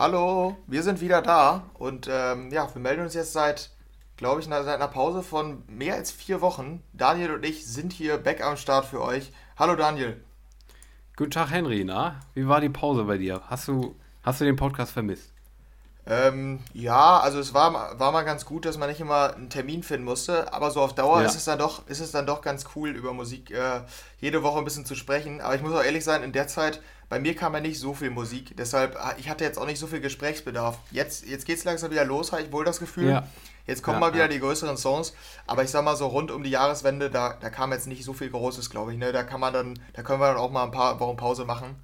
Hallo, 0.00 0.56
wir 0.66 0.82
sind 0.82 1.02
wieder 1.02 1.20
da 1.20 1.64
und 1.74 2.08
ähm, 2.10 2.50
ja, 2.50 2.66
wir 2.74 2.80
melden 2.80 3.02
uns 3.02 3.12
jetzt 3.12 3.34
seit, 3.34 3.68
glaube 4.16 4.40
ich, 4.40 4.46
seit 4.46 4.66
einer 4.66 4.88
Pause 4.88 5.22
von 5.22 5.62
mehr 5.68 5.94
als 5.94 6.10
vier 6.10 6.40
Wochen. 6.40 6.82
Daniel 6.94 7.32
und 7.32 7.44
ich 7.44 7.66
sind 7.66 7.92
hier 7.92 8.16
back 8.16 8.42
am 8.42 8.56
Start 8.56 8.86
für 8.86 9.02
euch. 9.02 9.30
Hallo 9.58 9.76
Daniel. 9.76 10.24
Guten 11.16 11.32
Tag 11.32 11.50
Henry, 11.50 11.84
na? 11.84 12.18
Wie 12.32 12.48
war 12.48 12.62
die 12.62 12.70
Pause 12.70 13.04
bei 13.04 13.18
dir? 13.18 13.42
Hast 13.48 13.68
du, 13.68 13.94
hast 14.22 14.40
du 14.40 14.46
den 14.46 14.56
Podcast 14.56 14.92
vermisst? 14.92 15.34
Ähm, 16.10 16.58
ja, 16.74 17.20
also 17.20 17.38
es 17.38 17.54
war, 17.54 17.96
war 18.00 18.10
mal 18.10 18.22
ganz 18.24 18.44
gut, 18.44 18.64
dass 18.64 18.76
man 18.76 18.88
nicht 18.88 19.00
immer 19.00 19.32
einen 19.36 19.48
Termin 19.48 19.84
finden 19.84 20.04
musste, 20.04 20.52
aber 20.52 20.72
so 20.72 20.80
auf 20.80 20.92
Dauer 20.92 21.20
Ja. 21.20 21.26
ist 21.28 21.36
es 21.36 21.44
dann 21.44 21.60
doch, 21.60 21.86
ist 21.86 22.00
es 22.00 22.10
dann 22.10 22.26
doch 22.26 22.42
ganz 22.42 22.64
cool, 22.74 22.90
über 22.90 23.12
Musik 23.12 23.52
äh, 23.52 23.82
jede 24.18 24.42
Woche 24.42 24.58
ein 24.58 24.64
bisschen 24.64 24.84
zu 24.84 24.96
sprechen. 24.96 25.40
Aber 25.40 25.54
ich 25.54 25.62
muss 25.62 25.72
auch 25.72 25.84
ehrlich 25.84 26.02
sein, 26.04 26.24
in 26.24 26.32
der 26.32 26.48
Zeit, 26.48 26.80
bei 27.08 27.20
mir 27.20 27.36
kam 27.36 27.54
ja 27.54 27.60
nicht 27.60 27.78
so 27.78 27.94
viel 27.94 28.10
Musik, 28.10 28.56
deshalb, 28.56 28.96
ah, 28.96 29.14
ich 29.18 29.30
hatte 29.30 29.44
jetzt 29.44 29.56
auch 29.56 29.66
nicht 29.66 29.78
so 29.78 29.86
viel 29.86 30.00
Gesprächsbedarf. 30.00 30.78
Jetzt, 30.90 31.26
jetzt 31.26 31.44
geht 31.46 31.58
es 31.58 31.64
langsam 31.64 31.92
wieder 31.92 32.04
los, 32.04 32.32
habe 32.32 32.42
ich 32.42 32.50
wohl 32.50 32.64
das 32.64 32.80
Gefühl. 32.80 33.10
Ja. 33.10 33.28
Jetzt 33.66 33.84
kommen 33.84 33.96
Ja, 33.96 34.08
mal 34.08 34.14
wieder 34.14 34.26
die 34.26 34.40
größeren 34.40 34.76
Songs, 34.76 35.12
aber 35.46 35.62
ich 35.62 35.70
sag 35.70 35.84
mal 35.84 35.94
so 35.94 36.08
rund 36.08 36.32
um 36.32 36.42
die 36.42 36.50
Jahreswende, 36.50 37.08
da, 37.08 37.34
da 37.40 37.50
kam 37.50 37.70
jetzt 37.72 37.86
nicht 37.86 38.04
so 38.04 38.14
viel 38.14 38.30
Großes, 38.30 38.68
glaube 38.68 38.92
ich. 38.92 38.98
Ne? 38.98 39.12
Da 39.12 39.22
kann 39.22 39.38
man 39.38 39.52
dann, 39.52 39.78
da 39.92 40.02
können 40.02 40.20
wir 40.20 40.26
dann 40.26 40.38
auch 40.38 40.50
mal 40.50 40.64
ein 40.64 40.72
paar 40.72 40.98
Wochen 40.98 41.16
Pause 41.16 41.44
machen. 41.44 41.76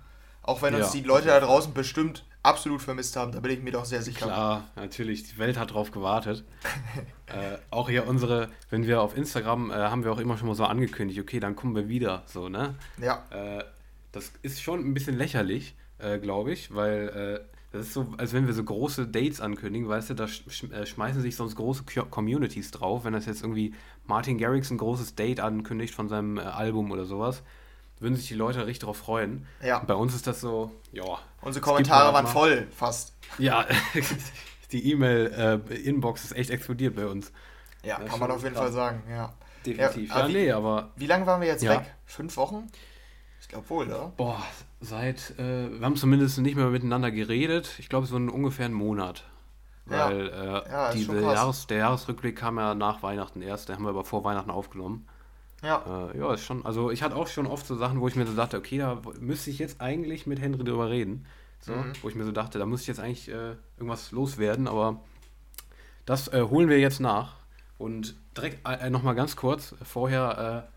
Auch 0.47 0.63
wenn 0.63 0.75
uns 0.75 0.95
Ja, 0.95 1.01
die 1.01 1.07
Leute 1.07 1.27
da 1.29 1.41
draußen 1.41 1.75
bestimmt 1.75 2.25
absolut 2.43 2.81
vermisst 2.81 3.17
haben, 3.17 3.33
da 3.33 3.41
bin 3.41 3.51
ich 3.51 3.63
mir 3.63 3.73
doch 3.73 3.85
sehr 3.85 4.03
sicher. 4.03 4.27
Klar, 4.27 4.69
natürlich. 4.77 5.25
Die 5.25 5.39
Welt 5.39 5.59
hat 5.59 5.73
drauf 5.75 5.91
gewartet. 5.91 6.45
äh, 7.27 7.59
auch 7.71 7.89
hier 7.91 8.07
unsere, 8.07 8.49
wenn 8.71 8.87
wir 8.87 9.03
auf 9.03 9.17
Instagram, 9.17 9.71
äh, 9.71 9.75
haben 9.75 10.05
wir 10.05 10.13
auch 10.13 10.19
immer 10.21 10.39
schon 10.39 10.47
mal 10.49 10.55
so 10.55 10.65
angekündigt, 10.65 11.21
okay, 11.21 11.41
dann 11.41 11.57
kommen 11.57 11.75
wir 11.75 11.89
wieder, 11.89 12.23
so, 12.27 12.49
ne? 12.49 12.77
Ja. 13.03 13.25
Äh, 13.31 13.65
das 14.13 14.31
ist 14.43 14.63
schon 14.63 14.81
ein 14.81 14.95
bisschen 14.95 15.19
lächerlich, 15.19 15.75
äh, 15.99 16.19
glaube 16.19 16.53
ich, 16.53 16.73
weil 16.75 17.09
äh, 17.09 17.57
das 17.73 17.89
ist 17.89 17.95
so, 17.95 18.15
als 18.17 18.33
wenn 18.33 18.47
wir 18.47 18.55
so 18.55 18.63
große 18.65 19.09
Dates 19.09 19.41
ankündigen, 19.41 19.89
weißt 19.89 20.11
du, 20.11 20.15
da 20.15 20.29
sch 20.29 20.45
äh, 20.73 20.87
schmeißen 20.87 21.21
sich 21.21 21.35
sonst 21.37 21.57
große 21.57 21.83
Co- 21.83 22.07
Communities 22.07 22.71
drauf, 22.71 23.05
wenn 23.05 23.13
das 23.13 23.27
jetzt 23.27 23.43
irgendwie 23.43 23.75
Martin 24.07 24.39
Garrix 24.39 24.71
ein 24.71 24.79
großes 24.79 25.17
Date 25.17 25.41
ankündigt 25.41 25.95
von 25.95 26.09
seinem 26.09 26.39
Album 26.39 26.93
oder 26.93 27.05
sowas, 27.05 27.43
würden 28.01 28.15
sich 28.17 28.29
die 28.29 28.35
Leute 28.35 28.67
richtig 28.67 28.85
drauf 28.85 28.97
freuen. 28.99 29.47
Ja. 29.63 29.79
Bei 29.81 29.95
uns 29.95 30.15
ist 30.15 30.27
das 30.27 30.41
so, 30.41 30.71
ja. 30.93 31.05
Unsere 31.41 31.65
Kommentare 31.65 32.05
halt 32.07 32.15
waren 32.15 32.25
mal- 32.25 32.31
voll, 32.31 32.67
fast. 32.71 33.15
Ja, 33.39 33.67
die 34.73 34.91
E-Mail-Inbox 34.93 36.25
ist 36.25 36.33
echt 36.37 36.51
explodiert 36.51 36.97
bei 36.97 37.07
uns. 37.07 37.33
Ja, 37.83 38.01
Ja, 38.01 38.05
kann 38.07 38.19
man 38.21 38.31
auf 38.31 38.43
jeden. 38.43 38.57
Fall 38.57 38.73
sagen, 38.73 39.03
ja. 39.11 39.33
Definitiv. 39.65 40.11
Ja, 40.11 40.21
Ja, 40.21 40.29
wie- 40.29 40.33
nee, 40.33 40.53
aber 40.53 40.91
Wie 40.97 41.07
lange 41.07 41.27
waren 41.27 41.41
wir 41.41 41.49
jetzt 41.49 41.63
Ja. 41.63 41.73
weg? 41.81 41.95
Fünf 42.05 42.37
Wochen? 42.37 42.69
Ich 43.41 43.49
glaube 43.49 43.69
wohl, 43.71 43.87
oder? 43.87 44.13
boah, 44.17 44.43
seit, 44.81 45.35
äh, 45.39 45.71
wir 45.79 45.85
haben 45.85 45.95
zumindest 45.97 46.39
nicht 46.39 46.57
mehr 46.57 46.67
miteinander 46.67 47.11
geredet. 47.13 47.75
Ich 47.79 47.89
glaube, 47.89 48.07
so 48.07 48.17
einen 48.17 48.29
ungefähr 48.29 48.65
einen 48.67 48.75
Monat. 48.75 49.25
Ja. 49.89 50.07
Weil 50.09 50.29
äh, 50.29 50.69
krass. 50.69 50.97
Jahres, 51.07 51.67
der 51.69 51.79
Jahresrückblick 51.79 52.35
kam 52.37 52.59
ja 52.59 52.75
nach 52.75 53.05
Weihnachten 53.05 53.43
erst, 53.43 53.69
den 53.69 53.77
haben 53.77 53.85
wir 53.85 53.91
aber 53.91 54.05
vor 54.05 54.25
Weihnachten 54.25 54.51
aufgenommen. 54.51 55.07
Ja. 55.63 56.11
Äh, 56.13 56.19
ja, 56.19 56.35
ist 56.35 56.45
schon, 56.45 56.65
also 56.65 56.91
ich 56.91 57.03
hatte 57.03 57.17
auch 57.17 57.27
schon 57.27 57.47
oft 57.47 57.67
so 57.67 57.77
Sachen, 57.77 58.01
wo 58.01 58.09
ich 58.09 58.17
mir 58.17 58.27
so 58.27 58.35
dachte, 58.35 58.59
okay, 58.59 58.79
da 58.79 59.01
müsste 59.21 59.51
ich 59.51 59.59
jetzt 59.59 59.81
eigentlich 59.81 60.27
mit 60.27 60.41
Henry 60.41 60.65
drüber 60.65 60.91
reden. 60.91 61.27
So, 61.61 61.73
Mhm. 61.73 61.93
Wo 62.03 62.09
ich 62.09 62.15
mir 62.15 62.25
so 62.25 62.33
dachte, 62.33 62.59
da 62.59 62.67
muss 62.67 62.83
ich 62.83 62.87
jetzt 62.87 63.01
eigentlich 63.01 63.29
äh, 63.29 63.57
irgendwas 63.77 64.13
loswerden, 64.13 64.69
aber 64.69 65.01
das 66.05 66.29
äh, 66.29 66.43
holen 66.43 66.69
wir 66.69 66.79
jetzt 66.79 67.01
nach. 67.01 67.37
Und 67.79 68.17
direkt 68.37 68.67
äh, 68.67 68.91
nochmal 68.91 69.15
ganz 69.15 69.37
kurz 69.37 69.75
vorher 69.83 70.67
äh, 70.69 70.73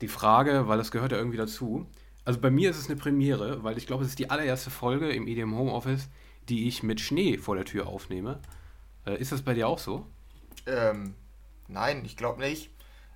die 0.00 0.08
Frage, 0.08 0.66
weil 0.68 0.78
das 0.78 0.90
gehört 0.90 1.12
ja 1.12 1.18
irgendwie 1.18 1.36
dazu. 1.36 1.86
Also 2.24 2.40
bei 2.40 2.50
mir 2.50 2.70
ist 2.70 2.78
es 2.78 2.88
eine 2.88 2.96
Premiere, 2.98 3.62
weil 3.64 3.76
ich 3.76 3.86
glaube, 3.86 4.04
es 4.04 4.10
ist 4.10 4.18
die 4.18 4.30
allererste 4.30 4.70
Folge 4.70 5.10
im 5.10 5.26
EDM 5.26 5.54
Homeoffice, 5.54 6.08
die 6.48 6.68
ich 6.68 6.82
mit 6.82 7.00
Schnee 7.00 7.38
vor 7.38 7.56
der 7.56 7.64
Tür 7.64 7.86
aufnehme. 7.86 8.38
Äh, 9.06 9.20
ist 9.20 9.32
das 9.32 9.42
bei 9.42 9.54
dir 9.54 9.68
auch 9.68 9.78
so? 9.78 10.06
Ähm, 10.66 11.14
nein, 11.68 12.04
ich 12.04 12.16
glaube 12.16 12.40
nicht. 12.40 12.70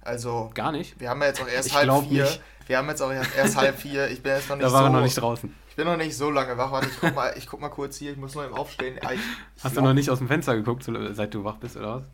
Also, 0.04 0.50
Gar 0.54 0.72
nicht? 0.72 0.98
wir 1.00 1.08
haben 1.10 1.20
ja 1.22 1.28
jetzt 1.28 1.40
auch 1.42 1.48
erst 1.48 1.68
Ich 1.68 1.74
halb 1.74 1.90
vier. 2.08 2.24
nicht. 2.24 2.42
Wir 2.66 2.78
haben 2.78 2.88
jetzt 2.88 3.02
auch 3.02 3.10
erst 3.10 3.56
halb 3.56 3.78
vier. 3.78 4.08
Ich 4.10 4.22
bin 4.22 4.32
jetzt 4.32 4.48
noch 4.48 4.56
nicht 4.56 4.66
Da 4.66 4.72
war 4.72 4.80
so. 4.80 4.86
er 4.86 4.90
noch 4.90 5.00
nicht 5.02 5.14
draußen. 5.20 5.54
Ich 5.68 5.76
bin 5.76 5.86
noch 5.86 5.96
nicht 5.96 6.16
so 6.16 6.30
lange 6.30 6.56
wach. 6.56 6.70
Warte, 6.72 6.88
ich 6.88 7.00
guck 7.00 7.14
mal, 7.14 7.34
ich 7.36 7.46
guck 7.46 7.60
mal 7.60 7.68
kurz 7.68 7.96
hier. 7.96 8.12
Ich 8.12 8.16
muss 8.16 8.34
noch 8.34 8.44
eben 8.44 8.54
aufstehen. 8.54 8.98
Ah, 9.04 9.12
Ich, 9.12 9.20
ich 9.20 9.64
Hast 9.64 9.72
glaub- 9.72 9.84
du 9.84 9.88
noch 9.88 9.94
nicht 9.94 10.08
aus 10.10 10.18
dem 10.18 10.28
Fenster 10.28 10.54
geguckt, 10.54 10.84
seit 11.12 11.34
du 11.34 11.44
wach 11.44 11.56
bist, 11.56 11.76
oder 11.76 11.96
was? 11.96 12.04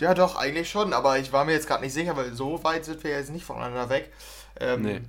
Ja, 0.00 0.14
doch, 0.14 0.36
eigentlich 0.36 0.68
schon, 0.68 0.92
aber 0.92 1.18
ich 1.18 1.32
war 1.32 1.44
mir 1.44 1.52
jetzt 1.52 1.66
gerade 1.68 1.82
nicht 1.82 1.92
sicher, 1.94 2.16
weil 2.16 2.32
so 2.34 2.62
weit 2.64 2.84
sind 2.84 3.02
wir 3.04 3.12
jetzt 3.12 3.30
nicht 3.30 3.44
voneinander 3.44 3.88
weg. 3.88 4.12
Ähm, 4.60 4.82
Nee. 4.82 5.00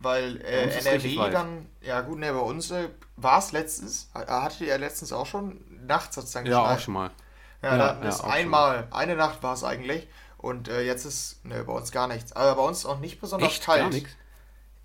Weil 0.00 0.40
äh, 0.42 0.68
NRW 0.78 1.16
dann, 1.32 1.66
ja 1.80 2.02
gut, 2.02 2.18
ne, 2.20 2.32
bei 2.32 2.38
uns 2.38 2.70
äh, 2.70 2.88
war 3.16 3.38
es 3.40 3.50
letztens, 3.52 4.10
äh, 4.14 4.26
hattet 4.30 4.60
ihr 4.60 4.66
ja 4.68 4.76
letztens 4.76 5.12
auch 5.12 5.26
schon, 5.26 5.60
nachts 5.86 6.16
hat 6.16 6.24
es 6.24 6.30
dann 6.30 6.46
Ja, 6.46 6.60
geschneit. 6.60 6.76
auch 6.76 6.80
schon 6.80 6.94
mal. 6.94 7.10
Ja, 7.62 7.76
Ja, 7.76 7.98
ja, 8.00 8.08
ist 8.08 8.20
einmal, 8.22 8.86
eine 8.92 9.16
Nacht 9.16 9.42
war 9.42 9.54
es 9.54 9.64
eigentlich 9.64 10.06
und 10.38 10.68
äh, 10.68 10.82
jetzt 10.82 11.04
ist, 11.04 11.44
ne, 11.44 11.62
bei 11.64 11.72
uns 11.72 11.92
gar 11.92 12.08
nichts. 12.08 12.32
Aber 12.32 12.54
bei 12.54 12.66
uns 12.66 12.86
auch 12.86 12.98
nicht 13.00 13.20
besonders 13.20 13.50
Echt? 13.52 13.64
kalt. 13.64 13.80
Gar 13.80 13.90
nichts? 13.90 14.10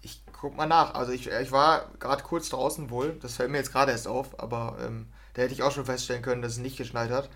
Ich 0.01 0.21
guck 0.33 0.57
mal 0.57 0.65
nach. 0.65 0.93
Also 0.95 1.13
ich, 1.13 1.27
ich 1.29 1.51
war 1.51 1.89
gerade 1.99 2.23
kurz 2.23 2.49
draußen 2.49 2.89
wohl, 2.89 3.13
das 3.21 3.35
fällt 3.35 3.49
mir 3.51 3.57
jetzt 3.59 3.71
gerade 3.71 3.91
erst 3.93 4.07
auf, 4.07 4.37
aber 4.39 4.77
ähm, 4.85 5.07
da 5.33 5.43
hätte 5.43 5.53
ich 5.53 5.63
auch 5.63 5.71
schon 5.71 5.85
feststellen 5.85 6.21
können, 6.21 6.41
dass 6.41 6.53
es 6.53 6.57
nicht 6.57 6.75
geschneit 6.77 7.09
hat. 7.11 7.29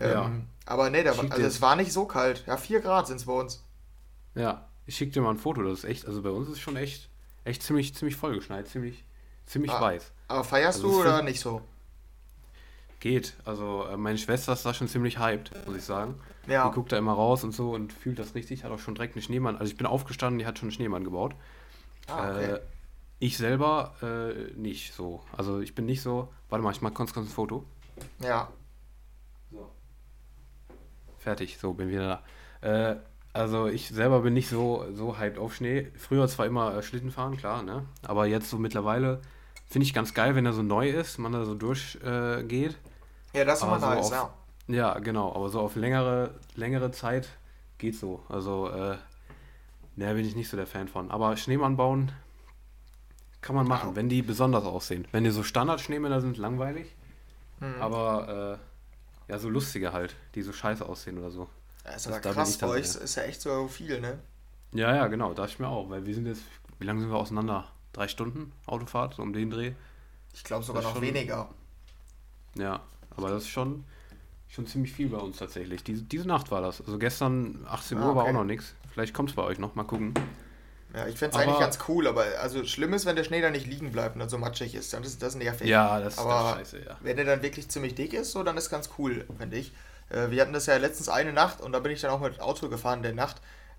Ähm, 0.00 0.10
Ja. 0.10 0.30
Aber 0.66 0.88
ne, 0.90 1.02
da, 1.04 1.10
also 1.10 1.22
dir- 1.24 1.46
es 1.46 1.60
war 1.60 1.76
nicht 1.76 1.92
so 1.92 2.06
kalt. 2.06 2.44
Ja, 2.46 2.56
4 2.56 2.80
Grad 2.80 3.06
sind 3.06 3.16
es 3.16 3.26
bei 3.26 3.32
uns. 3.34 3.62
Ja, 4.34 4.66
ich 4.86 4.96
schicke 4.96 5.12
dir 5.12 5.20
mal 5.22 5.30
ein 5.30 5.38
Foto, 5.38 5.62
das 5.62 5.80
ist 5.80 5.84
echt, 5.84 6.06
also 6.06 6.22
bei 6.22 6.30
uns 6.30 6.48
ist 6.48 6.54
es 6.54 6.60
schon 6.60 6.76
echt, 6.76 7.08
echt 7.44 7.62
ziemlich, 7.62 7.94
ziemlich 7.94 8.16
vollgeschneit, 8.16 8.68
ziemlich, 8.68 9.04
ziemlich 9.46 9.72
Ah. 9.72 9.80
weiß. 9.80 10.12
Aber 10.28 10.44
feierst 10.44 10.78
Also 10.84 10.90
du 10.92 11.00
oder 11.00 11.22
nicht 11.22 11.40
so? 11.40 11.62
Geht, 13.00 13.36
also 13.44 13.84
äh, 13.84 13.96
meine 13.96 14.18
Schwester 14.18 14.52
ist 14.52 14.66
da 14.66 14.74
schon 14.74 14.88
ziemlich 14.88 15.20
hyped, 15.20 15.52
muss 15.66 15.76
ich 15.76 15.84
sagen. 15.84 16.16
Ja. 16.48 16.68
Die 16.68 16.74
guckt 16.74 16.90
da 16.90 16.98
immer 16.98 17.12
raus 17.12 17.44
und 17.44 17.52
so 17.52 17.72
und 17.72 17.92
fühlt 17.92 18.18
das 18.18 18.34
richtig, 18.34 18.64
hat 18.64 18.72
auch 18.72 18.80
schon 18.80 18.94
direkt 18.94 19.14
einen 19.14 19.22
Schneemann, 19.22 19.56
also 19.56 19.70
ich 19.70 19.76
bin 19.76 19.86
aufgestanden, 19.86 20.38
die 20.38 20.46
hat 20.46 20.58
schon 20.58 20.66
einen 20.66 20.72
Schneemann 20.72 21.04
gebaut. 21.04 21.34
Ah, 22.08 22.30
okay. 22.30 22.52
Äh, 22.52 22.60
ich 23.20 23.36
selber 23.36 23.94
äh, 24.02 24.52
nicht 24.58 24.94
so, 24.94 25.22
also 25.36 25.60
ich 25.60 25.74
bin 25.74 25.86
nicht 25.86 26.02
so, 26.02 26.28
warte 26.48 26.64
mal, 26.64 26.72
ich 26.72 26.80
mach 26.80 26.94
kurz, 26.94 27.12
kurz 27.12 27.26
ein 27.26 27.32
Foto. 27.32 27.64
ja. 28.20 28.48
So. 29.50 29.70
Fertig, 31.18 31.58
so 31.58 31.72
bin 31.74 31.88
wieder 31.88 32.22
da. 32.62 32.90
Äh, 32.90 32.96
also 33.32 33.66
ich 33.68 33.88
selber 33.88 34.20
bin 34.20 34.34
nicht 34.34 34.48
so, 34.48 34.86
so 34.92 35.18
hyped 35.18 35.38
auf 35.38 35.54
Schnee. 35.54 35.92
Früher 35.96 36.26
zwar 36.28 36.46
immer 36.46 36.76
äh, 36.76 36.82
Schlitten 36.82 37.10
fahren, 37.10 37.36
klar, 37.36 37.62
ne? 37.62 37.84
Aber 38.02 38.26
jetzt 38.26 38.50
so 38.50 38.58
mittlerweile 38.58 39.20
finde 39.66 39.86
ich 39.86 39.94
ganz 39.94 40.14
geil, 40.14 40.34
wenn 40.34 40.46
er 40.46 40.52
so 40.52 40.62
neu 40.62 40.88
ist, 40.88 41.18
man 41.18 41.32
da 41.32 41.44
so 41.44 41.54
durchgeht. 41.54 42.78
Ja, 43.38 43.44
das 43.44 43.58
ist 43.58 43.64
immer 43.64 43.80
so 43.80 43.86
nice, 43.86 44.06
auf- 44.06 44.12
ja. 44.12 44.30
ja, 44.74 44.98
genau, 44.98 45.34
aber 45.34 45.48
so 45.48 45.60
auf 45.60 45.76
längere, 45.76 46.34
längere 46.54 46.90
Zeit 46.90 47.28
geht 47.78 47.96
so. 47.96 48.22
Also, 48.28 48.68
äh, 48.70 48.96
ne, 49.96 50.14
bin 50.14 50.24
ich 50.26 50.34
nicht 50.36 50.48
so 50.48 50.56
der 50.56 50.66
Fan 50.66 50.88
von. 50.88 51.10
Aber 51.10 51.36
Schneemann 51.36 51.76
bauen 51.76 52.12
kann 53.40 53.54
man 53.54 53.66
machen, 53.68 53.90
Ja. 53.90 53.96
wenn 53.96 54.08
die 54.08 54.22
besonders 54.22 54.64
aussehen. 54.64 55.06
Wenn 55.12 55.24
die 55.24 55.30
so 55.30 55.42
Standard-Schneemänner 55.42 56.20
sind, 56.20 56.36
langweilig. 56.38 56.94
Hm. 57.60 57.80
Aber 57.80 58.58
äh, 59.28 59.32
ja, 59.32 59.38
so 59.38 59.48
lustige 59.48 59.92
halt, 59.92 60.16
die 60.34 60.42
so 60.42 60.52
scheiße 60.52 60.84
aussehen 60.84 61.18
oder 61.18 61.30
so. 61.30 61.48
Ja, 61.84 61.92
ist 61.92 62.06
das- 62.06 62.12
aber 62.12 62.20
da 62.22 62.28
bin 62.30 62.36
krass, 62.38 62.58
bei 62.58 62.66
euch 62.68 62.94
ja. 62.94 63.00
ist 63.00 63.14
ja 63.14 63.22
echt 63.22 63.40
so 63.40 63.68
viel, 63.68 64.00
ne? 64.00 64.18
Ja, 64.72 64.94
ja, 64.94 65.06
genau, 65.06 65.32
dachte 65.34 65.52
ich 65.52 65.58
mir 65.58 65.68
auch, 65.68 65.88
weil 65.88 66.04
wir 66.04 66.14
sind 66.14 66.26
jetzt, 66.26 66.42
wie 66.78 66.84
lange 66.86 67.00
sind 67.00 67.10
wir 67.10 67.16
auseinander? 67.16 67.64
Drei 67.92 68.06
Stunden 68.08 68.52
Autofahrt, 68.66 69.14
so 69.14 69.22
um 69.22 69.32
den 69.32 69.50
Dreh. 69.50 69.72
Ich 70.34 70.44
glaube 70.44 70.64
sogar 70.64 70.82
Das 70.82 70.90
noch 70.92 70.96
schon- 71.00 71.06
weniger. 71.08 71.48
Ja, 72.54 72.80
aber 73.18 73.30
das 73.30 73.42
ist 73.44 73.50
schon, 73.50 73.84
schon 74.48 74.66
ziemlich 74.66 74.92
viel 74.92 75.08
bei 75.08 75.18
uns 75.18 75.36
tatsächlich. 75.38 75.84
Diese, 75.84 76.02
diese 76.02 76.26
Nacht 76.26 76.50
war 76.50 76.62
das. 76.62 76.80
Also 76.80 76.98
gestern 76.98 77.66
18 77.68 77.98
Ah, 77.98 78.08
Uhr 78.08 78.14
war 78.16 78.22
okay. 78.22 78.30
auch 78.30 78.34
noch 78.34 78.44
nichts. 78.44 78.74
Vielleicht 78.92 79.12
kommt 79.14 79.30
es 79.30 79.36
bei 79.36 79.42
euch 79.42 79.58
noch, 79.58 79.74
mal 79.74 79.84
gucken. 79.84 80.14
Ja, 80.94 81.06
ich 81.06 81.16
finde 81.18 81.36
es 81.36 81.42
eigentlich 81.42 81.58
ganz 81.60 81.78
cool, 81.88 82.06
aber 82.06 82.24
also 82.40 82.64
schlimm 82.64 82.94
ist, 82.94 83.04
wenn 83.04 83.14
der 83.14 83.24
Schnee 83.24 83.42
da 83.42 83.50
nicht 83.50 83.66
liegen 83.66 83.92
bleibt 83.92 84.14
und 84.14 84.20
dann 84.20 84.30
so 84.30 84.38
matschig 84.38 84.74
ist. 84.74 84.92
Dann 84.94 85.02
ist 85.04 85.22
das 85.22 85.34
nervig. 85.34 85.68
Ja, 85.68 86.00
das, 86.00 86.18
Aber 86.18 86.58
ist 86.62 86.70
scheiße, 86.72 86.84
ja. 86.86 86.96
Wenn 87.02 87.16
der 87.16 87.26
dann 87.26 87.42
wirklich 87.42 87.68
ziemlich 87.68 87.94
dick 87.94 88.14
ist, 88.14 88.32
so, 88.32 88.42
dann 88.42 88.56
ist 88.56 88.70
ganz 88.70 88.88
cool, 88.98 89.26
finde 89.38 89.58
ich. 89.58 89.72
Äh, 90.08 90.30
wir 90.30 90.40
hatten 90.40 90.54
das 90.54 90.64
ja 90.64 90.76
letztens 90.78 91.10
eine 91.10 91.34
Nacht 91.34 91.60
und 91.60 91.72
da 91.72 91.80
bin 91.80 91.92
ich 91.92 92.00
dann 92.00 92.10
auch 92.10 92.20
mit 92.20 92.40
Auto 92.40 92.70
gefahren 92.70 93.00
in 93.00 93.02
der 93.02 93.14
Nacht. 93.14 93.36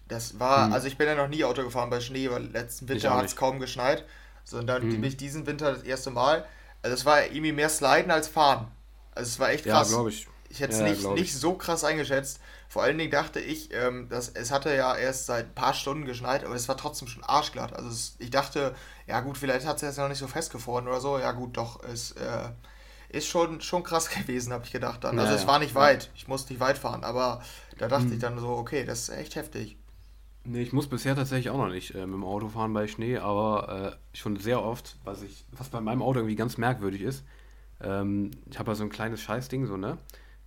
Das 0.08 0.40
war, 0.40 0.68
Mhm. 0.68 0.74
also 0.74 0.88
ich 0.88 0.98
bin 0.98 1.08
ja 1.08 1.16
noch 1.16 1.28
nie 1.28 1.44
Auto 1.44 1.64
gefahren 1.64 1.90
bei 1.90 2.00
Schnee, 2.00 2.30
weil 2.30 2.44
letzten 2.46 2.88
Winter 2.88 3.16
hat 3.16 3.26
es 3.26 3.36
kaum 3.36 3.60
geschneit. 3.60 4.06
Sondern 4.44 4.86
Mhm. 4.86 4.90
bin 4.92 5.04
ich 5.04 5.18
diesen 5.18 5.46
Winter 5.48 5.74
das 5.74 5.84
erste 5.84 6.12
Mal. 6.12 6.46
Also 6.84 6.94
es 6.96 7.06
war 7.06 7.24
irgendwie 7.26 7.52
mehr 7.52 7.70
Sliden 7.70 8.10
als 8.12 8.28
Fahren. 8.28 8.68
Also 9.16 9.30
es 9.30 9.40
war 9.40 9.50
echt 9.52 9.66
Ja, 9.66 9.84
krass. 9.86 9.86
glaube 9.86 10.10
ich. 10.10 10.28
Ich 10.52 10.62
hätte 10.62 10.74
es 10.74 10.80
Ja, 10.80 10.82
nicht, 10.82 11.12
nicht 11.12 11.36
so 11.36 11.54
krass 11.56 11.84
eingeschätzt. 11.84 12.40
Vor 12.68 12.82
allen 12.84 12.98
Dingen 12.98 13.12
dachte 13.12 13.40
ich, 13.40 13.72
ähm, 13.74 14.10
dass 14.10 14.30
es 14.30 14.52
hatte 14.52 14.74
ja 14.76 14.96
erst 14.96 15.28
seit 15.28 15.46
ein 15.48 15.56
paar 15.56 15.74
Stunden 15.76 16.06
geschneit, 16.06 16.44
aber 16.44 16.56
es 16.56 16.68
war 16.68 16.78
trotzdem 16.78 17.08
schon 17.08 17.24
arschglatt. 17.24 17.74
Also 17.74 17.90
es, 17.90 18.16
ich 18.20 18.32
dachte, 18.32 18.76
ja 19.08 19.22
gut, 19.22 19.38
vielleicht 19.38 19.66
hat 19.68 19.76
es 19.78 19.82
jetzt 19.84 19.98
noch 19.98 20.10
nicht 20.10 20.18
so 20.18 20.28
festgefroren 20.28 20.88
oder 20.88 21.02
so. 21.02 21.20
Ja 21.20 21.32
gut, 21.34 21.56
doch, 21.58 21.84
es 21.84 22.12
äh, 22.14 22.50
ist 23.10 23.28
schon, 23.28 23.62
schon 23.62 23.84
krass 23.84 24.10
gewesen, 24.12 24.54
habe 24.54 24.66
ich 24.66 24.72
gedacht 24.72 25.04
dann. 25.04 25.20
Also 25.20 25.34
Ja, 25.34 25.36
es 25.36 25.46
ja. 25.46 25.48
war 25.48 25.60
nicht 25.60 25.76
Ja. 25.76 25.76
weit, 25.76 26.12
ich 26.16 26.28
musste 26.28 26.54
nicht 26.54 26.60
weit 26.60 26.78
fahren, 26.80 27.04
aber 27.04 27.44
da 27.78 27.88
dachte 27.88 28.14
Mhm. 28.14 28.16
ich 28.16 28.20
dann 28.22 28.40
so, 28.40 28.50
okay, 28.50 28.86
das 28.86 29.02
ist 29.04 29.10
echt 29.10 29.36
heftig. 29.36 29.78
Nee, 30.46 30.62
ich 30.62 30.74
muss 30.74 30.88
bisher 30.90 31.16
tatsächlich 31.16 31.50
auch 31.50 31.58
noch 31.58 31.70
nicht 31.70 31.94
äh, 31.96 32.06
mit 32.06 32.16
dem 32.16 32.24
Auto 32.24 32.48
fahren 32.50 32.74
bei 32.74 32.88
Schnee, 32.88 33.18
aber 33.18 34.00
äh, 34.14 34.18
schon 34.18 34.38
sehr 34.38 34.64
oft, 34.64 34.98
was 35.04 35.22
ich, 35.22 35.46
was 35.52 35.70
bei 35.70 35.82
meinem 35.82 36.02
Auto 36.02 36.20
irgendwie 36.20 36.36
ganz 36.36 36.58
merkwürdig 36.58 37.02
ist, 37.02 37.26
Ähm, 37.82 38.32
ich 38.50 38.60
habe 38.60 38.72
ja 38.72 38.76
so 38.76 38.84
ein 38.84 38.90
kleines 38.90 39.22
Scheißding, 39.22 39.66
so, 39.66 39.78
ne? 39.78 39.98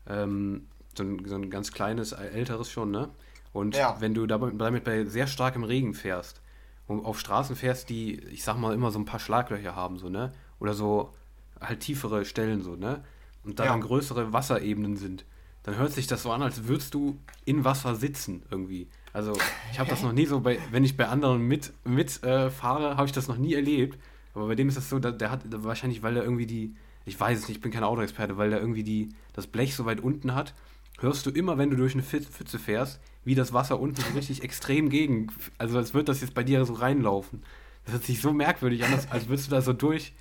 Ähm, 0.06 0.66
so, 0.96 1.02
ein, 1.04 1.24
so 1.26 1.34
ein 1.36 1.50
ganz 1.50 1.72
kleines, 1.72 2.12
älteres 2.12 2.70
schon, 2.70 2.90
ne? 2.90 3.10
Und 3.52 3.76
Ja. 3.76 3.96
wenn 4.00 4.14
du 4.14 4.26
damit, 4.26 4.84
bei 4.84 5.04
sehr 5.04 5.26
starkem 5.26 5.64
Regen 5.64 5.94
fährst 5.94 6.40
und 6.86 7.04
auf 7.04 7.18
Straßen 7.20 7.56
fährst, 7.56 7.88
die, 7.90 8.18
ich 8.18 8.44
sag 8.44 8.56
mal, 8.58 8.74
immer 8.74 8.90
so 8.90 8.98
ein 8.98 9.04
paar 9.04 9.20
Schlaglöcher 9.20 9.76
haben, 9.76 9.98
so, 9.98 10.08
ne? 10.08 10.32
Oder 10.58 10.74
so 10.74 11.14
halt 11.60 11.80
tiefere 11.80 12.24
Stellen, 12.24 12.62
so, 12.62 12.76
ne? 12.76 13.04
Und 13.44 13.58
da 13.58 13.64
Ja. 13.64 13.72
dann 13.72 13.80
größere 13.80 14.32
Wasserebenen 14.32 14.96
sind, 14.96 15.24
dann 15.64 15.76
hört 15.76 15.92
sich 15.92 16.06
das 16.06 16.22
so 16.22 16.32
an, 16.32 16.42
als 16.42 16.66
würdest 16.66 16.94
du 16.94 17.18
in 17.44 17.64
Wasser 17.64 17.94
sitzen 17.94 18.42
irgendwie. 18.50 18.88
Also 19.12 19.32
ich 19.72 19.78
habe 19.78 19.90
das 19.90 20.02
noch 20.02 20.12
nie 20.12 20.26
so 20.26 20.40
bei, 20.40 20.58
wenn 20.70 20.84
ich 20.84 20.96
bei 20.96 21.08
anderen 21.08 21.42
mit, 21.46 21.72
mit 21.84 22.22
äh, 22.24 22.50
fahre, 22.50 22.96
habe 22.96 23.06
ich 23.06 23.12
das 23.12 23.28
noch 23.28 23.36
nie 23.36 23.54
erlebt. 23.54 23.98
Aber 24.34 24.46
bei 24.48 24.54
dem 24.54 24.68
ist 24.68 24.76
das 24.76 24.88
so, 24.88 24.98
der 24.98 25.30
hat 25.30 25.40
wahrscheinlich, 25.46 26.02
weil 26.02 26.16
er 26.16 26.22
irgendwie 26.24 26.46
die, 26.46 26.74
ich 27.04 27.18
weiß 27.18 27.38
es 27.38 27.48
nicht, 27.48 27.58
ich 27.58 27.62
bin 27.62 27.72
kein 27.72 27.84
Autoexperte, 27.84 28.36
weil 28.36 28.50
der 28.50 28.60
irgendwie 28.60 28.84
die, 28.84 29.10
das 29.32 29.46
Blech 29.46 29.74
so 29.74 29.84
weit 29.84 30.00
unten 30.00 30.34
hat, 30.34 30.54
hörst 31.00 31.26
du 31.26 31.30
immer, 31.30 31.58
wenn 31.58 31.70
du 31.70 31.76
durch 31.76 31.94
eine 31.94 32.02
Pfütze 32.02 32.58
fährst, 32.58 33.00
wie 33.24 33.34
das 33.34 33.52
Wasser 33.52 33.80
unten 33.80 34.02
so 34.02 34.12
richtig 34.12 34.42
extrem 34.42 34.88
gegen, 34.90 35.28
also 35.58 35.78
als 35.78 35.94
würde 35.94 36.06
das 36.06 36.20
jetzt 36.20 36.34
bei 36.34 36.42
dir 36.44 36.64
so 36.64 36.74
reinlaufen. 36.74 37.42
Das 37.84 37.94
hört 37.94 38.04
sich 38.04 38.20
so 38.20 38.32
merkwürdig 38.32 38.84
an, 38.84 38.92
als, 39.10 39.28
würdest 39.28 39.48
du 39.48 39.50
da 39.52 39.60
so 39.62 39.72
durch, 39.72 40.12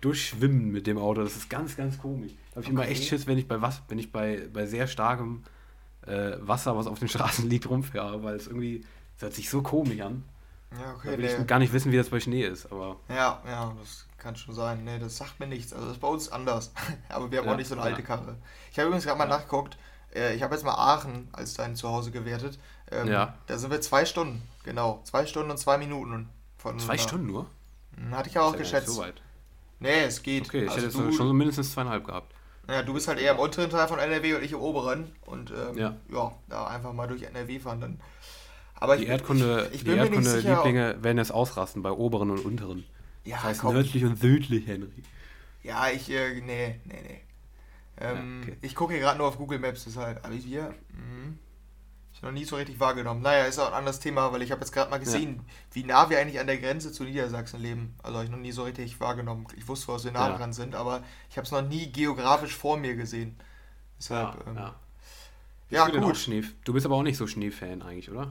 durchschwimmen 0.00 0.70
mit 0.72 0.86
dem 0.86 0.98
Auto. 0.98 1.22
Das 1.22 1.36
ist 1.36 1.48
ganz, 1.50 1.76
ganz 1.76 1.98
komisch. 1.98 2.32
Da 2.50 2.56
habe 2.56 2.64
ich 2.64 2.70
immer 2.70 2.82
Okay. 2.82 2.92
echt 2.92 3.04
Schiss, 3.04 3.26
wenn 3.26 3.38
ich 3.38 3.48
bei 3.48 3.60
was, 3.62 3.82
wenn 3.88 3.98
ich 3.98 4.12
bei, 4.12 4.48
bei 4.52 4.66
sehr 4.66 4.86
starkem 4.86 5.42
äh, 6.06 6.36
Wasser, 6.40 6.76
was 6.76 6.86
auf 6.86 6.98
den 6.98 7.08
Straßen 7.08 7.48
liegt, 7.50 7.68
rumfahre, 7.68 8.22
weil 8.22 8.36
es 8.36 8.46
irgendwie, 8.46 8.84
das 9.14 9.22
hört 9.22 9.34
sich 9.34 9.50
so 9.50 9.62
komisch 9.62 10.00
an. 10.00 10.24
Ja, 10.72 10.92
Da 11.04 11.12
okay, 11.12 11.18
will 11.18 11.24
nee. 11.24 11.34
ich 11.40 11.46
gar 11.46 11.58
nicht 11.58 11.72
wissen, 11.72 11.92
wie 11.92 11.96
das 11.96 12.10
bei 12.10 12.20
Schnee 12.20 12.44
ist, 12.44 12.70
aber 12.72 13.00
Ja, 13.08 13.42
ja, 13.46 13.74
das 13.78 14.05
kann 14.18 14.36
schon 14.36 14.54
sein. 14.54 14.84
Nee, 14.84 14.98
das 14.98 15.16
sagt 15.16 15.38
mir 15.40 15.46
nichts. 15.46 15.72
Also 15.72 15.86
das 15.86 15.96
ist 15.96 16.00
bei 16.00 16.08
uns 16.08 16.30
anders. 16.30 16.72
Aber 17.08 17.30
wir 17.30 17.38
haben 17.38 17.46
Ja, 17.46 17.52
auch 17.52 17.56
nicht 17.56 17.68
so 17.68 17.74
eine 17.74 17.82
alte. 17.82 18.02
Karre. 18.02 18.36
Ich 18.72 18.78
habe 18.78 18.88
übrigens 18.88 19.04
gerade 19.04 19.18
mal 19.18 19.26
nachgeguckt. 19.28 19.76
Äh, 20.14 20.34
Ich 20.34 20.42
habe 20.42 20.54
jetzt 20.54 20.64
mal 20.64 20.74
Aachen 20.74 21.28
als 21.32 21.54
dein 21.54 21.76
Zuhause 21.76 22.10
gewertet. 22.10 22.58
Ähm, 22.90 23.08
Ja. 23.08 23.34
Da 23.46 23.58
sind 23.58 23.70
wir 23.70 23.80
zwei 23.80 24.04
Stunden, 24.04 24.42
genau. 24.64 25.00
Zwei 25.04 25.26
Stunden 25.26 25.50
und 25.50 25.58
zwei 25.58 25.78
Minuten. 25.78 26.28
Von 26.58 26.78
zwei 26.78 26.98
Stunden 26.98 27.26
nur? 27.26 27.46
Hm, 27.96 28.14
Hatte 28.16 28.28
ich 28.28 28.34
ja 28.34 28.42
auch 28.42 28.54
Ist 28.54 28.58
ja 28.58 28.78
geschätzt. 28.78 28.88
So 28.94 29.00
weit. 29.02 29.20
Nee, 29.80 30.04
es 30.04 30.22
geht. 30.22 30.46
Okay, 30.46 30.64
ich 30.64 30.70
also 30.70 30.86
hätte 30.86 30.96
du, 30.96 31.12
schon 31.12 31.26
so 31.28 31.32
mindestens 31.34 31.72
zweieinhalb 31.72 32.04
gehabt. 32.06 32.32
ja, 32.68 32.82
du 32.82 32.94
bist 32.94 33.08
halt 33.08 33.18
eher 33.18 33.32
im 33.32 33.38
unteren 33.38 33.68
Teil 33.70 33.86
von 33.88 33.98
NRW 33.98 34.34
und 34.36 34.42
ich 34.42 34.52
im 34.52 34.60
oberen. 34.60 35.12
Und 35.26 35.50
ähm, 35.50 35.76
Ja. 35.76 35.96
ja. 36.10 36.32
da 36.48 36.66
einfach 36.68 36.92
mal 36.92 37.06
durch 37.06 37.22
NRW 37.22 37.58
fahren 37.60 37.80
dann. 37.80 38.00
Aber 38.78 38.96
Die 38.96 39.04
ich, 39.04 39.08
Erdkunde, 39.08 39.68
ich, 39.72 39.76
ich 39.76 39.84
die. 39.84 39.90
Erdkunde-Lieblinge 39.90 41.02
werden 41.02 41.18
jetzt 41.18 41.30
ausrasten 41.32 41.82
bei 41.82 41.90
oberen 41.90 42.30
und 42.30 42.44
unteren. 42.44 42.84
Ja, 43.26 43.36
das 43.36 43.44
heißt 43.44 43.60
komm. 43.60 43.74
nördlich 43.74 44.04
und 44.04 44.18
südlich, 44.18 44.66
Henry. 44.66 45.02
Ja, 45.62 45.88
ich, 45.90 46.10
äh, 46.10 46.40
nee, 46.40 46.80
nee, 46.84 47.02
nee. 47.02 47.20
Ähm, 47.98 48.42
Ja, 48.46 48.52
okay. 48.52 48.58
Ich 48.62 48.74
gucke 48.74 48.92
hier 48.92 49.02
gerade 49.02 49.18
nur 49.18 49.28
auf 49.28 49.36
Google 49.38 49.58
Maps, 49.58 49.84
deshalb. 49.84 50.24
Aber 50.24 50.34
wir, 50.34 50.74
mhm. 50.90 51.38
ich 52.12 52.22
noch 52.22 52.32
nie 52.32 52.44
so 52.44 52.56
richtig 52.56 52.80
wahrgenommen. 52.80 53.22
Naja, 53.22 53.44
ist 53.44 53.58
auch 53.58 53.68
ein 53.68 53.74
anderes 53.74 54.00
Thema, 54.00 54.32
weil 54.32 54.42
ich 54.42 54.50
habe 54.50 54.60
jetzt 54.62 54.72
gerade 54.72 54.90
mal 54.90 54.98
gesehen, 54.98 55.40
wie 55.72 55.84
nah 55.84 56.08
wir 56.08 56.18
eigentlich 56.18 56.40
an 56.40 56.46
der 56.46 56.58
Grenze 56.58 56.92
zu 56.92 57.04
Niedersachsen 57.04 57.60
leben. 57.60 57.94
Also 58.02 58.16
habe 58.16 58.24
ich 58.24 58.30
noch 58.30 58.38
nie 58.38 58.52
so 58.52 58.64
richtig 58.64 58.98
wahrgenommen. 59.00 59.46
Ich 59.56 59.68
wusste, 59.68 59.88
was 59.88 60.04
wir 60.04 60.12
nah 60.12 60.28
Ja. 60.30 60.36
dran 60.36 60.52
sind, 60.52 60.74
aber 60.74 61.02
ich 61.30 61.36
habe 61.36 61.44
es 61.44 61.50
noch 61.52 61.62
nie 61.62 61.92
geografisch 61.92 62.54
vor 62.54 62.76
mir 62.78 62.96
gesehen. 62.96 63.36
Deshalb, 63.98 64.34
Ja, 64.46 64.50
ähm, 64.50 64.56
ja. 64.56 64.74
ja, 65.70 65.88
gut. 66.00 66.16
Schnee. 66.16 66.44
Du 66.64 66.72
bist 66.72 66.86
aber 66.86 66.94
auch 66.96 67.02
nicht 67.02 67.16
so 67.16 67.26
Schneefan 67.26 67.82
eigentlich, 67.82 68.10
oder? 68.10 68.30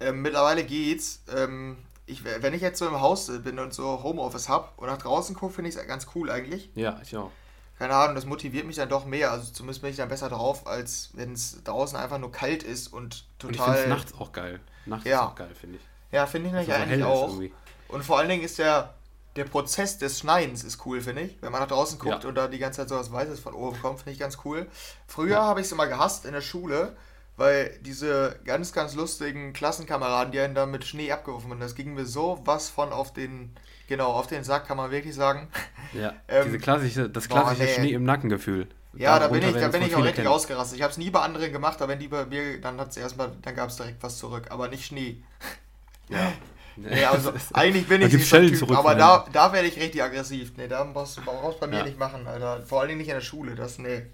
Ähm, 0.00 0.22
mittlerweile 0.22 0.64
geht's. 0.64 1.22
Ähm, 1.34 1.78
ich, 2.08 2.24
wenn 2.24 2.54
ich 2.54 2.62
jetzt 2.62 2.78
so 2.78 2.86
im 2.88 3.00
Haus 3.00 3.30
bin 3.44 3.58
und 3.58 3.72
so 3.74 4.02
Homeoffice 4.02 4.48
habe 4.48 4.68
und 4.76 4.86
nach 4.88 4.98
draußen 4.98 5.34
gucke, 5.36 5.54
finde 5.54 5.70
ich 5.70 5.76
es 5.76 5.86
ganz 5.86 6.06
cool 6.14 6.30
eigentlich. 6.30 6.70
Ja, 6.74 6.98
ich 7.02 7.16
auch. 7.16 7.30
keine 7.78 7.94
Ahnung, 7.94 8.14
das 8.16 8.24
motiviert 8.26 8.66
mich 8.66 8.76
dann 8.76 8.88
doch 8.88 9.04
mehr. 9.04 9.30
Also 9.30 9.52
zumindest 9.52 9.82
bin 9.82 9.90
ich 9.90 9.96
dann 9.96 10.08
besser 10.08 10.28
drauf, 10.28 10.66
als 10.66 11.10
wenn 11.14 11.32
es 11.34 11.62
draußen 11.64 11.96
einfach 11.98 12.18
nur 12.18 12.32
kalt 12.32 12.62
ist 12.64 12.88
und 12.88 13.24
Und 13.42 13.50
ich 13.50 13.56
finde 13.56 13.58
total. 13.58 13.78
es 13.78 13.88
nachts 13.88 14.14
auch 14.14 14.32
geil. 14.32 14.60
Nachts 14.86 15.04
Ja. 15.06 15.20
ist 15.20 15.26
auch 15.26 15.34
geil, 15.36 15.54
finde 15.54 15.76
ich. 15.76 15.82
ja, 16.12 16.26
finde 16.26 16.48
ich 16.48 16.52
nämlich 16.54 16.72
eigentlich 16.74 17.04
auch. 17.04 17.28
irgendwie. 17.28 17.52
Und 17.88 18.04
vor 18.04 18.18
allen 18.18 18.28
Dingen 18.28 18.42
ist 18.42 18.58
der, 18.58 18.94
der 19.36 19.44
Prozess 19.44 19.98
des 19.98 20.18
Schneidens 20.18 20.64
ist 20.64 20.84
cool, 20.86 21.00
finde 21.00 21.22
ich. 21.22 21.36
Wenn 21.40 21.52
man 21.52 21.60
nach 21.60 21.68
draußen 21.68 21.98
guckt 21.98 22.24
Ja. 22.24 22.28
und 22.28 22.34
da 22.34 22.48
die 22.48 22.58
ganze 22.58 22.80
Zeit 22.80 22.88
so 22.88 22.96
was 22.96 23.12
Weißes 23.12 23.38
von 23.38 23.54
oben 23.54 23.80
kommt, 23.80 23.98
finde 24.00 24.12
ich 24.12 24.18
ganz 24.18 24.38
cool. 24.44 24.66
Früher 25.06 25.32
Ja. 25.36 25.44
habe 25.44 25.60
ich 25.60 25.66
es 25.66 25.72
immer 25.72 25.86
gehasst 25.86 26.24
in 26.24 26.32
der 26.32 26.40
Schule, 26.40 26.96
weil 27.38 27.78
diese 27.80 28.38
ganz, 28.44 28.72
ganz 28.74 28.94
lustigen 28.94 29.54
Klassenkameraden, 29.54 30.32
die 30.32 30.40
einen 30.40 30.54
da 30.54 30.66
mit 30.66 30.84
Schnee 30.84 31.10
abgeworfen 31.10 31.50
haben, 31.50 31.60
das 31.60 31.74
ging 31.74 31.94
mir 31.94 32.04
so 32.04 32.42
was 32.44 32.68
von 32.68 32.92
auf 32.92 33.14
den, 33.14 33.52
genau, 33.88 34.08
auf 34.12 34.26
den 34.26 34.44
Sack, 34.44 34.66
kann 34.66 34.76
man 34.76 34.90
wirklich 34.90 35.14
sagen. 35.14 35.48
Ja, 35.94 36.12
Ähm, 36.28 36.44
diese 36.44 36.58
klassische, 36.58 37.08
das 37.08 37.26
boah, 37.28 37.40
klassische 37.44 37.62
nee. 37.62 37.74
Schnee 37.74 37.92
im 37.92 38.04
Nackengefühl. 38.04 38.68
Ja, 38.94 39.18
da 39.18 39.28
bin 39.28 39.42
ich, 39.42 39.52
da 39.54 39.68
bin 39.68 39.82
ich 39.82 39.94
auch 39.94 39.98
richtig 40.00 40.16
kennen. 40.16 40.28
ausgerastet. 40.28 40.76
Ich 40.76 40.82
habe 40.82 40.90
es 40.90 40.98
nie 40.98 41.10
bei 41.10 41.20
anderen 41.20 41.52
gemacht, 41.52 41.80
aber 41.80 41.92
wenn 41.92 41.98
die 42.00 42.08
bei 42.08 42.26
mir, 42.26 42.60
dann 42.60 42.78
hat 42.80 42.90
es 42.90 42.96
erstmal, 42.98 43.30
dann 43.42 43.54
gab 43.54 43.70
es 43.70 43.76
direkt 43.76 44.02
was 44.02 44.18
zurück, 44.18 44.46
aber 44.50 44.68
nicht 44.68 44.84
Schnee. 44.84 45.22
Ja. 46.10 46.32
Nee, 46.80 47.04
also 47.06 47.32
eigentlich 47.54 47.88
bin 47.88 48.02
ich 48.02 48.12
nicht 48.12 48.28
so 48.28 48.36
ein 48.36 48.42
Schellen 48.44 48.56
Typ, 48.56 48.70
aber 48.70 48.94
da, 48.94 49.26
da 49.32 49.52
werde 49.52 49.66
ich 49.66 49.80
richtig 49.80 50.00
aggressiv. 50.00 50.52
Nee, 50.56 50.68
da 50.68 50.84
brauchst 50.84 51.16
du 51.16 51.22
brauchst 51.22 51.58
bei 51.58 51.66
mir 51.66 51.78
Ja. 51.78 51.84
nicht 51.84 51.98
machen, 51.98 52.24
Alter. 52.28 52.62
Vor 52.62 52.78
allen 52.78 52.88
Dingen 52.90 52.98
nicht 52.98 53.08
in 53.08 53.14
der 53.16 53.20
Schule, 53.20 53.56
das, 53.56 53.78
nee. 53.78 54.06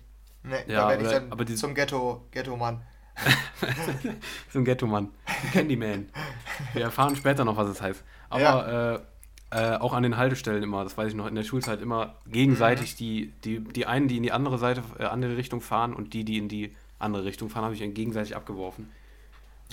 Nee, 0.43 0.56
Ja, 0.67 0.85
da 0.85 0.88
werde 0.88 1.05
ich 1.05 1.11
dann 1.11 1.31
aber 1.31 1.44
die- 1.44 1.56
zum 1.56 1.75
Ghetto, 1.75 2.25
Ghetto-Mann. 2.31 2.81
so 4.52 4.58
ein 4.58 4.64
Ghetto-Mann. 4.64 5.11
Candyman. 5.52 6.08
Wir 6.72 6.82
erfahren 6.82 7.16
später 7.16 7.44
noch, 7.44 7.56
was 7.56 7.69
es 7.69 7.81
heißt. 7.81 8.02
Aber 8.31 9.05
äh, 9.52 9.75
äh, 9.75 9.76
auch 9.76 9.93
an 9.93 10.02
den 10.02 10.16
Haltestellen 10.16 10.62
immer, 10.62 10.82
das 10.84 10.96
weiß 10.99 11.11
ich 11.11 11.14
noch, 11.14 11.26
in 11.26 11.34
der 11.34 11.44
Schulzeit 11.44 11.81
immer 11.81 12.14
Mhm. 12.26 12.32
gegenseitig 12.32 12.96
die, 12.96 13.32
die, 13.44 13.61
die 13.61 13.87
einen, 13.87 14.08
die 14.08 14.16
in 14.16 14.22
die 14.22 14.32
andere 14.32 14.58
Seite, 14.58 14.82
äh, 14.99 15.05
andere 15.05 15.37
Richtung 15.37 15.61
fahren 15.61 15.94
und 15.94 16.12
die, 16.12 16.25
die 16.25 16.38
in 16.38 16.49
die 16.49 16.75
andere 16.99 17.25
Richtung 17.25 17.50
fahren, 17.50 17.64
habe 17.64 17.75
ich 17.75 17.81
dann 17.81 17.94
gegenseitig 17.94 18.34
abgeworfen. 18.34 18.90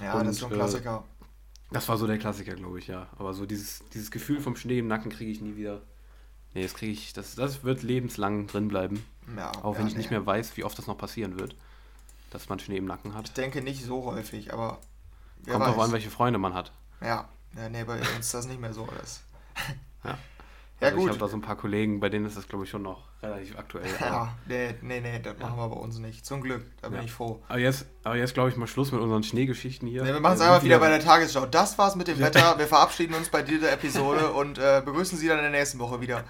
Ja, 0.02 0.14
Und, 0.14 0.26
das 0.26 0.36
ist 0.36 0.40
so 0.42 0.46
ein 0.48 0.52
äh, 0.52 0.56
Klassiker. 0.56 1.04
Das 1.72 1.88
war 1.88 1.98
so 1.98 2.06
der 2.06 2.18
Klassiker, 2.18 2.54
glaube 2.56 2.80
ich, 2.80 2.88
ja. 2.88 3.08
Aber 3.18 3.34
so 3.34 3.46
dieses, 3.46 3.84
dieses 3.94 4.12
Gefühl 4.12 4.40
vom 4.42 4.56
Schnee 4.56 4.80
im 4.80 4.88
Nacken 4.88 5.10
kriege 5.12 5.32
ich 5.32 5.42
nie 5.42 5.56
wieder. 5.56 5.82
Nee, 6.54 6.64
das 6.64 6.74
kriege 6.74 6.92
ich, 6.92 7.14
das, 7.14 7.36
das 7.36 7.64
wird 7.64 7.82
lebenslang 7.82 8.46
drin 8.48 8.68
bleiben. 8.68 9.06
Ja, 9.38 9.52
Auch 9.64 9.76
wenn 9.78 9.84
ja, 9.86 9.92
ich 9.92 9.96
nicht 9.98 10.12
nee. 10.12 10.18
mehr 10.18 10.26
weiß, 10.26 10.58
wie 10.58 10.66
oft 10.66 10.78
das 10.78 10.88
noch 10.88 10.98
passieren 10.98 11.40
wird, 11.40 11.56
dass 12.32 12.50
man 12.50 12.60
Schnee 12.60 12.78
im 12.78 12.86
Nacken 12.86 13.14
hat. 13.14 13.28
Ich 13.28 13.34
denke 13.34 13.62
nicht 13.62 13.84
so 13.86 14.06
häufig, 14.06 14.52
aber 14.52 14.80
Kommt 15.46 15.60
weiß. 15.60 15.74
drauf 15.74 15.80
an, 15.86 15.92
welche 15.92 16.10
Freunde 16.10 16.40
man 16.40 16.54
hat. 16.56 16.72
Ja, 17.02 17.30
ja, 17.56 17.70
nee, 17.70 17.84
bei 17.84 18.00
uns 18.00 18.10
ist 18.20 18.34
das 18.34 18.48
nicht 18.48 18.60
mehr 18.60 18.74
so. 18.74 18.88
Das. 18.98 19.22
Ja. 20.04 20.18
Ja, 20.82 20.88
also 20.88 20.98
Ich 20.98 21.04
gut. 21.04 21.10
habe 21.12 21.20
da 21.20 21.28
so 21.28 21.38
ein 21.38 21.42
paar 21.42 21.56
Kollegen, 21.58 22.00
bei 22.00 22.10
denen 22.10 22.26
ist 22.26 22.36
das, 22.36 22.48
glaube 22.48 22.64
ich, 22.66 22.70
schon 22.72 22.82
noch 22.82 23.04
relativ 23.22 23.56
aktuell. 23.58 23.86
Ja, 24.00 24.34
nee, 24.48 24.74
nee, 24.82 25.00
nee, 25.00 25.20
das 25.22 25.38
machen 25.38 25.56
wir 25.58 25.70
bei 25.70 25.76
uns 25.76 26.00
nicht. 26.00 26.26
Zum 26.26 26.42
Glück, 26.42 26.66
da 26.82 26.90
bin 26.90 26.98
Ja. 26.98 27.04
ich 27.04 27.12
froh. 27.12 27.40
aber 27.48 27.60
jetzt, 27.60 27.86
aber 28.04 28.16
jetzt 28.16 28.34
glaube 28.34 28.50
ich, 28.50 28.58
mal 28.58 28.66
Schluss 28.66 28.92
mit 28.92 29.00
unseren 29.00 29.22
Schneegeschichten 29.22 29.88
hier. 29.88 30.02
Nee, 30.04 30.12
wir 30.14 30.20
machen 30.20 30.34
es 30.36 30.42
einfach 30.42 30.64
wieder 30.64 30.80
bei 30.80 30.90
der 30.90 31.00
Tagesschau. 31.00 31.46
Das 31.46 31.78
war's 31.78 31.96
mit 31.96 32.08
dem 32.08 32.18
Ja. 32.20 32.26
Wetter. 32.26 32.58
Wir 32.58 32.66
verabschieden 32.68 33.14
uns 33.14 33.30
bei 33.30 33.44
dieser 33.44 33.72
Episode 33.72 34.32
und 34.34 34.58
äh, 34.58 34.82
begrüßen 34.84 35.20
Sie 35.20 35.28
dann 35.28 35.38
in 35.38 35.44
der 35.44 35.52
nächsten 35.52 35.78
Woche 35.78 36.02
wieder. 36.02 36.24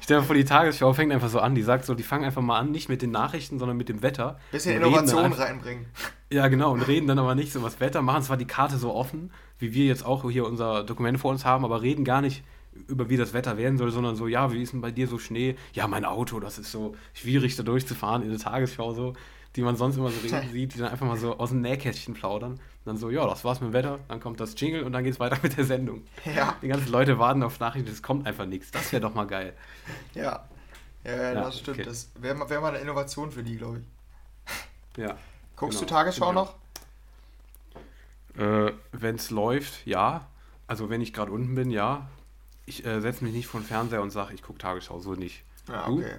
Stell 0.00 0.18
dir 0.20 0.22
vor, 0.24 0.36
die 0.36 0.44
Tagesschau 0.44 0.92
fängt 0.92 1.12
einfach 1.12 1.28
so 1.28 1.40
an. 1.40 1.56
Die 1.56 1.62
sagt 1.62 1.84
so, 1.84 1.94
die 1.94 2.04
fangen 2.04 2.24
einfach 2.24 2.40
mal 2.42 2.56
an, 2.60 2.70
nicht 2.70 2.88
mit 2.88 3.02
den 3.02 3.10
Nachrichten, 3.10 3.58
sondern 3.58 3.76
mit 3.76 3.88
dem 3.88 4.02
Wetter. 4.02 4.38
Bisschen 4.52 4.76
Innovation 4.76 5.32
reinbringen. 5.32 5.86
Ja, 6.30 6.48
genau, 6.48 6.72
und 6.72 6.82
reden 6.82 7.06
dann 7.06 7.18
aber 7.18 7.34
nicht 7.34 7.50
so 7.54 7.62
was 7.62 7.80
Wetter, 7.80 8.02
machen 8.02 8.22
zwar 8.22 8.36
die 8.36 8.44
Karte 8.46 8.76
so 8.76 8.92
offen, 8.94 9.32
wie 9.58 9.72
wir 9.72 9.86
jetzt 9.86 10.04
auch 10.04 10.30
hier 10.30 10.44
unser 10.44 10.84
Dokument 10.84 11.18
vor 11.18 11.30
uns 11.30 11.46
haben, 11.46 11.64
aber 11.64 11.80
reden 11.80 12.04
gar 12.04 12.20
nicht 12.20 12.44
über 12.86 13.08
wie 13.10 13.16
das 13.16 13.32
Wetter 13.32 13.56
werden 13.56 13.78
soll, 13.78 13.90
sondern 13.90 14.16
so, 14.16 14.26
ja, 14.28 14.52
wie 14.52 14.62
ist 14.62 14.72
denn 14.72 14.80
bei 14.80 14.90
dir 14.90 15.08
so 15.08 15.18
Schnee? 15.18 15.56
Ja, 15.72 15.86
mein 15.88 16.04
Auto, 16.04 16.40
das 16.40 16.58
ist 16.58 16.70
so 16.70 16.94
schwierig 17.14 17.56
da 17.56 17.62
durchzufahren 17.62 18.22
in 18.22 18.30
der 18.30 18.38
Tagesschau 18.38 18.92
so, 18.92 19.14
die 19.56 19.62
man 19.62 19.76
sonst 19.76 19.96
immer 19.96 20.10
so 20.10 20.20
reden 20.22 20.50
sieht, 20.52 20.74
die 20.74 20.78
dann 20.78 20.88
einfach 20.90 21.06
mal 21.06 21.16
so 21.16 21.38
aus 21.38 21.50
dem 21.50 21.60
Nähkästchen 21.60 22.14
plaudern. 22.14 22.52
Und 22.52 22.60
dann 22.84 22.96
so, 22.96 23.10
ja, 23.10 23.26
das 23.26 23.44
war's 23.44 23.60
mit 23.60 23.70
dem 23.70 23.72
Wetter, 23.72 23.98
dann 24.08 24.20
kommt 24.20 24.40
das 24.40 24.54
Jingle 24.58 24.84
und 24.84 24.92
dann 24.92 25.04
geht's 25.04 25.18
weiter 25.20 25.38
mit 25.42 25.56
der 25.56 25.64
Sendung. 25.64 26.02
Ja, 26.24 26.54
Die 26.62 26.68
ganzen 26.68 26.90
Leute 26.92 27.18
warten 27.18 27.42
auf 27.42 27.58
Nachrichten, 27.60 27.90
es 27.90 28.02
kommt 28.02 28.26
einfach 28.26 28.46
nichts. 28.46 28.70
Das 28.70 28.92
wäre 28.92 29.00
doch 29.02 29.14
mal 29.14 29.26
geil. 29.26 29.54
ja. 30.14 30.46
Ja, 31.04 31.16
ja, 31.16 31.22
Ja, 31.32 31.34
das 31.42 31.60
stimmt. 31.60 31.78
okay. 31.78 31.86
Das 31.88 32.10
wäre 32.18 32.34
mal, 32.34 32.50
wär 32.50 32.60
mal 32.60 32.68
eine 32.74 32.78
Innovation 32.78 33.30
für 33.30 33.42
die, 33.42 33.56
glaube 33.56 33.78
ich. 33.78 35.02
Ja. 35.02 35.16
Guckst 35.56 35.78
Genau, 35.78 35.88
du 35.88 35.94
Tagesschau 35.94 36.28
ich 36.30 36.34
noch? 36.34 36.54
Äh, 38.36 38.72
wenn 38.92 39.14
es 39.16 39.30
läuft, 39.30 39.86
ja. 39.86 40.26
Also 40.66 40.90
wenn 40.90 41.00
ich 41.00 41.12
gerade 41.12 41.32
unten 41.32 41.54
bin, 41.54 41.70
ja. 41.70 42.08
Ich 42.68 42.84
äh, 42.84 43.00
setze 43.00 43.24
mich 43.24 43.32
nicht 43.32 43.46
vor 43.46 43.60
den 43.60 43.66
Fernseher 43.66 44.02
und 44.02 44.10
sage, 44.10 44.34
ich 44.34 44.42
gucke 44.42 44.58
Tagesschau, 44.58 44.98
so 45.00 45.14
nicht. 45.14 45.42
Ja, 45.68 45.86
Du? 45.86 45.98
okay. 45.98 46.16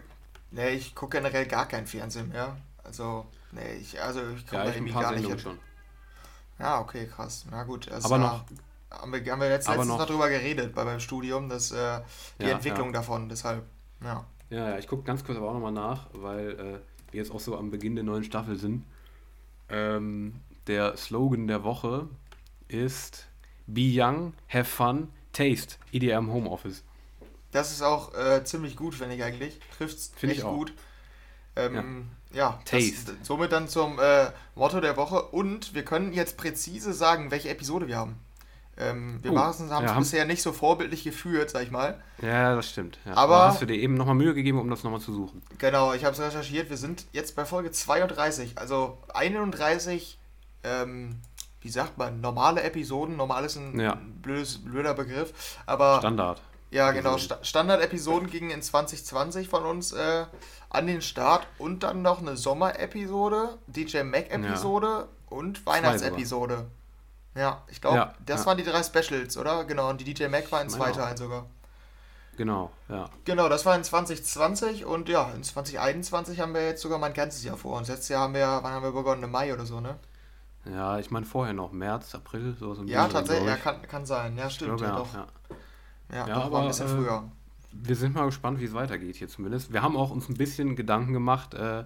Nee, 0.51 0.69
ich 0.71 0.95
gucke 0.95 1.17
generell 1.17 1.45
gar 1.45 1.67
kein 1.67 1.85
Fernsehen 1.85 2.29
mehr. 2.29 2.57
Also, 2.83 3.25
nee, 3.51 3.75
ich, 3.79 4.01
also 4.01 4.21
ich 4.35 4.47
komme 4.47 4.63
Ja, 4.63 4.69
da 4.69 4.75
irgendwie 4.75 4.93
gar 4.93 5.11
nicht 5.11 5.21
Sendungen 5.27 5.37
hin. 5.37 5.39
schon. 5.39 5.59
Ja, 6.57 6.79
okay, 6.81 7.05
krass. 7.07 7.45
Na 7.51 7.63
gut. 7.63 7.87
Das 7.89 8.03
Aber 8.05 8.17
noch- 8.17 8.43
Haben 8.91 9.11
wir, 9.13 9.19
haben 9.19 9.25
wir 9.25 9.33
aber 9.33 9.47
letztens 9.49 9.85
noch- 9.87 10.03
drüber 10.07 10.29
geredet 10.29 10.73
bei 10.73 10.83
meinem 10.83 10.99
Studium, 10.99 11.47
dass 11.49 11.71
äh, 11.71 12.01
die 12.39 12.45
Ja, 12.45 12.49
Entwicklung 12.53 12.87
ja. 12.87 12.93
davon, 12.93 13.29
deshalb, 13.29 13.63
ja. 14.03 14.25
Ja, 14.49 14.69
ja, 14.71 14.77
ich 14.79 14.87
gucke 14.87 15.03
ganz 15.03 15.23
kurz 15.23 15.37
aber 15.37 15.49
auch 15.49 15.53
nochmal 15.53 15.71
nach, 15.71 16.07
weil 16.13 16.49
äh, 16.51 17.11
wir 17.11 17.19
jetzt 17.21 17.31
auch 17.31 17.39
so 17.39 17.55
am 17.55 17.69
Beginn 17.69 17.93
der 17.93 18.03
neuen 18.03 18.23
Staffel 18.23 18.57
sind. 18.57 18.83
Ähm, 19.69 20.39
der 20.65 20.97
Slogan 20.97 21.45
der 21.47 21.63
Woche 21.63 22.07
ist 22.67 23.27
Be 23.67 23.81
Young, 23.93 24.33
Have 24.51 24.65
Fun, 24.65 25.09
Taste, 25.33 25.75
EDM 25.91 26.31
Homeoffice. 26.31 26.83
Das 27.51 27.71
ist 27.71 27.81
auch 27.81 28.13
äh, 28.13 28.43
ziemlich 28.43 28.75
gut, 28.75 28.95
finde 28.95 29.15
ich 29.15 29.23
eigentlich. 29.23 29.59
Trifft 29.77 29.97
es 29.97 30.11
echt 30.21 30.43
gut. 30.43 30.73
Ähm, 31.55 32.09
ja, 32.31 32.37
ja 32.37 32.59
das, 32.69 32.83
somit 33.23 33.51
dann 33.51 33.67
zum 33.67 33.99
äh, 33.99 34.27
Motto 34.55 34.79
der 34.81 34.97
Woche. 34.97 35.23
Und 35.23 35.73
wir 35.73 35.83
können 35.83 36.13
jetzt 36.13 36.37
präzise 36.37 36.93
sagen, 36.93 37.31
welche 37.31 37.49
Episode 37.49 37.87
wir 37.87 37.97
haben. 37.97 38.17
Ähm, 38.79 39.19
wir 39.21 39.33
uh, 39.33 39.39
haben 39.39 39.65
es 39.65 39.69
ja, 39.69 39.99
bisher 39.99 40.25
nicht 40.25 40.41
so 40.41 40.53
vorbildlich 40.53 41.03
geführt, 41.03 41.49
sag 41.49 41.63
ich 41.63 41.71
mal. 41.71 42.01
Ja, 42.21 42.55
das 42.55 42.69
stimmt. 42.69 42.97
Ja. 43.05 43.11
Aber, 43.11 43.35
Aber, 43.35 43.47
hast 43.47 43.61
du 43.61 43.65
dir 43.65 43.75
eben 43.75 43.95
nochmal 43.95 44.15
Mühe 44.15 44.33
gegeben, 44.33 44.57
um 44.57 44.69
das 44.69 44.83
nochmal 44.83 45.01
zu 45.01 45.13
suchen? 45.13 45.41
Genau, 45.57 45.93
ich 45.93 46.05
habe 46.05 46.13
es 46.13 46.21
recherchiert. 46.21 46.69
Wir 46.69 46.77
sind 46.77 47.05
jetzt 47.11 47.35
bei 47.35 47.43
Folge 47.43 47.71
32, 47.71 48.57
also 48.57 48.97
31, 49.13 50.17
ähm, 50.63 51.19
wie 51.61 51.69
sagt 51.69 51.97
man, 51.97 52.21
normale 52.21 52.63
Episoden. 52.63 53.17
Normal 53.17 53.45
ist 53.45 53.57
ein 53.57 53.79
ja. 53.79 53.97
blödes, 54.21 54.63
blöder 54.63 54.93
Begriff. 54.93 55.33
Aber 55.65 55.99
Standard. 55.99 56.41
Ja, 56.71 56.91
genau. 56.91 57.17
St 57.17 57.37
Standard-Episoden 57.41 58.29
gingen 58.29 58.51
in 58.51 58.61
2020 58.61 59.49
von 59.49 59.65
uns 59.65 59.91
äh, 59.91 60.25
an 60.69 60.87
den 60.87 61.01
Start 61.01 61.47
und 61.57 61.81
dann 61.83 62.01
noch 62.01 62.19
eine 62.19 62.37
Sommer-Episode, 62.37 63.57
DJ 63.67 64.03
Mac-Episode 64.03 64.87
ja. 64.87 65.07
und 65.29 65.65
Weihnachtsepisode. 65.65 66.67
Ja, 67.35 67.63
ich 67.69 67.81
glaube, 67.81 67.97
ja, 67.97 68.13
das 68.25 68.41
ja. 68.41 68.45
waren 68.47 68.57
die 68.57 68.63
drei 68.63 68.83
Specials, 68.83 69.37
oder? 69.37 69.63
Genau, 69.65 69.89
und 69.89 70.01
die 70.01 70.13
DJ 70.13 70.27
Mac 70.27 70.51
war 70.51 70.61
in 70.61 70.69
zwei 70.69 70.91
Teilen 70.91 71.17
sogar. 71.17 71.47
Genau, 72.37 72.71
ja. 72.87 73.09
Genau, 73.25 73.49
das 73.49 73.65
war 73.65 73.75
in 73.75 73.83
2020 73.83 74.85
und 74.85 75.09
ja, 75.09 75.29
in 75.35 75.43
2021 75.43 76.39
haben 76.39 76.53
wir 76.53 76.65
jetzt 76.65 76.81
sogar 76.81 76.97
mal 76.97 77.07
ein 77.07 77.13
ganzes 77.13 77.43
Jahr 77.43 77.57
vor 77.57 77.77
uns. 77.77 77.87
Letztes 77.87 78.09
Jahr 78.09 78.23
haben 78.23 78.33
wir, 78.33 78.59
wann 78.61 78.73
haben 78.73 78.83
wir 78.83 78.91
begonnen? 78.91 79.23
Im 79.23 79.31
Mai 79.31 79.53
oder 79.53 79.65
so, 79.65 79.79
ne? 79.81 79.97
Ja, 80.65 80.99
ich 80.99 81.09
meine 81.09 81.25
vorher 81.25 81.53
noch, 81.53 81.71
März, 81.71 82.13
April, 82.15 82.55
so. 82.59 82.73
so 82.73 82.83
ja, 82.83 83.07
tatsächlich, 83.07 83.47
ja, 83.47 83.55
kann, 83.55 83.81
kann 83.83 84.05
sein. 84.05 84.37
Ja, 84.37 84.49
stimmt, 84.49 84.77
glaube, 84.77 84.83
ja, 84.85 84.97
doch. 84.97 85.13
Ja. 85.13 85.27
Ja, 86.11 86.27
ja 86.27 86.35
aber 86.35 86.61
ein 86.61 86.67
bisschen 86.67 86.87
äh, 86.87 86.89
früher. 86.89 87.31
Wir 87.71 87.95
sind 87.95 88.15
mal 88.15 88.25
gespannt, 88.25 88.59
wie 88.59 88.65
es 88.65 88.73
weitergeht 88.73 89.15
hier 89.15 89.27
zumindest. 89.27 89.71
Wir 89.71 89.81
haben 89.81 89.95
auch 89.95 90.11
uns 90.11 90.27
ein 90.27 90.35
bisschen 90.35 90.75
Gedanken 90.75 91.13
gemacht, 91.13 91.53
äh, 91.53 91.83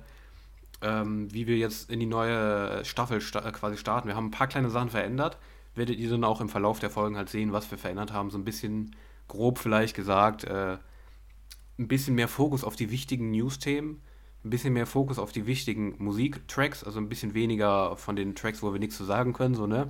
ähm, 0.81 1.33
wie 1.33 1.47
wir 1.47 1.57
jetzt 1.57 1.89
in 1.89 1.99
die 1.99 2.05
neue 2.05 2.83
Staffel 2.85 3.21
sta 3.21 3.51
quasi 3.51 3.77
starten. 3.77 4.07
Wir 4.07 4.15
haben 4.15 4.27
ein 4.27 4.31
paar 4.31 4.47
kleine 4.47 4.69
Sachen 4.69 4.89
verändert. 4.89 5.37
Werdet 5.75 5.97
ihr 5.97 6.09
dann 6.09 6.23
auch 6.23 6.39
im 6.39 6.49
Verlauf 6.49 6.79
der 6.79 6.89
Folgen 6.89 7.17
halt 7.17 7.29
sehen, 7.29 7.51
was 7.51 7.69
wir 7.71 7.77
verändert 7.77 8.13
haben. 8.13 8.29
So 8.29 8.37
ein 8.37 8.45
bisschen 8.45 8.95
grob 9.27 9.59
vielleicht 9.59 9.95
gesagt, 9.95 10.43
äh, 10.43 10.77
ein 11.79 11.87
bisschen 11.87 12.15
mehr 12.15 12.27
Fokus 12.27 12.63
auf 12.63 12.75
die 12.75 12.91
wichtigen 12.91 13.31
News-Themen, 13.31 14.01
ein 14.43 14.49
bisschen 14.49 14.73
mehr 14.73 14.85
Fokus 14.85 15.19
auf 15.19 15.31
die 15.31 15.47
wichtigen 15.47 15.95
Musiktracks, 15.97 16.83
also 16.83 16.99
ein 16.99 17.09
bisschen 17.09 17.33
weniger 17.33 17.95
von 17.97 18.15
den 18.15 18.35
Tracks, 18.35 18.61
wo 18.61 18.73
wir 18.73 18.79
nichts 18.79 18.97
zu 18.97 19.05
sagen 19.05 19.33
können, 19.33 19.55
so, 19.55 19.67
ne? 19.67 19.89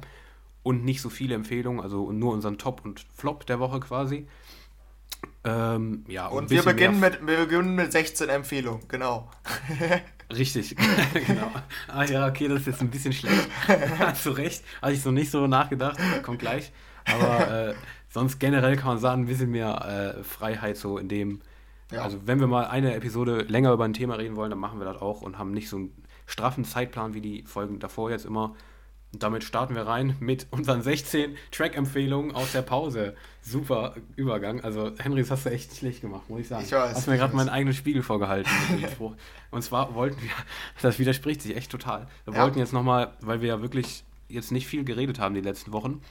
und 0.63 0.85
nicht 0.85 1.01
so 1.01 1.09
viele 1.09 1.35
Empfehlungen, 1.35 1.81
also 1.81 2.11
nur 2.11 2.33
unseren 2.33 2.57
Top 2.57 2.83
und 2.83 3.05
Flop 3.13 3.45
der 3.45 3.59
Woche 3.59 3.81
quasi. 3.81 4.27
Ähm, 5.43 6.05
ja, 6.07 6.27
und, 6.27 6.43
und 6.43 6.49
wir 6.49 6.63
beginnen, 6.63 6.99
mit, 6.99 7.25
wir 7.25 7.37
beginnen 7.37 7.75
mit 7.75 7.91
16 7.91 8.29
Empfehlungen, 8.29 8.87
genau. 8.87 9.29
Richtig, 10.33 10.75
genau. 11.27 11.51
Ah 11.87 12.05
ja, 12.05 12.27
okay, 12.27 12.47
das 12.47 12.61
ist 12.61 12.67
jetzt 12.67 12.81
ein 12.81 12.89
bisschen 12.89 13.13
schlecht. 13.13 13.49
Du 14.23 14.31
recht, 14.31 14.63
hatte 14.81 14.93
ich 14.93 15.01
so 15.01 15.11
nicht 15.11 15.29
so 15.29 15.47
nachgedacht, 15.47 15.99
kommt 16.23 16.39
gleich. 16.39 16.71
Aber 17.05 17.69
äh, 17.69 17.73
sonst 18.09 18.39
generell 18.39 18.77
kann 18.77 18.87
man 18.87 18.97
sagen, 18.99 19.23
ein 19.23 19.27
bisschen 19.27 19.51
mehr 19.51 20.15
äh, 20.17 20.23
Freiheit 20.23 20.77
so 20.77 20.97
in 20.97 21.09
dem. 21.09 21.41
Ja. 21.93 22.03
Also 22.03 22.19
wenn 22.25 22.39
wir 22.39 22.47
mal 22.47 22.65
eine 22.65 22.95
Episode 22.95 23.41
länger 23.43 23.71
über 23.71 23.85
ein 23.85 23.93
Thema 23.93 24.15
reden 24.15 24.35
wollen, 24.35 24.49
dann 24.49 24.59
machen 24.59 24.79
wir 24.79 24.85
das 24.85 25.01
auch 25.01 25.21
und 25.21 25.37
haben 25.37 25.51
nicht 25.51 25.69
so 25.69 25.77
einen 25.77 26.03
straffen 26.25 26.65
Zeitplan 26.65 27.13
wie 27.13 27.21
die 27.21 27.43
Folgen 27.43 27.79
davor 27.79 28.11
jetzt 28.11 28.25
immer. 28.25 28.55
Und 29.13 29.21
damit 29.21 29.43
starten 29.43 29.75
wir 29.75 29.85
rein 29.85 30.15
mit 30.19 30.47
unseren 30.49 30.81
16 30.81 31.37
Track-Empfehlungen 31.51 32.33
aus 32.33 32.51
der 32.51 32.63
Pause. 32.63 33.15
Super 33.41 33.93
Übergang. 34.15 34.61
Also, 34.61 34.91
Henry, 34.97 35.21
das 35.21 35.29
hast 35.29 35.45
du 35.45 35.51
echt 35.51 35.75
schlecht 35.75 36.01
gemacht, 36.01 36.27
muss 36.29 36.41
ich 36.41 36.47
sagen. 36.47 36.63
Ich 36.65 36.71
weiß. 36.71 36.95
Hast 36.95 37.07
mir 37.07 37.17
gerade 37.17 37.35
meinen 37.35 37.49
eigenen 37.49 37.75
Spiegel 37.75 38.01
vorgehalten. 38.01 38.49
Und 39.51 39.61
zwar 39.61 39.93
wollten 39.93 40.19
wir, 40.19 40.31
das 40.81 40.97
widerspricht 40.97 41.43
sich 41.43 41.55
echt 41.55 41.71
total. 41.71 42.07
Wir 42.25 42.33
ja. 42.33 42.41
wollten 42.41 42.57
jetzt 42.57 42.73
nochmal, 42.73 43.13
weil 43.21 43.41
wir 43.41 43.49
ja 43.49 43.61
wirklich 43.61 44.03
jetzt 44.29 44.51
nicht 44.51 44.65
viel 44.65 44.83
geredet 44.83 45.19
haben 45.19 45.35
die 45.35 45.41
letzten 45.41 45.73
Wochen, 45.73 46.01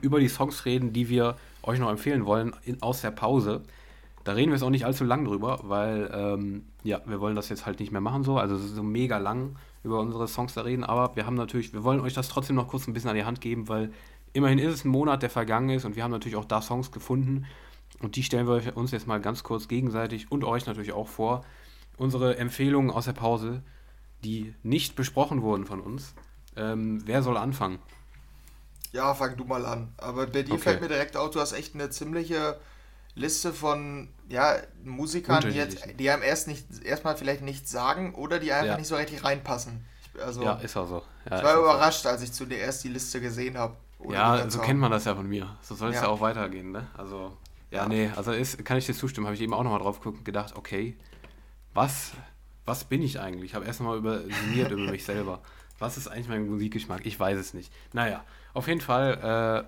über 0.00 0.20
die 0.20 0.28
Songs 0.28 0.64
reden, 0.66 0.92
die 0.92 1.08
wir 1.08 1.36
euch 1.62 1.80
noch 1.80 1.90
empfehlen 1.90 2.26
wollen 2.26 2.54
in, 2.64 2.80
aus 2.80 3.00
der 3.00 3.10
Pause. 3.10 3.62
Da 4.26 4.32
reden 4.32 4.50
wir 4.50 4.56
jetzt 4.56 4.64
auch 4.64 4.70
nicht 4.70 4.84
allzu 4.84 5.04
lang 5.04 5.24
drüber, 5.24 5.60
weil 5.62 6.10
ähm, 6.12 6.64
ja, 6.82 7.00
wir 7.06 7.20
wollen 7.20 7.36
das 7.36 7.48
jetzt 7.48 7.64
halt 7.64 7.78
nicht 7.78 7.92
mehr 7.92 8.00
machen 8.00 8.24
so. 8.24 8.38
Also 8.38 8.56
so 8.56 8.82
mega 8.82 9.18
lang 9.18 9.54
über 9.84 10.00
unsere 10.00 10.26
Songs 10.26 10.52
da 10.52 10.62
reden, 10.62 10.82
aber 10.82 11.14
wir 11.14 11.26
haben 11.26 11.36
natürlich, 11.36 11.72
wir 11.72 11.84
wollen 11.84 12.00
euch 12.00 12.12
das 12.12 12.28
trotzdem 12.28 12.56
noch 12.56 12.66
kurz 12.66 12.88
ein 12.88 12.92
bisschen 12.92 13.08
an 13.08 13.14
die 13.14 13.24
Hand 13.24 13.40
geben, 13.40 13.68
weil 13.68 13.92
immerhin 14.32 14.58
ist 14.58 14.74
es 14.74 14.84
ein 14.84 14.88
Monat, 14.88 15.22
der 15.22 15.30
vergangen 15.30 15.70
ist 15.70 15.84
und 15.84 15.94
wir 15.94 16.02
haben 16.02 16.10
natürlich 16.10 16.34
auch 16.34 16.44
da 16.44 16.60
Songs 16.60 16.90
gefunden 16.90 17.46
und 18.00 18.16
die 18.16 18.24
stellen 18.24 18.48
wir 18.48 18.76
uns 18.76 18.90
jetzt 18.90 19.06
mal 19.06 19.20
ganz 19.20 19.44
kurz 19.44 19.68
gegenseitig 19.68 20.32
und 20.32 20.42
euch 20.42 20.66
natürlich 20.66 20.92
auch 20.92 21.06
vor. 21.06 21.44
Unsere 21.96 22.36
Empfehlungen 22.36 22.90
aus 22.90 23.04
der 23.04 23.12
Pause, 23.12 23.62
die 24.24 24.54
nicht 24.64 24.96
besprochen 24.96 25.42
wurden 25.42 25.66
von 25.66 25.80
uns. 25.80 26.14
Ähm, 26.56 27.00
wer 27.06 27.22
soll 27.22 27.36
anfangen? 27.36 27.78
Ja, 28.90 29.14
fang 29.14 29.36
du 29.36 29.44
mal 29.44 29.64
an. 29.64 29.94
Aber 29.98 30.26
bei 30.26 30.42
dir 30.42 30.54
okay. 30.54 30.62
fällt 30.62 30.80
mir 30.80 30.88
direkt 30.88 31.16
auf, 31.16 31.30
du 31.30 31.38
hast 31.38 31.52
echt 31.52 31.76
eine 31.76 31.90
ziemliche 31.90 32.58
Liste 33.16 33.52
von 33.52 34.08
ja, 34.28 34.56
Musikern, 34.84 35.42
die, 35.42 35.56
jetzt, 35.56 35.84
die 35.98 36.10
einem 36.10 36.22
erst 36.22 36.48
nicht, 36.48 36.66
erstmal 36.84 37.16
vielleicht 37.16 37.42
nichts 37.42 37.70
sagen 37.70 38.14
oder 38.14 38.38
die 38.38 38.52
einfach 38.52 38.66
ja. 38.66 38.78
nicht 38.78 38.86
so 38.86 38.96
richtig 38.96 39.24
reinpassen. 39.24 39.84
Also, 40.22 40.42
ja, 40.42 40.54
ist 40.54 40.76
auch 40.76 40.86
so. 40.86 41.02
Ja, 41.28 41.38
ich 41.38 41.44
war 41.44 41.58
überrascht, 41.58 42.02
so. 42.02 42.08
als 42.08 42.22
ich 42.22 42.32
zuerst 42.32 42.84
die 42.84 42.88
Liste 42.88 43.20
gesehen 43.20 43.58
habe. 43.58 43.76
Ja, 44.08 44.48
so 44.48 44.60
kennt 44.60 44.78
man 44.78 44.90
das 44.90 45.06
ja 45.06 45.14
von 45.14 45.26
mir. 45.26 45.56
So 45.62 45.74
soll 45.74 45.90
es 45.90 45.96
ja. 45.96 46.02
ja. 46.02 46.08
auch 46.08 46.20
weitergehen, 46.20 46.72
ne? 46.72 46.86
Also, 46.96 47.36
ja, 47.70 47.82
ja. 47.82 47.88
nee, 47.88 48.10
also 48.14 48.32
ist, 48.32 48.64
kann 48.64 48.76
ich 48.76 48.86
dir 48.86 48.94
zustimmen. 48.94 49.26
Habe 49.26 49.34
ich 49.34 49.42
eben 49.42 49.54
auch 49.54 49.62
nochmal 49.62 49.80
drauf 49.80 49.98
geguckt 49.98 50.18
und 50.18 50.24
gedacht, 50.24 50.54
okay, 50.54 50.96
was, 51.74 52.12
was 52.64 52.84
bin 52.84 53.02
ich 53.02 53.18
eigentlich? 53.18 53.50
Ich 53.50 53.54
habe 53.54 53.64
erst 53.64 53.80
nochmal 53.80 53.98
übersiniert 53.98 54.70
über 54.70 54.90
mich 54.90 55.04
selber. 55.04 55.40
Was 55.78 55.96
ist 55.96 56.08
eigentlich 56.08 56.28
mein 56.28 56.48
Musikgeschmack? 56.48 57.04
Ich 57.04 57.18
weiß 57.18 57.38
es 57.38 57.54
nicht. 57.54 57.72
Naja, 57.92 58.24
auf 58.54 58.68
jeden 58.68 58.80
Fall 58.80 59.66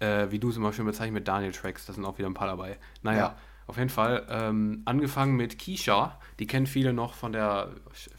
äh, 0.00 0.30
wie 0.30 0.38
du 0.38 0.50
es 0.50 0.56
immer 0.56 0.72
schön 0.72 0.84
bezeichnest, 0.84 1.14
mit 1.14 1.28
Daniel 1.28 1.52
Tracks. 1.52 1.86
Da 1.86 1.92
sind 1.92 2.04
auch 2.04 2.18
wieder 2.18 2.28
ein 2.28 2.34
paar 2.34 2.48
dabei. 2.48 2.78
Naja, 3.02 3.18
ja. 3.18 3.36
auf 3.66 3.76
jeden 3.76 3.90
Fall. 3.90 4.26
Ähm, 4.28 4.82
angefangen 4.84 5.36
mit 5.36 5.58
Keisha. 5.58 6.18
Die 6.38 6.46
kennen 6.46 6.66
viele 6.66 6.92
noch 6.92 7.14
von 7.14 7.32
der, 7.32 7.70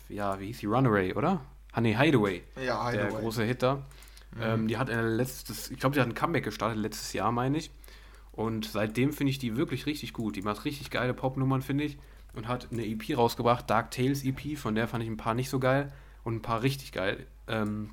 ja, 0.09 0.39
wie 0.39 0.47
hieß 0.47 0.59
die? 0.59 0.65
Runaway, 0.65 1.13
oder? 1.13 1.41
Ah, 1.71 1.81
nee, 1.81 1.95
Hideaway. 1.95 2.43
Ja, 2.63 2.89
Hideaway. 2.89 3.11
Der 3.11 3.19
große 3.19 3.43
Hitter. 3.43 3.85
Mhm. 4.35 4.41
Ähm, 4.41 4.67
die 4.67 4.77
hat 4.77 4.89
ein 4.89 5.07
letztes, 5.07 5.71
ich 5.71 5.79
glaube, 5.79 5.95
die 5.95 6.01
hat 6.01 6.07
ein 6.07 6.15
Comeback 6.15 6.43
gestartet 6.43 6.77
letztes 6.77 7.13
Jahr, 7.13 7.31
meine 7.31 7.57
ich. 7.57 7.71
Und 8.31 8.65
seitdem 8.65 9.13
finde 9.13 9.31
ich 9.31 9.39
die 9.39 9.55
wirklich 9.55 9.85
richtig 9.85 10.13
gut. 10.13 10.35
Die 10.35 10.41
macht 10.41 10.65
richtig 10.65 10.91
geile 10.91 11.13
Popnummern, 11.13 11.61
finde 11.61 11.85
ich. 11.85 11.97
Und 12.33 12.49
hat 12.49 12.67
eine 12.71 12.85
EP 12.85 13.17
rausgebracht, 13.17 13.69
Dark 13.69 13.91
Tales 13.91 14.25
EP, 14.25 14.57
von 14.57 14.75
der 14.75 14.89
fand 14.89 15.03
ich 15.03 15.09
ein 15.09 15.15
paar 15.15 15.33
nicht 15.33 15.49
so 15.49 15.59
geil 15.59 15.93
und 16.25 16.35
ein 16.35 16.41
paar 16.41 16.63
richtig 16.63 16.91
geil. 16.91 17.27
Ähm, 17.47 17.91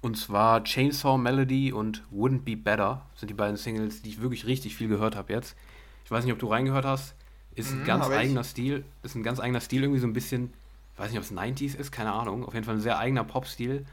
und 0.00 0.16
zwar 0.16 0.64
Chainsaw 0.64 1.18
Melody 1.18 1.72
und 1.72 2.02
Wouldn't 2.12 2.42
Be 2.42 2.56
Better 2.56 3.06
sind 3.16 3.28
die 3.28 3.34
beiden 3.34 3.56
Singles, 3.56 4.02
die 4.02 4.10
ich 4.10 4.20
wirklich 4.20 4.46
richtig 4.46 4.76
viel 4.76 4.88
gehört 4.88 5.16
habe 5.16 5.32
jetzt. 5.32 5.56
Ich 6.04 6.10
weiß 6.10 6.24
nicht, 6.24 6.32
ob 6.32 6.38
du 6.38 6.48
reingehört 6.48 6.84
hast. 6.84 7.14
Ist 7.54 7.70
ein 7.70 7.80
mhm, 7.80 7.84
ganz 7.84 8.06
eigener 8.08 8.42
ich. 8.42 8.46
Stil. 8.48 8.84
Ist 9.02 9.14
ein 9.14 9.22
ganz 9.22 9.40
eigener 9.40 9.60
Stil, 9.60 9.82
irgendwie 9.82 10.00
so 10.00 10.06
ein 10.06 10.12
bisschen, 10.12 10.52
weiß 10.96 11.10
nicht, 11.10 11.18
ob 11.18 11.24
es 11.24 11.32
90s 11.32 11.76
ist, 11.76 11.92
keine 11.92 12.12
Ahnung. 12.12 12.44
Auf 12.44 12.54
jeden 12.54 12.64
Fall 12.64 12.74
ein 12.74 12.80
sehr 12.80 12.98
eigener 12.98 13.24
Pop-Stil. 13.24 13.86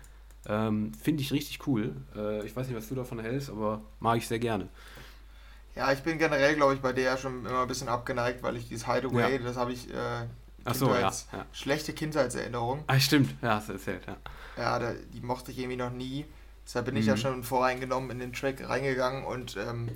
Ähm, 0.48 0.94
Finde 0.94 1.22
ich 1.22 1.32
richtig 1.32 1.66
cool. 1.68 1.96
Äh, 2.16 2.46
ich 2.46 2.56
weiß 2.56 2.68
nicht, 2.68 2.76
was 2.76 2.90
du 2.90 2.96
davon 2.96 3.20
hältst, 3.20 3.50
aber 3.50 3.82
mag 4.00 4.18
ich 4.18 4.28
sehr 4.28 4.40
gerne. 4.40 4.68
Ja, 5.76 5.92
ich 5.94 6.02
bin 6.02 6.18
generell, 6.18 6.56
glaube 6.56 6.74
ich, 6.74 6.82
bei 6.82 6.92
der 6.92 7.18
schon 7.18 7.46
immer 7.46 7.62
ein 7.62 7.68
bisschen 7.68 7.88
abgeneigt, 7.88 8.44
weil 8.44 8.58
ich 8.58 8.68
dieses 8.68 8.88
Hideaway, 8.88 9.38
ja. 9.38 9.38
das 9.38 9.56
habe 9.56 9.72
ich 9.72 9.90
äh, 9.90 10.26
Ach 10.66 10.76
so, 10.76 10.94
ja, 10.94 11.00
ja. 11.02 11.46
schlechte 11.52 11.94
Kindheitserinnerung. 11.94 12.84
Ah, 12.88 13.00
stimmt, 13.00 13.36
ja, 13.42 13.56
hast 13.56 13.70
du 13.70 13.74
erzählt, 13.74 14.06
ja. 14.08 14.18
Ja, 14.58 14.80
da, 14.80 14.94
die 14.94 15.22
mochte 15.22 15.52
ich 15.52 15.60
irgendwie 15.60 15.78
noch 15.78 15.92
nie. 15.92 16.26
Deshalb 16.66 16.86
bin 16.86 16.96
mhm. 16.96 17.02
ich 17.02 17.08
ja 17.08 17.16
mhm. 17.16 17.20
schon 17.20 17.44
voreingenommen 17.44 18.12
in 18.12 18.20
den 18.20 18.34
Track 18.34 18.68
reingegangen 18.68 19.26
und 19.26 19.58
ähm, 19.58 19.90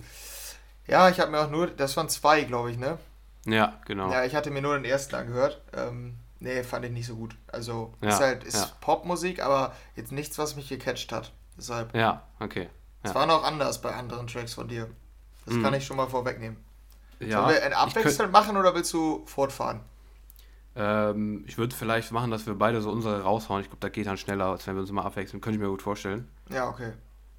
ja, 0.87 1.09
ich 1.09 1.19
habe 1.19 1.31
mir 1.31 1.39
auch 1.39 1.49
nur, 1.49 1.67
das 1.67 1.95
waren 1.97 2.09
zwei, 2.09 2.43
glaube 2.43 2.71
ich, 2.71 2.77
ne? 2.77 2.97
Ja, 3.45 3.79
genau. 3.85 4.11
Ja, 4.11 4.25
ich 4.25 4.35
hatte 4.35 4.51
mir 4.51 4.61
nur 4.61 4.75
den 4.75 4.85
ersten 4.85 5.15
angehört. 5.15 5.61
Ähm, 5.73 6.17
nee, 6.39 6.63
fand 6.63 6.85
ich 6.85 6.91
nicht 6.91 7.07
so 7.07 7.15
gut. 7.15 7.35
Also, 7.47 7.93
ja, 8.01 8.09
ist 8.09 8.19
halt, 8.19 8.43
ist 8.43 8.55
ja. 8.55 8.71
Popmusik, 8.81 9.41
aber 9.41 9.75
jetzt 9.95 10.11
nichts, 10.11 10.37
was 10.37 10.55
mich 10.55 10.69
gecatcht 10.69 11.11
hat. 11.11 11.31
Deshalb. 11.57 11.95
Ja, 11.95 12.23
okay. 12.39 12.69
Es 13.03 13.11
ja. 13.11 13.15
war 13.15 13.25
noch 13.25 13.43
anders 13.43 13.81
bei 13.81 13.93
anderen 13.93 14.27
Tracks 14.27 14.53
von 14.55 14.67
dir. 14.67 14.89
Das 15.45 15.55
mhm. 15.55 15.63
kann 15.63 15.73
ich 15.75 15.85
schon 15.85 15.97
mal 15.97 16.07
vorwegnehmen. 16.07 16.57
Ja, 17.19 17.41
Sollen 17.41 17.55
wir 17.55 17.63
ein 17.63 17.73
Abwechselnd 17.73 18.31
machen 18.31 18.57
oder 18.57 18.73
willst 18.75 18.91
du 18.93 19.25
fortfahren? 19.25 19.81
Ähm, 20.75 21.43
ich 21.47 21.57
würde 21.57 21.75
vielleicht 21.75 22.11
machen, 22.11 22.31
dass 22.31 22.45
wir 22.45 22.55
beide 22.55 22.81
so 22.81 22.91
unsere 22.91 23.21
raushauen. 23.21 23.61
Ich 23.61 23.67
glaube, 23.67 23.79
da 23.79 23.89
geht 23.89 24.07
dann 24.07 24.17
schneller, 24.17 24.47
als 24.47 24.67
wenn 24.67 24.75
wir 24.75 24.81
uns 24.81 24.91
mal 24.91 25.03
abwechseln. 25.03 25.41
Könnte 25.41 25.57
ich 25.57 25.61
mir 25.61 25.69
gut 25.69 25.81
vorstellen. 25.81 26.27
Ja, 26.49 26.67
okay. 26.67 26.91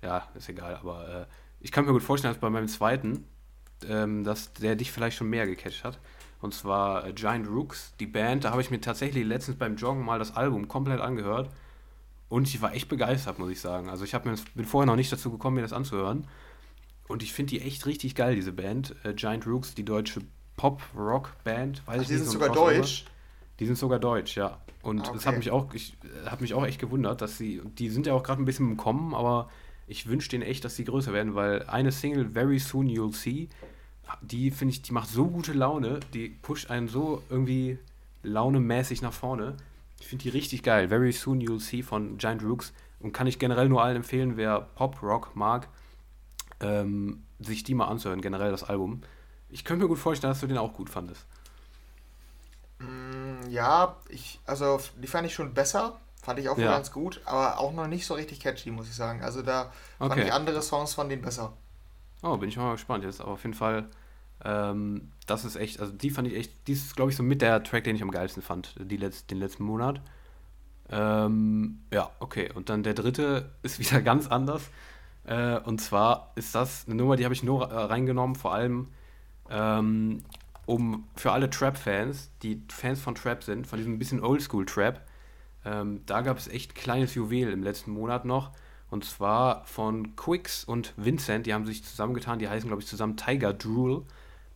Ja, 0.02 0.28
ist 0.34 0.48
egal. 0.48 0.76
Aber 0.76 1.08
äh, 1.08 1.26
ich 1.60 1.72
kann 1.72 1.84
mir 1.84 1.92
gut 1.92 2.02
vorstellen, 2.02 2.32
dass 2.32 2.40
bei 2.40 2.50
meinem 2.50 2.68
zweiten, 2.68 3.24
ähm, 3.88 4.24
dass 4.24 4.52
der 4.54 4.76
dich 4.76 4.90
vielleicht 4.90 5.18
schon 5.18 5.28
mehr 5.28 5.46
gecatcht 5.46 5.84
hat. 5.84 5.98
Und 6.40 6.54
zwar 6.54 7.06
äh, 7.06 7.12
Giant 7.12 7.48
Rooks, 7.48 7.94
die 8.00 8.06
Band. 8.06 8.44
Da 8.44 8.52
habe 8.52 8.62
ich 8.62 8.70
mir 8.70 8.80
tatsächlich 8.80 9.24
letztens 9.24 9.58
beim 9.58 9.76
Joggen 9.76 10.04
mal 10.04 10.18
das 10.18 10.34
Album 10.36 10.68
komplett 10.68 11.00
angehört. 11.00 11.50
Und 12.28 12.48
ich 12.48 12.60
war 12.62 12.74
echt 12.74 12.88
begeistert, 12.88 13.38
muss 13.38 13.50
ich 13.50 13.60
sagen. 13.60 13.88
Also 13.88 14.04
ich 14.04 14.12
mir, 14.12 14.34
bin 14.54 14.64
vorher 14.64 14.86
noch 14.86 14.96
nicht 14.96 15.12
dazu 15.12 15.30
gekommen, 15.30 15.56
mir 15.56 15.62
das 15.62 15.72
anzuhören. 15.72 16.26
Und 17.06 17.22
ich 17.22 17.32
finde 17.32 17.50
die 17.50 17.60
echt 17.60 17.86
richtig 17.86 18.14
geil, 18.14 18.34
diese 18.34 18.52
Band. 18.52 18.96
Äh, 19.04 19.14
Giant 19.14 19.46
Rooks, 19.46 19.74
die 19.74 19.84
deutsche 19.84 20.22
Pop-Rock-Band. 20.56 21.82
Ach, 21.86 21.98
die 21.98 22.04
sind 22.04 22.26
sogar 22.26 22.48
deutsch? 22.48 23.04
Die 23.58 23.66
sind 23.66 23.76
sogar 23.76 23.98
deutsch, 23.98 24.36
ja. 24.36 24.60
Und 24.82 25.02
es 25.02 25.08
okay. 25.08 25.24
hat 25.26 25.38
mich 25.38 25.50
auch, 25.50 25.72
ich, 25.74 25.96
hat 26.26 26.40
mich 26.40 26.54
auch 26.54 26.64
echt 26.64 26.80
gewundert, 26.80 27.20
dass 27.20 27.38
sie, 27.38 27.62
die 27.64 27.88
sind 27.88 28.06
ja 28.06 28.12
auch 28.12 28.22
gerade 28.22 28.42
ein 28.42 28.44
bisschen 28.44 28.70
im 28.70 28.76
Kommen, 28.76 29.14
aber 29.14 29.48
ich 29.86 30.08
wünsche 30.08 30.28
denen 30.28 30.42
echt, 30.42 30.64
dass 30.64 30.76
sie 30.76 30.84
größer 30.84 31.12
werden, 31.12 31.34
weil 31.34 31.64
eine 31.64 31.92
Single, 31.92 32.30
Very 32.30 32.58
Soon 32.58 32.88
You'll 32.88 33.14
See, 33.14 33.48
die 34.20 34.50
finde 34.50 34.72
ich, 34.72 34.82
die 34.82 34.92
macht 34.92 35.08
so 35.08 35.26
gute 35.26 35.52
Laune, 35.52 36.00
die 36.12 36.28
pusht 36.28 36.70
einen 36.70 36.88
so 36.88 37.22
irgendwie 37.30 37.78
launemäßig 38.22 39.02
nach 39.02 39.12
vorne. 39.12 39.56
Ich 40.00 40.06
finde 40.06 40.24
die 40.24 40.28
richtig 40.28 40.62
geil. 40.62 40.88
Very 40.88 41.12
Soon 41.12 41.40
You'll 41.40 41.60
See 41.60 41.82
von 41.82 42.18
Giant 42.18 42.42
Rooks 42.42 42.72
und 43.00 43.12
kann 43.12 43.26
ich 43.26 43.38
generell 43.38 43.68
nur 43.68 43.82
allen 43.82 43.96
empfehlen, 43.96 44.36
wer 44.36 44.60
Pop, 44.60 45.02
Rock 45.02 45.34
mag, 45.34 45.68
ähm, 46.60 47.24
sich 47.38 47.64
die 47.64 47.74
mal 47.74 47.86
anzuhören, 47.86 48.20
generell 48.20 48.50
das 48.50 48.64
Album. 48.64 49.02
Ich 49.48 49.64
könnte 49.64 49.84
mir 49.84 49.88
gut 49.88 49.98
vorstellen, 49.98 50.32
dass 50.32 50.40
du 50.40 50.46
den 50.46 50.58
auch 50.58 50.72
gut 50.72 50.90
fandest. 50.90 51.26
Mm, 52.78 53.48
ja, 53.48 53.96
ich, 54.08 54.40
also 54.46 54.80
die 54.96 55.06
fand 55.06 55.26
ich 55.26 55.34
schon 55.34 55.54
besser. 55.54 56.00
Fand 56.22 56.38
ich 56.40 56.48
auch 56.48 56.58
Ja. 56.58 56.70
ganz 56.70 56.90
gut, 56.92 57.20
aber 57.24 57.58
auch 57.60 57.72
noch 57.72 57.86
nicht 57.86 58.06
so 58.06 58.14
richtig 58.14 58.40
catchy, 58.40 58.70
muss 58.70 58.88
ich 58.88 58.94
sagen. 58.96 59.22
Also 59.22 59.42
da 59.42 59.72
fand 60.02 60.20
Okay. 60.20 60.22
ich 60.22 60.32
andere 60.32 60.60
Songs 60.62 60.94
von 60.94 61.08
denen 61.08 61.22
besser. 61.22 61.52
Oh, 62.22 62.36
bin 62.36 62.48
ich 62.48 62.56
mal 62.56 62.72
gespannt 62.72 63.04
jetzt. 63.04 63.20
Aber 63.20 63.32
auf 63.32 63.42
jeden 63.44 63.54
Fall, 63.54 63.86
ähm, 64.44 65.12
das 65.26 65.44
ist 65.44 65.56
echt, 65.56 65.80
also 65.80 65.92
die 65.92 66.10
fand 66.10 66.28
ich 66.28 66.34
echt, 66.36 66.68
die 66.68 66.72
ist, 66.72 66.96
glaube 66.96 67.10
ich, 67.10 67.16
so 67.16 67.22
mit 67.22 67.42
der 67.42 67.62
Track, 67.62 67.84
den 67.84 67.96
ich 67.96 68.02
am 68.02 68.10
geilsten 68.10 68.42
fand, 68.42 68.74
die 68.80 68.96
letzt, 68.96 69.30
den 69.30 69.38
letzten 69.38 69.64
Monat. 69.64 70.00
Ähm, 70.90 71.80
ja, 71.92 72.10
okay. 72.20 72.50
Und 72.54 72.68
dann 72.70 72.82
der 72.82 72.94
dritte 72.94 73.52
ist 73.62 73.78
wieder 73.80 74.02
ganz 74.02 74.28
anders. 74.28 74.70
Äh, 75.24 75.58
und 75.60 75.80
zwar 75.80 76.32
ist 76.36 76.54
das 76.54 76.86
eine 76.86 76.96
Nummer, 76.96 77.16
die 77.16 77.24
habe 77.24 77.34
ich 77.34 77.42
nur 77.42 77.70
äh, 77.70 77.74
reingenommen, 77.84 78.36
vor 78.36 78.54
allem 78.54 78.88
ähm, 79.50 80.24
um 80.66 81.06
für 81.14 81.32
alle 81.32 81.48
Trap-Fans, 81.48 82.30
die 82.42 82.62
Fans 82.68 83.00
von 83.00 83.14
Trap 83.14 83.42
sind, 83.42 83.66
von 83.66 83.78
diesem 83.78 83.98
bisschen 83.98 84.22
Oldschool-Trap. 84.22 85.00
Ähm, 85.64 86.02
da 86.06 86.20
gab 86.20 86.36
es 86.36 86.48
echt 86.48 86.74
kleines 86.74 87.14
Juwel 87.14 87.50
im 87.50 87.62
letzten 87.62 87.92
Monat 87.92 88.24
noch. 88.24 88.50
Und 88.90 89.04
zwar 89.04 89.64
von 89.64 90.14
Quicks 90.16 90.64
und 90.64 90.92
Vincent, 90.96 91.46
die 91.46 91.54
haben 91.54 91.66
sich 91.66 91.84
zusammengetan, 91.84 92.38
die 92.38 92.48
heißen, 92.48 92.68
glaube 92.68 92.82
ich, 92.82 92.88
zusammen 92.88 93.16
Tiger 93.16 93.52
Drool. 93.52 94.04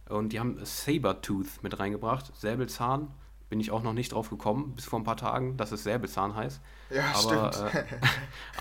Und 0.09 0.33
die 0.33 0.40
haben 0.40 0.59
Sabertooth 0.62 1.62
mit 1.62 1.79
reingebracht. 1.79 2.33
Säbelzahn, 2.37 3.09
bin 3.49 3.61
ich 3.61 3.71
auch 3.71 3.83
noch 3.83 3.93
nicht 3.93 4.12
drauf 4.12 4.31
gekommen, 4.31 4.73
bis 4.75 4.85
vor 4.87 4.99
ein 4.99 5.05
paar 5.05 5.17
Tagen, 5.17 5.57
dass 5.57 5.71
es 5.71 5.85
Säbelzahn 5.85 6.35
heißt. 6.35 6.61
Ja, 6.90 7.05
aber, 7.14 7.52
stimmt. 7.52 7.75
Äh, 7.75 7.85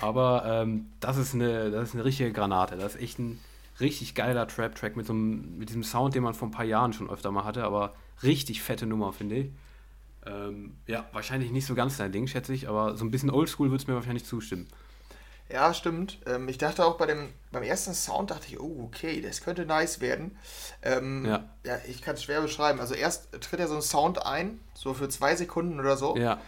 aber 0.00 0.44
ähm, 0.46 0.86
das, 1.00 1.16
ist 1.16 1.34
eine, 1.34 1.72
das 1.72 1.88
ist 1.88 1.94
eine 1.94 2.04
richtige 2.04 2.32
Granate. 2.32 2.76
Das 2.76 2.94
ist 2.94 3.00
echt 3.00 3.18
ein 3.18 3.40
richtig 3.80 4.14
geiler 4.14 4.46
Trap-Track 4.46 4.96
mit, 4.96 5.06
so 5.06 5.12
einem, 5.12 5.58
mit 5.58 5.68
diesem 5.68 5.84
Sound, 5.84 6.14
den 6.14 6.22
man 6.22 6.34
vor 6.34 6.48
ein 6.48 6.52
paar 6.52 6.64
Jahren 6.64 6.92
schon 6.92 7.10
öfter 7.10 7.30
mal 7.30 7.44
hatte, 7.44 7.64
aber 7.64 7.94
richtig 8.22 8.62
fette 8.62 8.86
Nummer, 8.86 9.12
finde 9.12 9.36
ich. 9.36 9.50
Ähm, 10.26 10.76
ja, 10.86 11.06
wahrscheinlich 11.12 11.50
nicht 11.50 11.66
so 11.66 11.74
ganz 11.74 11.96
dein 11.96 12.12
Ding, 12.12 12.26
schätze 12.26 12.52
ich, 12.52 12.68
aber 12.68 12.96
so 12.96 13.04
ein 13.04 13.10
bisschen 13.10 13.30
oldschool 13.30 13.70
würde 13.70 13.82
es 13.82 13.88
mir 13.88 13.94
wahrscheinlich 13.94 14.24
zustimmen. 14.24 14.68
Ja, 15.52 15.74
stimmt. 15.74 16.18
Ähm, 16.26 16.48
ich 16.48 16.58
dachte 16.58 16.84
auch 16.84 16.96
bei 16.96 17.06
dem, 17.06 17.28
beim 17.50 17.64
ersten 17.64 17.92
Sound 17.92 18.30
dachte 18.30 18.46
ich, 18.48 18.60
oh, 18.60 18.84
okay, 18.84 19.20
das 19.20 19.40
könnte 19.40 19.66
nice 19.66 20.00
werden. 20.00 20.36
Ähm, 20.82 21.24
Ja. 21.26 21.48
ja, 21.64 21.78
ich 21.88 22.02
kann 22.02 22.14
es 22.14 22.22
schwer 22.22 22.40
beschreiben. 22.40 22.78
Also 22.78 22.94
erst 22.94 23.32
tritt 23.40 23.58
ja 23.58 23.66
so 23.66 23.74
ein 23.74 23.82
Sound 23.82 24.24
ein, 24.24 24.60
so 24.74 24.94
für 24.94 25.08
zwei 25.08 25.34
Sekunden 25.34 25.80
oder 25.80 25.96
so. 25.96 26.16
Ja, 26.16 26.40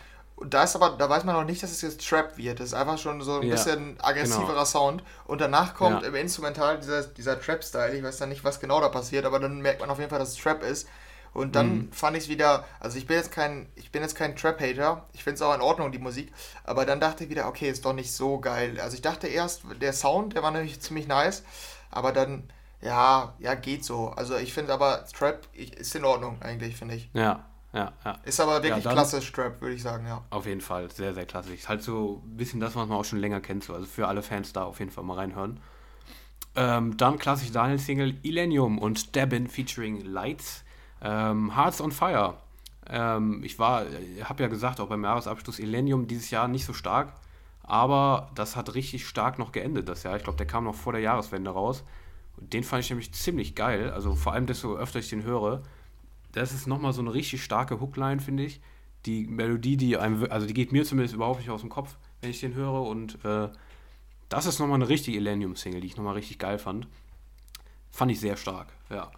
Und 0.43 0.55
da 0.55 0.65
ist 0.65 0.75
aber, 0.77 0.91
da 0.99 1.09
weiß 1.09 1.25
man 1.25 1.37
noch 1.37 1.45
nicht, 1.45 1.63
dass 1.63 1.71
es 1.71 1.83
jetzt 1.83 2.07
Trap 2.07 2.37
wird. 2.37 2.61
Das 2.61 2.69
ist 2.69 2.75
einfach 2.75 2.99
schon 2.99 3.21
so 3.23 3.41
ein 3.41 3.49
Ja, 3.49 3.51
bisschen 3.51 3.99
aggressiverer 4.01 4.65
genau. 4.65 4.67
Sound. 4.67 5.03
Und 5.25 5.41
danach 5.41 5.75
kommt 5.75 6.03
Ja. 6.03 6.03
im 6.03 6.15
Instrumental 6.17 6.79
dieser, 6.81 7.05
dieser 7.05 7.41
Trap-Style. 7.41 7.97
Ich 7.97 8.03
weiß 8.03 8.19
dann 8.19 8.29
nicht, 8.29 8.45
was 8.45 8.61
genau 8.61 8.81
da 8.81 8.89
passiert, 8.89 9.25
aber 9.25 9.39
dann 9.41 9.61
merkt 9.63 9.81
man 9.81 9.91
auf 9.91 9.99
jeden 9.99 10.11
Fall, 10.11 10.19
dass 10.19 10.31
es 10.31 10.37
Trap 10.37 10.63
ist. 10.65 10.89
Und 11.35 11.57
dann 11.57 11.87
Mhm. 11.87 11.93
fand 11.93 12.17
ich 12.17 12.25
es 12.25 12.29
wieder, 12.29 12.65
also 12.81 12.99
ich 12.99 13.07
bin 13.07 13.17
jetzt 13.17 13.33
kein, 13.33 13.69
ich 13.77 13.91
bin 13.93 14.03
jetzt 14.03 14.17
kein 14.17 14.37
Trap-Hater. 14.37 15.07
Ich 15.15 15.25
finde 15.25 15.37
es 15.37 15.43
auch 15.43 15.55
in 15.55 15.61
Ordnung, 15.63 15.93
die 15.93 15.99
Musik. 15.99 16.33
Aber 16.65 16.85
dann 16.85 17.01
dachte 17.01 17.25
ich 17.25 17.31
wieder, 17.31 17.47
okay, 17.49 17.71
ist 17.71 17.85
doch 17.85 17.95
nicht 17.95 18.13
so 18.13 18.39
geil. 18.41 18.79
Also 18.81 18.97
ich 18.97 19.03
dachte 19.03 19.29
erst, 19.29 19.63
der 19.81 19.93
Sound, 19.95 20.35
der 20.35 20.43
war 20.43 20.51
nämlich 20.51 20.81
ziemlich 20.81 21.07
nice. 21.09 21.43
Aber 21.91 22.13
dann, 22.13 22.51
ja, 22.83 23.35
ja, 23.39 23.55
geht 23.55 23.85
so. 23.85 24.09
Also 24.11 24.37
ich 24.37 24.53
finde 24.53 24.73
aber, 24.75 25.05
Trap 25.17 25.47
ich, 25.53 25.75
ist 25.77 25.95
in 25.95 26.05
Ordnung 26.05 26.43
eigentlich, 26.43 26.77
finde 26.77 26.97
ich. 26.97 27.09
ja, 27.13 27.52
ja, 27.73 27.93
ja. 28.05 28.19
Ist 28.25 28.41
aber 28.41 28.63
wirklich 28.63 28.85
dann- 28.85 28.93
klassisch 28.95 29.33
Trap, 29.33 29.61
würde 29.61 29.75
ich 29.75 29.83
sagen, 29.83 30.07
ja. 30.07 30.23
Auf 30.31 30.47
jeden 30.47 30.61
Fall, 30.61 30.91
sehr, 30.91 31.15
sehr 31.15 31.27
klassisch. 31.27 31.55
Ist 31.55 31.69
halt 31.69 31.83
so 31.83 32.23
ein 32.25 32.37
bisschen 32.37 32.61
das, 32.61 32.77
was 32.77 32.87
man 32.87 32.99
auch 32.99 33.05
schon 33.05 33.19
länger 33.21 33.41
kennt. 33.41 33.65
So. 33.65 33.75
Also 33.75 33.87
für 33.87 34.09
alle 34.09 34.23
Fans 34.23 34.53
da 34.53 34.65
auf 34.65 34.79
jeden 34.79 34.91
Fall 34.91 35.05
mal 35.05 35.15
reinhören. 35.15 35.61
Ähm, 36.55 36.97
dann 36.99 37.19
klassisch 37.19 37.51
Daniel-Single 37.51 38.19
Illenium 38.23 38.79
und 38.79 39.17
Dabin 39.17 39.49
featuring 39.49 40.05
Lights. 40.05 40.65
Ähm, 41.01 41.57
Hearts 41.57 41.81
on 41.81 41.93
Fire. 41.93 42.35
Ähm, 42.89 43.43
ich 43.43 43.59
war, 43.59 43.85
habe 44.25 44.43
ja 44.43 44.49
gesagt, 44.49 44.79
auch 44.81 44.89
beim 44.89 45.05
Jahresabschluss 45.05 45.59
Illenium 45.59 46.07
dieses 46.07 46.31
Jahr 46.31 46.49
nicht 46.49 46.67
so 46.67 46.75
stark. 46.75 47.15
Aber 47.63 48.31
das 48.35 48.57
hat 48.57 48.75
richtig 48.75 49.07
stark 49.07 49.39
noch 49.39 49.53
geendet 49.53 49.89
das 49.89 50.03
Jahr. 50.03 50.17
Ich 50.17 50.25
glaube, 50.25 50.37
der 50.37 50.47
kam 50.47 50.65
noch 50.65 50.75
vor 50.75 50.93
der 50.93 51.01
Jahreswende 51.01 51.51
raus. 51.51 51.85
Den 52.37 52.65
fand 52.65 52.83
ich 52.85 52.91
nämlich 52.91 53.13
ziemlich 53.15 53.55
geil. 53.55 53.91
Also 53.91 54.15
vor 54.15 54.33
allem, 54.33 54.47
desto 54.47 54.77
öfter 54.77 54.99
ich 54.99 55.09
den 55.09 55.23
höre. 55.23 55.63
Das 56.33 56.53
ist 56.53 56.67
nochmal 56.67 56.93
so 56.93 57.01
eine 57.03 57.13
richtig 57.15 57.43
starke 57.45 57.81
Hookline, 57.81 58.21
finde 58.21 58.45
ich. 58.45 58.61
Die 59.07 59.27
Melodie, 59.27 59.77
die 59.77 59.97
einem, 59.97 60.27
also 60.31 60.47
die 60.47 60.55
geht 60.55 60.73
mir 60.73 60.85
zumindest 60.85 61.15
überhaupt 61.15 61.41
nicht 61.41 61.51
aus 61.51 61.61
dem 61.61 61.71
Kopf, 61.71 61.97
wenn 62.21 62.31
ich 62.31 62.41
den 62.41 62.55
höre. 62.55 62.83
Und 62.83 63.25
äh, 63.25 63.49
das 64.29 64.47
ist 64.47 64.59
nochmal 64.59 64.77
eine 64.77 64.89
richtige 64.89 65.17
Illenium-Single, 65.19 65.81
die 65.81 65.89
ich 65.89 65.97
nochmal 65.97 66.15
richtig 66.15 66.39
geil 66.39 66.59
fand. 66.59 66.87
Fand 67.91 68.11
ich 68.13 68.21
sehr 68.21 68.37
stark, 68.37 68.69
ja. 68.91 69.11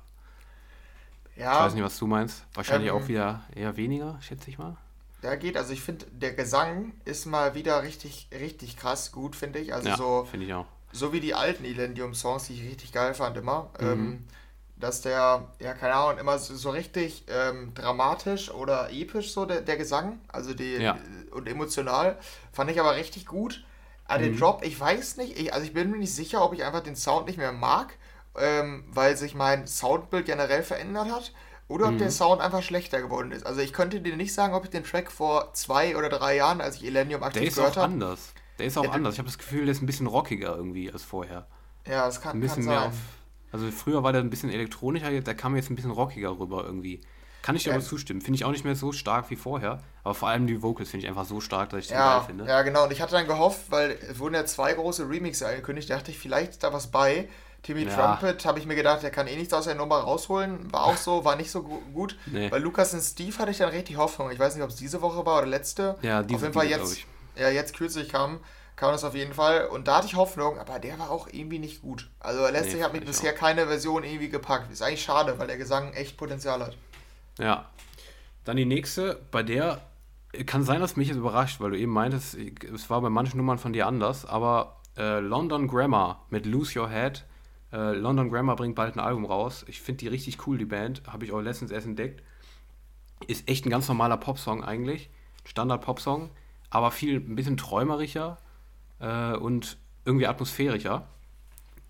Ja, 1.36 1.52
Ich 1.58 1.66
weiß 1.66 1.74
nicht, 1.74 1.84
was 1.84 1.98
du 1.98 2.06
meinst. 2.06 2.44
Wahrscheinlich 2.54 2.90
Ähm, 2.90 2.96
auch 2.96 3.08
wieder 3.08 3.44
eher 3.54 3.76
weniger, 3.76 4.18
schätze 4.20 4.50
ich 4.50 4.58
mal. 4.58 4.76
Ja, 5.22 5.34
geht. 5.36 5.56
Also 5.56 5.72
ich 5.72 5.80
finde, 5.80 6.06
der 6.12 6.32
Gesang 6.34 6.92
ist 7.04 7.26
mal 7.26 7.54
wieder 7.54 7.82
richtig, 7.82 8.28
richtig 8.32 8.76
krass 8.76 9.10
gut, 9.10 9.34
finde 9.36 9.58
ich. 9.58 9.72
Also 9.74 9.88
ja, 9.88 9.96
so, 9.96 10.26
finde 10.30 10.46
ich 10.46 10.54
auch. 10.54 10.66
so 10.92 11.12
wie 11.12 11.20
die 11.20 11.34
alten 11.34 11.64
Elendium-Songs, 11.64 12.46
die 12.46 12.54
ich 12.54 12.62
richtig 12.70 12.92
geil 12.92 13.14
fand 13.14 13.36
immer. 13.36 13.70
Mhm. 13.80 13.86
Ähm, 13.86 14.24
dass 14.84 15.00
der, 15.00 15.44
ja, 15.60 15.74
keine 15.74 15.94
Ahnung, 15.94 16.18
immer 16.18 16.38
so, 16.38 16.54
so 16.54 16.70
richtig 16.70 17.24
ähm, 17.28 17.72
dramatisch 17.74 18.50
oder 18.50 18.90
episch 18.92 19.32
so 19.32 19.46
der, 19.46 19.60
der 19.62 19.76
Gesang, 19.76 20.20
also 20.28 20.54
die 20.54 20.74
Ja. 20.76 20.96
und 21.32 21.48
emotional, 21.48 22.18
fand 22.52 22.70
ich 22.70 22.78
aber 22.80 22.94
richtig 22.96 23.26
gut. 23.26 23.64
Aber 24.06 24.18
den 24.22 24.34
Mhm. 24.34 24.38
Drop, 24.38 24.62
ich 24.64 24.78
weiß 24.78 25.16
nicht, 25.16 25.38
ich, 25.38 25.54
also 25.54 25.64
ich 25.66 25.72
bin 25.72 25.90
mir 25.90 25.96
nicht 25.96 26.14
sicher, 26.14 26.44
ob 26.44 26.52
ich 26.52 26.62
einfach 26.64 26.82
den 26.82 26.94
Sound 26.96 27.26
nicht 27.26 27.38
mehr 27.38 27.52
mag, 27.52 27.96
ähm, 28.38 28.84
weil 28.92 29.16
sich 29.16 29.34
mein 29.34 29.66
Soundbild 29.66 30.26
generell 30.26 30.62
verändert 30.62 31.10
hat. 31.10 31.32
Oder 31.66 31.88
ob 31.88 31.96
der 31.96 32.10
Sound 32.10 32.42
einfach 32.42 32.62
schlechter 32.62 33.00
geworden 33.00 33.32
ist. 33.32 33.46
Also 33.46 33.60
ich 33.62 33.72
könnte 33.72 34.02
dir 34.02 34.14
nicht 34.16 34.34
sagen, 34.34 34.52
ob 34.52 34.64
ich 34.64 34.70
den 34.70 34.84
Track 34.84 35.10
vor 35.10 35.54
zwei 35.54 35.96
oder 35.96 36.10
drei 36.10 36.36
Jahren, 36.36 36.60
als 36.60 36.76
ich 36.76 36.84
Elenium 36.84 37.20
Der 37.22 37.28
aktiv 37.28 37.48
ist 37.48 37.54
gehört 37.54 37.72
auch 37.78 37.82
habe. 37.84 37.92
anders. 37.94 38.34
Der 38.58 38.66
ist 38.66 38.76
auch 38.76 38.82
Ja, 38.84 38.88
der- 38.90 38.96
anders. 38.96 39.14
Ich 39.14 39.18
habe 39.18 39.28
das 39.28 39.38
Gefühl, 39.38 39.64
der 39.64 39.72
ist 39.72 39.80
ein 39.80 39.86
bisschen 39.86 40.06
rockiger 40.06 40.54
irgendwie 40.56 40.92
als 40.92 41.02
vorher. 41.02 41.46
Ja, 41.86 42.04
das 42.04 42.20
kann, 42.20 42.36
Ein 42.36 42.40
bisschen 42.40 42.66
kann 42.66 42.74
mehr 42.74 42.80
sein. 42.80 42.88
auf. 42.90 42.94
Also 43.54 43.70
früher 43.70 44.02
war 44.02 44.12
der 44.12 44.20
ein 44.20 44.30
bisschen 44.30 44.50
elektronischer, 44.50 45.10
jetzt- 45.10 45.26
der 45.28 45.34
kam 45.36 45.54
jetzt 45.54 45.70
ein 45.70 45.76
bisschen 45.76 45.92
rockiger 45.92 46.38
rüber 46.38 46.64
irgendwie. 46.64 47.00
Kann 47.42 47.54
ich 47.56 47.62
dir 47.62 47.70
Ja. 47.70 47.76
aber 47.76 47.84
zustimmen. 47.84 48.20
Finde 48.20 48.36
ich 48.36 48.44
auch 48.44 48.50
nicht 48.50 48.64
mehr 48.64 48.74
so 48.74 48.90
stark 48.92 49.30
wie 49.30 49.36
vorher. 49.36 49.78
Aber 50.02 50.14
vor 50.14 50.28
allem 50.28 50.46
die 50.46 50.60
Vocals 50.62 50.90
finde 50.90 51.04
ich 51.04 51.08
einfach 51.10 51.24
so 51.26 51.40
stark, 51.40 51.70
dass 51.70 51.80
ich 51.80 51.86
die 51.88 51.92
Ja, 51.94 52.16
geil 52.18 52.26
finde. 52.26 52.46
ja, 52.46 52.62
genau. 52.62 52.84
Und 52.84 52.92
ich 52.92 53.00
hatte 53.00 53.12
dann 53.12 53.26
gehofft, 53.26 53.70
weil 53.70 53.96
es 54.10 54.18
wurden 54.18 54.34
ja 54.34 54.44
zwei 54.46 54.72
große 54.72 55.08
Remixe 55.08 55.46
angekündigt, 55.46 55.88
dachte 55.90 56.10
ich, 56.10 56.18
vielleicht 56.18 56.52
ist 56.52 56.64
da 56.64 56.72
was 56.72 56.88
bei. 56.90 57.28
Timmy 57.62 57.84
Ja. 57.84 58.16
Trumpet, 58.16 58.44
habe 58.44 58.58
ich 58.58 58.66
mir 58.66 58.74
gedacht, 58.74 59.02
der 59.02 59.10
kann 59.10 59.26
eh 59.26 59.36
nichts 59.36 59.54
aus 59.54 59.64
der 59.64 59.74
Nummer 59.74 59.98
rausholen. 60.00 60.70
War 60.72 60.84
auch 60.84 60.96
so, 60.98 61.24
war 61.24 61.36
nicht 61.36 61.50
so 61.50 61.62
gu 61.62 61.80
gut. 61.94 62.16
Nee. 62.26 62.48
Bei 62.48 62.58
Lukas 62.58 62.92
und 62.92 63.00
Steve 63.02 63.38
hatte 63.38 63.50
ich 63.52 63.58
dann 63.58 63.70
richtig 63.70 63.96
Hoffnung. 63.98 64.30
Ich 64.30 64.38
weiß 64.38 64.54
nicht, 64.54 64.64
ob 64.64 64.70
es 64.70 64.76
diese 64.76 65.00
Woche 65.00 65.24
war 65.24 65.38
oder 65.38 65.46
letzte. 65.46 65.96
Ja, 66.02 66.22
diese- 66.22 66.36
auf 66.36 66.42
jeden 66.42 66.54
Fall 66.54 66.66
diese, 66.66 66.78
jetzt, 66.80 66.98
ja, 67.36 67.48
jetzt 67.50 67.74
kürzlich 67.76 68.08
kam, 68.10 68.40
kam 68.76 68.92
das 68.92 69.04
auf 69.04 69.14
jeden 69.14 69.34
Fall. 69.34 69.66
Und 69.66 69.88
da 69.88 69.96
hatte 69.96 70.06
ich 70.06 70.16
Hoffnung, 70.16 70.58
aber 70.58 70.78
der 70.78 70.98
war 70.98 71.10
auch 71.10 71.28
irgendwie 71.30 71.58
nicht 71.58 71.82
gut. 71.82 72.10
Also 72.20 72.46
letztlich 72.48 72.76
Nee, 72.76 72.82
hat 72.82 72.92
mich 72.92 73.02
ich 73.02 73.08
bisher 73.08 73.32
keine 73.32 73.66
Version 73.66 74.04
irgendwie 74.04 74.28
gepackt. 74.28 74.72
Ist 74.72 74.82
eigentlich 74.82 75.02
schade, 75.02 75.38
weil 75.38 75.46
der 75.46 75.56
Gesang 75.56 75.92
echt 75.92 76.16
Potenzial 76.16 76.60
hat. 76.60 76.76
Ja. 77.38 77.70
Dann 78.44 78.56
die 78.56 78.64
nächste, 78.64 79.20
bei 79.30 79.42
der 79.42 79.80
kann 80.46 80.64
sein, 80.64 80.80
dass 80.80 80.96
mich 80.96 81.08
jetzt 81.08 81.16
überrascht, 81.16 81.60
weil 81.60 81.70
du 81.70 81.78
eben 81.78 81.92
meintest, 81.92 82.36
es 82.74 82.90
war 82.90 83.00
bei 83.00 83.08
manchen 83.08 83.36
Nummern 83.36 83.58
von 83.58 83.72
dir 83.72 83.86
anders, 83.86 84.26
aber 84.26 84.80
äh, 84.96 85.20
London 85.20 85.68
Grammar 85.68 86.26
mit 86.30 86.44
Lose 86.44 86.78
Your 86.78 86.90
Head. 86.90 87.24
Äh, 87.72 87.92
London 87.92 88.30
Grammar 88.30 88.56
bringt 88.56 88.74
bald 88.74 88.96
ein 88.96 89.00
Album 89.00 89.24
raus. 89.24 89.64
Ich 89.68 89.80
finde 89.80 90.00
die 90.00 90.08
richtig 90.08 90.46
cool, 90.46 90.58
die 90.58 90.64
Band. 90.64 91.02
Habe 91.06 91.24
ich 91.24 91.32
auch 91.32 91.40
letztens 91.40 91.70
erst 91.70 91.86
entdeckt. 91.86 92.22
Ist 93.26 93.48
echt 93.48 93.64
ein 93.64 93.70
ganz 93.70 93.88
normaler 93.88 94.16
Popsong 94.16 94.64
eigentlich. 94.64 95.10
Standard-Popsong, 95.44 96.30
aber 96.70 96.90
viel 96.90 97.16
ein 97.16 97.36
bisschen 97.36 97.56
träumerischer 97.56 98.38
äh, 99.04 99.36
und 99.36 99.76
irgendwie 100.04 100.26
atmosphärischer. 100.26 101.06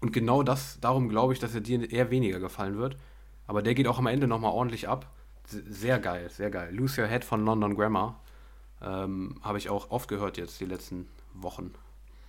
Und 0.01 0.13
genau 0.13 0.43
das, 0.43 0.79
darum 0.81 1.09
glaube 1.09 1.33
ich, 1.33 1.39
dass 1.39 1.55
er 1.55 1.61
dir 1.61 1.91
eher 1.91 2.11
weniger 2.11 2.41
gefallen 2.41 2.77
wird. 2.77 2.97
Aber 3.47 3.63
der 3.63 3.75
geht 3.75 3.87
auch 3.87 3.99
am 3.99 4.07
Ende 4.07 4.27
nochmal 4.27 4.53
ordentlich 4.53 4.89
ab. 4.89 5.07
Sehr 5.47 5.99
geil, 5.99 6.31
sehr 6.31 6.51
geil. 6.51 6.75
Lose 6.75 7.01
Your 7.01 7.09
Head 7.09 7.25
von 7.25 7.45
London 7.45 7.77
Grammar. 7.77 8.21
Ähm, 8.83 9.41
Habe 9.43 9.59
ich 9.59 9.71
auch 9.71 9.91
oft 9.91 10.09
gehört 10.09 10.37
jetzt 10.37 10.61
die 10.61 10.65
letzten 10.65 11.09
Wochen. 11.35 11.75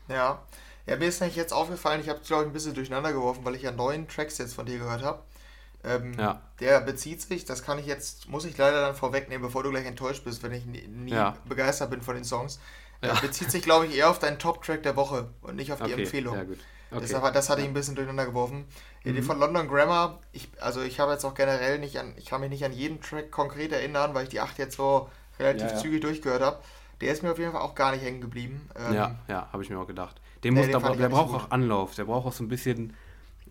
Ja. 0.08 0.42
Ja, 0.86 0.98
mir 0.98 1.08
ist 1.08 1.20
nämlich 1.20 1.36
jetzt 1.36 1.52
aufgefallen, 1.52 2.00
ich 2.02 2.10
habe 2.10 2.20
es, 2.22 2.28
glaube 2.28 2.44
ich, 2.44 2.50
ein 2.50 2.54
bisschen 2.54 2.76
durcheinander 2.76 3.12
geworfen, 3.12 3.44
weil 3.44 3.56
ich 3.56 3.64
ja 3.64 3.72
neun 3.72 4.08
Tracks 4.08 4.38
jetzt 4.38 4.54
von 4.54 4.68
dir 4.68 4.78
gehört 4.78 5.02
habe. 5.02 5.24
Ähm, 5.84 6.14
ja. 6.18 6.42
Der 6.60 6.82
bezieht 6.82 7.22
sich, 7.22 7.46
das 7.46 7.64
kann 7.64 7.80
ich 7.80 7.86
jetzt, 7.86 8.30
muss 8.30 8.46
ich 8.46 8.58
leider 8.58 8.82
dann 8.82 8.96
vorwegnehmen, 8.96 9.42
bevor 9.42 9.64
du 9.64 9.72
gleich 9.72 9.86
enttäuscht 9.86 10.24
bist, 10.24 10.44
wenn 10.44 10.52
ich 10.52 10.66
nie, 10.66 10.88
nie 10.88 11.12
ja. 11.12 11.36
begeistert 11.46 11.90
bin 11.90 12.02
von 12.02 12.16
den 12.16 12.24
Songs. 12.24 12.60
Ja. 13.04 13.14
bezieht 13.20 13.52
sich, 13.52 13.62
glaube 13.62 13.88
ich, 13.88 13.96
eher 13.96 14.10
auf 14.10 14.20
deinen 14.20 14.40
Top-Track 14.40 14.84
der 14.84 14.96
Woche 14.96 15.30
und 15.42 15.56
nicht 15.56 15.72
auf 15.72 15.80
die 15.80 15.94
okay. 15.94 16.04
Empfehlung. 16.04 16.36
Ja, 16.36 16.44
gut. 16.44 16.60
Okay. 16.92 17.00
Deshalb, 17.02 17.34
das 17.34 17.50
hatte 17.50 17.62
ich 17.62 17.68
ein 17.68 17.74
bisschen 17.74 17.96
durcheinander 17.96 18.26
geworfen. 18.26 18.66
Mhm. 19.04 19.16
Die 19.16 19.22
von 19.22 19.40
London 19.40 19.68
Grammar, 19.68 20.20
ich, 20.32 20.50
also 20.62 20.82
ich 20.82 21.00
habe 21.00 21.12
jetzt 21.12 21.26
auch 21.26 21.34
generell 21.34 21.80
nicht 21.80 22.00
an, 22.00 22.14
ich 22.18 22.26
kann 22.26 22.42
mich 22.42 22.50
nicht 22.50 22.64
an 22.64 22.74
jeden 22.74 23.02
Track 23.02 23.32
konkret 23.32 23.72
erinnern, 23.72 24.14
weil 24.14 24.24
ich 24.24 24.30
die 24.30 24.40
acht 24.40 24.58
jetzt 24.58 24.78
so 24.78 25.10
relativ 25.40 25.72
ja, 25.72 25.78
zügig 25.78 26.02
durchgehört 26.02 26.42
habe. 26.42 26.60
Der 27.02 27.12
ist 27.12 27.24
mir 27.24 27.32
auf 27.32 27.40
jeden 27.40 27.52
Fall 27.52 27.62
auch 27.62 27.76
gar 27.76 27.92
nicht 27.92 28.04
hängen 28.04 28.22
geblieben. 28.22 28.70
Ähm, 28.76 28.94
ja, 28.94 29.16
ja, 29.28 29.50
habe 29.52 29.64
ich 29.64 29.70
mir 29.70 29.78
auch 29.78 29.88
gedacht. 29.88 30.22
Den 30.44 30.54
nee, 30.54 30.62
muss, 30.62 30.72
den 30.72 30.82
der, 30.82 30.96
der 30.96 31.10
braucht 31.10 31.36
auch 31.36 31.52
Anlauf, 31.52 31.96
der 31.96 32.06
braucht 32.06 32.28
auch 32.28 32.34
so 32.34 32.44
ein 32.44 32.48
bisschen, 32.48 32.94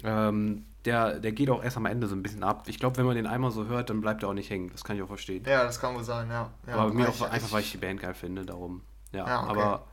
ähm, 0.02 0.64
der, 0.84 1.18
der 1.18 1.32
geht 1.32 1.50
auch 1.50 1.62
erst 1.62 1.76
am 1.76 1.86
Ende 1.86 2.06
so 2.06 2.14
ein 2.14 2.22
bisschen 2.22 2.42
ab. 2.42 2.64
Ich 2.66 2.78
glaube, 2.78 2.96
wenn 2.96 3.06
man 3.06 3.16
den 3.16 3.26
einmal 3.26 3.50
so 3.50 3.66
hört, 3.66 3.90
dann 3.90 4.00
bleibt 4.00 4.22
er 4.22 4.30
auch 4.30 4.34
nicht 4.34 4.50
hängen. 4.50 4.70
Das 4.70 4.84
kann 4.84 4.96
ich 4.96 5.02
auch 5.02 5.08
verstehen. 5.08 5.44
Ja, 5.46 5.64
das 5.64 5.80
kann 5.80 5.94
wohl 5.94 6.04
sein, 6.04 6.28
ja. 6.30 6.50
ja 6.66 6.74
aber 6.74 6.92
mir 6.92 7.08
auch 7.08 7.20
einfach, 7.22 7.52
weil 7.52 7.60
ich 7.60 7.72
die 7.72 7.78
Band 7.78 8.00
geil 8.00 8.14
finde, 8.14 8.46
darum. 8.46 8.82
Ja, 9.14 9.26
ja 9.26 9.42
okay. 9.42 9.50
aber 9.50 9.84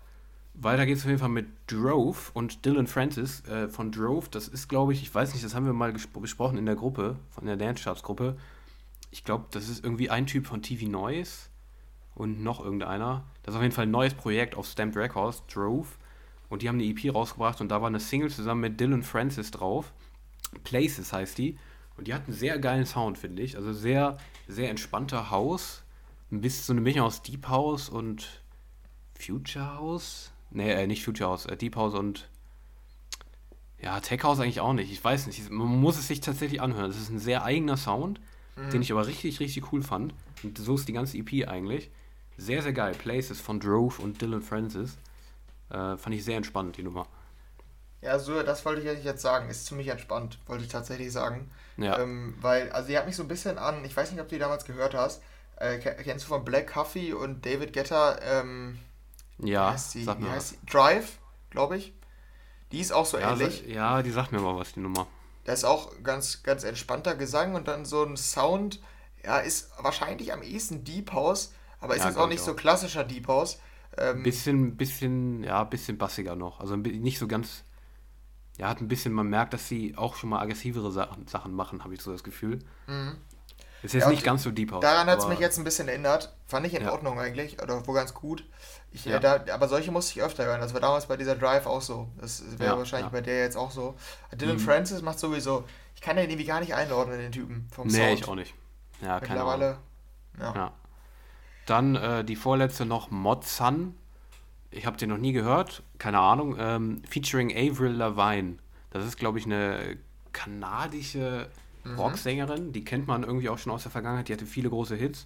weiter 0.53 0.85
geht 0.85 0.97
es 0.97 1.03
auf 1.03 1.07
jeden 1.07 1.19
Fall 1.19 1.29
mit 1.29 1.47
Drove 1.67 2.17
und 2.33 2.65
Dylan 2.65 2.87
Francis 2.87 3.45
äh, 3.45 3.69
von 3.69 3.91
Drove. 3.91 4.27
Das 4.29 4.47
ist, 4.47 4.67
glaube 4.67 4.93
ich, 4.93 5.01
ich 5.01 5.13
weiß 5.13 5.33
nicht, 5.33 5.45
das 5.45 5.55
haben 5.55 5.65
wir 5.65 5.73
mal 5.73 5.93
besprochen 5.93 6.57
in 6.57 6.65
der 6.65 6.75
Gruppe, 6.75 7.17
von 7.29 7.45
der 7.45 7.55
Dance 7.55 7.83
Charts 7.83 8.03
Gruppe. 8.03 8.37
Ich 9.11 9.23
glaube, 9.23 9.45
das 9.51 9.69
ist 9.69 9.83
irgendwie 9.83 10.09
ein 10.09 10.27
Typ 10.27 10.47
von 10.47 10.61
TV 10.61 10.89
Noise 10.89 11.49
und 12.15 12.43
noch 12.43 12.63
irgendeiner. 12.63 13.23
Das 13.43 13.53
ist 13.53 13.57
auf 13.57 13.63
jeden 13.63 13.73
Fall 13.73 13.85
ein 13.85 13.91
neues 13.91 14.13
Projekt 14.13 14.55
auf 14.55 14.67
Stamped 14.67 14.97
Records, 14.97 15.43
Drove. 15.47 15.87
Und 16.49 16.61
die 16.61 16.67
haben 16.67 16.79
eine 16.79 16.85
EP 16.85 17.13
rausgebracht 17.13 17.61
und 17.61 17.69
da 17.69 17.81
war 17.81 17.87
eine 17.87 18.01
Single 18.01 18.29
zusammen 18.29 18.61
mit 18.61 18.79
Dylan 18.79 19.03
Francis 19.03 19.51
drauf. 19.51 19.93
Places 20.65 21.13
heißt 21.13 21.37
die. 21.37 21.57
Und 21.97 22.07
die 22.07 22.13
hat 22.13 22.25
einen 22.25 22.35
sehr 22.35 22.59
geilen 22.59 22.85
Sound, 22.85 23.17
finde 23.17 23.41
ich. 23.41 23.55
Also 23.55 23.71
sehr, 23.73 24.17
sehr 24.47 24.69
entspannter 24.69 25.31
Haus. 25.31 25.83
Ein 26.29 26.41
bisschen 26.41 26.63
so 26.63 26.73
eine 26.73 26.81
Mischung 26.81 27.03
aus 27.03 27.21
Deep 27.21 27.47
House 27.47 27.89
und 27.89 28.40
Future 29.21 29.77
House. 29.77 30.31
Nee, 30.49 30.71
äh, 30.71 30.87
nicht 30.87 31.03
Future 31.03 31.29
House, 31.29 31.45
äh, 31.45 31.55
Deep 31.55 31.75
House 31.75 31.93
und 31.93 32.27
ja, 33.81 33.99
Tech 33.99 34.23
House 34.23 34.39
eigentlich 34.39 34.59
auch 34.59 34.73
nicht. 34.73 34.91
Ich 34.91 35.03
weiß 35.03 35.27
nicht. 35.27 35.49
Man 35.49 35.67
muss 35.67 35.97
es 35.97 36.07
sich 36.07 36.21
tatsächlich 36.21 36.61
anhören. 36.61 36.91
Das 36.91 36.99
ist 36.99 37.09
ein 37.09 37.19
sehr 37.19 37.43
eigener 37.43 37.77
Sound, 37.77 38.19
mhm. 38.55 38.69
den 38.69 38.81
ich 38.81 38.91
aber 38.91 39.07
richtig, 39.07 39.39
richtig 39.39 39.71
cool 39.73 39.81
fand. 39.81 40.13
Und 40.43 40.57
so 40.57 40.75
ist 40.75 40.87
die 40.87 40.93
ganze 40.93 41.17
EP 41.17 41.47
eigentlich. 41.47 41.89
Sehr, 42.37 42.61
sehr 42.61 42.73
geil. 42.73 42.93
Places 42.93 43.41
von 43.41 43.59
Drove 43.59 44.01
und 44.01 44.21
Dylan 44.21 44.41
Francis. 44.41 44.97
Äh, 45.69 45.97
fand 45.97 46.15
ich 46.15 46.23
sehr 46.23 46.37
entspannt, 46.37 46.77
die 46.77 46.83
Nummer. 46.83 47.07
Ja, 48.01 48.17
so, 48.19 48.41
das 48.43 48.65
wollte 48.65 48.81
ich 48.81 49.03
jetzt 49.03 49.21
sagen. 49.21 49.49
Ist 49.49 49.65
ziemlich 49.65 49.87
entspannt, 49.87 50.37
wollte 50.47 50.63
ich 50.63 50.69
tatsächlich 50.69 51.11
sagen. 51.11 51.49
Ja. 51.77 51.99
Ähm, 51.99 52.35
weil, 52.41 52.71
also, 52.71 52.87
die 52.87 52.97
hat 52.97 53.05
mich 53.05 53.15
so 53.15 53.23
ein 53.23 53.27
bisschen 53.27 53.57
an, 53.57 53.83
ich 53.85 53.95
weiß 53.95 54.11
nicht, 54.11 54.21
ob 54.21 54.27
du 54.27 54.35
die 54.35 54.39
damals 54.39 54.65
gehört 54.65 54.93
hast. 54.93 55.23
Äh, 55.57 55.77
kennst 55.77 56.25
du 56.25 56.29
von 56.29 56.43
Black 56.43 56.73
Coffee 56.73 57.13
und 57.13 57.45
David 57.45 57.73
Getter, 57.73 58.19
ähm, 58.23 58.79
ja, 59.47 59.75
wie 59.93 60.03
sag 60.03 60.19
mir 60.19 60.37
die? 60.37 60.65
Drive, 60.71 61.19
glaube 61.49 61.77
ich. 61.77 61.93
Die 62.71 62.79
ist 62.79 62.91
auch 62.93 63.05
so 63.05 63.17
ja, 63.17 63.33
ähnlich. 63.33 63.63
So, 63.65 63.71
ja, 63.71 64.01
die 64.01 64.11
sagt 64.11 64.31
mir 64.31 64.39
mal 64.39 64.55
was, 64.55 64.73
die 64.73 64.79
Nummer. 64.79 65.07
Da 65.43 65.53
ist 65.53 65.63
auch 65.63 65.91
ganz, 66.03 66.43
ganz 66.43 66.63
entspannter 66.63 67.15
Gesang 67.15 67.55
und 67.55 67.67
dann 67.67 67.85
so 67.85 68.03
ein 68.03 68.15
Sound, 68.15 68.79
ja, 69.23 69.39
ist 69.39 69.71
wahrscheinlich 69.79 70.31
am 70.33 70.43
ehesten 70.43 70.83
Deep 70.83 71.11
House, 71.13 71.53
aber 71.79 71.95
ist 71.95 72.03
ja, 72.03 72.09
jetzt 72.09 72.17
auch 72.17 72.27
nicht 72.27 72.41
auch. 72.41 72.45
so 72.45 72.53
klassischer 72.53 73.03
Deep 73.03 73.27
House. 73.27 73.59
Ähm, 73.97 74.23
bisschen, 74.23 74.77
bisschen, 74.77 75.43
ja, 75.43 75.63
bisschen 75.63 75.97
bassiger 75.97 76.35
noch. 76.35 76.59
Also 76.59 76.75
nicht 76.75 77.19
so 77.19 77.27
ganz, 77.27 77.63
ja, 78.57 78.69
hat 78.69 78.79
ein 78.79 78.87
bisschen, 78.87 79.13
man 79.13 79.27
merkt, 79.27 79.53
dass 79.53 79.67
sie 79.67 79.97
auch 79.97 80.15
schon 80.15 80.29
mal 80.29 80.39
aggressivere 80.39 80.91
Sachen, 80.91 81.27
Sachen 81.27 81.53
machen, 81.53 81.83
habe 81.83 81.93
ich 81.93 82.01
so 82.01 82.11
das 82.11 82.23
Gefühl. 82.23 82.59
Mhm. 82.87 83.17
Ist 83.83 83.93
jetzt 83.93 84.03
ja, 84.03 84.09
nicht 84.09 84.23
ganz 84.23 84.43
so 84.43 84.51
Deep 84.51 84.71
House. 84.71 84.81
Daran 84.81 85.07
hat 85.07 85.19
es 85.19 85.27
mich 85.27 85.39
jetzt 85.39 85.57
ein 85.57 85.63
bisschen 85.63 85.87
erinnert. 85.87 86.33
Fand 86.45 86.67
ich 86.67 86.75
in 86.75 86.83
ja. 86.83 86.91
Ordnung 86.91 87.19
eigentlich, 87.19 87.61
oder 87.61 87.85
wohl 87.87 87.95
ganz 87.95 88.13
gut. 88.13 88.45
Ich, 88.91 89.05
ja. 89.05 89.19
da, 89.19 89.43
aber 89.51 89.67
solche 89.67 89.91
musste 89.91 90.19
ich 90.19 90.23
öfter 90.23 90.45
hören. 90.45 90.61
Das 90.61 90.73
war 90.73 90.81
damals 90.81 91.07
bei 91.07 91.17
dieser 91.17 91.35
Drive 91.35 91.65
auch 91.65 91.81
so. 91.81 92.09
Das 92.19 92.43
wäre 92.59 92.77
wahrscheinlich 92.77 93.11
bei 93.11 93.21
der 93.21 93.39
jetzt 93.39 93.57
auch 93.57 93.71
so. 93.71 93.95
Dylan 94.33 94.57
mhm. 94.57 94.59
Francis 94.59 95.01
macht 95.01 95.17
sowieso. 95.17 95.63
Ich 95.95 96.01
kann 96.01 96.15
den 96.15 96.29
irgendwie 96.29 96.45
gar 96.45 96.59
nicht 96.59 96.75
einordnen, 96.75 97.17
den 97.19 97.31
Typen 97.31 97.67
vom 97.71 97.87
nee, 97.87 97.93
Sound. 97.93 98.05
Nee, 98.05 98.13
ich 98.13 98.27
auch 98.27 98.35
nicht. 98.35 98.53
Ja, 99.01 99.19
keine 99.19 99.43
Ahnung. 99.43 99.77
Ja. 100.39 100.55
ja. 100.55 100.71
Dann 101.65 101.95
äh, 101.95 102.23
die 102.23 102.35
vorletzte 102.35 102.85
noch 102.85 103.09
Mod 103.09 103.45
Sun. 103.45 103.95
Ich 104.69 104.85
habe 104.85 104.97
den 104.97 105.09
noch 105.09 105.17
nie 105.17 105.31
gehört. 105.31 105.83
Keine 105.97 106.19
Ahnung. 106.19 106.55
Ähm, 106.59 107.01
featuring 107.09 107.51
Avril 107.51 107.91
Lavigne. 107.91 108.57
Das 108.91 109.05
ist, 109.05 109.17
glaube 109.17 109.39
ich, 109.39 109.45
eine 109.45 109.97
kanadische 110.33 111.49
mhm. 111.83 111.95
Rocksängerin. 111.95 112.71
Die 112.73 112.83
kennt 112.83 113.07
man 113.07 113.23
irgendwie 113.23 113.49
auch 113.49 113.57
schon 113.57 113.71
aus 113.71 113.83
der 113.83 113.91
Vergangenheit. 113.91 114.27
Die 114.27 114.33
hatte 114.33 114.45
viele 114.45 114.69
große 114.69 114.95
Hits. 114.95 115.25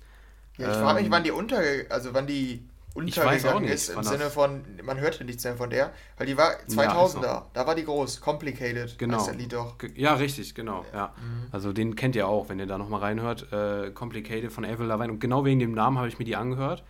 Ja, 0.58 0.70
ich 0.70 0.76
ähm, 0.76 0.84
frage 0.84 1.02
mich, 1.02 1.12
wann 1.12 1.24
die 1.24 1.32
unter, 1.32 1.62
also 1.90 2.14
wann 2.14 2.28
die 2.28 2.64
untergegangen 2.96 3.66
ist, 3.66 3.90
im 3.90 4.04
Sinne 4.04 4.30
von, 4.30 4.64
man 4.84 4.98
hörte 5.00 5.26
nichts 5.26 5.44
mehr 5.44 5.58
von 5.58 5.70
der, 5.70 5.92
weil 6.18 6.28
die 6.28 6.38
war 6.38 6.54
2000er, 6.70 7.24
ja, 7.24 7.46
da 7.54 7.68
war 7.68 7.76
die 7.76 7.84
groß, 7.84 8.22
Complicated, 8.22 8.98
genau. 8.98 9.18
heißt 9.18 9.28
der 9.28 9.36
Lied 9.36 9.52
doch. 9.52 9.76
Ja, 9.96 10.14
richtig, 10.14 10.56
genau, 10.56 10.86
ja. 10.94 11.14
Mhm. 11.18 11.48
Also 11.52 11.74
den 11.74 11.98
kennt 11.98 12.16
ihr 12.16 12.28
auch, 12.28 12.48
wenn 12.48 12.58
ihr 12.58 12.68
da 12.68 12.78
nochmal 12.78 13.02
reinhört, 13.02 13.52
äh, 13.52 13.92
Complicated 13.92 14.52
von 14.52 14.64
Avril 14.64 14.88
Lavigne 14.88 15.12
und 15.12 15.20
genau 15.20 15.44
wegen 15.44 15.60
dem 15.60 15.74
Namen 15.74 15.98
habe 15.98 16.08
ich 16.08 16.20
mir 16.20 16.26
die 16.26 16.38
angehört 16.38 16.86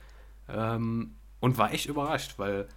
ähm, 0.47 1.15
und 1.39 1.57
war 1.57 1.73
echt 1.73 1.87
überrascht, 1.87 2.35
weil 2.37 2.67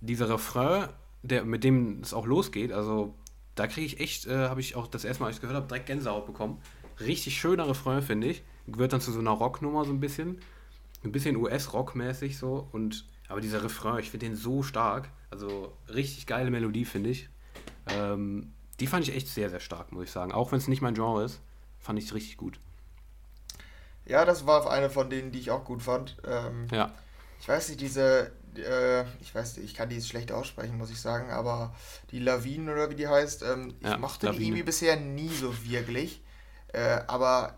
dieser 0.00 0.30
Refrain, 0.30 0.88
der, 1.22 1.44
mit 1.44 1.64
dem 1.64 2.00
es 2.00 2.14
auch 2.14 2.24
losgeht, 2.24 2.72
also 2.72 3.14
da 3.58 3.66
kriege 3.66 3.86
ich 3.86 4.00
echt, 4.00 4.26
äh, 4.26 4.48
habe 4.48 4.60
ich 4.60 4.76
auch 4.76 4.86
das 4.86 5.04
erste 5.04 5.22
Mal, 5.22 5.28
als 5.28 5.36
ich 5.36 5.38
es 5.38 5.40
gehört 5.42 5.56
habe, 5.56 5.68
direkt 5.68 5.86
Gänsehaut 5.86 6.26
bekommen. 6.26 6.60
Richtig 7.00 7.38
schöner 7.38 7.68
Refrain, 7.68 8.02
finde 8.02 8.28
ich. 8.28 8.42
Wird 8.66 8.92
dann 8.92 9.00
zu 9.00 9.12
so 9.12 9.20
einer 9.20 9.30
Rocknummer 9.30 9.84
so 9.84 9.92
ein 9.92 10.00
bisschen 10.00 10.40
ein 11.04 11.12
bisschen 11.12 11.36
US-Rock-mäßig 11.36 12.38
so. 12.38 12.68
Und, 12.72 13.04
aber 13.28 13.40
dieser 13.40 13.62
Refrain, 13.62 13.98
ich 13.98 14.10
finde 14.10 14.26
den 14.26 14.36
so 14.36 14.62
stark. 14.62 15.10
Also 15.30 15.72
richtig 15.88 16.26
geile 16.26 16.50
Melodie, 16.50 16.84
finde 16.84 17.10
ich. 17.10 17.28
Ähm, 17.88 18.52
die 18.80 18.86
fand 18.86 19.06
ich 19.06 19.14
echt 19.14 19.28
sehr, 19.28 19.50
sehr 19.50 19.60
stark, 19.60 19.92
muss 19.92 20.04
ich 20.04 20.10
sagen. 20.10 20.32
Auch 20.32 20.52
wenn 20.52 20.58
es 20.58 20.68
nicht 20.68 20.82
mein 20.82 20.94
Genre 20.94 21.24
ist, 21.24 21.40
fand 21.78 21.98
ich 21.98 22.06
es 22.06 22.14
richtig 22.14 22.36
gut. 22.36 22.58
Ja, 24.06 24.24
das 24.24 24.46
war 24.46 24.70
eine 24.70 24.88
von 24.88 25.10
denen, 25.10 25.32
die 25.32 25.38
ich 25.38 25.50
auch 25.50 25.64
gut 25.64 25.82
fand. 25.82 26.16
Ähm, 26.26 26.66
ja. 26.72 26.92
Ich 27.40 27.48
weiß 27.48 27.68
nicht, 27.68 27.80
diese, 27.80 28.32
äh, 28.58 29.04
ich 29.20 29.34
weiß 29.34 29.56
nicht, 29.56 29.66
ich 29.66 29.74
kann 29.74 29.88
die 29.88 30.00
schlecht 30.00 30.32
aussprechen, 30.32 30.76
muss 30.76 30.90
ich 30.90 31.00
sagen, 31.00 31.30
aber 31.30 31.74
die 32.10 32.18
Lawinen 32.18 32.68
oder 32.68 32.90
wie 32.90 32.94
die 32.94 33.08
heißt, 33.08 33.42
ähm, 33.42 33.74
ich 33.80 33.88
ja, 33.88 33.98
mochte 33.98 34.26
Lawine. 34.26 34.40
die 34.40 34.46
irgendwie 34.48 34.62
bisher 34.64 34.96
nie 34.96 35.28
so 35.28 35.52
wirklich. 35.64 36.22
Äh, 36.72 37.00
aber 37.06 37.56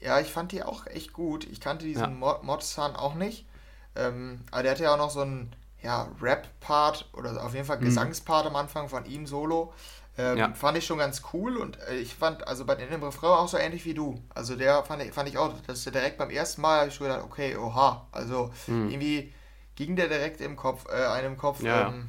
ja, 0.00 0.20
ich 0.20 0.32
fand 0.32 0.52
die 0.52 0.62
auch 0.62 0.86
echt 0.86 1.12
gut. 1.12 1.44
Ich 1.50 1.60
kannte 1.60 1.84
diesen 1.84 2.02
ja. 2.02 2.08
Mod, 2.08 2.42
Mod 2.42 2.64
auch 2.78 3.14
nicht. 3.14 3.46
Ähm, 3.94 4.40
aber 4.50 4.62
der 4.62 4.72
hatte 4.72 4.84
ja 4.84 4.94
auch 4.94 4.98
noch 4.98 5.10
so 5.10 5.20
einen 5.20 5.54
ja, 5.82 6.08
Rap-Part 6.20 7.10
oder 7.12 7.44
auf 7.44 7.54
jeden 7.54 7.66
Fall 7.66 7.78
mhm. 7.78 7.84
Gesangspart 7.84 8.46
am 8.46 8.56
Anfang 8.56 8.88
von 8.88 9.04
ihm 9.04 9.26
solo. 9.26 9.72
Ähm, 10.18 10.36
ja. 10.36 10.52
Fand 10.54 10.76
ich 10.76 10.84
schon 10.84 10.98
ganz 10.98 11.22
cool 11.32 11.56
und 11.56 11.78
äh, 11.88 11.96
ich 11.96 12.14
fand, 12.14 12.46
also 12.46 12.66
bei 12.66 12.74
dem 12.74 13.02
Refrain 13.02 13.30
auch 13.30 13.48
so 13.48 13.56
ähnlich 13.56 13.86
wie 13.86 13.94
du. 13.94 14.22
Also 14.34 14.56
der 14.56 14.82
fand 14.84 15.02
ich, 15.02 15.12
fand 15.12 15.28
ich 15.28 15.38
auch, 15.38 15.54
dass 15.66 15.84
der 15.84 15.92
direkt 15.92 16.18
beim 16.18 16.28
ersten 16.28 16.60
Mal 16.60 16.80
habe 16.80 16.88
ich 16.88 16.94
schon 16.94 17.06
gedacht, 17.06 17.24
okay, 17.24 17.56
oha. 17.56 18.06
Also 18.12 18.50
mhm. 18.66 18.90
irgendwie 18.90 19.32
ging 19.76 19.96
der 19.96 20.08
direkt 20.08 20.40
im 20.40 20.56
Kopf, 20.56 20.86
äh, 20.88 21.06
einem 21.06 21.36
Kopf. 21.36 21.62
Ja. 21.62 21.88
Ähm, 21.88 22.08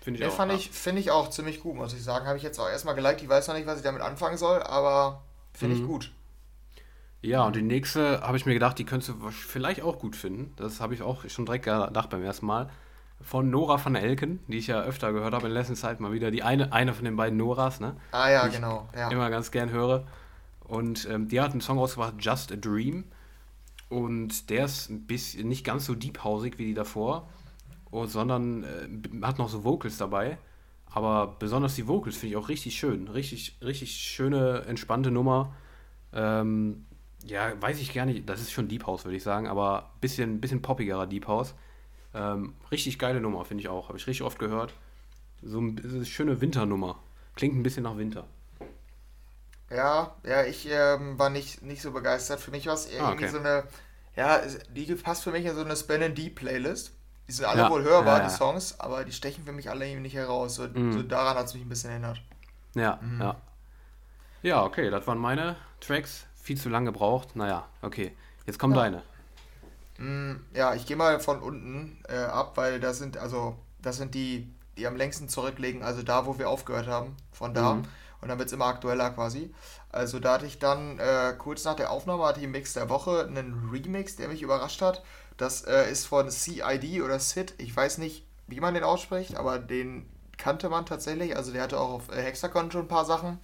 Finde 0.00 0.20
ich 0.20 0.26
auch. 0.26 0.32
Fand 0.32 0.52
ja. 0.52 0.58
ich, 0.58 0.70
finde 0.70 1.00
ich 1.00 1.10
auch 1.10 1.28
ziemlich 1.30 1.60
gut, 1.60 1.76
muss 1.76 1.92
ich 1.92 2.02
sagen. 2.02 2.26
Habe 2.26 2.38
ich 2.38 2.42
jetzt 2.42 2.58
auch 2.58 2.68
erstmal 2.68 2.94
geliked. 2.94 3.22
Ich 3.22 3.28
weiß 3.28 3.48
noch 3.48 3.54
nicht, 3.54 3.66
was 3.66 3.78
ich 3.78 3.84
damit 3.84 4.02
anfangen 4.02 4.38
soll, 4.38 4.62
aber 4.62 5.22
finde 5.52 5.76
mhm. 5.76 5.82
ich 5.82 5.86
gut. 5.86 6.12
Ja, 7.22 7.44
und 7.44 7.54
die 7.54 7.62
nächste 7.62 8.22
habe 8.22 8.38
ich 8.38 8.46
mir 8.46 8.54
gedacht, 8.54 8.78
die 8.78 8.84
könntest 8.84 9.10
du 9.10 9.30
vielleicht 9.30 9.82
auch 9.82 9.98
gut 9.98 10.16
finden. 10.16 10.54
Das 10.56 10.80
habe 10.80 10.94
ich 10.94 11.02
auch 11.02 11.28
schon 11.28 11.44
direkt 11.44 11.66
gedacht 11.66 12.08
beim 12.08 12.22
ersten 12.22 12.46
Mal. 12.46 12.70
Von 13.22 13.50
Nora 13.50 13.84
van 13.84 13.94
Elken, 13.94 14.40
die 14.46 14.56
ich 14.56 14.68
ja 14.68 14.80
öfter 14.80 15.12
gehört 15.12 15.34
habe 15.34 15.48
in 15.48 15.52
letzter 15.52 15.74
Zeit 15.74 16.00
mal 16.00 16.12
wieder. 16.12 16.30
Die 16.30 16.42
eine, 16.42 16.72
eine 16.72 16.94
von 16.94 17.04
den 17.04 17.16
beiden 17.16 17.36
Noras, 17.36 17.78
ne? 17.78 17.96
Ah 18.12 18.30
ja, 18.30 18.46
genau. 18.46 18.88
Ja. 18.96 19.10
Immer 19.10 19.28
ganz 19.28 19.50
gern 19.50 19.70
höre. 19.70 20.06
Und 20.60 21.06
ähm, 21.10 21.28
die 21.28 21.42
hat 21.42 21.50
einen 21.50 21.60
Song 21.60 21.78
rausgebracht, 21.78 22.14
Just 22.20 22.52
a 22.52 22.56
Dream. 22.56 23.04
Und 23.90 24.48
der 24.50 24.64
ist 24.64 24.88
ein 24.88 25.06
bisschen 25.06 25.48
nicht 25.48 25.64
ganz 25.64 25.84
so 25.84 25.94
deephausig 25.94 26.58
wie 26.58 26.66
die 26.66 26.74
davor, 26.74 27.28
sondern 27.90 28.64
äh, 28.64 29.26
hat 29.26 29.38
noch 29.38 29.48
so 29.48 29.64
Vocals 29.64 29.98
dabei. 29.98 30.38
Aber 30.86 31.36
besonders 31.38 31.74
die 31.74 31.86
Vocals 31.86 32.16
finde 32.16 32.34
ich 32.34 32.36
auch 32.36 32.48
richtig 32.48 32.78
schön. 32.78 33.08
Richtig, 33.08 33.58
richtig 33.62 33.96
schöne, 33.96 34.62
entspannte 34.66 35.10
Nummer. 35.10 35.54
Ähm, 36.12 36.86
ja, 37.24 37.60
weiß 37.60 37.80
ich 37.80 37.92
gar 37.92 38.06
nicht. 38.06 38.28
Das 38.28 38.40
ist 38.40 38.52
schon 38.52 38.68
Deep 38.68 38.86
House, 38.86 39.04
würde 39.04 39.16
ich 39.16 39.22
sagen, 39.24 39.48
aber 39.48 39.90
bisschen, 40.00 40.40
bisschen 40.40 40.62
poppigerer 40.62 41.06
Deep 41.06 41.26
House. 41.26 41.54
Ähm, 42.14 42.54
richtig 42.70 42.98
geile 42.98 43.20
Nummer, 43.20 43.44
finde 43.44 43.62
ich 43.62 43.68
auch. 43.68 43.88
Habe 43.88 43.98
ich 43.98 44.06
richtig 44.06 44.22
oft 44.22 44.38
gehört. 44.38 44.72
So 45.42 45.58
eine 45.58 46.04
schöne 46.04 46.40
Winternummer. 46.40 46.98
Klingt 47.34 47.56
ein 47.56 47.62
bisschen 47.62 47.84
nach 47.84 47.96
Winter. 47.96 48.26
Ja, 49.70 50.14
ja, 50.24 50.44
ich 50.44 50.68
ähm, 50.70 51.18
war 51.18 51.30
nicht, 51.30 51.62
nicht 51.62 51.82
so 51.82 51.92
begeistert. 51.92 52.40
Für 52.40 52.50
mich 52.50 52.66
war 52.66 52.74
es 52.74 52.86
ah, 52.98 53.12
irgendwie 53.12 53.26
okay. 53.26 53.28
so 53.28 53.38
eine, 53.38 53.64
ja, 54.16 54.40
die 54.70 54.94
passt 54.96 55.22
für 55.24 55.30
mich 55.30 55.44
in 55.44 55.54
so 55.54 55.62
eine 55.64 55.76
Spin 55.76 56.14
D 56.14 56.30
Playlist. 56.30 56.92
Die 57.28 57.32
sind 57.32 57.44
alle 57.46 57.62
ja, 57.62 57.70
wohl 57.70 57.84
hörbar, 57.84 58.18
ja, 58.18 58.24
ja. 58.24 58.28
die 58.28 58.34
Songs, 58.34 58.80
aber 58.80 59.04
die 59.04 59.12
stechen 59.12 59.44
für 59.44 59.52
mich 59.52 59.70
alle 59.70 59.86
irgendwie 59.86 60.02
nicht 60.02 60.14
heraus. 60.16 60.56
So, 60.56 60.66
mhm. 60.68 60.92
so 60.92 61.02
daran 61.02 61.36
hat 61.36 61.46
es 61.46 61.54
mich 61.54 61.62
ein 61.64 61.68
bisschen 61.68 61.90
erinnert. 61.90 62.20
Ja, 62.74 62.98
mhm. 63.00 63.20
ja. 63.20 63.40
Ja, 64.42 64.64
okay, 64.64 64.90
das 64.90 65.06
waren 65.06 65.18
meine 65.18 65.56
Tracks 65.80 66.26
viel 66.34 66.56
zu 66.58 66.68
lange 66.68 66.86
gebraucht. 66.92 67.36
Naja, 67.36 67.68
okay. 67.82 68.16
Jetzt 68.46 68.58
kommt 68.58 68.74
Ja. 68.74 68.82
deine. 68.82 69.02
Mm, 69.98 70.36
Ja, 70.54 70.74
ich 70.74 70.86
gehe 70.86 70.96
mal 70.96 71.20
von 71.20 71.40
unten 71.40 72.02
äh, 72.08 72.16
ab, 72.16 72.56
weil 72.56 72.80
das 72.80 72.98
sind 72.98 73.18
also 73.18 73.56
das 73.80 73.96
sind 73.96 74.14
die, 74.14 74.52
die 74.76 74.86
am 74.86 74.96
längsten 74.96 75.28
zurücklegen, 75.28 75.82
also 75.82 76.02
da, 76.02 76.26
wo 76.26 76.38
wir 76.38 76.48
aufgehört 76.48 76.86
haben, 76.88 77.16
von 77.32 77.54
da. 77.54 77.82
Und 78.20 78.28
dann 78.28 78.38
wird 78.38 78.48
es 78.48 78.52
immer 78.52 78.66
aktueller 78.66 79.10
quasi. 79.10 79.52
Also 79.90 80.20
da 80.20 80.34
hatte 80.34 80.46
ich 80.46 80.58
dann 80.58 80.98
äh, 80.98 81.34
kurz 81.36 81.64
nach 81.64 81.74
der 81.74 81.90
Aufnahme 81.90 82.24
hatte 82.24 82.40
ich 82.40 82.44
im 82.44 82.52
Mix 82.52 82.74
der 82.74 82.88
Woche 82.88 83.26
einen 83.26 83.70
Remix, 83.72 84.16
der 84.16 84.28
mich 84.28 84.42
überrascht 84.42 84.82
hat. 84.82 85.02
Das 85.36 85.62
äh, 85.62 85.90
ist 85.90 86.06
von 86.06 86.30
CID 86.30 87.02
oder 87.02 87.18
Sid. 87.18 87.54
Ich 87.58 87.74
weiß 87.74 87.98
nicht, 87.98 88.26
wie 88.46 88.60
man 88.60 88.74
den 88.74 88.84
ausspricht, 88.84 89.36
aber 89.36 89.58
den 89.58 90.06
kannte 90.36 90.68
man 90.68 90.86
tatsächlich. 90.86 91.36
Also 91.36 91.52
der 91.52 91.62
hatte 91.62 91.80
auch 91.80 91.90
auf 91.90 92.08
äh, 92.10 92.22
Hexagon 92.22 92.70
schon 92.70 92.82
ein 92.82 92.88
paar 92.88 93.04
Sachen. 93.04 93.38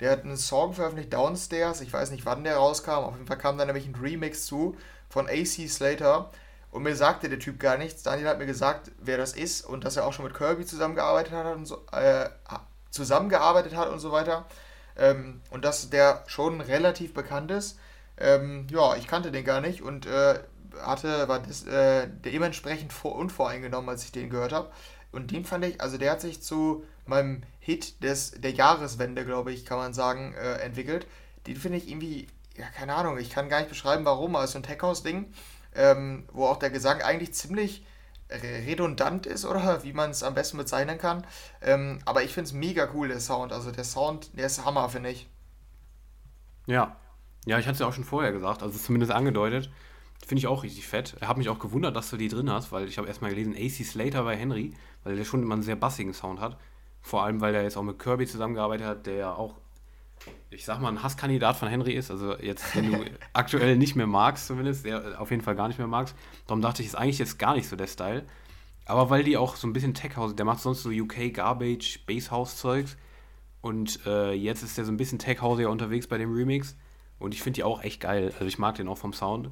Der 0.00 0.10
hat 0.10 0.24
einen 0.24 0.36
Song 0.36 0.74
veröffentlicht, 0.74 1.12
Downstairs. 1.12 1.80
Ich 1.80 1.92
weiß 1.92 2.10
nicht, 2.10 2.26
wann 2.26 2.44
der 2.44 2.56
rauskam. 2.56 3.04
Auf 3.04 3.14
jeden 3.14 3.26
Fall 3.26 3.38
kam 3.38 3.58
da 3.58 3.64
nämlich 3.64 3.86
ein 3.86 3.94
Remix 3.94 4.44
zu 4.44 4.76
von 5.08 5.28
AC 5.28 5.68
Slater. 5.68 6.30
Und 6.70 6.82
mir 6.82 6.96
sagte 6.96 7.28
der 7.28 7.38
Typ 7.38 7.60
gar 7.60 7.78
nichts. 7.78 8.02
Daniel 8.02 8.28
hat 8.28 8.38
mir 8.38 8.46
gesagt, 8.46 8.90
wer 8.98 9.16
das 9.16 9.32
ist 9.32 9.64
und 9.64 9.84
dass 9.84 9.96
er 9.96 10.04
auch 10.04 10.12
schon 10.12 10.24
mit 10.24 10.34
Kirby 10.34 10.66
zusammengearbeitet 10.66 11.32
hat 11.32 11.54
und 11.54 11.66
so, 11.66 11.86
äh, 11.92 12.28
zusammengearbeitet 12.94 13.76
hat 13.76 13.88
und 13.88 13.98
so 13.98 14.12
weiter. 14.12 14.46
Ähm, 14.96 15.40
und 15.50 15.64
dass 15.64 15.90
der 15.90 16.22
schon 16.26 16.60
relativ 16.60 17.12
bekannt 17.12 17.50
ist. 17.50 17.78
Ähm, 18.16 18.66
ja, 18.70 18.94
ich 18.94 19.08
kannte 19.08 19.32
den 19.32 19.44
gar 19.44 19.60
nicht 19.60 19.82
und 19.82 20.06
äh, 20.06 20.38
hatte, 20.80 21.28
war 21.28 21.40
das, 21.40 21.66
äh, 21.66 22.08
dementsprechend 22.24 22.92
vor, 22.92 23.16
unvoreingenommen, 23.16 23.90
als 23.90 24.04
ich 24.04 24.12
den 24.12 24.30
gehört 24.30 24.52
habe. 24.52 24.70
Und 25.10 25.30
den 25.32 25.44
fand 25.44 25.64
ich, 25.64 25.80
also 25.80 25.98
der 25.98 26.12
hat 26.12 26.20
sich 26.20 26.42
zu 26.42 26.84
meinem 27.06 27.42
Hit 27.58 28.02
des, 28.02 28.32
der 28.32 28.52
Jahreswende, 28.52 29.24
glaube 29.24 29.52
ich, 29.52 29.64
kann 29.64 29.78
man 29.78 29.94
sagen, 29.94 30.34
äh, 30.34 30.58
entwickelt. 30.58 31.06
Den 31.46 31.56
finde 31.56 31.78
ich 31.78 31.88
irgendwie, 31.88 32.28
ja, 32.56 32.66
keine 32.76 32.94
Ahnung, 32.94 33.18
ich 33.18 33.30
kann 33.30 33.48
gar 33.48 33.58
nicht 33.58 33.68
beschreiben, 33.68 34.04
warum, 34.04 34.36
aber 34.36 34.46
so 34.46 34.58
ein 34.58 34.62
Tech-House-Ding, 34.62 35.32
ähm, 35.74 36.24
wo 36.32 36.46
auch 36.46 36.58
der 36.58 36.70
Gesang 36.70 37.02
eigentlich 37.02 37.34
ziemlich 37.34 37.84
redundant 38.42 39.26
ist, 39.26 39.44
oder 39.44 39.82
wie 39.84 39.92
man 39.92 40.10
es 40.10 40.22
am 40.22 40.34
besten 40.34 40.56
bezeichnen 40.56 40.98
kann. 40.98 41.26
Ähm, 41.62 42.00
aber 42.04 42.22
ich 42.22 42.32
finde 42.32 42.48
es 42.48 42.52
mega 42.52 42.88
cool, 42.94 43.08
der 43.08 43.20
Sound. 43.20 43.52
Also 43.52 43.70
der 43.70 43.84
Sound, 43.84 44.36
der 44.36 44.46
ist 44.46 44.64
Hammer, 44.64 44.88
finde 44.88 45.10
ich. 45.10 45.28
Ja. 46.66 46.96
Ja, 47.46 47.58
ich 47.58 47.66
hatte 47.66 47.74
es 47.74 47.80
ja 47.80 47.86
auch 47.86 47.92
schon 47.92 48.04
vorher 48.04 48.32
gesagt, 48.32 48.62
also 48.62 48.78
zumindest 48.78 49.12
angedeutet. 49.12 49.70
Finde 50.26 50.38
ich 50.38 50.46
auch 50.46 50.62
richtig 50.62 50.86
fett. 50.86 51.16
Er 51.20 51.28
hat 51.28 51.36
mich 51.36 51.50
auch 51.50 51.58
gewundert, 51.58 51.94
dass 51.94 52.08
du 52.08 52.16
die 52.16 52.28
drin 52.28 52.50
hast, 52.50 52.72
weil 52.72 52.88
ich 52.88 52.96
habe 52.96 53.06
erstmal 53.06 53.30
gelesen, 53.30 53.54
AC 53.54 53.84
Slater 53.84 54.24
bei 54.24 54.36
Henry, 54.36 54.72
weil 55.02 55.16
der 55.16 55.24
schon 55.24 55.42
immer 55.42 55.54
einen 55.54 55.62
sehr 55.62 55.76
bassigen 55.76 56.14
Sound 56.14 56.40
hat. 56.40 56.56
Vor 57.02 57.22
allem, 57.22 57.42
weil 57.42 57.54
er 57.54 57.62
jetzt 57.62 57.76
auch 57.76 57.82
mit 57.82 57.98
Kirby 57.98 58.26
zusammengearbeitet 58.26 58.86
hat, 58.86 59.06
der 59.06 59.16
ja 59.16 59.34
auch, 59.34 59.56
ich 60.50 60.64
sag 60.64 60.80
mal, 60.80 60.88
ein 60.88 61.02
Hasskandidat 61.02 61.56
von 61.56 61.68
Henry 61.68 61.92
ist. 61.92 62.10
Also 62.10 62.36
jetzt, 62.38 62.74
wenn 62.76 62.92
du 62.92 63.04
aktuell 63.32 63.76
nicht 63.76 63.96
mehr 63.96 64.06
magst, 64.06 64.46
zumindest, 64.46 64.84
der 64.84 65.20
auf 65.20 65.30
jeden 65.30 65.42
Fall 65.42 65.56
gar 65.56 65.68
nicht 65.68 65.78
mehr 65.78 65.86
magst. 65.86 66.14
Darum 66.46 66.62
dachte 66.62 66.82
ich, 66.82 66.88
ist 66.88 66.94
eigentlich 66.94 67.18
jetzt 67.18 67.38
gar 67.38 67.54
nicht 67.54 67.68
so 67.68 67.76
der 67.76 67.86
Style. 67.86 68.24
Aber 68.86 69.10
weil 69.10 69.24
die 69.24 69.36
auch 69.36 69.56
so 69.56 69.66
ein 69.66 69.72
bisschen 69.72 69.94
Tech 69.94 70.16
House, 70.16 70.36
der 70.36 70.44
macht 70.44 70.60
sonst 70.60 70.82
so 70.82 70.90
UK 70.90 71.32
Garbage, 71.32 72.00
Bass 72.06 72.30
House 72.30 72.56
Zeugs. 72.56 72.96
Und 73.60 74.04
äh, 74.06 74.32
jetzt 74.32 74.62
ist 74.62 74.76
der 74.76 74.84
so 74.84 74.92
ein 74.92 74.96
bisschen 74.96 75.18
Tech 75.18 75.40
House 75.40 75.58
ja 75.58 75.68
unterwegs 75.68 76.06
bei 76.06 76.18
dem 76.18 76.32
Remix. 76.32 76.76
Und 77.18 77.32
ich 77.32 77.42
finde 77.42 77.56
die 77.56 77.64
auch 77.64 77.82
echt 77.82 78.00
geil. 78.00 78.32
Also 78.34 78.44
ich 78.44 78.58
mag 78.58 78.74
den 78.74 78.88
auch 78.88 78.98
vom 78.98 79.12
Sound. 79.12 79.50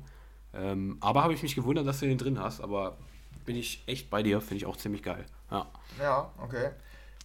Ähm, 0.55 0.99
aber 1.01 1.23
habe 1.23 1.33
ich 1.33 1.43
mich 1.43 1.55
gewundert, 1.55 1.87
dass 1.87 2.01
du 2.01 2.07
den 2.07 2.19
drin 2.19 2.39
hast. 2.39 2.61
Aber 2.61 2.99
bin 3.47 3.57
ich 3.57 3.83
echt 3.87 4.11
bei 4.11 4.23
dir, 4.23 4.41
finde 4.41 4.57
ich 4.57 4.67
auch 4.67 4.77
ziemlich 4.77 5.03
geil. 5.03 5.25
Ja. 5.51 5.67
Ja, 5.99 6.31
okay. 6.39 6.71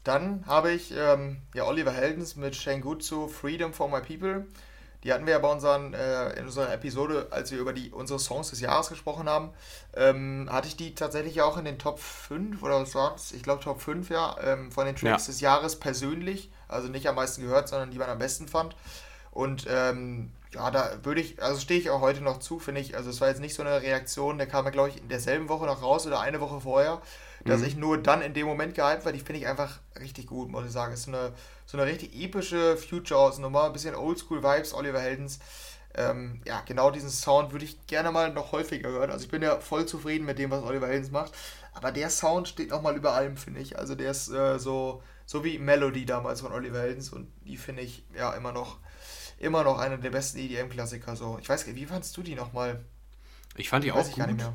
Dann 0.08 0.46
habe 0.48 0.72
ich 0.72 0.94
ähm, 0.96 1.42
ja 1.54 1.66
Oliver 1.66 1.92
Heldens 1.92 2.38
mit 2.38 2.56
Shengutsu 2.56 3.28
Freedom 3.28 3.74
for 3.74 3.90
My 3.90 4.00
People. 4.00 4.46
Die 5.04 5.12
hatten 5.12 5.26
wir 5.26 5.34
ja 5.34 5.40
bei 5.40 5.52
unseren, 5.52 5.94
äh, 5.94 6.32
in 6.40 6.46
unserer 6.46 6.72
Episode, 6.74 7.28
als 7.30 7.52
wir 7.52 7.60
über 7.60 7.74
die, 7.74 7.92
unsere 7.92 8.18
Songs 8.18 8.50
des 8.50 8.62
Jahres 8.62 8.88
gesprochen 8.90 9.28
haben, 9.30 9.50
ähm, 9.96 10.48
hatte 10.52 10.70
ich 10.70 10.78
die 10.78 10.96
tatsächlich 10.96 11.42
auch 11.42 11.58
in 11.58 11.66
den 11.66 11.78
Top 11.78 12.00
5 12.00 12.64
oder 12.64 12.82
was 12.82 12.96
war 12.96 13.12
das? 13.12 13.32
Ich 13.34 13.44
glaube 13.44 13.62
Top 13.64 13.82
5, 13.82 14.10
ja, 14.10 14.36
ähm, 14.42 14.72
von 14.72 14.86
den 14.86 14.96
Tracks 14.96 15.28
Ja. 15.28 15.32
des 15.32 15.42
Jahres 15.42 15.76
persönlich. 15.78 16.50
Also 16.70 16.88
nicht 16.88 17.08
am 17.08 17.16
meisten 17.16 17.42
gehört, 17.42 17.68
sondern 17.68 17.92
die 17.92 17.98
man 17.98 18.10
am 18.10 18.18
besten 18.18 18.48
fand. 18.48 18.76
Und 19.32 19.66
ähm, 19.70 20.32
ja, 20.54 20.72
da 20.72 20.90
würde 21.04 21.20
ich, 21.22 21.44
also 21.44 21.60
stehe 21.60 21.80
ich 21.80 21.90
auch 21.90 22.02
heute 22.02 22.22
noch 22.22 22.40
zu, 22.40 22.60
finde 22.60 22.80
ich. 22.82 22.96
Also 22.96 23.10
es 23.10 23.20
war 23.22 23.28
jetzt 23.28 23.42
nicht 23.42 23.54
so 23.56 23.62
eine 23.62 23.82
Reaktion, 23.82 24.38
der 24.38 24.48
kam 24.48 24.64
ja, 24.66 24.72
glaube 24.72 24.90
ich, 24.90 24.98
in 25.02 25.10
derselben 25.10 25.50
Woche 25.50 25.66
noch 25.66 25.82
raus 25.84 26.08
oder 26.08 26.22
eine 26.22 26.40
Woche 26.40 26.62
vorher, 26.62 27.02
dass 27.48 27.62
Mhm. 27.62 27.68
ich 27.68 27.76
nur 27.78 27.98
dann 27.98 28.22
in 28.22 28.34
dem 28.34 28.46
Moment 28.48 28.76
gehypt 28.76 29.06
war. 29.06 29.12
Die 29.12 29.20
finde 29.20 29.40
ich 29.42 29.48
einfach 29.48 29.80
richtig 30.00 30.28
gut, 30.28 30.50
muss 30.50 30.66
ich 30.66 30.72
sagen. 30.72 30.94
Es 30.94 31.00
ist 31.02 31.06
so 31.06 31.12
eine, 31.12 31.34
so 31.66 31.78
eine 31.78 31.88
richtig 31.90 32.14
epische 32.16 32.78
Future 32.78 33.20
House 33.20 33.40
Nummer, 33.40 33.64
ein 33.66 33.74
bisschen 33.74 33.96
Oldschool 33.96 34.44
Vibes, 34.44 34.74
Oliver 34.74 35.00
Heldens. 35.00 35.40
Ähm, 35.96 36.42
ja, 36.46 36.62
genau 36.66 36.92
diesen 36.92 37.10
Sound 37.10 37.52
würde 37.54 37.66
ich 37.66 37.88
gerne 37.88 38.12
mal 38.12 38.32
noch 38.32 38.52
häufiger 38.52 38.90
hören. 38.90 39.10
Also 39.10 39.26
ich 39.26 39.32
bin 39.32 39.42
ja 39.42 39.60
voll 39.60 39.86
zufrieden 39.88 40.26
mit 40.26 40.38
dem, 40.38 40.52
was 40.52 40.64
Oliver 40.64 40.88
Heldens 40.88 41.10
macht. 41.12 41.32
Aber 41.74 41.92
der 41.92 42.10
Sound 42.10 42.48
steht 42.48 42.70
nochmal 42.70 42.96
über 42.96 43.14
allem, 43.14 43.38
finde 43.38 43.62
ich. 43.62 43.78
Also 43.80 43.96
der 43.96 44.12
ist 44.12 44.30
äh, 44.30 44.60
so, 44.60 45.02
so 45.26 45.44
wie 45.44 45.58
Melody 45.58 46.06
damals 46.06 46.42
von 46.42 46.52
Oliver 46.52 46.80
Heldens 46.82 47.12
und 47.12 47.32
die 47.46 47.58
finde 47.58 47.82
ich 47.82 48.04
ja 48.16 48.34
immer 48.34 48.52
noch, 48.52 48.78
immer 49.40 49.64
noch 49.64 49.80
einer 49.80 49.98
der 49.98 50.10
besten 50.12 50.38
EDM-Klassiker. 50.40 51.16
So. 51.16 51.38
Ich 51.42 51.50
weiß 51.50 51.66
gar 51.66 51.74
nicht, 51.74 51.82
wie 51.82 51.86
fandst 51.88 52.16
du 52.18 52.22
die 52.22 52.36
nochmal? 52.36 52.84
Ich 53.56 53.70
fand 53.70 53.84
die 53.84 53.92
auch 53.92 54.08
ich 54.08 54.16
gar 54.16 54.28
nicht 54.28 54.44
gut. 54.44 54.54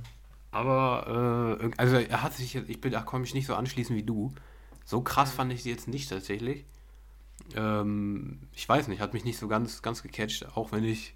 Aber, 0.52 1.58
äh, 1.62 1.70
also 1.78 1.96
er 1.96 2.22
hat 2.22 2.34
sich, 2.34 2.54
jetzt- 2.54 2.70
ich 2.70 2.80
bin, 2.80 2.92
da 2.92 3.02
komme 3.02 3.24
ich 3.24 3.34
nicht 3.34 3.46
so 3.46 3.56
anschließen 3.56 3.96
wie 3.96 4.04
du. 4.04 4.34
So 4.84 5.02
krass 5.02 5.32
fand 5.32 5.52
ich 5.52 5.64
die 5.64 5.70
jetzt 5.70 5.88
nicht 5.88 6.10
tatsächlich. 6.10 6.66
Ähm, 7.56 8.40
ich 8.54 8.68
weiß 8.68 8.88
nicht, 8.88 9.00
hat 9.00 9.14
mich 9.14 9.24
nicht 9.24 9.38
so 9.38 9.48
ganz, 9.48 9.82
ganz 9.82 10.02
gecatcht, 10.02 10.46
auch 10.56 10.72
wenn 10.72 10.84
ich 10.84 11.14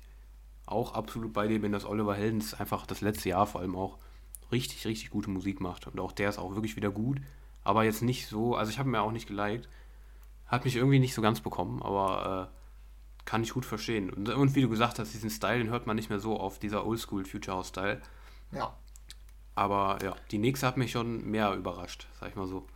auch 0.67 0.95
absolut 0.95 1.33
bei 1.33 1.49
dir 1.49 1.61
bin, 1.61 1.73
dass 1.73 1.87
Oliver 1.87 2.15
Heldens 2.17 2.55
einfach 2.55 2.87
das 2.87 3.01
letzte 3.03 3.31
Jahr 3.31 3.47
vor 3.47 3.63
allem 3.63 3.77
auch 3.77 3.99
richtig, 4.53 4.87
richtig 4.87 5.11
gute 5.11 5.31
Musik 5.31 5.61
macht. 5.61 5.87
Und 5.87 6.01
auch 6.01 6.13
der 6.13 6.31
ist 6.31 6.39
auch 6.39 6.55
wirklich 6.55 6.77
wieder 6.77 6.91
gut, 6.91 7.21
aber 7.65 7.85
jetzt 7.85 8.03
nicht 8.03 8.29
so, 8.29 8.57
also 8.57 8.71
ich 8.71 8.79
habe 8.79 8.89
mir 8.91 9.03
auch 9.03 9.13
nicht 9.13 9.29
geliked. 9.29 9.69
Hat 10.47 10.65
mich 10.65 10.77
irgendwie 10.77 10.99
nicht 11.01 11.15
so 11.15 11.23
ganz 11.23 11.41
bekommen, 11.41 11.83
aber 11.83 12.51
äh, 12.53 13.25
kann 13.27 13.43
ich 13.43 13.53
gut 13.55 13.65
verstehen. 13.67 14.11
Und, 14.11 14.29
und 14.31 14.55
wie 14.55 14.63
du 14.63 14.69
gesagt 14.69 14.99
hast, 14.99 15.15
diesen 15.15 15.31
Style, 15.31 15.59
den 15.59 15.71
hört 15.71 15.87
man 15.87 15.97
nicht 15.97 16.11
mehr 16.11 16.21
so 16.21 16.39
auf, 16.39 16.59
dieser 16.59 16.87
Oldschool 16.87 17.25
Future 17.25 17.57
House 17.57 17.69
Style. 17.69 18.01
Ja, 18.53 18.75
Aber 19.57 19.99
ja, 20.05 20.17
die 20.31 20.39
nächste 20.39 20.67
hat 20.69 20.77
mich 20.79 20.93
schon 20.93 21.27
mehr 21.27 21.55
überrascht, 21.55 22.09
sag 22.21 22.31
ich 22.31 22.37
mal 22.37 22.47
so. 22.47 22.67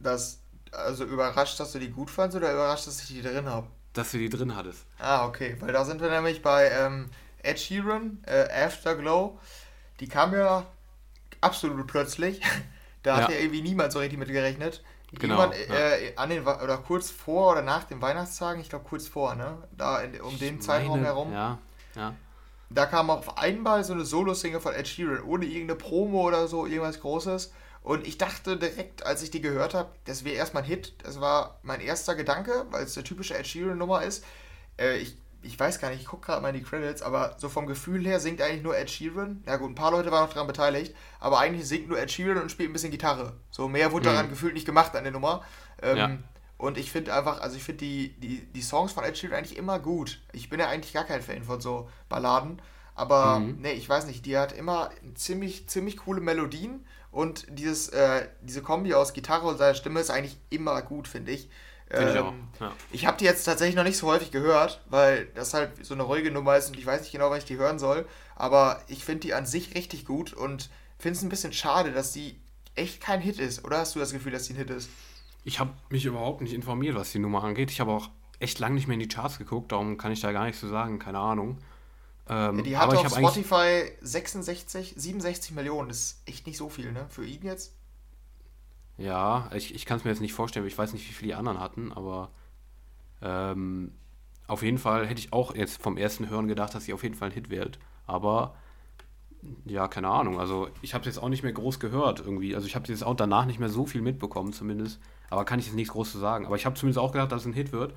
das, 0.00 0.40
also 0.72 1.04
überrascht, 1.04 1.58
dass 1.60 1.72
du 1.72 1.78
die 1.78 1.90
gut 1.90 2.10
fandst 2.10 2.36
oder 2.36 2.52
überrascht, 2.52 2.86
dass 2.86 3.00
ich 3.02 3.08
die 3.08 3.22
drin 3.22 3.46
habe? 3.48 3.68
Dass 3.92 4.12
du 4.12 4.18
die 4.18 4.28
drin 4.30 4.54
hattest. 4.56 4.86
Ah, 4.98 5.26
okay, 5.26 5.56
weil 5.60 5.72
da 5.72 5.84
sind 5.84 6.00
wir 6.00 6.10
nämlich 6.10 6.42
bei 6.42 6.70
ähm, 6.70 7.10
Ed 7.42 7.58
Sheeran, 7.60 8.22
äh, 8.26 8.48
Afterglow. 8.52 9.38
Die 10.00 10.08
kam 10.08 10.34
ja 10.34 10.66
absolut 11.40 11.86
plötzlich. 11.88 12.42
Da 13.04 13.16
hat 13.16 13.28
Ja. 13.28 13.30
ja 13.30 13.36
irgendwie 13.38 13.62
niemand 13.62 13.92
so 13.92 14.00
richtig 14.00 14.18
mit 14.18 14.28
gerechnet. 14.28 14.82
Genau, 15.12 15.38
Irgendwann, 15.40 15.52
äh, 15.52 16.14
an 16.16 16.30
den, 16.30 16.46
oder 16.46 16.78
kurz 16.78 17.10
vor 17.10 17.52
oder 17.52 17.62
nach 17.62 17.84
den 17.84 18.02
Weihnachtstagen, 18.02 18.60
ich 18.60 18.70
glaube 18.70 18.86
kurz 18.88 19.08
vor, 19.08 19.36
ne? 19.36 19.58
Da 19.72 20.00
in, 20.00 20.20
um 20.20 20.38
den 20.38 20.60
Ich 20.60 20.66
Zeitraum 20.66 21.00
meine, 21.00 21.06
herum. 21.06 21.32
Ja, 21.32 21.58
ja. 21.94 22.14
Da 22.70 22.86
kam 22.86 23.08
auf 23.10 23.38
einmal 23.38 23.82
so 23.84 23.92
eine 23.94 24.04
Solo-Single 24.04 24.60
von 24.60 24.74
Ed 24.74 24.86
Sheeran, 24.88 25.22
ohne 25.22 25.46
irgendeine 25.46 25.76
Promo 25.78 26.22
oder 26.26 26.48
so, 26.48 26.66
irgendwas 26.66 27.00
Großes. 27.00 27.52
Und 27.82 28.06
ich 28.06 28.18
dachte 28.18 28.56
direkt, 28.58 29.06
als 29.06 29.22
ich 29.22 29.30
die 29.30 29.40
gehört 29.40 29.72
habe, 29.72 29.88
das 30.04 30.24
wäre 30.24 30.36
erstmal 30.36 30.62
ein 30.64 30.68
Hit. 30.68 30.92
Das 31.02 31.20
war 31.20 31.58
mein 31.62 31.80
erster 31.80 32.14
Gedanke, 32.14 32.66
weil 32.70 32.84
es 32.84 32.96
eine 32.96 33.04
typische 33.04 33.38
Ed 33.38 33.46
Sheeran-Nummer 33.46 34.02
ist. 34.02 34.22
Äh, 34.78 34.98
ich, 34.98 35.16
ich 35.40 35.58
weiß 35.58 35.80
gar 35.80 35.88
nicht, 35.90 36.00
ich 36.02 36.06
gucke 36.06 36.26
gerade 36.26 36.42
mal 36.42 36.48
in 36.50 36.56
die 36.56 36.62
Credits, 36.62 37.00
aber 37.00 37.36
so 37.38 37.48
vom 37.48 37.66
Gefühl 37.66 38.04
her 38.04 38.20
singt 38.20 38.42
eigentlich 38.42 38.62
nur 38.62 38.76
Ed 38.76 38.90
Sheeran. 38.90 39.42
Na 39.46 39.56
gut, 39.56 39.70
ein 39.70 39.74
paar 39.74 39.92
Leute 39.92 40.10
waren 40.10 40.24
noch 40.26 40.32
daran 40.34 40.46
beteiligt, 40.48 40.94
aber 41.20 41.38
eigentlich 41.38 41.66
singt 41.66 41.88
nur 41.88 41.98
Ed 41.98 42.10
Sheeran 42.10 42.42
und 42.42 42.50
spielt 42.50 42.68
ein 42.68 42.74
bisschen 42.74 42.90
Gitarre. 42.90 43.32
So 43.50 43.68
mehr 43.68 43.92
wurde 43.92 44.08
Mhm. 44.10 44.12
daran 44.14 44.28
gefühlt 44.28 44.52
nicht 44.54 44.66
gemacht 44.66 44.94
an 44.94 45.04
der 45.04 45.12
Nummer. 45.12 45.42
Ähm, 45.80 45.96
Ja. 45.96 46.10
Und 46.58 46.76
ich 46.76 46.90
finde 46.90 47.14
einfach, 47.14 47.40
also 47.40 47.56
ich 47.56 47.62
finde 47.64 47.84
die, 47.84 48.14
die, 48.20 48.46
die 48.46 48.62
Songs 48.62 48.92
von 48.92 49.04
Ed 49.04 49.16
Sheeran 49.16 49.38
eigentlich 49.38 49.56
immer 49.56 49.78
gut. 49.78 50.20
Ich 50.32 50.50
bin 50.50 50.60
ja 50.60 50.68
eigentlich 50.68 50.92
gar 50.92 51.04
kein 51.04 51.22
Fan 51.22 51.44
von 51.44 51.60
so 51.60 51.88
Balladen. 52.08 52.60
Aber 52.94 53.40
Mhm. 53.40 53.58
nee, 53.60 53.72
ich 53.72 53.88
weiß 53.88 54.06
nicht, 54.06 54.26
die 54.26 54.36
hat 54.36 54.52
immer 54.52 54.90
ziemlich, 55.14 55.68
ziemlich 55.68 55.98
coole 55.98 56.20
Melodien 56.20 56.84
und 57.12 57.46
dieses, 57.48 57.88
äh, 57.90 58.28
diese 58.42 58.60
Kombi 58.62 58.92
aus 58.94 59.12
Gitarre 59.12 59.46
und 59.46 59.56
seiner 59.56 59.74
Stimme 59.76 60.00
ist 60.00 60.10
eigentlich 60.10 60.36
immer 60.50 60.82
gut, 60.82 61.06
finde 61.08 61.30
ich. 61.32 61.48
Finde 61.94 62.12
ich 62.12 62.18
Ähm, 62.18 62.24
auch. 62.58 62.60
Ja. 62.60 62.76
ich 62.90 63.06
habe 63.06 63.16
die 63.18 63.24
jetzt 63.24 63.44
tatsächlich 63.44 63.76
noch 63.76 63.84
nicht 63.84 63.96
so 63.96 64.08
häufig 64.08 64.30
gehört, 64.30 64.82
weil 64.90 65.26
das 65.34 65.54
halt 65.54 65.84
so 65.86 65.94
eine 65.94 66.02
ruhige 66.02 66.30
Nummer 66.30 66.56
ist 66.56 66.68
und 66.68 66.76
ich 66.78 66.84
weiß 66.86 67.00
nicht 67.02 67.12
genau, 67.12 67.30
wann 67.30 67.38
ich 67.38 67.44
die 67.46 67.56
hören 67.56 67.78
soll. 67.78 68.06
Aber 68.36 68.82
ich 68.88 69.04
finde 69.04 69.20
die 69.20 69.34
an 69.34 69.46
sich 69.46 69.74
richtig 69.74 70.04
gut 70.04 70.32
und 70.34 70.70
finde 70.98 71.16
es 71.16 71.22
ein 71.22 71.28
bisschen 71.30 71.52
schade, 71.52 71.92
dass 71.92 72.12
die 72.12 72.40
echt 72.74 73.00
kein 73.00 73.20
Hit 73.20 73.38
ist. 73.38 73.64
Oder 73.64 73.78
hast 73.78 73.94
du 73.94 74.00
das 74.00 74.12
Gefühl, 74.12 74.32
dass 74.32 74.44
die 74.44 74.52
ein 74.54 74.56
Hit 74.56 74.70
ist? 74.70 74.90
Ich 75.44 75.60
habe 75.60 75.70
mich 75.90 76.04
überhaupt 76.04 76.40
nicht 76.40 76.52
informiert, 76.52 76.94
was 76.94 77.12
die 77.12 77.18
Nummer 77.18 77.42
angeht. 77.44 77.70
Ich 77.70 77.80
habe 77.80 77.92
auch 77.92 78.10
echt 78.38 78.58
lange 78.58 78.74
nicht 78.74 78.86
mehr 78.86 78.94
in 78.94 79.00
die 79.00 79.08
Charts 79.08 79.38
geguckt, 79.38 79.72
darum 79.72 79.96
kann 79.98 80.12
ich 80.12 80.20
da 80.20 80.32
gar 80.32 80.44
nichts 80.44 80.60
zu 80.60 80.68
sagen, 80.68 80.98
keine 80.98 81.18
Ahnung. 81.18 81.58
Ähm, 82.28 82.58
Ja, 82.58 82.62
die 82.62 82.76
aber 82.76 82.92
hat 82.92 83.00
ich 83.00 83.06
auf. 83.06 83.16
Spotify 83.18 83.90
66, 84.00 84.94
67 84.96 85.52
Millionen. 85.54 85.88
Das 85.88 85.98
ist 85.98 86.22
echt 86.26 86.46
nicht 86.46 86.56
so 86.58 86.68
viel, 86.68 86.92
ne? 86.92 87.06
Für 87.08 87.24
ihn 87.24 87.42
jetzt. 87.42 87.74
Ja, 88.96 89.48
ich, 89.54 89.74
ich 89.74 89.86
kann 89.86 89.98
es 89.98 90.04
mir 90.04 90.10
jetzt 90.10 90.20
nicht 90.20 90.34
vorstellen, 90.34 90.66
ich 90.66 90.76
weiß 90.76 90.92
nicht, 90.92 91.08
wie 91.08 91.12
viele 91.12 91.28
die 91.28 91.34
anderen 91.34 91.60
hatten, 91.60 91.92
aber 91.92 92.30
ähm, 93.22 93.92
auf 94.48 94.62
jeden 94.62 94.78
Fall 94.78 95.06
hätte 95.06 95.20
ich 95.20 95.32
auch 95.32 95.54
jetzt 95.54 95.80
vom 95.80 95.96
ersten 95.96 96.28
Hören 96.28 96.48
gedacht, 96.48 96.74
dass 96.74 96.84
sie 96.84 96.92
auf 96.92 97.02
jeden 97.02 97.14
Fall 97.14 97.28
ein 97.28 97.34
Hit 97.34 97.48
wird. 97.48 97.78
Aber 98.06 98.54
ja, 99.66 99.86
keine 99.88 100.08
Ahnung. 100.08 100.40
Also 100.40 100.68
ich 100.82 100.94
habe 100.94 101.02
es 101.02 101.14
jetzt 101.14 101.22
auch 101.22 101.28
nicht 101.28 101.42
mehr 101.44 101.52
groß 101.52 101.78
gehört 101.78 102.20
irgendwie. 102.20 102.54
Also 102.54 102.66
ich 102.66 102.74
habe 102.74 102.88
jetzt 102.88 103.04
auch 103.04 103.14
danach 103.14 103.46
nicht 103.46 103.60
mehr 103.60 103.68
so 103.68 103.86
viel 103.86 104.02
mitbekommen 104.02 104.52
zumindest. 104.52 105.00
Aber 105.30 105.44
kann 105.44 105.58
ich 105.58 105.66
jetzt 105.66 105.74
nichts 105.74 105.92
groß 105.92 106.12
zu 106.12 106.18
sagen. 106.18 106.46
Aber 106.46 106.56
ich 106.56 106.66
habe 106.66 106.76
zumindest 106.76 106.98
auch 106.98 107.12
gedacht, 107.12 107.32
dass 107.32 107.42
es 107.42 107.46
ein 107.46 107.52
Hit 107.52 107.72
wird. 107.72 107.94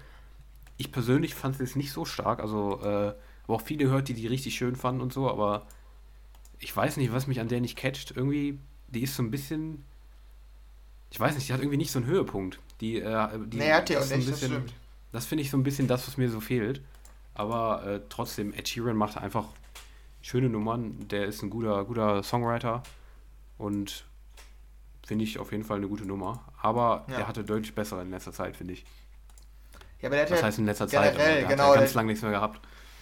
Ich 0.77 0.91
persönlich 0.91 1.33
fand 1.35 1.55
es 1.55 1.61
jetzt 1.61 1.75
nicht 1.75 1.91
so 1.91 2.05
stark. 2.05 2.39
Also 2.39 2.81
äh, 2.81 3.13
habe 3.43 3.53
auch 3.53 3.61
viele 3.61 3.85
gehört, 3.85 4.07
die 4.07 4.13
die 4.13 4.27
richtig 4.27 4.55
schön 4.55 4.75
fanden 4.75 5.01
und 5.01 5.13
so. 5.13 5.29
Aber 5.29 5.65
ich 6.59 6.75
weiß 6.75 6.97
nicht, 6.97 7.13
was 7.13 7.27
mich 7.27 7.39
an 7.39 7.47
der 7.47 7.61
nicht 7.61 7.77
catcht. 7.77 8.11
Irgendwie, 8.15 8.59
die 8.87 9.03
ist 9.03 9.15
so 9.15 9.23
ein 9.23 9.31
bisschen... 9.31 9.83
Ich 11.09 11.19
weiß 11.19 11.35
nicht, 11.35 11.49
die 11.49 11.53
hat 11.53 11.59
irgendwie 11.59 11.77
nicht 11.77 11.91
so 11.91 11.99
einen 11.99 12.07
Höhepunkt. 12.07 12.59
Die, 12.79 12.99
äh, 12.99 13.27
die 13.47 13.57
nee, 13.57 13.71
hat 13.71 13.89
die 13.89 13.97
auch 13.97 14.01
nicht, 14.01 14.11
bisschen, 14.11 14.31
das 14.31 14.39
stimmt. 14.39 14.73
Das 15.11 15.25
finde 15.25 15.41
ich 15.43 15.51
so 15.51 15.57
ein 15.57 15.63
bisschen 15.63 15.87
das, 15.87 16.07
was 16.07 16.17
mir 16.17 16.29
so 16.29 16.39
fehlt. 16.39 16.81
Aber 17.33 17.85
äh, 17.85 18.01
trotzdem, 18.09 18.53
Ed 18.53 18.67
Sheeran 18.67 18.95
macht 18.95 19.17
einfach 19.17 19.45
schöne 20.21 20.49
Nummern. 20.49 21.07
Der 21.09 21.25
ist 21.25 21.41
ein 21.41 21.49
guter, 21.49 21.83
guter 21.85 22.23
Songwriter 22.23 22.83
und 23.57 24.05
finde 25.05 25.23
ich 25.25 25.39
auf 25.39 25.51
jeden 25.51 25.63
Fall 25.63 25.77
eine 25.77 25.87
gute 25.87 26.05
Nummer. 26.05 26.43
Aber 26.61 27.05
ja. 27.07 27.19
er 27.19 27.27
hatte 27.27 27.43
deutlich 27.43 27.73
bessere 27.73 28.01
in 28.01 28.11
letzter 28.11 28.33
Zeit, 28.33 28.55
finde 28.55 28.73
ich. 28.73 28.85
Ja, 29.99 30.09
aber 30.09 30.15
der 30.15 30.29
ja 30.29 30.43
heißt 30.43 30.59
in 30.59 30.65
letzter 30.65 30.87
Zeit? 30.87 31.13
Generell, 31.13 31.45
genau, 31.45 31.69
hat 31.69 31.75
ganz 31.75 31.93
lange 31.93 32.07
nichts 32.07 32.21
mehr 32.21 32.31
gehabt. 32.31 32.59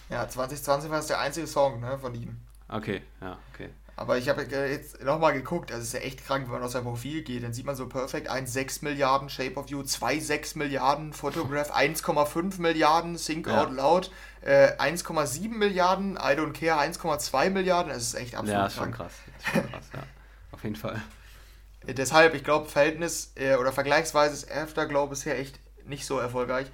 Ja, 0.08 0.28
2020 0.28 0.90
war 0.90 0.98
es 0.98 1.06
der 1.06 1.20
einzige 1.20 1.46
Song 1.46 1.80
ne, 1.80 1.98
von 1.98 2.14
ihm. 2.14 2.36
Okay, 2.68 3.02
ja, 3.20 3.38
okay. 3.52 3.70
Aber 3.96 4.16
ich 4.16 4.30
habe 4.30 4.42
jetzt 4.44 5.02
nochmal 5.04 5.34
geguckt, 5.34 5.70
also 5.70 5.82
es 5.82 5.88
ist 5.88 5.92
ja 5.92 6.00
echt 6.00 6.24
krank, 6.24 6.46
wenn 6.46 6.54
man 6.54 6.62
aus 6.62 6.72
seinem 6.72 6.84
Profil 6.84 7.22
geht, 7.22 7.44
dann 7.44 7.52
sieht 7.52 7.66
man 7.66 7.76
so 7.76 7.86
Perfect 7.86 8.30
1,6 8.30 8.82
Milliarden 8.82 9.28
Shape 9.28 9.56
of 9.56 9.68
You, 9.68 9.80
2,6 9.80 10.56
Milliarden 10.56 11.12
Photograph, 11.12 11.70
1,5 11.76 12.60
Milliarden 12.60 13.16
Think 13.16 13.46
ja. 13.46 13.60
Out 13.60 13.72
Loud, 13.72 14.10
äh, 14.40 14.72
1,7 14.78 15.50
Milliarden 15.50 16.16
I 16.16 16.34
Don't 16.34 16.52
Care, 16.52 16.80
1,2 16.80 17.50
Milliarden, 17.50 17.92
das 17.92 18.02
ist 18.02 18.14
echt 18.14 18.36
absolut 18.36 18.54
ja, 18.54 18.66
ist 18.66 18.76
krank. 18.76 18.96
Schon 18.96 19.06
krass. 19.06 19.12
Ist 19.38 19.52
schon 19.52 19.70
krass, 19.70 19.90
ja. 19.92 20.02
Auf 20.52 20.64
jeden 20.64 20.76
Fall. 20.76 21.02
Äh, 21.86 21.94
deshalb, 21.94 22.34
ich 22.34 22.44
glaube, 22.44 22.68
Verhältnis 22.68 23.32
äh, 23.36 23.56
oder 23.56 23.72
vergleichsweise 23.72 24.34
ist 24.34 24.50
Afterglow 24.50 25.06
bisher 25.06 25.38
echt 25.38 25.58
nicht 25.86 26.06
so 26.06 26.18
erfolgreich. 26.18 26.66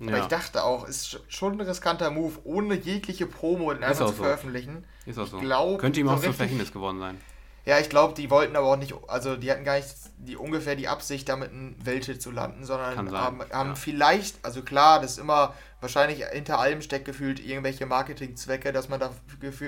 Aber 0.00 0.16
ja. 0.16 0.18
ich 0.18 0.26
dachte 0.26 0.64
auch, 0.64 0.88
ist 0.88 1.20
schon 1.28 1.54
ein 1.54 1.60
riskanter 1.60 2.10
Move, 2.10 2.38
ohne 2.44 2.74
jegliche 2.74 3.26
Promo 3.26 3.72
den 3.72 3.84
einfach 3.84 4.06
zu 4.06 4.14
so. 4.14 4.22
veröffentlichen. 4.22 4.84
Ist 5.06 5.18
auch 5.18 5.26
so. 5.26 5.38
Glaub, 5.38 5.78
Könnte 5.78 6.00
ihm 6.00 6.08
auch 6.08 6.18
so 6.18 6.24
zum 6.24 6.34
Verhängnis 6.34 6.72
geworden 6.72 6.98
sein. 6.98 7.20
Ja, 7.64 7.78
ich 7.78 7.88
glaube, 7.88 8.14
die 8.14 8.30
wollten 8.30 8.56
aber 8.56 8.66
auch 8.66 8.76
nicht, 8.76 8.94
also 9.06 9.36
die 9.36 9.50
hatten 9.50 9.64
gar 9.64 9.76
nicht 9.76 9.88
die 10.18 10.36
ungefähr 10.36 10.76
die 10.76 10.88
Absicht, 10.88 11.28
damit 11.28 11.52
ein 11.52 11.76
Welthit 11.82 12.22
zu 12.22 12.30
landen, 12.30 12.64
sondern 12.64 12.96
haben, 13.12 13.42
haben 13.52 13.68
ja. 13.70 13.74
vielleicht, 13.74 14.44
also 14.44 14.62
klar, 14.62 15.00
das 15.00 15.12
ist 15.12 15.18
immer 15.18 15.54
wahrscheinlich 15.80 16.24
hinter 16.24 16.58
allem 16.60 16.80
steckt 16.80 17.04
gefühlt 17.04 17.44
irgendwelche 17.44 17.86
Marketingzwecke, 17.86 18.72
dass 18.72 18.88
man 18.88 19.00
da 19.00 19.10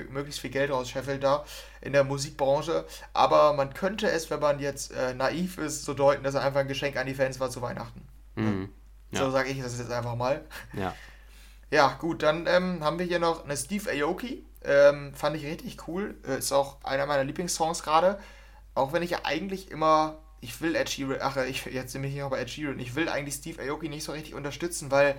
möglichst 0.09 0.39
viel 0.39 0.49
Geld 0.49 0.71
rausscheffelt 0.71 1.23
da 1.23 1.45
in 1.81 1.91
der 1.91 2.05
Musikbranche. 2.05 2.85
Aber 3.13 3.53
man 3.53 3.73
könnte 3.73 4.09
es, 4.09 4.29
wenn 4.29 4.39
man 4.39 4.59
jetzt 4.59 4.93
äh, 4.93 5.13
naiv 5.13 5.57
ist, 5.57 5.83
so 5.83 5.93
deuten, 5.93 6.23
dass 6.23 6.35
er 6.35 6.41
einfach 6.41 6.61
ein 6.61 6.67
Geschenk 6.67 6.95
an 6.95 7.05
die 7.05 7.15
Fans 7.15 7.39
war 7.39 7.49
zu 7.49 7.61
Weihnachten. 7.61 8.01
Mhm. 8.35 8.69
Ja. 9.11 9.19
So 9.19 9.31
sage 9.31 9.49
ich 9.49 9.61
das 9.61 9.77
jetzt 9.77 9.91
einfach 9.91 10.15
mal. 10.15 10.41
Ja. 10.73 10.95
Ja, 11.71 11.97
gut, 11.99 12.23
dann 12.23 12.47
ähm, 12.47 12.83
haben 12.83 12.99
wir 12.99 13.05
hier 13.05 13.19
noch 13.19 13.43
eine 13.43 13.57
Steve 13.57 13.89
Aoki. 13.91 14.45
Ähm, 14.65 15.13
fand 15.13 15.35
ich 15.35 15.45
richtig 15.45 15.87
cool. 15.87 16.15
Äh, 16.27 16.39
ist 16.39 16.51
auch 16.51 16.83
einer 16.83 17.05
meiner 17.05 17.23
Lieblingssongs 17.23 17.83
gerade. 17.83 18.19
Auch 18.73 18.93
wenn 18.93 19.03
ich 19.03 19.11
ja 19.11 19.19
eigentlich 19.23 19.71
immer, 19.71 20.17
ich 20.41 20.59
will 20.61 20.75
Ed 20.75 20.89
Sheeran, 20.89 21.17
ach, 21.21 21.37
ich, 21.37 21.65
jetzt 21.65 21.93
bin 21.93 22.03
ich 22.03 22.13
hier 22.13 22.27
bei 22.27 22.39
Ed 22.41 22.49
Sheeran, 22.49 22.79
ich 22.79 22.95
will 22.95 23.07
eigentlich 23.07 23.35
Steve 23.35 23.61
Aoki 23.61 23.89
nicht 23.89 24.03
so 24.03 24.11
richtig 24.11 24.33
unterstützen, 24.33 24.91
weil, 24.91 25.15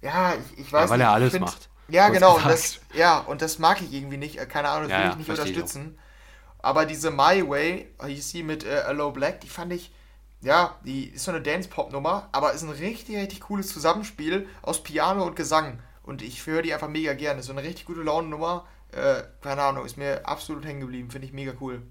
ja, 0.00 0.34
ich, 0.34 0.66
ich 0.66 0.72
weiß 0.72 0.84
ja, 0.84 0.90
weil 0.90 0.98
nicht. 0.98 1.06
er 1.06 1.12
alles 1.12 1.32
find, 1.32 1.44
macht. 1.44 1.68
Ja, 1.88 2.08
genau. 2.10 2.36
Und 2.36 2.46
das, 2.46 2.80
ja, 2.94 3.18
und 3.18 3.42
das 3.42 3.58
mag 3.58 3.80
ich 3.80 3.92
irgendwie 3.92 4.18
nicht. 4.18 4.38
Äh, 4.38 4.46
keine 4.46 4.68
Ahnung, 4.68 4.88
das 4.88 4.98
ja, 4.98 5.04
will 5.04 5.10
ich 5.10 5.16
nicht 5.16 5.30
unterstützen. 5.30 5.98
Ich 5.98 6.64
Aber 6.64 6.86
diese 6.86 7.10
My 7.10 7.48
Way, 7.48 7.94
hieß 8.04 8.30
sie 8.30 8.42
mit 8.42 8.64
äh, 8.64 8.84
Hello 8.84 9.10
Black, 9.10 9.40
die 9.40 9.48
fand 9.48 9.72
ich, 9.72 9.92
ja, 10.40 10.76
die 10.84 11.06
ist 11.06 11.24
so 11.24 11.32
eine 11.32 11.40
Dance-Pop-Nummer, 11.40 12.28
aber 12.32 12.52
ist 12.52 12.62
ein 12.62 12.70
richtig, 12.70 13.16
richtig 13.16 13.40
cooles 13.40 13.72
Zusammenspiel 13.72 14.46
aus 14.62 14.82
Piano 14.82 15.24
und 15.24 15.34
Gesang. 15.34 15.80
Und 16.08 16.22
ich 16.22 16.46
höre 16.46 16.62
die 16.62 16.72
einfach 16.72 16.88
mega 16.88 17.12
gerne. 17.12 17.40
Ist 17.40 17.46
so 17.46 17.52
eine 17.52 17.62
richtig 17.62 17.84
gute 17.84 18.02
Laune-Nummer. 18.02 18.64
Äh, 18.92 19.24
keine 19.42 19.60
Ahnung, 19.60 19.84
ist 19.84 19.98
mir 19.98 20.26
absolut 20.26 20.64
hängen 20.64 20.80
geblieben. 20.80 21.10
Finde 21.10 21.26
ich 21.26 21.34
mega 21.34 21.52
cool. 21.60 21.82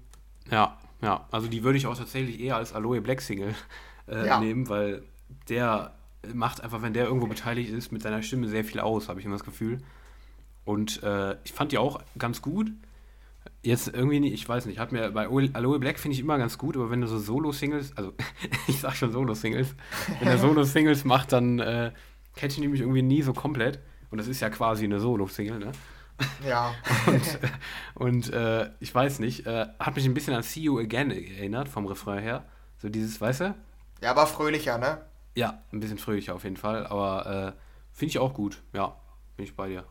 Ja, 0.50 0.76
ja. 1.00 1.28
Also 1.30 1.46
die 1.46 1.62
würde 1.62 1.78
ich 1.78 1.86
auch 1.86 1.96
tatsächlich 1.96 2.40
eher 2.40 2.56
als 2.56 2.72
Aloe 2.72 3.00
Black 3.00 3.20
Single 3.20 3.54
äh, 4.08 4.26
ja. 4.26 4.40
nehmen, 4.40 4.68
weil 4.68 5.04
der 5.48 5.94
macht 6.34 6.62
einfach, 6.62 6.82
wenn 6.82 6.94
der 6.94 7.04
irgendwo 7.04 7.28
beteiligt 7.28 7.70
ist, 7.70 7.92
mit 7.92 8.02
seiner 8.02 8.20
Stimme 8.24 8.48
sehr 8.48 8.64
viel 8.64 8.80
aus, 8.80 9.08
habe 9.08 9.20
ich 9.20 9.26
immer 9.26 9.36
das 9.36 9.44
Gefühl. 9.44 9.78
Und 10.64 11.00
äh, 11.04 11.36
ich 11.44 11.52
fand 11.52 11.70
die 11.70 11.78
auch 11.78 12.02
ganz 12.18 12.42
gut. 12.42 12.72
Jetzt 13.62 13.86
irgendwie 13.86 14.18
nicht, 14.18 14.34
ich 14.34 14.48
weiß 14.48 14.66
nicht, 14.66 14.80
hat 14.80 14.90
mir 14.90 15.12
bei 15.12 15.28
Aloe 15.28 15.78
Black 15.78 16.00
finde 16.00 16.16
ich 16.16 16.20
immer 16.20 16.38
ganz 16.38 16.58
gut, 16.58 16.76
aber 16.76 16.90
wenn 16.90 17.00
du 17.00 17.06
so 17.06 17.20
Solo-Singles, 17.20 17.96
also 17.96 18.14
ich 18.66 18.80
sag 18.80 18.96
schon 18.96 19.12
Solo-Singles, 19.12 19.76
wenn 20.18 20.26
er 20.26 20.38
Solo-Singles 20.38 21.04
macht, 21.04 21.30
dann 21.30 21.60
äh, 21.60 21.92
catchen 22.34 22.62
die 22.62 22.68
mich 22.68 22.80
irgendwie 22.80 23.02
nie 23.02 23.22
so 23.22 23.32
komplett. 23.32 23.78
Und 24.10 24.18
das 24.18 24.28
ist 24.28 24.40
ja 24.40 24.50
quasi 24.50 24.84
eine 24.84 25.00
Solo-Single, 25.00 25.58
ne? 25.58 25.72
Ja. 26.46 26.74
und, 27.06 27.38
und 27.94 28.32
äh, 28.32 28.70
ich 28.80 28.94
weiß 28.94 29.18
nicht, 29.20 29.46
äh, 29.46 29.66
hat 29.78 29.96
mich 29.96 30.04
ein 30.04 30.14
bisschen 30.14 30.34
an 30.34 30.42
See 30.42 30.60
You 30.60 30.78
Again 30.78 31.10
erinnert, 31.10 31.68
vom 31.68 31.86
Refrain 31.86 32.22
her. 32.22 32.44
So 32.78 32.88
dieses, 32.88 33.20
weißt 33.20 33.40
du? 33.40 33.54
Ja, 34.00 34.10
aber 34.10 34.26
fröhlicher, 34.26 34.78
ne? 34.78 35.02
Ja, 35.34 35.62
ein 35.72 35.80
bisschen 35.80 35.98
fröhlicher 35.98 36.34
auf 36.34 36.44
jeden 36.44 36.56
Fall, 36.56 36.86
aber 36.86 37.54
äh, 37.54 37.60
finde 37.92 38.10
ich 38.10 38.18
auch 38.18 38.34
gut, 38.34 38.62
ja, 38.72 38.96
bin 39.36 39.44
ich 39.44 39.54
bei 39.54 39.68
dir. 39.68 39.84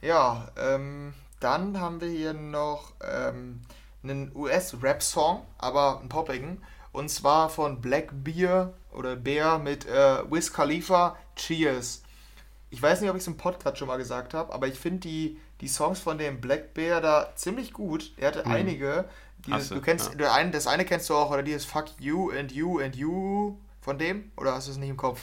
Ja, 0.00 0.48
ähm, 0.56 1.14
dann 1.40 1.78
haben 1.78 2.00
wir 2.00 2.08
hier 2.08 2.32
noch 2.32 2.92
ähm, 3.02 3.60
einen 4.02 4.34
US-Rap-Song, 4.34 5.46
aber 5.58 6.00
einen 6.00 6.08
poppigen. 6.08 6.62
Und 6.92 7.08
zwar 7.08 7.48
von 7.48 7.80
Black 7.80 8.10
Beer 8.12 8.74
oder 8.92 9.16
Bear 9.16 9.58
mit 9.58 9.86
äh, 9.86 10.30
Wiz 10.30 10.52
Khalifa, 10.52 11.16
Cheers. 11.36 12.01
Ich 12.72 12.80
weiß 12.80 13.02
nicht, 13.02 13.10
ob 13.10 13.16
ich 13.16 13.20
es 13.20 13.26
im 13.26 13.36
Podcast 13.36 13.76
schon 13.76 13.86
mal 13.86 13.98
gesagt 13.98 14.32
habe, 14.32 14.50
aber 14.52 14.66
ich 14.66 14.78
finde 14.78 15.00
die, 15.00 15.38
die 15.60 15.68
Songs 15.68 16.00
von 16.00 16.16
dem 16.16 16.40
Black 16.40 16.72
Bear 16.72 17.02
da 17.02 17.30
ziemlich 17.36 17.74
gut. 17.74 18.12
Er 18.16 18.28
hatte 18.28 18.44
mhm. 18.46 18.50
einige. 18.50 19.04
Dieses, 19.46 19.68
du, 19.68 19.74
du 19.74 19.82
kennst, 19.82 20.18
ja. 20.18 20.32
eine, 20.32 20.52
das 20.52 20.66
eine 20.66 20.86
kennst 20.86 21.10
du 21.10 21.14
auch, 21.14 21.30
oder 21.30 21.42
dieses 21.42 21.66
Fuck 21.66 21.86
You 21.98 22.30
and 22.30 22.50
You 22.50 22.80
and 22.80 22.96
You 22.96 23.56
von 23.82 23.98
dem? 23.98 24.32
Oder 24.38 24.54
hast 24.54 24.68
du 24.68 24.72
es 24.72 24.78
nicht 24.78 24.88
im 24.88 24.96
Kopf? 24.96 25.20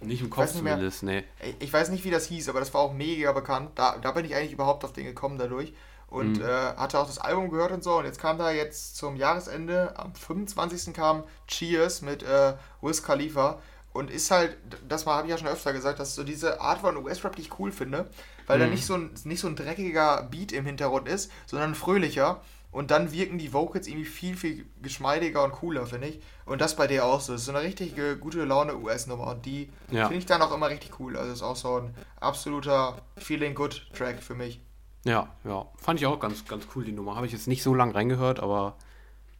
Nicht 0.00 0.22
im 0.22 0.30
Kopf 0.30 0.52
zumindest, 0.52 1.02
nee. 1.02 1.22
Ich 1.58 1.70
weiß 1.70 1.90
nicht, 1.90 2.02
wie 2.04 2.10
das 2.10 2.26
hieß, 2.28 2.48
aber 2.48 2.60
das 2.60 2.72
war 2.72 2.80
auch 2.80 2.94
mega 2.94 3.32
bekannt. 3.32 3.72
Da, 3.74 3.98
da 4.00 4.12
bin 4.12 4.24
ich 4.24 4.34
eigentlich 4.34 4.52
überhaupt 4.52 4.82
auf 4.82 4.94
den 4.94 5.04
gekommen 5.04 5.36
dadurch. 5.36 5.74
Und 6.08 6.38
mhm. 6.38 6.44
äh, 6.44 6.76
hatte 6.76 6.98
auch 6.98 7.06
das 7.06 7.18
Album 7.18 7.50
gehört 7.50 7.72
und 7.72 7.84
so. 7.84 7.98
Und 7.98 8.06
jetzt 8.06 8.20
kam 8.20 8.38
da 8.38 8.50
jetzt 8.50 8.96
zum 8.96 9.16
Jahresende, 9.16 9.92
am 9.98 10.14
25. 10.14 10.94
kam 10.94 11.24
Cheers 11.46 12.00
mit 12.00 12.22
äh, 12.22 12.54
Wiz 12.80 13.02
Khalifa. 13.02 13.60
Und 13.96 14.10
ist 14.10 14.30
halt, 14.30 14.56
das 14.88 15.06
habe 15.06 15.26
ich 15.26 15.30
ja 15.30 15.38
schon 15.38 15.48
öfter 15.48 15.72
gesagt, 15.72 15.98
dass 15.98 16.14
so 16.14 16.22
diese 16.22 16.60
Art 16.60 16.80
von 16.80 16.96
US-Rap, 16.96 17.34
die 17.34 17.42
ich 17.42 17.58
cool 17.58 17.72
finde, 17.72 18.08
weil 18.46 18.58
mhm. 18.58 18.62
da 18.62 18.68
nicht 18.68 18.84
so, 18.84 18.94
ein, 18.94 19.10
nicht 19.24 19.40
so 19.40 19.48
ein 19.48 19.56
dreckiger 19.56 20.28
Beat 20.30 20.52
im 20.52 20.66
Hintergrund 20.66 21.08
ist, 21.08 21.32
sondern 21.46 21.70
ein 21.70 21.74
fröhlicher. 21.74 22.40
Und 22.70 22.90
dann 22.90 23.10
wirken 23.10 23.38
die 23.38 23.54
Vocals 23.54 23.86
irgendwie 23.86 24.04
viel, 24.04 24.36
viel 24.36 24.66
geschmeidiger 24.82 25.42
und 25.42 25.52
cooler, 25.52 25.86
finde 25.86 26.08
ich. 26.08 26.20
Und 26.44 26.60
das 26.60 26.76
bei 26.76 26.86
der 26.86 27.06
auch 27.06 27.20
so. 27.20 27.32
Das 27.32 27.40
ist 27.40 27.46
so 27.46 27.52
eine 27.52 27.62
richtig 27.62 27.94
gute 28.20 28.44
Laune 28.44 28.76
US-Nummer. 28.76 29.28
Und 29.28 29.46
die 29.46 29.70
ja. 29.90 30.08
finde 30.08 30.18
ich 30.18 30.26
dann 30.26 30.42
auch 30.42 30.54
immer 30.54 30.68
richtig 30.68 31.00
cool. 31.00 31.16
Also 31.16 31.32
ist 31.32 31.42
auch 31.42 31.56
so 31.56 31.78
ein 31.78 31.94
absoluter 32.20 32.98
Feeling-Good-Track 33.16 34.22
für 34.22 34.34
mich. 34.34 34.60
Ja, 35.04 35.34
ja. 35.44 35.66
Fand 35.76 36.00
ich 36.00 36.06
auch 36.06 36.20
ganz, 36.20 36.44
ganz 36.44 36.66
cool, 36.74 36.84
die 36.84 36.92
Nummer. 36.92 37.16
Habe 37.16 37.24
ich 37.24 37.32
jetzt 37.32 37.48
nicht 37.48 37.62
so 37.62 37.72
lange 37.72 37.94
reingehört, 37.94 38.40
aber 38.40 38.76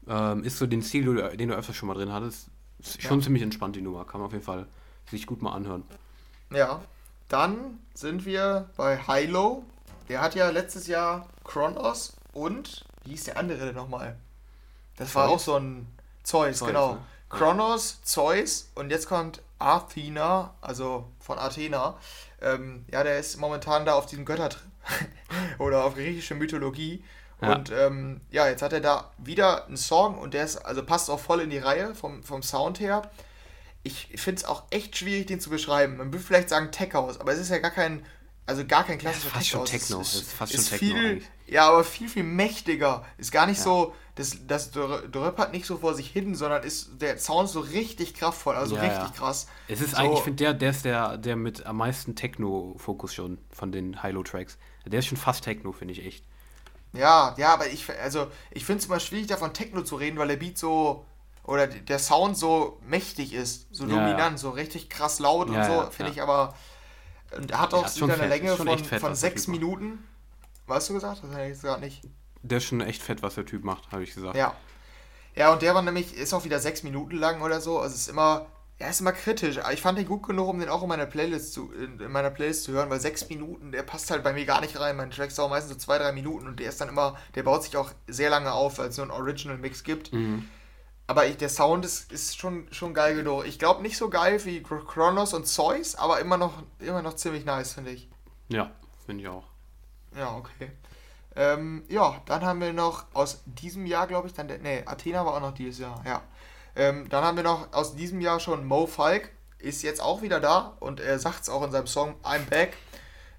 ähm, 0.08 0.42
ist 0.44 0.56
so 0.56 0.66
den 0.66 0.80
Stil, 0.80 1.36
den 1.36 1.48
du 1.48 1.54
öfters 1.54 1.76
schon 1.76 1.88
mal 1.88 1.94
drin 1.94 2.12
hattest. 2.12 2.48
Ist 2.78 3.02
schon 3.02 3.20
ja. 3.20 3.24
ziemlich 3.24 3.42
entspannt, 3.42 3.76
die 3.76 3.82
Nummer. 3.82 4.04
Kann 4.04 4.20
man 4.20 4.26
auf 4.26 4.32
jeden 4.32 4.44
Fall 4.44 4.66
sich 5.10 5.26
gut 5.26 5.42
mal 5.42 5.52
anhören. 5.52 5.84
Ja. 6.50 6.82
Dann 7.28 7.80
sind 7.94 8.24
wir 8.24 8.70
bei 8.76 8.98
Hilo. 8.98 9.64
Der 10.08 10.20
hat 10.20 10.34
ja 10.36 10.50
letztes 10.50 10.86
Jahr 10.86 11.28
Kronos 11.42 12.12
und 12.32 12.84
wie 13.04 13.10
hieß 13.10 13.24
der 13.24 13.38
andere 13.38 13.66
denn 13.66 13.74
nochmal? 13.74 14.16
Das 14.96 15.08
Zeus? 15.08 15.14
war 15.16 15.28
auch 15.28 15.38
so 15.40 15.56
ein 15.56 15.86
Zeus, 16.22 16.58
Zeus 16.58 16.68
genau. 16.68 16.94
Ne? 16.94 17.00
Kronos, 17.28 18.02
Zeus 18.04 18.70
und 18.76 18.90
jetzt 18.90 19.08
kommt 19.08 19.42
Athena, 19.58 20.54
also 20.60 21.08
von 21.18 21.38
Athena. 21.38 21.96
Ähm, 22.40 22.84
ja, 22.90 23.02
der 23.02 23.18
ist 23.18 23.38
momentan 23.38 23.84
da 23.84 23.94
auf 23.94 24.06
diesem 24.06 24.24
Göttertrip 24.24 24.62
oder 25.58 25.84
auf 25.84 25.94
griechische 25.94 26.34
Mythologie. 26.36 27.02
Ja. 27.40 27.54
Und 27.56 27.70
ähm, 27.70 28.20
ja, 28.30 28.48
jetzt 28.48 28.62
hat 28.62 28.72
er 28.72 28.80
da 28.80 29.10
wieder 29.18 29.66
einen 29.66 29.76
Song 29.76 30.18
und 30.18 30.32
der 30.34 30.44
ist, 30.44 30.56
also 30.56 30.82
passt 30.84 31.10
auch 31.10 31.20
voll 31.20 31.40
in 31.42 31.50
die 31.50 31.58
Reihe 31.58 31.94
vom, 31.94 32.22
vom 32.22 32.42
Sound 32.42 32.80
her. 32.80 33.02
Ich 33.82 34.08
finde 34.16 34.40
es 34.40 34.44
auch 34.44 34.64
echt 34.70 34.96
schwierig, 34.96 35.26
den 35.26 35.38
zu 35.40 35.50
beschreiben. 35.50 35.98
Man 35.98 36.12
würde 36.12 36.24
vielleicht 36.24 36.48
sagen 36.48 36.72
Tech 36.72 36.92
House, 36.94 37.20
aber 37.20 37.32
es 37.32 37.38
ist 37.38 37.50
ja 37.50 37.58
gar 37.58 37.70
kein 37.70 38.04
also 38.48 38.64
gar 38.64 38.84
kein 38.84 38.96
klassischer 38.98 39.28
fast 39.30 39.42
Techno. 39.50 39.58
schon 39.58 39.66
Techno, 39.66 40.00
Es 40.00 40.14
es 40.14 40.22
ist 40.22 40.32
fast 40.32 40.54
ist 40.54 40.68
schon 40.70 40.78
Techno 40.78 40.94
viel, 40.96 41.06
eigentlich. 41.10 41.28
ja, 41.48 41.68
aber 41.68 41.82
viel, 41.82 42.08
viel 42.08 42.22
mächtiger. 42.22 43.04
Ist 43.18 43.32
gar 43.32 43.46
nicht 43.46 43.58
Ja. 43.58 43.64
so, 43.64 43.94
das, 44.14 44.46
das 44.46 44.70
dröppert 44.70 45.52
nicht 45.52 45.66
so 45.66 45.78
vor 45.78 45.94
sich 45.94 46.08
hin, 46.10 46.36
sondern 46.36 46.62
ist 46.62 46.90
der 47.02 47.18
Sound 47.18 47.48
so 47.48 47.58
richtig 47.58 48.14
kraftvoll, 48.14 48.54
also 48.54 48.76
Ja, 48.76 48.82
richtig 48.82 49.02
ja. 49.02 49.12
krass. 49.16 49.48
Es 49.66 49.80
ist 49.80 49.90
so, 49.90 49.96
eigentlich, 49.96 50.18
ich 50.18 50.24
finde, 50.24 50.44
der, 50.44 50.54
der 50.54 50.70
ist 50.70 50.84
der, 50.84 51.18
der 51.18 51.34
mit 51.34 51.66
am 51.66 51.76
meisten 51.78 52.14
Techno-Fokus 52.14 53.12
schon 53.14 53.38
von 53.50 53.72
den 53.72 54.00
Hilo-Tracks. 54.02 54.58
Der 54.86 55.00
ist 55.00 55.06
schon 55.06 55.18
fast 55.18 55.42
Techno, 55.42 55.72
finde 55.72 55.92
ich 55.94 56.06
echt. 56.06 56.24
Ja, 56.96 57.34
ja, 57.36 57.52
aber 57.54 57.68
ich, 57.68 57.86
also, 58.00 58.28
ich 58.50 58.64
finde 58.64 58.80
es 58.80 58.86
immer 58.86 59.00
schwierig, 59.00 59.26
davon 59.26 59.52
Techno 59.52 59.82
zu 59.82 59.96
reden, 59.96 60.18
weil 60.18 60.28
der 60.28 60.36
Beat 60.36 60.58
so, 60.58 61.04
oder 61.44 61.66
der 61.66 61.98
Sound 61.98 62.36
so 62.36 62.80
mächtig 62.86 63.32
ist, 63.32 63.66
so 63.74 63.84
Ja, 63.84 63.90
dominant, 63.90 64.38
so 64.38 64.50
richtig 64.50 64.88
krass 64.88 65.18
laut 65.18 65.50
Ja, 65.50 65.60
und 65.60 65.64
so, 65.66 65.72
ja, 65.72 65.90
finde 65.90 66.12
ja. 66.12 66.16
ich 66.16 66.22
aber, 66.22 66.54
und 67.36 67.50
er 67.50 67.60
hat 67.60 67.74
auch 67.74 67.94
wieder 67.94 68.04
eine 68.04 68.14
fett, 68.14 68.28
Länge 68.28 68.56
von, 68.56 68.78
fett, 68.78 69.00
von 69.00 69.12
was 69.12 69.20
sechs. 69.20 69.46
Minuten. 69.46 70.04
Weißt 70.66 70.88
du 70.88 70.94
gesagt? 70.94 71.22
Das 71.22 71.30
habe 71.30 71.48
ich 71.48 71.60
gerade 71.60 71.80
nicht. 71.80 72.02
Der 72.42 72.58
ist 72.58 72.64
schon 72.64 72.80
echt 72.80 73.02
fett, 73.02 73.22
was 73.22 73.34
der 73.34 73.46
Typ 73.46 73.64
macht, 73.64 73.90
habe 73.92 74.02
ich 74.02 74.14
gesagt. 74.14 74.36
Ja. 74.36 74.54
Ja, 75.34 75.52
und 75.52 75.60
der 75.62 75.74
war 75.74 75.82
nämlich, 75.82 76.16
ist 76.16 76.32
auch 76.32 76.44
wieder 76.44 76.58
sechs 76.60 76.82
Minuten 76.82 77.16
lang 77.16 77.42
oder 77.42 77.60
so. 77.60 77.78
Also 77.78 77.94
es 77.94 78.02
ist 78.02 78.08
immer, 78.08 78.46
ja, 78.78 78.88
ist 78.88 79.00
immer 79.00 79.12
kritisch. 79.12 79.58
Aber 79.58 79.72
ich 79.72 79.80
fand 79.80 79.98
den 79.98 80.06
gut 80.06 80.26
genug, 80.26 80.48
um 80.48 80.60
den 80.60 80.68
auch 80.68 80.82
in 80.82 80.88
meiner 80.88 81.06
Playlist 81.06 81.54
zu, 81.54 81.72
in, 81.72 81.98
in 81.98 82.12
meiner 82.12 82.30
Playlist 82.30 82.64
zu 82.64 82.72
hören, 82.72 82.90
weil 82.90 83.00
sechs 83.00 83.28
Minuten, 83.28 83.72
der 83.72 83.82
passt 83.82 84.10
halt 84.10 84.22
bei 84.22 84.32
mir 84.32 84.44
gar 84.44 84.60
nicht 84.60 84.78
rein. 84.78 84.96
Mein 84.96 85.10
Track 85.10 85.34
dauert 85.34 85.50
meistens 85.50 85.72
so 85.72 85.78
zwei, 85.78 85.98
drei 85.98 86.12
Minuten 86.12 86.46
und 86.46 86.60
der 86.60 86.68
ist 86.68 86.80
dann 86.80 86.90
immer, 86.90 87.16
der 87.34 87.42
baut 87.42 87.62
sich 87.62 87.76
auch 87.76 87.90
sehr 88.06 88.28
lange 88.28 88.52
auf, 88.52 88.78
weil 88.78 88.88
es 88.88 88.96
so 88.96 89.02
einen 89.02 89.10
Original-Mix 89.10 89.82
gibt. 89.82 90.12
Mhm. 90.12 90.48
Aber 91.06 91.26
ich, 91.26 91.36
der 91.36 91.48
Sound 91.48 91.84
ist, 91.84 92.12
ist 92.12 92.36
schon, 92.36 92.66
schon 92.72 92.92
geil 92.92 93.14
genug. 93.14 93.46
Ich 93.46 93.58
glaube 93.58 93.80
nicht 93.80 93.96
so 93.96 94.10
geil 94.10 94.44
wie 94.44 94.62
Chronos 94.62 95.32
und 95.34 95.46
Zeus, 95.46 95.94
aber 95.94 96.20
immer 96.20 96.36
noch, 96.36 96.62
immer 96.80 97.00
noch 97.00 97.14
ziemlich 97.14 97.44
nice, 97.44 97.74
finde 97.74 97.92
ich. 97.92 98.10
Ja, 98.48 98.72
finde 99.06 99.22
ich 99.22 99.28
auch. 99.28 99.44
Ja, 100.16 100.34
okay. 100.36 100.72
Ähm, 101.36 101.84
ja, 101.88 102.20
dann 102.26 102.42
haben 102.44 102.60
wir 102.60 102.72
noch 102.72 103.04
aus 103.12 103.42
diesem 103.44 103.86
Jahr, 103.86 104.06
glaube 104.06 104.26
ich, 104.26 104.34
dann 104.34 104.48
der, 104.48 104.58
nee, 104.58 104.82
Athena 104.84 105.24
war 105.24 105.34
auch 105.34 105.40
noch 105.40 105.54
dieses 105.54 105.78
Jahr, 105.78 106.02
ja. 106.06 106.22
Ähm, 106.76 107.08
dann 107.08 107.24
haben 107.24 107.36
wir 107.36 107.44
noch 107.44 107.72
aus 107.72 107.96
diesem 107.96 108.20
Jahr 108.20 108.38
schon 108.38 108.66
Mo 108.66 108.86
Falk, 108.86 109.30
ist 109.58 109.82
jetzt 109.82 110.00
auch 110.00 110.22
wieder 110.22 110.40
da 110.40 110.76
und 110.78 111.00
er 111.00 111.18
sagt 111.18 111.42
es 111.42 111.48
auch 111.48 111.62
in 111.64 111.70
seinem 111.70 111.86
Song 111.86 112.14
I'm 112.22 112.44
Back. 112.48 112.76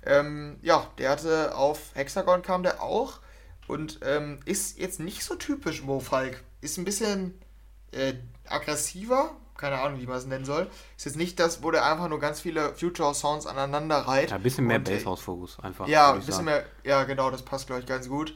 Ähm, 0.06 0.58
ja, 0.62 0.88
der 0.98 1.12
hatte 1.12 1.56
auf 1.56 1.92
Hexagon 1.94 2.42
kam 2.42 2.64
der 2.64 2.82
auch 2.82 3.20
und 3.68 4.00
ähm, 4.04 4.40
ist 4.46 4.80
jetzt 4.80 5.00
nicht 5.00 5.24
so 5.24 5.36
typisch 5.36 5.84
Mo 5.84 6.00
Falk. 6.00 6.44
Ist 6.62 6.78
ein 6.78 6.86
bisschen 6.86 7.40
äh, 7.92 8.14
aggressiver, 8.48 9.32
keine 9.56 9.80
Ahnung, 9.80 10.00
wie 10.00 10.08
man 10.08 10.18
es 10.18 10.26
nennen 10.26 10.46
soll. 10.46 10.68
Ist 10.96 11.06
jetzt 11.06 11.18
nicht 11.18 11.40
das, 11.40 11.62
wo 11.62 11.70
der 11.70 11.86
einfach 11.86 12.10
nur 12.10 12.20
ganz 12.20 12.40
viele 12.40 12.74
Future 12.74 13.14
Sounds 13.14 13.46
aneinander 13.46 13.98
reiht. 13.98 14.32
Ja, 14.32 14.38
ein 14.38 14.44
bisschen 14.44 14.66
mehr 14.66 14.78
äh, 14.78 14.80
Basshouse-Fokus 14.80 15.60
einfach. 15.60 15.88
ja, 15.88 16.12
ein 16.12 16.20
bisschen 16.20 16.34
sagen. 16.34 16.46
mehr. 16.46 16.66
Ja, 16.84 17.04
genau, 17.04 17.30
das 17.30 17.44
passt, 17.44 17.68
glaube 17.68 17.82
ich, 17.82 17.88
ganz 17.88 18.08
gut. 18.08 18.36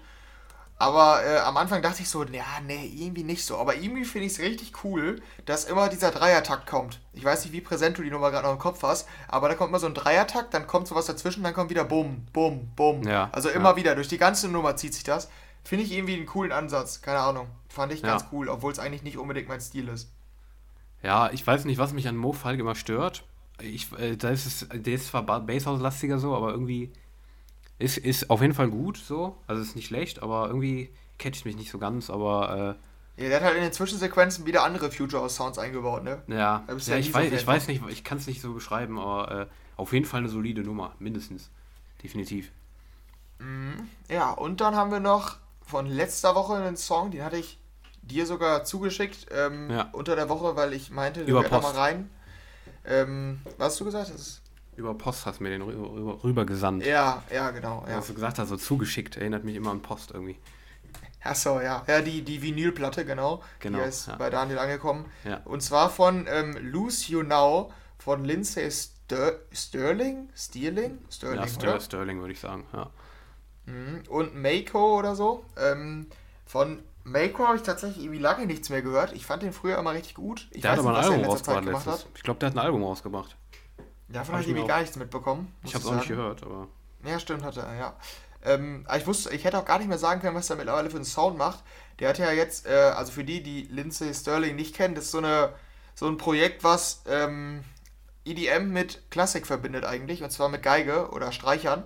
Aber 0.82 1.24
äh, 1.24 1.38
am 1.40 1.58
Anfang 1.58 1.82
dachte 1.82 2.02
ich 2.02 2.10
so, 2.10 2.24
ja, 2.24 2.44
nee, 2.66 2.92
irgendwie 2.96 3.24
nicht 3.24 3.46
so. 3.46 3.58
Aber 3.58 3.76
irgendwie 3.76 4.04
finde 4.04 4.26
ich 4.28 4.34
es 4.34 4.40
richtig 4.40 4.84
cool, 4.84 5.22
dass 5.46 5.66
immer 5.66 5.90
dieser 5.90 6.10
Dreiertakt 6.12 6.66
kommt. 6.68 7.00
Ich 7.14 7.24
weiß 7.24 7.46
nicht, 7.46 7.54
wie 7.54 7.62
präsent 7.62 7.98
du 7.98 8.02
die 8.02 8.10
Nummer 8.10 8.32
gerade 8.32 8.48
noch 8.48 8.54
im 8.54 8.60
Kopf 8.60 8.82
hast, 8.84 9.08
aber 9.28 9.48
da 9.48 9.56
kommt 9.56 9.70
immer 9.70 9.80
so 9.80 9.86
ein 9.88 9.94
Dreiertakt, 9.94 10.54
dann 10.54 10.66
kommt 10.66 10.88
sowas 10.88 11.06
dazwischen, 11.06 11.44
dann 11.44 11.54
kommt 11.54 11.70
wieder 11.70 11.84
Bumm, 11.84 12.26
Bumm, 12.34 12.72
Bumm. 12.76 13.04
Ja, 13.04 13.30
also 13.32 13.50
immer 13.50 13.72
ja. 13.72 13.76
wieder, 13.76 13.96
durch 13.96 14.08
die 14.08 14.18
ganze 14.18 14.48
Nummer 14.50 14.76
zieht 14.76 14.94
sich 14.96 15.04
das. 15.04 15.30
Finde 15.64 15.86
ich 15.86 15.92
irgendwie 15.92 16.16
einen 16.16 16.26
coolen 16.26 16.52
Ansatz. 16.52 17.02
Keine 17.02 17.20
Ahnung. 17.20 17.48
Fand 17.70 17.94
ich 17.94 18.02
Ja. 18.02 18.08
ganz 18.08 18.26
cool, 18.32 18.50
obwohl 18.50 18.72
es 18.72 18.80
eigentlich 18.80 19.04
nicht 19.04 19.18
unbedingt 19.20 19.48
mein 19.48 19.62
Stil 19.62 19.88
ist. 19.88 20.10
Ja, 21.04 21.30
ich 21.32 21.46
weiß 21.46 21.66
nicht, 21.66 21.78
was 21.78 21.94
mich 21.94 22.08
an 22.08 22.18
Mo 22.18 22.34
Falk 22.34 22.60
immer 22.60 22.76
stört. 22.76 23.24
Ich, 23.60 23.92
äh, 24.00 24.16
da 24.18 24.30
ist 24.30 24.46
es, 24.48 24.68
der 24.74 24.94
ist 24.96 25.08
zwar 25.08 25.24
Ba- 25.24 25.40
Basshouse-lastiger 25.40 26.18
so, 26.18 26.36
aber 26.36 26.52
irgendwie 26.52 26.92
ist, 27.82 27.98
ist 27.98 28.30
auf 28.30 28.42
jeden 28.42 28.54
Fall 28.54 28.70
gut 28.70 28.98
so. 28.98 29.38
Also 29.48 29.62
ist 29.62 29.76
nicht 29.76 29.88
schlecht, 29.88 30.22
aber 30.22 30.48
irgendwie 30.48 30.90
catcht 31.18 31.46
mich 31.46 31.56
nicht 31.56 31.72
so 31.72 31.78
ganz. 31.80 32.10
Aber 32.10 32.76
Ja, 33.18 33.28
der 33.30 33.38
hat 33.38 33.44
halt 33.44 33.58
in 33.58 33.64
den 33.64 33.74
Zwischensequenzen 33.74 34.46
wieder 34.46 34.64
andere 34.64 34.92
Future 34.92 35.30
Sounds 35.30 35.58
eingebaut, 35.58 36.04
ne? 36.04 36.22
äh, 36.28 36.36
ja, 36.36 36.64
du 36.68 36.78
ja 36.78 36.98
ich, 36.98 37.10
so 37.10 37.14
weiß, 37.14 37.32
ich 37.32 37.48
weiß 37.48 37.68
nicht, 37.68 37.84
ich 37.90 38.04
kann 38.04 38.18
es 38.18 38.28
nicht 38.28 38.42
so 38.42 38.54
beschreiben, 38.54 39.00
aber 39.00 39.42
äh, 39.42 39.46
auf 39.78 39.94
jeden 39.94 40.06
Fall 40.06 40.20
eine 40.20 40.30
solide 40.30 40.62
Nummer, 40.62 40.96
mindestens. 41.00 41.50
Definitiv. 42.04 42.52
Ja, 44.10 44.32
und 44.32 44.62
dann 44.62 44.76
haben 44.76 44.92
wir 44.92 45.00
noch 45.00 45.38
von 45.62 45.86
letzter 45.86 46.36
Woche 46.36 46.56
einen 46.56 46.78
Song, 46.78 47.12
den 47.12 47.24
hatte 47.24 47.38
ich 47.38 47.60
dir 48.02 48.26
sogar 48.26 48.64
zugeschickt 48.64 49.28
ähm, 49.32 49.70
Ja. 49.70 49.90
unter 49.94 50.16
der 50.16 50.30
Woche, 50.30 50.56
weil 50.56 50.74
ich 50.74 50.92
meinte, 50.92 51.22
Über 51.22 51.44
wir 51.44 51.50
da 51.50 51.62
mal 51.62 51.72
rein. 51.74 52.10
Ähm, 52.86 53.42
was 53.58 53.74
hast 53.74 53.80
du 53.82 53.86
gesagt? 53.86 54.10
Das 54.10 54.16
ist, 54.20 54.41
Über 54.82 54.96
Post 54.96 55.26
hast 55.28 55.40
du 55.40 55.44
mir 55.44 55.52
den 55.52 55.62
rüber, 55.62 55.92
rüber, 55.92 56.24
rübergesandt. 56.24 56.84
ja, 56.86 57.22
ja, 57.32 57.52
genau. 57.52 57.86
Ja. 57.88 57.98
Was 57.98 58.08
du 58.08 58.16
gesagt 58.16 58.40
hast, 58.40 58.50
so 58.50 58.58
zugeschickt, 58.58 59.16
erinnert 59.16 59.44
mich 59.44 59.56
immer 59.56 59.70
an 59.72 59.82
Post 59.82 60.12
irgendwie. 60.12 60.38
Achso, 61.24 61.62
ja. 61.62 61.84
Ja, 61.88 62.02
die, 62.02 62.24
die 62.24 62.42
Vinylplatte, 62.42 63.06
genau. 63.06 63.44
Genau, 63.60 63.78
Die 63.78 63.84
ist 63.90 64.08
ja. 64.08 64.16
bei 64.16 64.32
Daniel 64.32 64.58
angekommen. 64.58 65.06
Ja. 65.24 65.42
Und 65.46 65.62
zwar 65.62 65.92
von 65.92 66.26
ähm, 66.28 66.58
Lose 66.60 67.12
You 67.12 67.22
Now 67.22 67.72
von 68.00 68.26
Lindsay 68.26 68.72
Ster 68.72 69.34
Sterling? 69.52 70.30
Sterling? 70.36 70.98
Sterling, 71.12 71.36
Ja, 71.38 71.44
oder? 71.44 71.50
Ster 71.50 71.80
Sterling 71.80 72.20
würde 72.22 72.34
ich 72.34 72.40
sagen, 72.40 72.66
ja. 72.74 72.90
Mhm. 73.68 74.02
Und 74.10 74.36
Mako 74.36 74.98
oder 74.98 75.16
so. 75.16 75.46
Ähm, 75.58 76.08
von 76.48 76.80
Mako 77.04 77.46
habe 77.46 77.58
ich 77.58 77.64
tatsächlich 77.64 78.04
irgendwie 78.04 78.20
lange 78.20 78.48
nichts 78.48 78.70
mehr 78.70 78.82
gehört. 78.82 79.14
Ich 79.14 79.28
fand 79.28 79.44
den 79.44 79.54
früher 79.54 79.78
immer 79.78 79.94
richtig 79.94 80.16
gut. 80.16 80.48
Ich 80.50 80.62
Der 80.62 80.72
hat 80.72 80.80
aber 80.80 80.90
ein 80.90 80.96
er 80.96 81.08
in 81.08 81.14
Album 81.14 81.26
rausgebracht. 81.30 82.08
Ich 82.16 82.24
glaube, 82.24 82.40
der 82.40 82.50
hat 82.50 82.56
ein 82.56 82.60
Album 82.60 82.84
rausgebracht. 82.84 83.38
Davon 84.12 84.28
Hab 84.28 84.34
habe 84.34 84.42
ich 84.42 84.50
irgendwie 84.50 84.68
gar 84.68 84.82
nichts 84.82 84.96
mitbekommen. 84.96 85.54
Ich 85.64 85.74
habe 85.74 85.84
es 85.84 85.90
auch 85.90 85.96
nicht 85.96 86.08
gehört, 86.08 86.44
aber 86.44 86.68
Ja, 87.06 87.20
stimmt, 87.20 87.44
hatte 87.44 87.62
er, 87.62 87.76
ja. 87.76 87.96
Ähm, 88.44 88.88
ich 88.96 89.06
wusste, 89.06 89.34
ich 89.34 89.44
hätte 89.44 89.58
auch 89.60 89.66
gar 89.66 89.78
nicht 89.78 89.88
mehr 89.88 89.98
sagen 89.98 90.22
können, 90.22 90.36
was 90.36 90.50
er 90.50 90.56
mittlerweile 90.56 90.90
für 90.90 90.98
einen 90.98 91.06
Sound 91.06 91.38
macht. 91.38 91.64
Der 92.00 92.10
hat 92.10 92.18
ja 92.18 92.32
jetzt, 92.32 92.66
äh, 92.66 92.72
also 92.96 93.12
für 93.12 93.24
die, 93.24 93.44
die 93.44 93.64
Lindsay 93.64 94.14
Sterling 94.14 94.56
nicht 94.56 94.76
kennen, 94.76 94.96
das 94.96 95.06
ist 95.06 95.12
so, 95.12 95.20
eine, 95.20 95.54
so 95.94 96.08
ein 96.08 96.18
Projekt, 96.18 96.64
was 96.64 97.04
ähm, 97.08 97.64
EDM 98.26 98.72
mit 98.72 99.10
Klassik 99.12 99.46
verbindet 99.46 99.86
eigentlich, 99.86 100.24
und 100.24 100.32
zwar 100.32 100.50
mit 100.50 100.64
Geige 100.64 101.10
oder 101.12 101.32
Streichern. 101.32 101.84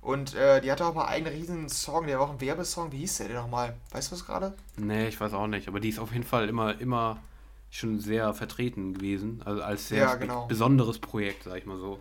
Und 0.00 0.34
äh, 0.34 0.60
die 0.60 0.70
hatte 0.70 0.86
auch 0.86 0.94
mal 0.94 1.06
einen 1.06 1.26
riesen 1.26 1.68
Song, 1.68 2.06
der 2.06 2.18
war 2.18 2.26
auch 2.26 2.32
ein 2.32 2.40
Werbesong. 2.40 2.92
Wie 2.92 2.98
hieß 2.98 3.18
der 3.18 3.28
denn 3.28 3.36
nochmal? 3.36 3.74
Weißt 3.90 4.10
du 4.10 4.14
es 4.14 4.24
gerade? 4.24 4.54
nee, 4.76 5.08
ich 5.08 5.20
weiß 5.20 5.32
auch 5.34 5.48
nicht. 5.48 5.68
Aber 5.68 5.80
die 5.80 5.88
ist 5.88 5.98
auf 5.98 6.12
jeden 6.12 6.24
Fall 6.24 6.48
immer, 6.48 6.80
immer 6.80 7.18
schon 7.70 8.00
sehr 8.00 8.32
vertreten 8.34 8.94
gewesen. 8.94 9.42
Also 9.44 9.62
als 9.62 9.88
sehr 9.88 9.98
Ja, 9.98 10.14
genau. 10.14 10.46
besonderes 10.46 10.98
Projekt, 10.98 11.44
sag 11.44 11.58
ich 11.58 11.66
mal 11.66 11.78
so. 11.78 12.00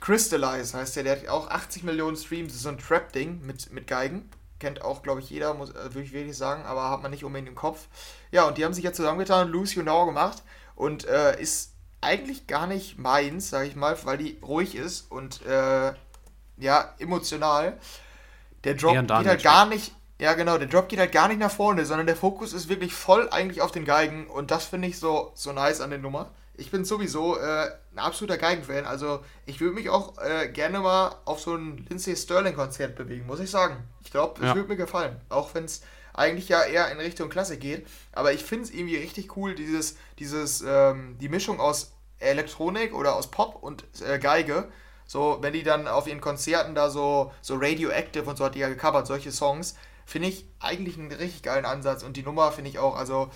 Crystallize 0.00 0.76
heißt 0.76 0.96
der, 0.96 1.02
der 1.02 1.20
hat 1.20 1.28
auch 1.28 1.50
80 1.50 1.82
Millionen 1.82 2.16
Streams, 2.16 2.48
das 2.48 2.56
ist 2.56 2.62
so 2.62 2.68
ein 2.68 2.78
Trap-Ding 2.78 3.44
mit, 3.44 3.72
mit 3.72 3.86
Geigen. 3.86 4.30
Kennt 4.60 4.82
auch, 4.82 5.02
glaube 5.02 5.20
ich, 5.20 5.30
jeder, 5.30 5.54
muss, 5.54 5.70
äh, 5.70 5.94
würde 5.94 6.02
ich 6.02 6.12
wirklich 6.12 6.36
sagen, 6.36 6.64
aber 6.64 6.90
hat 6.90 7.02
man 7.02 7.10
nicht 7.10 7.24
unbedingt 7.24 7.48
im 7.48 7.54
Kopf. 7.54 7.88
Ja, 8.30 8.46
und 8.46 8.58
die 8.58 8.64
haben 8.64 8.74
sich 8.74 8.84
jetzt 8.84 8.96
zusammengetan 8.96 9.52
und 9.52 9.74
You 9.74 9.82
Now 9.82 10.06
gemacht 10.06 10.42
und 10.74 11.04
äh, 11.06 11.40
ist 11.40 11.74
eigentlich 12.00 12.46
gar 12.46 12.66
nicht 12.66 12.98
meins, 12.98 13.50
sage 13.50 13.68
ich 13.68 13.76
mal, 13.76 13.96
weil 14.04 14.18
die 14.18 14.38
ruhig 14.42 14.76
ist 14.76 15.10
und 15.10 15.44
äh, 15.46 15.92
ja, 16.58 16.94
emotional. 16.98 17.78
Der 18.64 18.74
Drop 18.74 18.94
geht 18.94 19.10
halt 19.10 19.42
gar 19.42 19.66
nicht, 19.66 19.92
ja 20.20 20.34
genau, 20.34 20.58
der 20.58 20.68
Drop 20.68 20.88
geht 20.88 20.98
halt 20.98 21.12
gar 21.12 21.28
nicht 21.28 21.38
nach 21.40 21.50
vorne, 21.50 21.84
sondern 21.86 22.06
der 22.06 22.16
Fokus 22.16 22.52
ist 22.52 22.68
wirklich 22.68 22.94
voll 22.94 23.28
eigentlich 23.30 23.62
auf 23.62 23.70
den 23.72 23.84
Geigen 23.84 24.26
und 24.26 24.50
das 24.50 24.64
finde 24.64 24.88
ich 24.88 24.98
so, 24.98 25.30
so 25.34 25.52
nice 25.52 25.80
an 25.80 25.90
der 25.90 25.98
Nummer. 25.98 26.30
Ich 26.54 26.72
bin 26.72 26.84
sowieso 26.84 27.38
äh, 27.38 27.70
ein 27.92 27.98
absoluter 27.98 28.36
Geigenfan, 28.36 28.84
also 28.84 29.20
ich 29.46 29.60
würde 29.60 29.74
mich 29.74 29.90
auch 29.90 30.18
äh, 30.18 30.48
gerne 30.48 30.80
mal 30.80 31.14
auf 31.24 31.40
so 31.40 31.54
ein 31.54 31.86
Lindsay 31.88 32.16
Sterling 32.16 32.56
Konzert 32.56 32.96
bewegen, 32.96 33.26
muss 33.26 33.38
ich 33.38 33.50
sagen. 33.50 33.76
Ich 34.04 34.10
glaube, 34.10 34.40
es 34.40 34.48
Ja. 34.48 34.54
würde 34.56 34.68
mir 34.68 34.76
gefallen, 34.76 35.20
auch 35.28 35.54
wenn 35.54 35.64
es 35.64 35.82
eigentlich 36.14 36.48
ja 36.48 36.62
eher 36.64 36.90
in 36.90 36.98
Richtung 36.98 37.28
Klassik 37.28 37.60
geht, 37.60 37.86
aber 38.10 38.32
ich 38.32 38.44
finde 38.44 38.64
es 38.64 38.70
irgendwie 38.72 38.96
richtig 38.96 39.36
cool, 39.36 39.54
dieses, 39.54 39.96
dieses, 40.18 40.64
ähm, 40.66 41.16
die 41.20 41.28
Mischung 41.28 41.60
aus 41.60 41.92
Elektronik 42.18 42.92
oder 42.92 43.14
aus 43.14 43.30
Pop 43.30 43.62
und 43.62 43.84
äh, 44.04 44.18
Geige. 44.18 44.68
So, 45.06 45.38
wenn 45.40 45.52
die 45.52 45.62
dann 45.62 45.86
auf 45.88 46.06
ihren 46.08 46.20
Konzerten 46.20 46.74
da 46.74 46.90
so, 46.90 47.32
so 47.40 47.54
Radioactive 47.54 48.28
und 48.28 48.36
so 48.36 48.44
hat 48.44 48.56
die 48.56 48.58
ja 48.58 48.68
gecovert, 48.68 49.06
solche 49.06 49.30
Songs, 49.32 49.76
finde 50.08 50.28
ich 50.28 50.46
eigentlich 50.58 50.98
einen 50.98 51.12
richtig 51.12 51.42
geilen 51.42 51.66
Ansatz 51.66 52.02
und 52.02 52.16
die 52.16 52.22
Nummer 52.22 52.50
finde 52.50 52.70
ich 52.70 52.78
auch, 52.78 52.96
also 52.96 53.28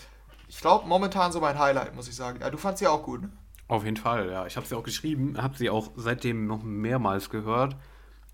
ich 0.48 0.58
glaube 0.58 0.88
momentan 0.88 1.30
so 1.30 1.38
mein 1.38 1.58
Highlight, 1.58 1.94
muss 1.94 2.08
ich 2.08 2.16
sagen. 2.16 2.38
Ja, 2.40 2.48
du 2.48 2.56
fandst 2.56 2.78
sie 2.78 2.86
auch 2.86 3.02
gut, 3.02 3.20
ne? 3.20 3.30
Auf 3.68 3.84
jeden 3.84 3.98
Fall, 3.98 4.30
ja. 4.30 4.46
Ich 4.46 4.56
habe 4.56 4.66
sie 4.66 4.74
auch 4.74 4.82
geschrieben, 4.82 5.36
habe 5.36 5.54
sie 5.54 5.68
auch 5.68 5.90
seitdem 5.96 6.46
noch 6.46 6.62
mehrmals 6.62 7.28
gehört. 7.28 7.76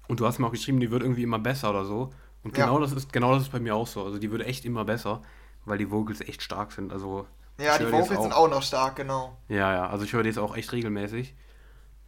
Und 0.06 0.20
du 0.20 0.26
hast 0.26 0.38
mir 0.38 0.46
auch 0.46 0.52
geschrieben, 0.52 0.78
die 0.78 0.92
wird 0.92 1.02
irgendwie 1.02 1.24
immer 1.24 1.40
besser 1.40 1.70
oder 1.70 1.84
so. 1.84 2.10
Und 2.44 2.56
Ja. 2.56 2.64
genau 2.66 2.78
das 2.78 2.92
ist 2.92 3.12
genau 3.12 3.34
das 3.34 3.42
ist 3.42 3.50
bei 3.50 3.58
mir 3.58 3.74
auch 3.74 3.88
so. 3.88 4.04
Also 4.04 4.18
die 4.20 4.30
wird 4.30 4.42
echt 4.46 4.64
immer 4.64 4.84
besser, 4.84 5.20
weil 5.64 5.78
die 5.78 5.90
Vocals 5.90 6.20
echt 6.20 6.40
stark 6.40 6.70
sind. 6.70 6.92
Also 6.92 7.26
Ja, 7.58 7.76
die 7.76 7.90
Vocals 7.90 8.22
sind 8.22 8.32
auch 8.32 8.48
noch 8.48 8.62
stark, 8.62 8.94
genau. 8.94 9.36
Ja, 9.48 9.74
ja, 9.74 9.88
also 9.88 10.04
ich 10.04 10.12
höre 10.12 10.22
die 10.22 10.28
jetzt 10.28 10.38
auch 10.38 10.56
echt 10.56 10.72
regelmäßig. 10.72 11.34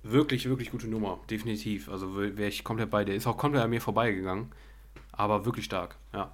Wirklich, 0.05 0.49
wirklich 0.49 0.71
gute 0.71 0.87
Nummer, 0.87 1.19
definitiv. 1.29 1.89
Also 1.89 2.17
wäre 2.17 2.47
ich 2.47 2.63
komplett 2.63 2.91
bei 2.91 3.05
dir. 3.05 3.17
Ist 3.17 3.27
auch 3.27 3.37
komplett 3.37 3.65
an 3.65 3.71
mir 3.71 3.81
vorbeigegangen. 3.81 4.53
Aber 5.21 5.45
wirklich 5.45 5.67
stark, 5.67 5.97
ja. 6.15 6.31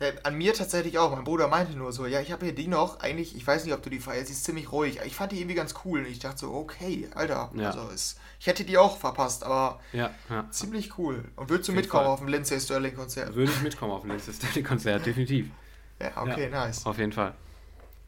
Ja, 0.00 0.08
an 0.22 0.36
mir 0.36 0.52
tatsächlich 0.52 0.98
auch. 0.98 1.12
Mein 1.16 1.24
Bruder 1.24 1.48
meinte 1.48 1.72
nur 1.72 1.92
so, 1.92 2.04
ja, 2.04 2.20
ich 2.20 2.30
habe 2.30 2.44
hier 2.44 2.54
die 2.54 2.68
noch. 2.68 3.00
Eigentlich, 3.00 3.34
ich 3.34 3.46
weiß 3.46 3.64
nicht, 3.64 3.72
ob 3.72 3.82
du 3.82 3.88
die 3.88 4.00
feierst, 4.00 4.26
sie 4.26 4.34
ist 4.34 4.44
ziemlich 4.44 4.70
ruhig. 4.70 5.00
Ich 5.06 5.16
fand 5.16 5.32
die 5.32 5.40
irgendwie 5.40 5.54
ganz 5.54 5.74
cool. 5.86 6.00
Und 6.00 6.08
ich 6.08 6.18
dachte 6.18 6.40
so, 6.40 6.52
okay, 6.52 7.08
Alter. 7.14 7.50
Ja. 7.54 7.70
Also 7.70 7.88
ist, 7.88 8.20
ich 8.38 8.48
hätte 8.48 8.64
die 8.64 8.76
auch 8.76 8.98
verpasst, 8.98 9.44
aber 9.44 9.80
Ja, 9.94 10.10
ziemlich 10.50 10.98
cool. 10.98 11.24
Und 11.36 11.48
würdest 11.48 11.70
du 11.70 11.72
mitkommen 11.72 12.04
Fall. 12.04 12.12
auf 12.12 12.18
dem 12.18 12.28
Lindsay 12.28 12.60
Sterling 12.60 12.94
Konzert? 12.94 13.34
Würde 13.34 13.50
ich 13.50 13.62
mitkommen 13.62 13.92
auf 13.92 14.04
ein 14.04 14.10
letztes 14.10 14.36
Stanley-Konzert, 14.36 15.06
definitiv. 15.06 15.50
Ja, 16.00 16.22
okay, 16.22 16.48
nice. 16.48 16.86
Auf 16.86 16.98
jeden 16.98 17.12
Fall. 17.12 17.34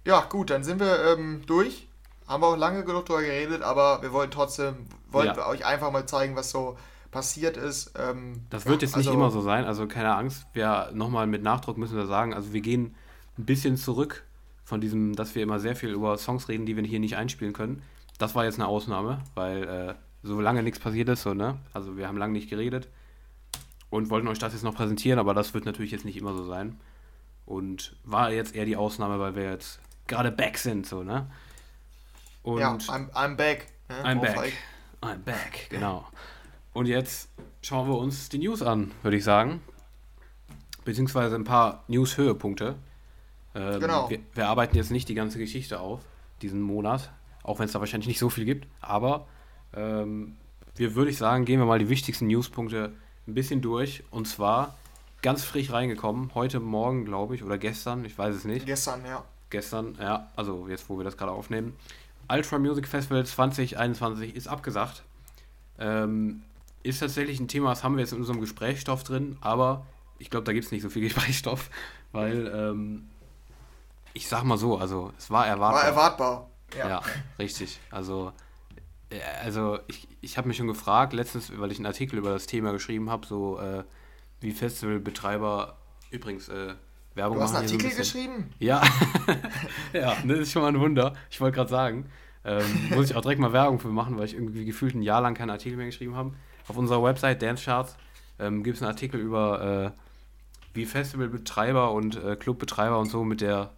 Ja, 0.04 0.20
gut, 0.20 0.50
dann 0.50 0.62
sind 0.62 0.78
wir 0.78 1.16
ähm, 1.16 1.42
durch. 1.46 1.88
Haben 2.28 2.42
wir 2.42 2.46
auch 2.48 2.56
lange 2.56 2.84
genug 2.84 3.06
darüber 3.06 3.22
geredet, 3.24 3.62
aber 3.62 4.00
wir 4.02 4.12
wollten 4.12 4.30
trotzdem, 4.30 4.86
wollten 5.10 5.34
wir 5.34 5.46
euch 5.46 5.64
einfach 5.64 5.90
mal 5.90 6.06
zeigen, 6.06 6.36
was 6.36 6.50
so 6.50 6.78
passiert 7.10 7.56
ist. 7.56 7.92
Ähm, 7.98 8.42
Das 8.50 8.66
wird 8.66 8.82
jetzt 8.82 8.96
nicht 8.96 9.08
also- 9.08 9.18
immer 9.18 9.30
so 9.30 9.40
sein, 9.40 9.64
also 9.64 9.86
keine 9.86 10.14
Angst. 10.14 10.46
Wir 10.52 10.90
nochmal 10.92 11.26
mit 11.26 11.42
Nachdruck 11.42 11.78
müssen 11.78 11.96
wir 11.96 12.06
sagen, 12.06 12.34
also 12.34 12.52
wir 12.52 12.60
gehen 12.60 12.94
ein 13.38 13.44
bisschen 13.46 13.76
zurück 13.76 14.24
von 14.64 14.80
diesem, 14.80 15.14
dass 15.16 15.34
wir 15.34 15.42
immer 15.42 15.58
sehr 15.58 15.74
viel 15.76 15.90
über 15.90 16.16
Songs 16.18 16.48
reden, 16.48 16.66
die 16.66 16.76
wir 16.76 16.84
hier 16.84 17.00
nicht 17.00 17.16
einspielen 17.16 17.52
können. 17.52 17.82
Das 18.18 18.34
war 18.34 18.44
jetzt 18.44 18.56
eine 18.58 18.68
Ausnahme, 18.68 19.18
weil 19.34 19.64
äh, 19.64 19.94
so 20.22 20.40
lange 20.40 20.62
nichts 20.62 20.78
passiert 20.78 21.08
ist, 21.08 21.22
so, 21.22 21.34
ne? 21.34 21.58
Also 21.72 21.96
wir 21.96 22.06
haben 22.06 22.18
lange 22.18 22.34
nicht 22.34 22.50
geredet 22.50 22.88
und 23.88 24.10
wollten 24.10 24.28
euch 24.28 24.38
das 24.38 24.52
jetzt 24.52 24.62
noch 24.62 24.74
präsentieren, 24.74 25.18
aber 25.18 25.34
das 25.34 25.54
wird 25.54 25.64
natürlich 25.64 25.90
jetzt 25.90 26.04
nicht 26.04 26.16
immer 26.18 26.34
so 26.34 26.44
sein. 26.44 26.78
Und 27.46 27.96
war 28.04 28.30
jetzt 28.30 28.54
eher 28.54 28.66
die 28.66 28.76
Ausnahme, 28.76 29.18
weil 29.18 29.34
wir 29.34 29.50
jetzt 29.50 29.80
gerade 30.06 30.30
back 30.30 30.58
sind, 30.58 30.86
so, 30.86 31.02
ne? 31.02 31.26
Und 32.42 32.60
Ja, 32.60 32.72
I'm, 32.74 33.10
I'm 33.12 33.34
back. 33.36 33.66
Ne? 33.88 33.96
I'm 34.04 34.16
Auf 34.18 34.22
back. 34.22 34.34
Falk. 34.36 34.52
I'm 35.02 35.18
back, 35.24 35.66
genau. 35.70 36.06
Und 36.72 36.86
jetzt 36.86 37.28
schauen 37.62 37.88
wir 37.88 37.98
uns 37.98 38.28
die 38.28 38.38
News 38.38 38.62
an, 38.62 38.92
würde 39.02 39.16
ich 39.16 39.24
sagen. 39.24 39.60
Beziehungsweise 40.84 41.34
ein 41.34 41.44
paar 41.44 41.84
News-Höhepunkte. 41.88 42.76
Ähm, 43.54 43.80
Genau. 43.80 44.08
Wir, 44.08 44.20
wir 44.34 44.48
arbeiten 44.48 44.76
jetzt 44.76 44.90
nicht 44.90 45.08
die 45.08 45.14
ganze 45.14 45.38
Geschichte 45.38 45.80
auf, 45.80 46.00
diesen 46.42 46.60
Monat, 46.60 47.10
auch 47.42 47.58
wenn 47.58 47.66
es 47.66 47.72
da 47.72 47.80
wahrscheinlich 47.80 48.08
nicht 48.08 48.18
so 48.18 48.30
viel 48.30 48.44
gibt. 48.44 48.68
Aber 48.80 49.26
ähm, 49.74 50.36
wir, 50.76 50.94
würde 50.94 51.10
ich 51.10 51.18
sagen, 51.18 51.44
gehen 51.44 51.58
wir 51.58 51.66
mal 51.66 51.78
die 51.78 51.88
wichtigsten 51.88 52.26
Newspunkte 52.28 52.92
ein 53.26 53.34
bisschen 53.34 53.60
durch. 53.60 54.04
Und 54.10 54.28
zwar 54.28 54.76
ganz 55.22 55.44
frisch 55.44 55.72
reingekommen, 55.72 56.30
heute 56.34 56.60
Morgen, 56.60 57.04
glaube 57.04 57.34
ich, 57.34 57.42
oder 57.42 57.58
gestern, 57.58 58.04
ich 58.04 58.16
weiß 58.16 58.34
es 58.34 58.44
nicht 58.44 58.64
Gestern, 58.64 59.04
ja. 59.04 59.24
gestern, 59.50 59.98
ja, 60.00 60.30
also 60.36 60.66
jetzt, 60.68 60.88
wo 60.88 60.96
wir 60.96 61.04
das 61.04 61.16
gerade 61.16 61.32
aufnehmen. 61.32 61.74
Ultra 62.32 62.58
Music 62.58 62.86
Festival 62.86 63.26
2021 63.26 64.34
ist 64.34 64.46
abgesagt. 64.48 65.02
Ähm, 65.78 66.42
ist 66.82 67.00
tatsächlich 67.00 67.40
ein 67.40 67.48
Thema, 67.48 67.70
das 67.70 67.84
haben 67.84 67.96
wir 67.96 68.00
jetzt 68.00 68.12
in 68.12 68.18
unserem 68.18 68.40
Gesprächsstoff 68.40 69.04
drin, 69.04 69.36
aber 69.40 69.86
ich 70.18 70.30
glaube, 70.30 70.44
da 70.44 70.52
gibt 70.52 70.66
es 70.66 70.72
nicht 70.72 70.82
so 70.82 70.90
viel 70.90 71.02
Gesprächsstoff, 71.02 71.70
weil 72.12 72.46
ähm, 72.54 73.08
ich 74.12 74.28
sag 74.28 74.44
mal 74.44 74.58
so, 74.58 74.78
also 74.78 75.12
es 75.18 75.30
war 75.30 75.46
erwartbar. 75.46 75.82
War 75.82 75.88
erwartbar. 75.88 76.50
Ja. 76.76 76.88
Ja, 76.88 77.02
richtig. 77.38 77.80
Also, 77.90 78.32
äh, 79.10 79.20
also 79.42 79.78
ich, 79.88 80.08
ich 80.20 80.38
habe 80.38 80.48
mich 80.48 80.56
schon 80.56 80.66
gefragt, 80.66 81.12
letztens, 81.12 81.52
weil 81.58 81.72
ich 81.72 81.78
einen 81.78 81.86
Artikel 81.86 82.18
über 82.18 82.30
das 82.30 82.46
Thema 82.46 82.72
geschrieben 82.72 83.10
habe, 83.10 83.26
so 83.26 83.58
äh, 83.58 83.84
wie 84.40 84.52
Festivalbetreiber 84.52 85.76
übrigens 86.10 86.48
äh, 86.48 86.74
Werbung 87.14 87.38
Du 87.38 87.42
hast 87.42 87.54
einen 87.54 87.68
hier 87.68 87.68
so 87.68 87.74
ein 87.74 87.80
Artikel 87.84 87.98
geschrieben? 87.98 88.52
Ja, 88.58 88.82
ja, 89.92 90.16
das 90.24 90.38
ist 90.38 90.52
schon 90.52 90.62
mal 90.62 90.68
ein 90.68 90.80
Wunder. 90.80 91.14
Ich 91.28 91.40
wollte 91.40 91.56
gerade 91.56 91.70
sagen, 91.70 92.10
ähm, 92.44 92.64
muss 92.94 93.10
ich 93.10 93.16
auch 93.16 93.20
direkt 93.20 93.40
mal 93.40 93.52
Werbung 93.52 93.80
für 93.80 93.88
machen, 93.88 94.16
weil 94.16 94.24
ich 94.26 94.34
irgendwie 94.34 94.64
gefühlt 94.64 94.94
ein 94.94 95.02
Jahr 95.02 95.20
lang 95.20 95.34
keinen 95.34 95.50
Artikel 95.50 95.76
mehr 95.76 95.86
geschrieben 95.86 96.16
habe. 96.16 96.32
Auf 96.70 96.76
unserer 96.76 97.02
Website 97.02 97.42
Dance 97.42 97.64
Charts 97.64 97.96
ähm, 98.38 98.62
gibt 98.62 98.76
es 98.76 98.82
einen 98.82 98.92
Artikel 98.92 99.20
über, 99.20 99.92
äh, 99.92 100.00
wie 100.72 100.86
Festivalbetreiber 100.86 101.90
und 101.90 102.14
äh, 102.14 102.36
Clubbetreiber 102.36 102.96
und 102.96 103.10
so 103.10 103.24
mit 103.24 103.40
der 103.40 103.70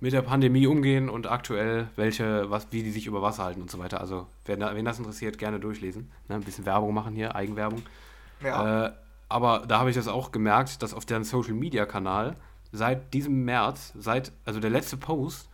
mit 0.00 0.12
der 0.12 0.20
Pandemie 0.20 0.66
umgehen 0.66 1.08
und 1.08 1.26
aktuell 1.26 1.88
welche, 1.96 2.50
was, 2.50 2.66
wie 2.72 2.82
die 2.82 2.90
sich 2.90 3.06
über 3.06 3.22
Wasser 3.22 3.44
halten 3.44 3.62
und 3.62 3.70
so 3.70 3.78
weiter. 3.78 4.02
Also, 4.02 4.26
wer, 4.44 4.58
wen 4.76 4.84
das 4.84 4.98
interessiert, 4.98 5.38
gerne 5.38 5.58
durchlesen. 5.58 6.10
Ne, 6.28 6.34
ein 6.34 6.42
bisschen 6.42 6.66
Werbung 6.66 6.92
machen 6.92 7.14
hier, 7.14 7.34
Eigenwerbung. 7.34 7.80
Ja. 8.42 8.88
Äh, 8.88 8.92
aber 9.30 9.64
da 9.66 9.78
habe 9.78 9.88
ich 9.88 9.96
das 9.96 10.06
auch 10.06 10.30
gemerkt, 10.30 10.82
dass 10.82 10.92
auf 10.92 11.06
deren 11.06 11.24
Social 11.24 11.54
Media 11.54 11.86
Kanal 11.86 12.36
seit 12.70 13.14
diesem 13.14 13.46
März, 13.46 13.94
seit, 13.96 14.30
also 14.44 14.60
der 14.60 14.68
letzte 14.68 14.98
Post 14.98 15.48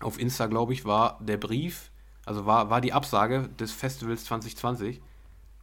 auf 0.00 0.20
Insta, 0.20 0.48
glaube 0.48 0.74
ich, 0.74 0.84
war 0.84 1.18
der 1.22 1.38
Brief, 1.38 1.90
also 2.26 2.44
war, 2.44 2.68
war 2.68 2.82
die 2.82 2.92
Absage 2.92 3.48
des 3.58 3.72
Festivals 3.72 4.26
2020. 4.26 5.00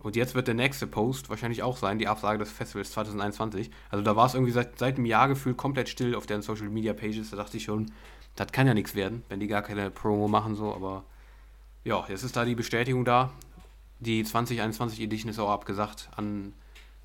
Und 0.03 0.15
jetzt 0.15 0.33
wird 0.33 0.47
der 0.47 0.55
nächste 0.55 0.87
Post 0.87 1.29
wahrscheinlich 1.29 1.61
auch 1.61 1.77
sein, 1.77 1.99
die 1.99 2.07
Absage 2.07 2.39
des 2.39 2.51
Festivals 2.51 2.91
2021. 2.91 3.69
Also 3.89 4.03
da 4.03 4.15
war 4.15 4.25
es 4.25 4.33
irgendwie 4.33 4.51
seit, 4.51 4.79
seit 4.79 4.95
einem 4.95 5.05
Jahr 5.05 5.27
gefühlt 5.27 5.57
komplett 5.57 5.89
still 5.89 6.15
auf 6.15 6.25
deren 6.25 6.41
Social 6.41 6.69
Media 6.69 6.93
Pages. 6.93 7.29
Da 7.29 7.37
dachte 7.37 7.57
ich 7.57 7.63
schon, 7.63 7.91
das 8.35 8.51
kann 8.51 8.65
ja 8.65 8.73
nichts 8.73 8.95
werden, 8.95 9.23
wenn 9.29 9.39
die 9.39 9.47
gar 9.47 9.61
keine 9.61 9.91
Promo 9.91 10.27
machen, 10.27 10.55
so, 10.55 10.73
aber 10.73 11.03
ja, 11.83 12.03
jetzt 12.07 12.23
ist 12.23 12.35
da 12.35 12.45
die 12.45 12.55
Bestätigung 12.55 13.05
da. 13.05 13.31
Die 13.99 14.23
2021 14.23 14.99
Edition 15.01 15.29
ist 15.29 15.39
auch 15.39 15.51
abgesagt 15.51 16.09
an, 16.15 16.53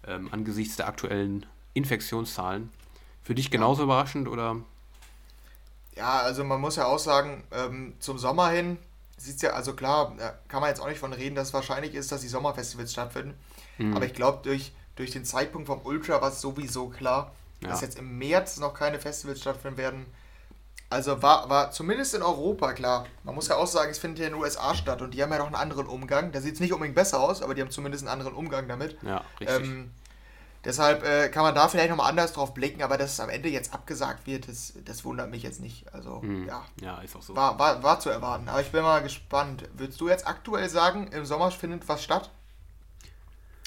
ähm, 0.06 0.28
angesichts 0.32 0.76
der 0.76 0.88
aktuellen 0.88 1.44
Infektionszahlen. 1.74 2.70
Für 3.22 3.34
dich 3.34 3.50
genauso 3.50 3.82
überraschend 3.82 4.28
oder? 4.28 4.56
Ja, 5.96 6.20
also 6.20 6.44
man 6.44 6.60
muss 6.60 6.76
ja 6.76 6.86
auch 6.86 6.98
sagen, 6.98 7.44
ähm, 7.52 7.94
zum 7.98 8.18
Sommer 8.18 8.48
hin 8.50 8.78
sieht 9.16 9.36
es 9.36 9.42
ja, 9.42 9.50
also 9.50 9.74
klar, 9.74 10.14
da 10.18 10.34
kann 10.48 10.60
man 10.60 10.68
jetzt 10.70 10.80
auch 10.80 10.88
nicht 10.88 10.98
von 10.98 11.12
reden, 11.12 11.34
dass 11.34 11.48
es 11.48 11.54
wahrscheinlich 11.54 11.94
ist, 11.94 12.12
dass 12.12 12.20
die 12.20 12.28
Sommerfestivals 12.28 12.92
stattfinden. 12.92 13.34
Mhm. 13.78 13.96
Aber 13.96 14.04
ich 14.06 14.14
glaube, 14.14 14.40
durch, 14.42 14.72
durch 14.96 15.10
den 15.10 15.24
Zeitpunkt 15.24 15.66
vom 15.66 15.80
Ultra 15.84 16.20
war 16.20 16.28
es 16.30 16.40
sowieso 16.40 16.88
klar, 16.88 17.32
Ja. 17.62 17.70
dass 17.70 17.80
jetzt 17.80 17.98
im 17.98 18.18
März 18.18 18.58
noch 18.58 18.74
keine 18.74 18.98
Festivals 18.98 19.40
stattfinden 19.40 19.78
werden. 19.78 20.06
Also 20.88 21.20
war, 21.22 21.48
war 21.48 21.72
zumindest 21.72 22.14
in 22.14 22.22
Europa 22.22 22.72
klar. 22.72 23.06
Man 23.24 23.34
muss 23.34 23.48
ja 23.48 23.56
auch 23.56 23.66
sagen, 23.66 23.90
es 23.90 23.98
findet 23.98 24.20
ja 24.20 24.26
in 24.26 24.34
den 24.34 24.40
USA 24.42 24.72
statt 24.74 25.02
und 25.02 25.14
die 25.14 25.22
haben 25.22 25.32
ja 25.32 25.38
noch 25.38 25.46
einen 25.46 25.56
anderen 25.56 25.86
Umgang. 25.86 26.30
Da 26.30 26.40
sieht 26.40 26.54
es 26.54 26.60
nicht 26.60 26.72
unbedingt 26.72 26.94
besser 26.94 27.18
aus, 27.18 27.42
aber 27.42 27.54
die 27.54 27.62
haben 27.62 27.70
zumindest 27.72 28.04
einen 28.04 28.12
anderen 28.12 28.34
Umgang 28.34 28.68
damit. 28.68 28.96
Ja, 29.02 29.24
richtig. 29.40 29.62
Ähm, 29.66 29.90
deshalb 30.66 31.02
äh, 31.04 31.28
kann 31.30 31.42
man 31.44 31.54
da 31.54 31.68
vielleicht 31.68 31.88
nochmal 31.90 32.10
anders 32.10 32.32
drauf 32.34 32.52
blicken, 32.52 32.82
aber 32.82 32.98
dass 32.98 33.12
es 33.12 33.20
am 33.20 33.30
Ende 33.30 33.48
jetzt 33.48 33.72
abgesagt 33.72 34.26
wird, 34.26 34.48
das, 34.48 34.74
das 34.84 35.04
wundert 35.04 35.30
mich 35.30 35.42
jetzt 35.42 35.60
nicht. 35.60 35.92
Also, 35.94 36.20
Mhm. 36.22 36.46
ja, 36.46 36.64
ja, 36.82 36.98
ist 36.98 37.16
auch 37.16 37.22
so. 37.22 37.34
war, 37.34 37.58
war, 37.58 37.82
war 37.82 38.00
zu 38.00 38.10
erwarten. 38.10 38.48
Aber 38.48 38.60
ich 38.60 38.70
bin 38.72 38.82
mal 38.82 39.02
gespannt. 39.02 39.68
Würdest 39.76 40.00
du 40.00 40.08
jetzt 40.08 40.26
aktuell 40.26 40.68
sagen, 40.68 41.08
im 41.12 41.24
Sommer 41.24 41.50
findet 41.50 41.88
was 41.88 42.02
statt? 42.04 42.30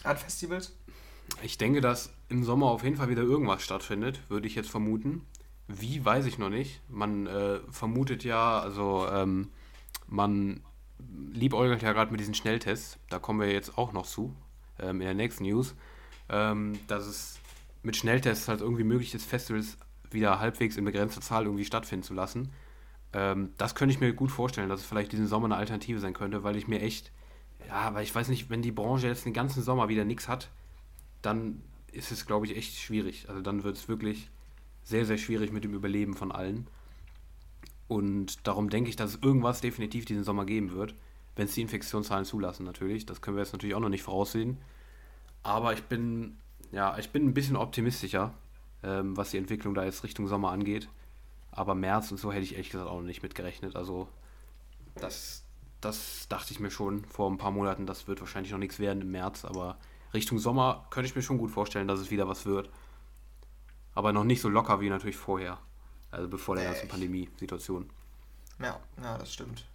An 0.04 0.18
Festivals? 0.18 0.74
Ich 1.42 1.58
denke, 1.58 1.82
dass 1.82 2.12
im 2.30 2.44
Sommer 2.44 2.68
auf 2.68 2.84
jeden 2.84 2.96
Fall 2.98 3.10
wieder 3.10 3.22
irgendwas 3.24 3.62
stattfindet, 3.64 4.20
würde 4.30 4.48
ich 4.48 4.56
jetzt 4.56 4.70
vermuten. 4.70 5.26
Wie, 5.68 6.04
weiß 6.04 6.26
ich 6.26 6.38
noch 6.40 6.50
nicht. 6.50 6.82
Man 6.90 7.28
äh, 7.28 7.60
vermutet 7.72 8.24
ja, 8.24 8.60
also 8.60 9.08
ähm, 9.12 9.50
man 10.08 10.64
liebäugelt 11.32 11.82
ja 11.84 11.94
gerade 11.94 12.12
mit 12.12 12.20
diesen 12.20 12.34
Schnelltests. 12.34 12.98
Da 13.10 13.20
kommen 13.20 13.40
wir 13.40 13.52
jetzt 13.52 13.78
auch 13.78 13.94
noch 13.94 14.08
zu, 14.08 14.36
ähm, 14.80 15.02
in 15.02 15.06
der 15.06 15.14
nächsten 15.14 15.44
News. 15.44 15.76
Ähm, 16.30 16.80
dass 16.88 17.06
es 17.06 17.40
mit 17.84 17.96
Schnelltests 17.96 18.48
halt 18.48 18.62
irgendwie 18.62 18.84
möglich 18.84 19.14
ist, 19.16 19.26
Festivals 19.26 19.78
wieder 20.12 20.40
halbwegs 20.40 20.78
in 20.78 20.86
begrenzter 20.86 21.22
Zahl 21.22 21.46
irgendwie 21.46 21.66
stattfinden 21.66 22.04
zu 22.04 22.14
lassen. 22.14 22.50
Ähm, 23.14 23.54
das 23.58 23.76
könnte 23.76 23.94
ich 23.94 24.00
mir 24.00 24.14
gut 24.14 24.32
vorstellen, 24.32 24.70
dass 24.70 24.82
es 24.82 24.86
vielleicht 24.86 25.12
diesen 25.12 25.28
Sommer 25.28 25.46
eine 25.46 25.56
Alternative 25.56 26.00
sein 26.00 26.14
könnte, 26.14 26.44
weil 26.44 26.56
ich 26.56 26.68
mir 26.68 26.82
echt, 26.82 27.12
ja, 27.68 27.94
weil 27.94 28.04
ich 28.04 28.14
weiß 28.14 28.30
nicht, 28.30 28.50
wenn 28.50 28.62
die 28.62 28.72
Branche 28.72 29.08
jetzt 29.08 29.26
den 29.26 29.34
ganzen 29.34 29.64
Sommer 29.64 29.90
wieder 29.90 30.06
nichts 30.06 30.28
hat, 30.28 30.50
dann 31.22 31.62
ist 31.92 32.12
es, 32.12 32.26
glaube 32.26 32.46
ich, 32.46 32.56
echt 32.56 32.78
schwierig. 32.78 33.28
Also 33.30 33.42
dann 33.42 33.64
wird 33.64 33.78
es 33.78 33.88
wirklich 33.88 34.30
sehr, 34.84 35.06
sehr 35.06 35.18
schwierig 35.18 35.52
mit 35.52 35.64
dem 35.64 35.74
Überleben 35.74 36.16
von 36.16 36.32
allen. 36.32 36.68
Und 37.88 38.48
darum 38.48 38.70
denke 38.70 38.90
ich, 38.90 38.96
dass 38.96 39.16
es 39.16 39.22
irgendwas 39.22 39.62
definitiv 39.62 40.06
diesen 40.06 40.24
Sommer 40.24 40.46
geben 40.46 40.74
wird, 40.74 40.94
wenn 41.36 41.46
es 41.46 41.56
die 41.56 41.62
Infektionszahlen 41.62 42.26
zulassen 42.26 42.64
natürlich. 42.64 43.06
Das 43.06 43.22
können 43.22 43.38
wir 43.38 43.44
jetzt 43.44 43.54
natürlich 43.54 43.76
auch 43.76 43.80
noch 43.80 43.90
nicht 43.90 44.04
voraussehen. 44.04 44.58
Aber 45.44 45.74
ich 45.74 45.84
bin, 45.84 46.38
ja, 46.72 46.98
ich 46.98 47.10
bin 47.12 47.26
ein 47.26 47.34
bisschen 47.34 47.56
optimistischer, 47.56 48.34
ähm, 48.84 49.16
was 49.18 49.32
die 49.32 49.38
Entwicklung 49.38 49.74
da 49.74 49.84
jetzt 49.84 50.04
Richtung 50.04 50.28
Sommer 50.28 50.52
angeht. 50.52 50.90
Aber 51.52 51.76
März 51.76 52.12
und 52.12 52.18
so 52.18 52.32
hätte 52.32 52.44
ich 52.44 52.54
ehrlich 52.54 52.70
gesagt 52.70 52.90
auch 52.90 53.00
noch 53.00 53.06
nicht 53.06 53.24
mitgerechnet. 53.24 53.76
Also 53.76 54.08
das, 54.96 55.44
das 55.82 56.28
dachte 56.28 56.54
ich 56.54 56.60
mir 56.60 56.72
schon 56.72 57.04
vor 57.06 57.30
ein 57.30 57.38
paar 57.38 57.52
Monaten, 57.52 57.86
das 57.86 58.08
wird 58.08 58.20
wahrscheinlich 58.20 58.52
noch 58.52 58.60
nichts 58.60 58.80
werden 58.80 59.02
im 59.02 59.12
März, 59.12 59.46
aber 59.46 59.78
Richtung 60.14 60.40
Sommer 60.40 60.88
könnte 60.90 61.10
ich 61.10 61.16
mir 61.16 61.22
schon 61.22 61.38
gut 61.38 61.52
vorstellen, 61.52 61.88
dass 61.88 62.00
es 62.00 62.12
wieder 62.12 62.28
was 62.28 62.46
wird. 62.46 62.70
Aber 63.94 64.14
noch 64.14 64.24
nicht 64.24 64.42
so 64.42 64.50
locker 64.50 64.82
wie 64.82 64.90
natürlich 64.90 65.18
vorher. 65.18 65.60
Also 66.12 66.28
bevor 66.28 66.56
der 66.56 66.66
ganzen 66.66 66.88
Pandemie-Situation. 66.88 67.90
Ja, 68.60 68.80
ja, 69.02 69.18
das 69.18 69.34
stimmt. 69.34 69.66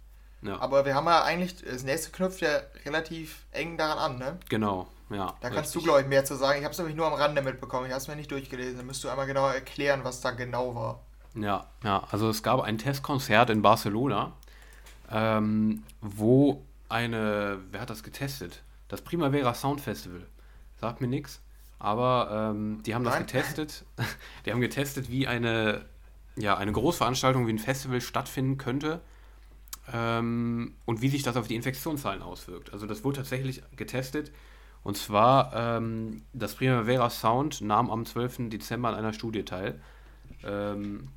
Ja, 0.41 0.59
Aber 0.59 0.85
wir 0.85 0.93
haben 0.95 1.05
ja 1.05 1.23
eigentlich, 1.23 1.63
das 1.63 1.83
nächste 1.83 2.11
knüpft 2.11 2.41
ja 2.41 2.61
relativ 2.85 3.45
eng 3.51 3.77
daran 3.77 3.97
an, 3.97 4.19
ne? 4.19 4.39
genau. 4.49 4.87
Ja, 5.09 5.35
Da 5.39 5.49
kannst 5.49 5.75
du, 5.75 5.81
glaube 5.81 6.01
ich, 6.01 6.07
mehr 6.07 6.25
zu 6.25 6.35
sagen. 6.35 6.57
Ich 6.57 6.63
habe 6.63 6.71
es 6.71 6.77
nämlich 6.79 6.95
nur 6.95 7.05
am 7.05 7.13
Rande 7.13 7.41
mitbekommen. 7.41 7.85
Ich 7.85 7.91
habe 7.91 8.01
es 8.01 8.07
mir 8.07 8.15
nicht 8.15 8.31
durchgelesen. 8.31 8.77
Da 8.77 8.83
müsst 8.83 9.03
du 9.03 9.09
einmal 9.09 9.27
genauer 9.27 9.53
erklären, 9.53 10.03
was 10.03 10.21
da 10.21 10.31
genau 10.31 10.73
war. 10.73 11.01
Ja, 11.35 11.67
ja, 11.83 12.03
also 12.11 12.29
es 12.29 12.41
gab 12.43 12.61
ein 12.61 12.77
Testkonzert 12.77 13.49
in 13.49 13.61
Barcelona, 13.61 14.33
ähm, 15.11 15.83
wo 16.01 16.63
eine, 16.89 17.59
wer 17.71 17.81
hat 17.81 17.89
das 17.89 18.03
getestet? 18.03 18.63
Das 18.87 19.01
Primavera 19.01 19.53
Sound 19.53 19.81
Festival. 19.81 20.25
Sagt 20.79 21.01
mir 21.01 21.07
nichts. 21.07 21.41
aber 21.79 22.51
ähm, 22.55 22.81
die 22.83 22.95
haben 22.95 23.03
das 23.03 23.15
Nein. 23.15 23.25
getestet. 23.25 23.85
die 24.45 24.51
haben 24.51 24.61
getestet, 24.61 25.09
wie 25.09 25.27
eine, 25.27 25.85
ja, 26.35 26.57
eine 26.57 26.71
Großveranstaltung 26.71 27.47
wie 27.47 27.53
ein 27.53 27.59
Festival 27.59 28.01
stattfinden 28.01 28.57
könnte 28.57 29.01
ähm, 29.93 30.75
und 30.85 31.01
wie 31.01 31.09
sich 31.09 31.23
das 31.23 31.35
auf 31.37 31.47
die 31.47 31.55
Infektionszahlen 31.55 32.21
auswirkt. 32.21 32.73
Also 32.73 32.87
das 32.87 33.03
wurde 33.03 33.17
tatsächlich 33.17 33.61
getestet. 33.75 34.31
Und 34.85 34.97
zwar, 34.97 35.51
ähm, 35.55 36.21
das 36.31 36.53
Primavera 36.53 37.09
Sound 37.09 37.59
nahm 37.61 37.89
am 37.89 38.05
12. 38.05 38.49
Dezember 38.51 38.89
an 38.89 38.93
einer 38.95 39.13
Studie 39.13 39.43
teil. 39.43 39.81
Ähm, 40.43 41.07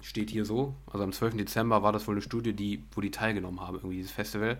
steht 0.00 0.30
hier 0.30 0.44
so. 0.44 0.76
Also 0.86 1.02
am 1.02 1.10
12. 1.12 1.36
Dezember 1.36 1.82
war 1.82 1.90
das 1.90 2.06
wohl 2.06 2.14
eine 2.14 2.22
Studie, 2.22 2.52
die, 2.52 2.84
wo 2.92 3.00
die 3.00 3.10
teilgenommen 3.10 3.60
haben, 3.60 3.74
irgendwie 3.74 3.96
dieses 3.96 4.12
Festival. 4.12 4.56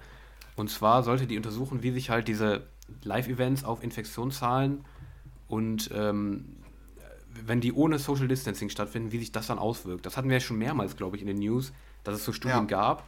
Und 0.57 0.71
zwar 0.71 1.05
sollte 1.05 1.29
die 1.29 1.37
untersuchen, 1.37 1.85
wie 1.85 1.93
sich 1.93 2.11
halt 2.11 2.27
diese 2.27 2.65
Live-Events 3.05 3.63
auf 3.63 3.85
Infektionszahlen 3.85 4.85
und 5.47 5.91
ähm, 5.95 6.57
wenn 7.47 7.61
die 7.61 7.73
ohne 7.73 8.01
Social 8.01 8.27
Distancing 8.27 8.71
stattfinden, 8.71 9.13
wie 9.13 9.21
sich 9.21 9.31
das 9.31 9.47
dann 9.47 9.61
auswirkt. 9.61 10.05
Das 10.05 10.17
hatten 10.17 10.29
wir 10.29 10.39
ja 10.39 10.41
schon 10.41 10.59
mehrmals, 10.59 10.97
glaube 10.97 11.15
ich, 11.15 11.23
in 11.23 11.29
den 11.29 11.39
News, 11.39 11.73
dass 12.03 12.17
es 12.17 12.25
so 12.25 12.33
Studien 12.33 12.63
Ja. 12.63 12.65
gab. 12.65 13.05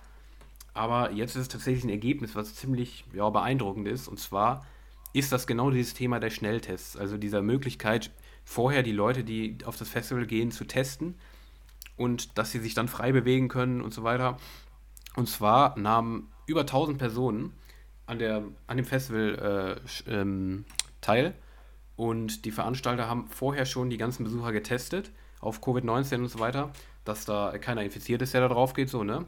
Aber 0.74 1.10
jetzt 1.10 1.34
ist 1.34 1.42
es 1.42 1.48
tatsächlich 1.48 1.82
ein 1.82 1.90
Ergebnis, 1.90 2.36
was 2.36 2.54
ziemlich 2.54 3.04
ja, 3.12 3.28
beeindruckend 3.30 3.88
ist. 3.88 4.06
Und 4.06 4.20
zwar 4.20 4.64
ist 5.12 5.32
das 5.32 5.46
genau 5.46 5.70
dieses 5.70 5.94
Thema 5.94 6.20
der 6.20 6.30
Schnelltests. 6.30 6.96
Also 6.96 7.16
dieser 7.16 7.42
Möglichkeit, 7.42 8.10
vorher 8.44 8.82
die 8.82 8.92
Leute, 8.92 9.24
die 9.24 9.58
auf 9.64 9.76
das 9.76 9.88
Festival 9.88 10.26
gehen, 10.26 10.50
zu 10.50 10.64
testen 10.64 11.16
und 11.96 12.38
dass 12.38 12.52
sie 12.52 12.60
sich 12.60 12.74
dann 12.74 12.88
frei 12.88 13.12
bewegen 13.12 13.48
können 13.48 13.80
und 13.80 13.92
so 13.92 14.02
weiter. 14.02 14.36
Und 15.16 15.28
zwar 15.28 15.78
nahmen 15.78 16.30
über 16.46 16.60
1000 16.60 16.98
Personen 16.98 17.52
an, 18.06 18.18
der, 18.18 18.42
an 18.66 18.76
dem 18.76 18.86
Festival 18.86 19.78
äh, 20.06 20.10
ähm, 20.10 20.64
teil 21.00 21.34
und 22.00 22.46
die 22.46 22.50
Veranstalter 22.50 23.08
haben 23.08 23.28
vorher 23.28 23.66
schon 23.66 23.90
die 23.90 23.98
ganzen 23.98 24.24
Besucher 24.24 24.52
getestet 24.52 25.10
auf 25.40 25.60
Covid-19 25.60 26.16
und 26.16 26.28
so 26.28 26.38
weiter, 26.38 26.70
dass 27.04 27.26
da 27.26 27.58
keiner 27.58 27.82
infiziert 27.82 28.22
ist, 28.22 28.32
der 28.32 28.40
da 28.40 28.48
drauf 28.48 28.72
geht, 28.72 28.88
so, 28.88 29.04
ne? 29.04 29.26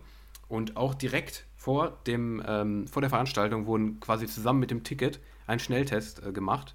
Und 0.48 0.78
auch 0.78 0.94
direkt 0.94 1.44
vor, 1.54 1.98
dem, 2.06 2.42
ähm, 2.46 2.86
vor 2.88 3.02
der 3.02 3.10
Veranstaltung 3.10 3.66
wurden 3.66 4.00
quasi 4.00 4.26
zusammen 4.26 4.60
mit 4.60 4.70
dem 4.70 4.84
Ticket 4.84 5.20
ein 5.46 5.58
Schnelltest 5.58 6.24
äh, 6.24 6.32
gemacht 6.32 6.74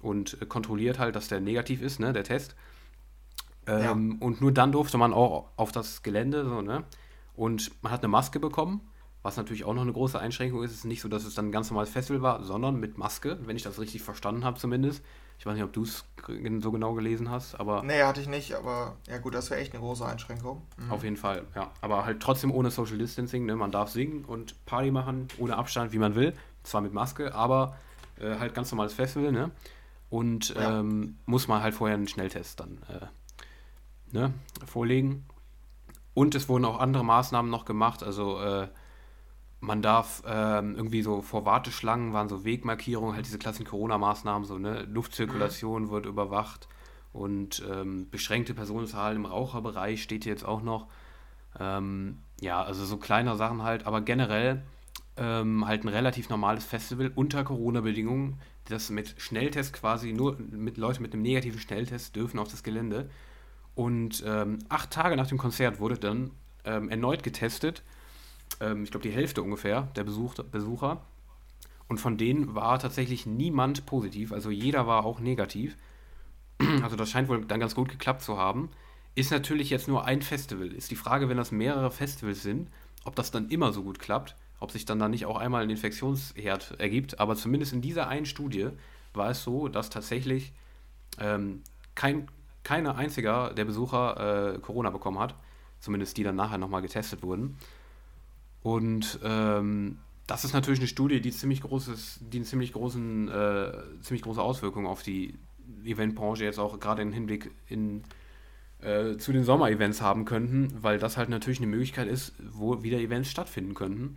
und 0.00 0.40
äh, 0.40 0.46
kontrolliert 0.46 0.98
halt, 0.98 1.16
dass 1.16 1.28
der 1.28 1.40
negativ 1.40 1.82
ist, 1.82 2.00
ne, 2.00 2.12
der 2.12 2.24
Test. 2.24 2.54
Ja. 3.66 3.92
Ähm, 3.92 4.16
Und 4.20 4.40
nur 4.40 4.52
dann 4.52 4.72
durfte 4.72 4.96
man 4.96 5.12
auch 5.12 5.50
auf 5.56 5.72
das 5.72 6.02
Gelände, 6.02 6.44
so, 6.44 6.62
ne? 6.62 6.84
Und 7.34 7.70
man 7.82 7.92
hat 7.92 8.00
eine 8.00 8.08
Maske 8.08 8.40
bekommen, 8.40 8.80
was 9.22 9.36
natürlich 9.36 9.64
auch 9.64 9.74
noch 9.74 9.82
eine 9.82 9.92
große 9.92 10.18
Einschränkung 10.18 10.62
ist. 10.62 10.70
Es 10.72 10.78
ist 10.78 10.84
nicht 10.86 11.02
so, 11.02 11.08
dass 11.08 11.24
es 11.24 11.34
dann 11.34 11.48
ein 11.48 11.52
ganz 11.52 11.70
normales 11.70 11.90
Festival 11.90 12.22
war, 12.22 12.42
sondern 12.42 12.80
mit 12.80 12.98
Maske, 12.98 13.38
wenn 13.44 13.56
ich 13.56 13.62
das 13.62 13.78
richtig 13.78 14.02
verstanden 14.02 14.44
habe 14.44 14.58
zumindest. 14.58 15.04
Ich 15.38 15.46
weiß 15.46 15.54
nicht, 15.54 15.62
ob 15.62 15.72
du 15.72 15.82
es 15.84 16.04
so 16.60 16.72
genau 16.72 16.94
gelesen 16.94 17.30
hast, 17.30 17.54
aber 17.60 17.84
Nee, 17.84 18.02
hatte 18.02 18.20
ich 18.20 18.26
nicht, 18.26 18.54
aber 18.54 18.96
ja 19.06 19.18
gut, 19.18 19.34
das 19.34 19.50
wäre 19.50 19.60
echt 19.60 19.72
eine 19.72 19.80
große 19.80 20.04
Einschränkung. 20.04 20.62
Mhm. 20.78 20.90
auf 20.90 21.04
jeden 21.04 21.16
Fall, 21.16 21.44
ja. 21.54 21.70
Aber 21.80 22.04
halt 22.04 22.20
trotzdem 22.20 22.50
ohne 22.50 22.70
Social 22.72 22.98
Distancing, 22.98 23.44
ne? 23.46 23.54
Man 23.54 23.70
darf 23.70 23.90
singen 23.90 24.24
und 24.24 24.64
Party 24.66 24.90
machen, 24.90 25.28
ohne 25.38 25.56
Abstand, 25.56 25.92
wie 25.92 25.98
man 25.98 26.14
will. 26.16 26.32
Zwar 26.64 26.80
mit 26.80 26.92
Maske, 26.92 27.34
aber 27.34 27.76
äh, 28.20 28.38
halt 28.38 28.54
ganz 28.54 28.70
normales 28.70 28.94
Festival, 28.94 29.32
ne? 29.32 29.50
Und 30.10 30.54
Ja. 30.54 30.80
ähm, 30.80 31.18
muss 31.26 31.48
man 31.48 31.62
halt 31.62 31.74
vorher 31.74 31.96
einen 31.96 32.08
Schnelltest 32.08 32.60
dann 32.60 32.78
äh, 32.88 33.06
ne, 34.16 34.32
vorlegen. 34.66 35.26
Und 36.14 36.34
es 36.34 36.48
wurden 36.48 36.64
auch 36.64 36.80
andere 36.80 37.04
Maßnahmen 37.04 37.50
noch 37.50 37.64
gemacht. 37.64 38.02
Also 38.02 38.40
äh, 38.40 38.68
man 39.60 39.82
darf 39.82 40.22
ähm, 40.26 40.74
irgendwie 40.76 41.02
so 41.02 41.20
vor 41.20 41.44
Warteschlangen 41.44 42.12
waren 42.12 42.28
so 42.28 42.44
Wegmarkierungen, 42.44 43.14
halt 43.14 43.26
diese 43.26 43.38
klassischen 43.38 43.66
Corona-Maßnahmen, 43.66 44.44
so 44.46 44.58
ne, 44.58 44.82
Luftzirkulation 44.82 45.90
wird 45.90 46.06
überwacht 46.06 46.68
und 47.12 47.62
ähm, 47.70 48.08
beschränkte 48.10 48.54
Personenzahl 48.54 49.16
im 49.16 49.26
Raucherbereich 49.26 50.02
steht 50.02 50.24
hier 50.24 50.32
jetzt 50.32 50.44
auch 50.44 50.62
noch. 50.62 50.86
Ähm, 51.58 52.18
ja, 52.40 52.62
also 52.62 52.84
so 52.84 52.98
kleine 52.98 53.36
Sachen 53.36 53.62
halt, 53.62 53.86
aber 53.86 54.00
generell 54.00 54.62
ähm, 55.18 55.66
halt 55.66 55.84
ein 55.84 55.88
relativ 55.88 56.28
normales 56.28 56.64
Festival 56.64 57.12
unter 57.14 57.44
Corona-Bedingungen, 57.44 58.40
das 58.66 58.90
mit 58.90 59.14
Schnelltest 59.18 59.72
quasi 59.72 60.12
nur 60.12 60.36
mit 60.38 60.76
Leute 60.76 61.02
mit 61.02 61.12
einem 61.12 61.22
negativen 61.22 61.60
Schnelltest 61.60 62.16
dürfen 62.16 62.38
auf 62.38 62.48
das 62.48 62.62
Gelände. 62.62 63.10
Und 63.74 64.22
ähm, 64.26 64.58
acht 64.68 64.90
Tage 64.90 65.16
nach 65.16 65.26
dem 65.26 65.38
Konzert 65.38 65.80
wurde 65.80 65.98
dann 65.98 66.30
ähm, 66.64 66.88
erneut 66.88 67.22
getestet. 67.22 67.82
Ähm, 68.60 68.84
ich 68.84 68.90
glaube, 68.90 69.08
die 69.08 69.14
Hälfte 69.14 69.42
ungefähr 69.42 69.82
der 69.96 70.04
Besuch, 70.04 70.34
Besucher. 70.34 71.02
Und 71.88 71.98
von 71.98 72.18
denen 72.18 72.54
war 72.54 72.78
tatsächlich 72.78 73.24
niemand 73.24 73.86
positiv. 73.86 74.32
Also 74.32 74.50
jeder 74.50 74.86
war 74.86 75.04
auch 75.04 75.20
negativ. 75.20 75.76
Also 76.82 76.96
das 76.96 77.10
scheint 77.10 77.28
wohl 77.28 77.44
dann 77.44 77.60
ganz 77.60 77.76
gut 77.76 77.88
geklappt 77.88 78.22
zu 78.22 78.36
haben. 78.36 78.70
Ist 79.14 79.30
natürlich 79.30 79.70
jetzt 79.70 79.86
nur 79.86 80.04
ein 80.04 80.22
Festival. 80.22 80.72
Ist 80.72 80.90
die 80.90 80.96
Frage, 80.96 81.28
wenn 81.28 81.36
das 81.36 81.52
mehrere 81.52 81.90
Festivals 81.92 82.42
sind, 82.42 82.68
ob 83.04 83.14
das 83.14 83.30
dann 83.30 83.48
immer 83.48 83.72
so 83.72 83.84
gut 83.84 84.00
klappt, 84.00 84.34
ob 84.60 84.70
sich 84.70 84.84
dann 84.84 84.98
da 84.98 85.08
nicht 85.08 85.26
auch 85.26 85.36
einmal 85.36 85.62
ein 85.62 85.70
Infektionsherd 85.70 86.80
ergibt. 86.80 87.20
Aber 87.20 87.36
zumindest 87.36 87.72
in 87.72 87.80
dieser 87.80 88.08
einen 88.08 88.26
Studie 88.26 88.68
war 89.14 89.30
es 89.30 89.42
so, 89.42 89.68
dass 89.68 89.90
tatsächlich 89.90 90.52
ähm, 91.18 91.62
kein, 91.94 92.28
keiner 92.62 92.96
einziger 92.96 93.52
der 93.54 93.64
Besucher 93.64 94.54
äh, 94.54 94.58
Corona 94.58 94.90
bekommen 94.90 95.18
hat. 95.18 95.34
Zumindest 95.80 96.16
die 96.16 96.24
dann 96.24 96.36
nachher 96.36 96.58
nochmal 96.58 96.82
getestet 96.82 97.22
wurden. 97.22 97.56
Und 98.62 99.20
ähm, 99.22 99.98
das 100.26 100.44
ist 100.44 100.52
natürlich 100.52 100.80
eine 100.80 100.88
Studie, 100.88 101.20
die 101.20 101.30
ziemlich 101.30 101.62
großes, 101.62 102.20
die 102.20 102.38
einen 102.38 102.44
ziemlich 102.44 102.72
großen, 102.72 103.28
äh, 103.28 103.72
ziemlich 104.02 104.22
große 104.22 104.42
Auswirkungen 104.42 104.86
auf 104.86 105.02
die 105.02 105.34
Eventbranche 105.84 106.44
jetzt 106.44 106.58
auch 106.58 106.78
gerade 106.80 107.02
im 107.02 107.12
Hinblick 107.12 107.50
in, 107.66 108.02
äh, 108.80 109.16
zu 109.16 109.32
den 109.32 109.44
Sommerevents 109.44 110.02
haben 110.02 110.24
könnten, 110.24 110.68
weil 110.82 110.98
das 110.98 111.16
halt 111.16 111.28
natürlich 111.28 111.60
eine 111.60 111.66
Möglichkeit 111.66 112.08
ist, 112.08 112.34
wo 112.52 112.82
wieder 112.82 112.98
Events 112.98 113.30
stattfinden 113.30 113.74
könnten. 113.74 114.16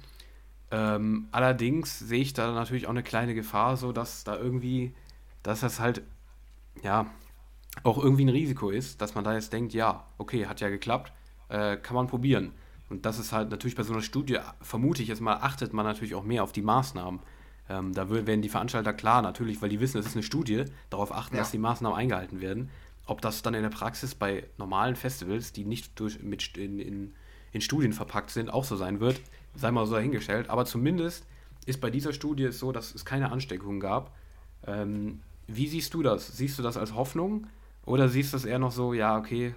Ähm, 0.72 1.28
allerdings 1.32 1.99
sehe 1.99 2.22
ich 2.22 2.34
da 2.34 2.51
natürlich 2.53 2.86
auch 2.88 2.91
eine 2.91 3.03
kleine 3.03 3.34
Gefahr, 3.34 3.76
so 3.78 3.91
dass 3.91 4.24
da 4.24 4.38
irgendwie, 4.38 4.93
dass 5.43 5.59
das 5.59 5.80
halt, 5.80 6.01
ja, 6.82 7.07
auch 7.84 7.97
irgendwie 7.97 8.26
ein 8.26 8.30
Risiko 8.30 8.69
ist, 8.69 9.01
dass 9.01 9.15
man 9.15 9.24
da 9.24 9.34
jetzt 9.34 9.51
denkt, 9.53 9.74
ja, 9.74 10.05
okay, 10.17 10.45
hat 10.47 10.61
ja 10.61 10.69
geklappt, 10.69 11.11
äh, 11.49 11.78
kann 11.78 11.95
man 11.95 12.07
probieren. 12.07 12.51
Und 12.89 13.05
das 13.05 13.19
ist 13.19 13.32
halt 13.32 13.49
natürlich 13.49 13.76
bei 13.76 13.84
so 13.84 13.93
einer 13.93 14.01
Studie, 14.01 14.39
vermute 14.61 15.01
ich 15.01 15.07
jetzt 15.07 15.22
mal, 15.22 15.36
achtet 15.36 15.74
man 15.74 15.86
natürlich 15.86 16.15
auch 16.15 16.24
mehr 16.24 16.43
auf 16.43 16.51
die 16.51 16.61
Maßnahmen. 16.61 17.22
Ähm, 17.69 17.93
da 17.93 18.09
werden 18.09 18.41
die 18.41 18.49
Veranstalter 18.49 18.91
klar, 18.93 19.22
natürlich, 19.22 19.61
weil 19.61 19.69
die 19.69 19.80
wissen, 19.80 19.97
es 19.99 20.07
ist 20.07 20.15
eine 20.15 20.24
Studie, 20.24 20.65
darauf 20.89 21.13
achten, 21.13 21.36
Ja. 21.36 21.41
dass 21.41 21.51
die 21.51 21.57
Maßnahmen 21.57 21.97
eingehalten 21.97 22.41
werden. 22.41 22.69
Ob 23.05 23.22
das 23.22 23.41
dann 23.41 23.53
in 23.53 23.61
der 23.63 23.69
Praxis 23.69 24.15
bei 24.15 24.43
normalen 24.57 24.95
Festivals, 24.95 25.53
die 25.53 25.63
nicht 25.63 25.97
durch, 25.99 26.22
mit, 26.22 26.57
in, 26.57 26.80
in, 26.80 27.13
in 27.53 27.61
Studien 27.61 27.93
verpackt 27.93 28.30
sind, 28.32 28.49
auch 28.49 28.63
so 28.65 28.76
sein 28.76 28.99
wird, 28.99 29.22
sei 29.56 29.72
mal 29.72 29.86
so 29.86 29.95
dahingestellt. 29.95 30.49
Aber 30.49 30.66
zumindest 30.66 31.26
ist 31.66 31.82
bei 31.82 31.89
dieser 31.89 32.14
Studie 32.14 32.45
es 32.45 32.60
so, 32.60 32.72
dass 32.72 32.93
es 32.95 33.06
keine 33.06 33.32
Ansteckungen 33.32 33.80
gab. 33.80 34.16
Ähm, 34.66 35.22
wie 35.47 35.68
siehst 35.68 35.93
du 35.93 36.04
das? 36.04 36.38
Siehst 36.38 36.58
du 36.58 36.64
das 36.64 36.78
als 36.78 36.95
Hoffnung 36.95 37.47
oder 37.86 38.10
siehst 38.10 38.34
du 38.34 38.38
das 38.38 38.45
eher 38.45 38.60
noch 38.60 38.72
so, 38.72 38.93
ja, 38.93 39.18
okay, 39.18 39.56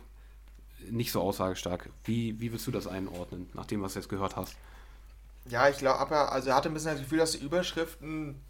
nicht 0.90 1.12
so 1.12 1.20
aussagestark? 1.20 1.90
Wie, 2.04 2.40
wie 2.40 2.50
würdest 2.50 2.66
du 2.66 2.70
das 2.70 2.86
einordnen, 2.86 3.48
nach 3.54 3.66
dem, 3.66 3.82
was 3.82 3.94
du 3.94 4.00
jetzt 4.00 4.08
gehört 4.08 4.36
hast? 4.36 4.56
Ja, 5.46 5.68
ich 5.68 5.78
glaube, 5.78 5.98
aber 5.98 6.32
also 6.32 6.50
er 6.50 6.56
hatte 6.56 6.68
ein 6.68 6.74
bisschen 6.74 6.92
das 6.92 7.00
Gefühl, 7.00 7.18
dass 7.18 7.32
die 7.32 7.44
Überschriften, 7.44 8.40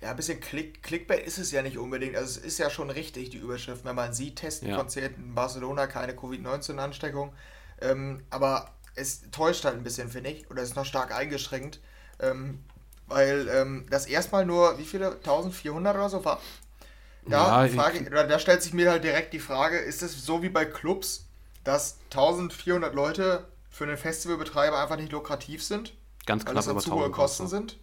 ja, 0.00 0.10
ein 0.10 0.16
bisschen 0.16 0.40
Click, 0.40 0.82
Clickbait 0.82 1.26
ist 1.26 1.38
es 1.38 1.50
ja 1.50 1.62
nicht 1.62 1.78
unbedingt. 1.78 2.16
Also 2.16 2.38
es 2.38 2.44
ist 2.44 2.58
ja 2.58 2.70
schon 2.70 2.90
richtig, 2.90 3.30
die 3.30 3.38
Überschrift, 3.38 3.84
wenn 3.84 3.96
man 3.96 4.12
sieht, 4.12 4.36
Testenkonzert 4.36 5.16
in 5.16 5.34
Barcelona, 5.34 5.86
keine 5.86 6.14
Covid-19-Ansteckung. 6.14 7.32
Ähm, 7.80 8.22
aber 8.30 8.70
es 8.98 9.22
täuscht 9.30 9.64
halt 9.64 9.76
ein 9.76 9.84
bisschen, 9.84 10.10
finde 10.10 10.30
ich, 10.30 10.50
oder 10.50 10.62
ist 10.62 10.76
noch 10.76 10.84
stark 10.86 11.14
eingeschränkt. 11.14 11.80
Ähm, 12.20 12.64
weil 13.06 13.48
ähm, 13.48 13.86
das 13.90 14.06
erstmal 14.06 14.44
nur, 14.46 14.78
wie 14.78 14.84
viele, 14.84 15.18
1400 15.24 15.96
oder 15.96 16.10
so 16.10 16.24
war? 16.24 16.40
Ja, 17.28 17.56
Ja, 17.56 17.66
ich- 17.66 17.74
Frage, 17.74 18.06
oder 18.08 18.26
da 18.26 18.38
stellt 18.38 18.62
sich 18.62 18.72
mir 18.72 18.90
halt 18.90 19.04
direkt 19.04 19.32
die 19.34 19.38
Frage, 19.40 19.78
ist 19.78 20.02
es 20.02 20.24
so 20.24 20.42
wie 20.42 20.48
bei 20.48 20.64
Clubs, 20.64 21.26
dass 21.64 21.98
1400 22.10 22.94
Leute 22.94 23.46
für 23.70 23.84
einen 23.84 23.98
Festivalbetreiber 23.98 24.78
einfach 24.80 24.96
nicht 24.96 25.12
lukrativ 25.12 25.62
sind? 25.62 25.94
Ganz 26.26 26.44
Weil 26.44 26.54
knapp 26.54 26.54
das 26.54 26.68
dann 26.68 26.68
über 26.68 26.80
zu 26.80 26.92
hohe 26.92 27.10
1000 27.10 27.12
Kosten 27.12 27.46
Kosten. 27.46 27.48
sind. 27.48 27.78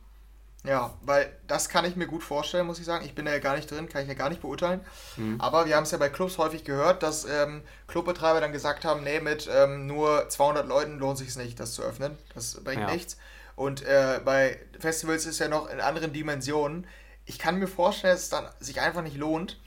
Ja, 0.68 0.94
weil 1.02 1.32
das 1.48 1.70
kann 1.70 1.86
ich 1.86 1.96
mir 1.96 2.08
gut 2.08 2.24
vorstellen, 2.24 2.66
muss 2.68 2.80
ich 2.80 2.86
sagen. 2.86 3.06
Ich 3.06 3.16
bin 3.16 3.26
da 3.26 3.32
ja 3.32 3.40
gar 3.40 3.56
nicht 3.56 3.70
drin, 3.70 3.88
kann 3.90 4.02
ich 4.04 4.08
ja 4.08 4.14
gar 4.14 4.30
nicht 4.30 4.42
beurteilen. 4.42 4.82
Mhm. 5.18 5.40
Aber 5.40 5.66
wir 5.66 5.76
haben 5.76 5.84
es 5.84 5.92
ja 5.92 5.98
bei 5.98 6.10
Clubs 6.10 6.38
häufig 6.38 6.64
gehört, 6.64 7.04
dass 7.04 7.26
ähm, 7.26 7.62
Clubbetreiber 7.88 8.42
dann 8.42 8.52
gesagt 8.52 8.86
haben, 8.86 9.04
nee, 9.04 9.20
mit 9.20 9.50
ähm, 9.52 9.88
nur 9.88 10.28
200 10.30 10.68
Leuten 10.68 10.98
lohnt 11.00 11.18
sich 11.18 11.36
nicht, 11.36 11.60
das 11.60 11.74
zu 11.74 11.84
öffnen. 11.84 12.18
Das 12.34 12.56
bringt 12.64 12.82
Ja. 12.82 12.92
nichts. 12.92 13.18
Und 13.56 13.84
äh, 13.84 14.20
bei 14.26 14.60
Festivals 14.80 15.26
ist 15.26 15.40
ja 15.40 15.48
noch 15.48 15.70
in 15.70 15.80
anderen 15.80 16.12
Dimensionen. 16.14 16.88
Ich 17.26 17.40
kann 17.40 17.58
mir 17.58 17.68
vorstellen, 17.68 18.14
dass 18.14 18.24
es 18.24 18.30
dann 18.30 18.46
sich 18.60 18.82
einfach 18.82 19.02
nicht 19.02 19.18
lohnt. 19.18 19.60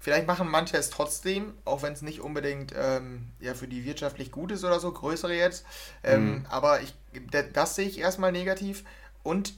Vielleicht 0.00 0.26
machen 0.26 0.48
manche 0.50 0.76
es 0.76 0.90
trotzdem, 0.90 1.54
auch 1.64 1.82
wenn 1.82 1.94
es 1.94 2.02
nicht 2.02 2.20
unbedingt 2.20 2.74
ähm, 2.76 3.30
ja, 3.40 3.54
für 3.54 3.66
die 3.66 3.84
wirtschaftlich 3.86 4.30
gut 4.30 4.52
ist 4.52 4.62
oder 4.62 4.78
so, 4.78 4.92
größere 4.92 5.34
jetzt. 5.34 5.64
Ähm, 6.02 6.24
Mhm. 6.40 6.46
Aber 6.50 6.80
ich, 6.82 6.94
da- 7.30 7.42
das 7.42 7.74
sehe 7.74 7.88
ich 7.88 7.98
erstmal 7.98 8.30
negativ. 8.30 8.84
Und 9.22 9.54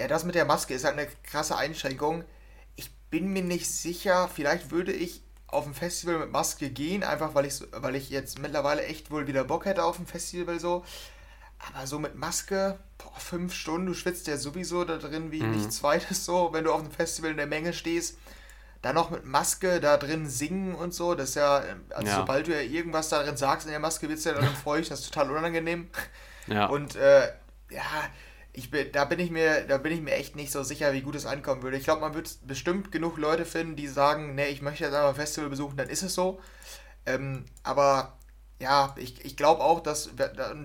ja, 0.00 0.08
das 0.08 0.24
mit 0.24 0.34
der 0.34 0.46
Maske 0.46 0.72
ist 0.72 0.84
halt 0.84 0.98
eine 0.98 1.06
krasse 1.24 1.58
Einschränkung. 1.58 2.24
Ich 2.74 2.90
bin 3.10 3.34
mir 3.34 3.42
nicht 3.42 3.70
sicher. 3.70 4.30
Vielleicht 4.34 4.70
würde 4.70 4.94
ich 4.94 5.22
auf 5.46 5.66
ein 5.66 5.74
Festival 5.74 6.20
mit 6.20 6.32
Maske 6.32 6.70
gehen, 6.70 7.04
einfach 7.04 7.34
weil 7.34 7.44
ich, 7.44 7.60
weil 7.70 7.96
ich 7.96 8.08
jetzt 8.08 8.38
mittlerweile 8.38 8.82
echt 8.84 9.10
wohl 9.10 9.26
wieder 9.26 9.44
Bock 9.44 9.66
hätte 9.66 9.84
auf 9.84 9.98
ein 9.98 10.06
Festival 10.06 10.58
so. 10.58 10.86
Aber 11.58 11.86
so 11.86 11.98
mit 11.98 12.14
Maske, 12.14 12.78
boah, 12.96 13.20
fünf 13.20 13.52
Stunden, 13.52 13.88
du 13.88 13.94
schwitzt 13.94 14.26
ja 14.26 14.38
sowieso 14.38 14.84
da 14.84 14.96
drin 14.96 15.32
wie 15.32 15.42
mhm. 15.42 15.50
nichts 15.50 15.76
zweites 15.76 16.24
so, 16.24 16.48
wenn 16.54 16.64
du 16.64 16.72
auf 16.72 16.80
einem 16.80 16.92
Festival 16.92 17.32
in 17.32 17.36
der 17.36 17.46
Menge 17.46 17.74
stehst. 17.74 18.16
Dann 18.80 18.94
noch 18.94 19.10
mit 19.10 19.26
Maske 19.26 19.80
da 19.80 19.98
drin 19.98 20.26
singen 20.30 20.74
und 20.74 20.94
so, 20.94 21.14
das 21.14 21.30
ist 21.30 21.34
ja, 21.34 21.62
also 21.90 22.06
ja. 22.06 22.16
sobald 22.16 22.46
du 22.46 22.54
ja 22.54 22.62
irgendwas 22.62 23.10
da 23.10 23.22
drin 23.22 23.36
sagst 23.36 23.66
in 23.66 23.72
der 23.72 23.80
Maske, 23.80 24.08
wird 24.08 24.18
es 24.18 24.24
ja 24.24 24.32
darin 24.32 24.48
feucht, 24.64 24.90
das 24.90 25.00
ist 25.00 25.12
total 25.12 25.30
unangenehm. 25.30 25.90
Ja. 26.46 26.68
Und 26.68 26.96
äh, 26.96 27.30
ja, 27.68 27.82
ich 28.52 28.70
bin, 28.70 28.90
da 28.92 29.04
bin 29.04 29.20
ich 29.20 29.30
mir, 29.30 29.66
da 29.66 29.78
bin 29.78 29.92
ich 29.92 30.00
mir 30.00 30.12
echt 30.12 30.36
nicht 30.36 30.50
so 30.50 30.62
sicher, 30.62 30.92
wie 30.92 31.02
gut 31.02 31.14
es 31.14 31.26
ankommen 31.26 31.62
würde. 31.62 31.76
Ich 31.76 31.84
glaube, 31.84 32.00
man 32.00 32.14
wird 32.14 32.46
bestimmt 32.46 32.90
genug 32.90 33.16
Leute 33.18 33.44
finden, 33.44 33.76
die 33.76 33.86
sagen, 33.86 34.34
nee, 34.34 34.48
ich 34.48 34.62
möchte 34.62 34.84
jetzt 34.84 34.94
einmal 34.94 35.10
ein 35.10 35.14
Festival 35.14 35.50
besuchen, 35.50 35.76
dann 35.76 35.88
ist 35.88 36.02
es 36.02 36.14
so. 36.14 36.40
Ähm, 37.06 37.44
aber 37.62 38.18
ja, 38.60 38.94
ich, 38.98 39.24
ich 39.24 39.36
glaube 39.36 39.62
auch, 39.62 39.80
dass, 39.80 40.10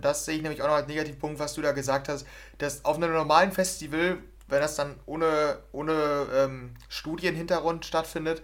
das 0.02 0.26
sehe 0.26 0.36
ich 0.36 0.42
nämlich 0.42 0.62
auch 0.62 0.68
noch 0.68 0.76
als 0.76 0.88
Negativpunkt, 0.88 1.40
was 1.40 1.54
du 1.54 1.62
da 1.62 1.72
gesagt 1.72 2.10
hast, 2.10 2.26
dass 2.58 2.84
auf 2.86 2.98
einem 2.98 3.14
normalen 3.14 3.52
Festival, 3.52 4.18
wenn 4.48 4.62
das 4.62 4.76
dann 4.76 4.96
ohne, 5.06 5.60
ohne 5.72 6.28
ähm, 6.34 6.74
Studienhintergrund 6.90 7.86
stattfindet, 7.86 8.42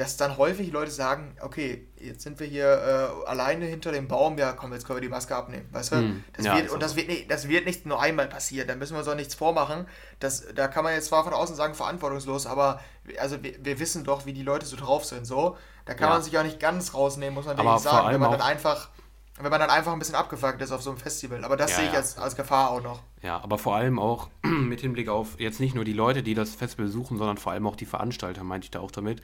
dass 0.00 0.16
dann 0.16 0.38
häufig 0.38 0.72
Leute 0.72 0.90
sagen, 0.90 1.36
okay, 1.42 1.86
jetzt 1.96 2.22
sind 2.22 2.40
wir 2.40 2.46
hier 2.46 2.64
äh, 2.64 3.28
alleine 3.28 3.66
hinter 3.66 3.92
dem 3.92 4.08
Baum, 4.08 4.38
ja 4.38 4.52
komm, 4.52 4.72
jetzt 4.72 4.86
können 4.86 4.96
wir 4.96 5.02
die 5.02 5.10
Maske 5.10 5.36
abnehmen, 5.36 5.68
weißt 5.72 5.92
du? 5.92 5.96
Mm, 5.96 6.24
das 6.32 6.46
ja, 6.46 6.56
wird, 6.56 6.70
und 6.70 6.82
das 6.82 6.96
wird, 6.96 7.08
nicht, 7.08 7.30
das 7.30 7.48
wird 7.48 7.66
nicht 7.66 7.84
nur 7.84 8.00
einmal 8.00 8.26
passieren, 8.26 8.66
da 8.66 8.76
müssen 8.76 8.94
wir 8.94 9.00
uns 9.00 9.08
auch 9.08 9.14
nichts 9.14 9.34
vormachen. 9.34 9.86
Das, 10.18 10.46
da 10.54 10.68
kann 10.68 10.84
man 10.84 10.94
jetzt 10.94 11.08
zwar 11.08 11.22
von 11.22 11.34
außen 11.34 11.54
sagen, 11.54 11.74
verantwortungslos, 11.74 12.46
aber 12.46 12.80
also 13.18 13.42
wir, 13.42 13.62
wir 13.62 13.78
wissen 13.78 14.02
doch, 14.02 14.24
wie 14.24 14.32
die 14.32 14.42
Leute 14.42 14.64
so 14.64 14.76
drauf 14.76 15.04
sind, 15.04 15.26
so. 15.26 15.58
Da 15.84 15.92
kann 15.92 16.08
ja. 16.08 16.14
man 16.14 16.22
sich 16.22 16.38
auch 16.38 16.44
nicht 16.44 16.60
ganz 16.60 16.94
rausnehmen, 16.94 17.34
muss 17.34 17.44
man 17.44 17.58
wirklich 17.58 17.80
sagen, 17.80 18.10
wenn 18.10 18.20
man 18.20 18.30
dann 18.30 18.40
einfach 18.40 18.88
wenn 19.42 19.50
man 19.50 19.60
dann 19.60 19.70
einfach 19.70 19.92
ein 19.92 19.98
bisschen 19.98 20.16
abgefuckt 20.16 20.60
ist 20.60 20.70
auf 20.70 20.82
so 20.82 20.90
einem 20.90 20.98
Festival. 20.98 21.44
Aber 21.44 21.56
das 21.56 21.70
ja, 21.70 21.76
sehe 21.76 21.86
ich 21.86 21.92
ja. 21.92 21.98
als, 21.98 22.18
als 22.18 22.36
Gefahr 22.36 22.70
auch 22.70 22.82
noch. 22.82 23.02
Ja, 23.22 23.42
aber 23.42 23.56
vor 23.56 23.74
allem 23.74 23.98
auch 23.98 24.28
mit 24.42 24.80
Hinblick 24.80 25.08
auf 25.08 25.40
jetzt 25.40 25.60
nicht 25.60 25.74
nur 25.74 25.84
die 25.84 25.94
Leute, 25.94 26.22
die 26.22 26.34
das 26.34 26.54
Festival 26.54 26.88
suchen, 26.88 27.16
sondern 27.16 27.38
vor 27.38 27.52
allem 27.52 27.66
auch 27.66 27.76
die 27.76 27.86
Veranstalter, 27.86 28.44
meinte 28.44 28.66
ich 28.66 28.70
da 28.70 28.80
auch 28.80 28.90
damit 28.90 29.22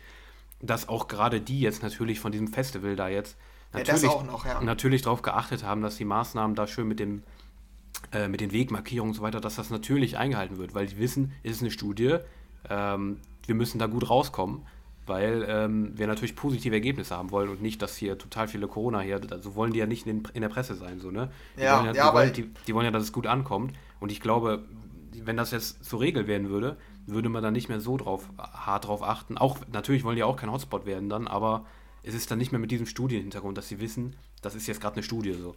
dass 0.60 0.88
auch 0.88 1.08
gerade 1.08 1.40
die 1.40 1.60
jetzt 1.60 1.82
natürlich 1.82 2.20
von 2.20 2.32
diesem 2.32 2.48
Festival 2.48 2.96
da 2.96 3.08
jetzt 3.08 3.36
natürlich, 3.72 4.02
ja, 4.04 4.22
noch, 4.22 4.46
ja. 4.46 4.60
natürlich 4.60 5.02
darauf 5.02 5.22
geachtet 5.22 5.64
haben, 5.64 5.82
dass 5.82 5.96
die 5.96 6.04
Maßnahmen 6.04 6.56
da 6.56 6.66
schön 6.66 6.88
mit 6.88 7.00
dem 7.00 7.22
äh, 8.12 8.28
mit 8.28 8.40
den 8.40 8.52
Wegmarkierungen 8.52 9.12
und 9.12 9.16
so 9.16 9.22
weiter, 9.22 9.40
dass 9.40 9.56
das 9.56 9.70
natürlich 9.70 10.18
eingehalten 10.18 10.58
wird, 10.58 10.74
weil 10.74 10.86
die 10.86 10.98
wissen, 10.98 11.32
es 11.42 11.52
ist 11.52 11.62
eine 11.62 11.70
Studie, 11.70 12.18
ähm, 12.68 13.20
wir 13.46 13.54
müssen 13.54 13.78
da 13.78 13.86
gut 13.86 14.08
rauskommen, 14.10 14.66
weil 15.06 15.46
ähm, 15.48 15.92
wir 15.96 16.06
natürlich 16.06 16.36
positive 16.36 16.74
Ergebnisse 16.74 17.16
haben 17.16 17.30
wollen 17.30 17.48
und 17.48 17.62
nicht, 17.62 17.80
dass 17.80 17.96
hier 17.96 18.18
total 18.18 18.48
viele 18.48 18.68
Corona 18.68 19.00
hier, 19.00 19.20
also 19.30 19.54
wollen 19.54 19.72
die 19.72 19.78
ja 19.78 19.86
nicht 19.86 20.06
in, 20.06 20.22
in 20.34 20.42
der 20.42 20.48
Presse 20.48 20.74
sein, 20.74 21.00
so, 21.00 21.10
ne? 21.10 21.30
Die, 21.56 21.62
ja, 21.62 21.76
wollen 21.76 21.86
ja, 21.86 21.92
ja, 21.94 22.10
die, 22.10 22.14
wollen, 22.14 22.32
die, 22.32 22.50
die 22.66 22.74
wollen 22.74 22.84
ja, 22.84 22.90
dass 22.90 23.02
es 23.02 23.12
gut 23.12 23.26
ankommt 23.26 23.74
und 23.98 24.12
ich 24.12 24.20
glaube, 24.20 24.64
wenn 25.24 25.36
das 25.36 25.50
jetzt 25.50 25.84
zur 25.84 26.00
Regel 26.00 26.26
werden 26.26 26.50
würde, 26.50 26.76
würde 27.06 27.28
man 27.28 27.42
dann 27.42 27.52
nicht 27.52 27.68
mehr 27.68 27.80
so 27.80 27.96
drauf, 27.96 28.24
hart 28.38 28.86
drauf 28.86 29.02
achten. 29.02 29.38
Auch, 29.38 29.58
natürlich 29.72 30.04
wollen 30.04 30.16
die 30.16 30.22
auch 30.22 30.36
kein 30.36 30.50
Hotspot 30.50 30.86
werden 30.86 31.08
dann, 31.08 31.28
aber 31.28 31.64
es 32.02 32.14
ist 32.14 32.30
dann 32.30 32.38
nicht 32.38 32.52
mehr 32.52 32.58
mit 32.58 32.70
diesem 32.70 32.86
Studienhintergrund, 32.86 33.56
dass 33.56 33.68
sie 33.68 33.80
wissen, 33.80 34.16
das 34.42 34.54
ist 34.54 34.66
jetzt 34.66 34.80
gerade 34.80 34.96
eine 34.96 35.02
Studie 35.02 35.32
so. 35.32 35.56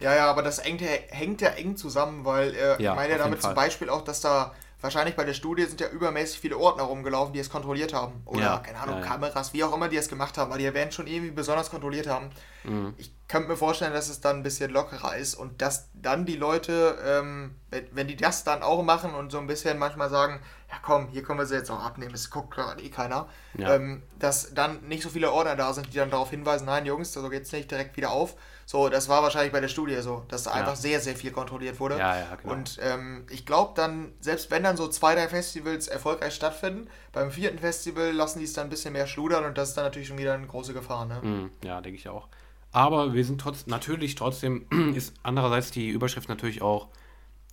Ja, 0.00 0.14
ja, 0.14 0.30
aber 0.30 0.42
das 0.42 0.62
hängt 0.62 0.80
ja, 0.80 0.88
hängt 1.08 1.40
ja 1.40 1.50
eng 1.50 1.76
zusammen, 1.76 2.24
weil 2.24 2.54
äh, 2.54 2.82
ja, 2.82 2.92
ich 2.92 2.96
meine 2.96 3.12
ja 3.12 3.18
damit 3.18 3.42
zum 3.42 3.54
Beispiel 3.54 3.88
auch, 3.88 4.02
dass 4.02 4.20
da 4.20 4.52
wahrscheinlich 4.84 5.16
bei 5.16 5.24
der 5.24 5.32
Studie 5.32 5.64
sind 5.64 5.80
ja 5.80 5.88
übermäßig 5.88 6.38
viele 6.38 6.58
Ordner 6.58 6.84
rumgelaufen, 6.84 7.32
die 7.32 7.40
es 7.40 7.48
kontrolliert 7.48 7.94
haben. 7.94 8.20
Oder, 8.26 8.40
ja, 8.40 8.58
keine 8.58 8.78
Ahnung, 8.78 8.98
ja, 8.98 9.06
Kameras, 9.06 9.54
wie 9.54 9.64
auch 9.64 9.74
immer 9.74 9.88
die 9.88 9.96
es 9.96 10.08
gemacht 10.08 10.36
haben, 10.36 10.50
aber 10.52 10.58
die 10.58 10.72
werden 10.74 10.92
schon 10.92 11.06
irgendwie 11.06 11.30
besonders 11.30 11.70
kontrolliert 11.70 12.06
haben. 12.06 12.28
Mhm. 12.64 12.92
Ich 12.98 13.10
könnte 13.26 13.48
mir 13.48 13.56
vorstellen, 13.56 13.94
dass 13.94 14.10
es 14.10 14.20
dann 14.20 14.36
ein 14.36 14.42
bisschen 14.42 14.70
lockerer 14.70 15.16
ist 15.16 15.36
und 15.36 15.62
dass 15.62 15.88
dann 15.94 16.26
die 16.26 16.36
Leute, 16.36 16.98
ähm, 17.02 17.54
wenn 17.92 18.06
die 18.06 18.16
das 18.16 18.44
dann 18.44 18.62
auch 18.62 18.82
machen 18.82 19.14
und 19.14 19.32
so 19.32 19.38
ein 19.38 19.46
bisschen 19.46 19.78
manchmal 19.78 20.10
sagen, 20.10 20.40
ja 20.68 20.76
komm, 20.82 21.08
hier 21.08 21.22
können 21.22 21.38
wir 21.38 21.46
sie 21.46 21.54
jetzt 21.54 21.70
auch 21.70 21.82
abnehmen, 21.82 22.14
es 22.14 22.30
guckt 22.30 22.50
gerade 22.50 22.82
eh 22.82 22.90
keiner, 22.90 23.26
ja. 23.56 23.76
ähm, 23.76 24.02
dass 24.18 24.52
dann 24.52 24.86
nicht 24.86 25.02
so 25.02 25.08
viele 25.08 25.32
Ordner 25.32 25.56
da 25.56 25.72
sind, 25.72 25.94
die 25.94 25.96
dann 25.96 26.10
darauf 26.10 26.28
hinweisen, 26.28 26.66
nein 26.66 26.84
Jungs, 26.84 27.12
so 27.14 27.26
geht's 27.30 27.52
nicht 27.52 27.70
direkt 27.70 27.96
wieder 27.96 28.10
auf. 28.10 28.36
So, 28.66 28.88
das 28.88 29.08
war 29.08 29.22
wahrscheinlich 29.22 29.52
bei 29.52 29.60
der 29.60 29.68
Studie 29.68 30.00
so, 30.00 30.24
dass 30.28 30.44
da 30.44 30.50
ja. 30.50 30.56
einfach 30.56 30.76
sehr, 30.76 31.00
sehr 31.00 31.16
viel 31.16 31.30
kontrolliert 31.30 31.78
wurde. 31.80 31.98
Ja, 31.98 32.18
ja, 32.18 32.34
genau. 32.36 32.54
Und 32.54 32.78
ähm, 32.82 33.26
ich 33.30 33.44
glaube 33.44 33.72
dann, 33.76 34.12
selbst 34.20 34.50
wenn 34.50 34.62
dann 34.62 34.76
so 34.76 34.88
zwei, 34.88 35.14
drei 35.14 35.28
Festivals 35.28 35.88
erfolgreich 35.88 36.34
stattfinden, 36.34 36.88
beim 37.12 37.30
vierten 37.30 37.58
Festival 37.58 38.12
lassen 38.12 38.38
die 38.38 38.46
es 38.46 38.54
dann 38.54 38.68
ein 38.68 38.70
bisschen 38.70 38.92
mehr 38.92 39.06
schludern 39.06 39.44
und 39.44 39.58
das 39.58 39.70
ist 39.70 39.76
dann 39.76 39.84
natürlich 39.84 40.08
schon 40.08 40.18
wieder 40.18 40.34
eine 40.34 40.46
große 40.46 40.72
Gefahr. 40.72 41.04
Ne? 41.04 41.20
Mhm, 41.22 41.50
ja, 41.62 41.80
denke 41.80 41.98
ich 41.98 42.08
auch. 42.08 42.28
Aber 42.72 43.14
wir 43.14 43.24
sind 43.24 43.40
trotz, 43.40 43.66
natürlich 43.66 44.14
trotzdem, 44.14 44.66
ist 44.94 45.14
andererseits 45.22 45.70
die 45.70 45.90
Überschrift 45.90 46.28
natürlich 46.28 46.62
auch, 46.62 46.88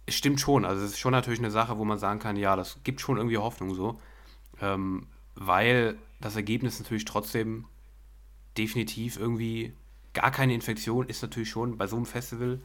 es 0.06 0.16
stimmt 0.16 0.40
schon, 0.40 0.66
also 0.66 0.84
es 0.84 0.92
ist 0.92 1.00
schon 1.00 1.12
natürlich 1.12 1.40
eine 1.40 1.52
Sache, 1.52 1.78
wo 1.78 1.86
man 1.86 2.00
sagen 2.00 2.20
kann, 2.20 2.36
ja, 2.36 2.56
das 2.56 2.80
gibt 2.84 3.02
schon 3.02 3.18
irgendwie 3.18 3.38
Hoffnung 3.38 3.76
so, 3.76 4.00
ähm, 4.62 5.08
weil 5.36 5.98
das 6.20 6.36
Ergebnis 6.36 6.80
natürlich 6.80 7.06
trotzdem 7.06 7.66
definitiv 8.58 9.18
irgendwie 9.18 9.74
gar 10.14 10.32
keine 10.32 10.54
Infektion 10.54 11.08
ist 11.08 11.22
natürlich 11.22 11.50
schon 11.50 11.78
bei 11.78 11.88
so 11.88 11.96
einem 11.96 12.06
Festival 12.06 12.60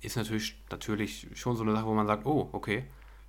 ist 0.00 0.16
natürlich 0.16 0.56
natürlich 0.70 1.28
schon 1.34 1.56
so 1.56 1.62
eine 1.62 1.72
Sache, 1.72 1.86
wo 1.86 1.94
man 1.94 2.06
sagt, 2.06 2.26
oh, 2.26 2.48
okay, 2.52 2.84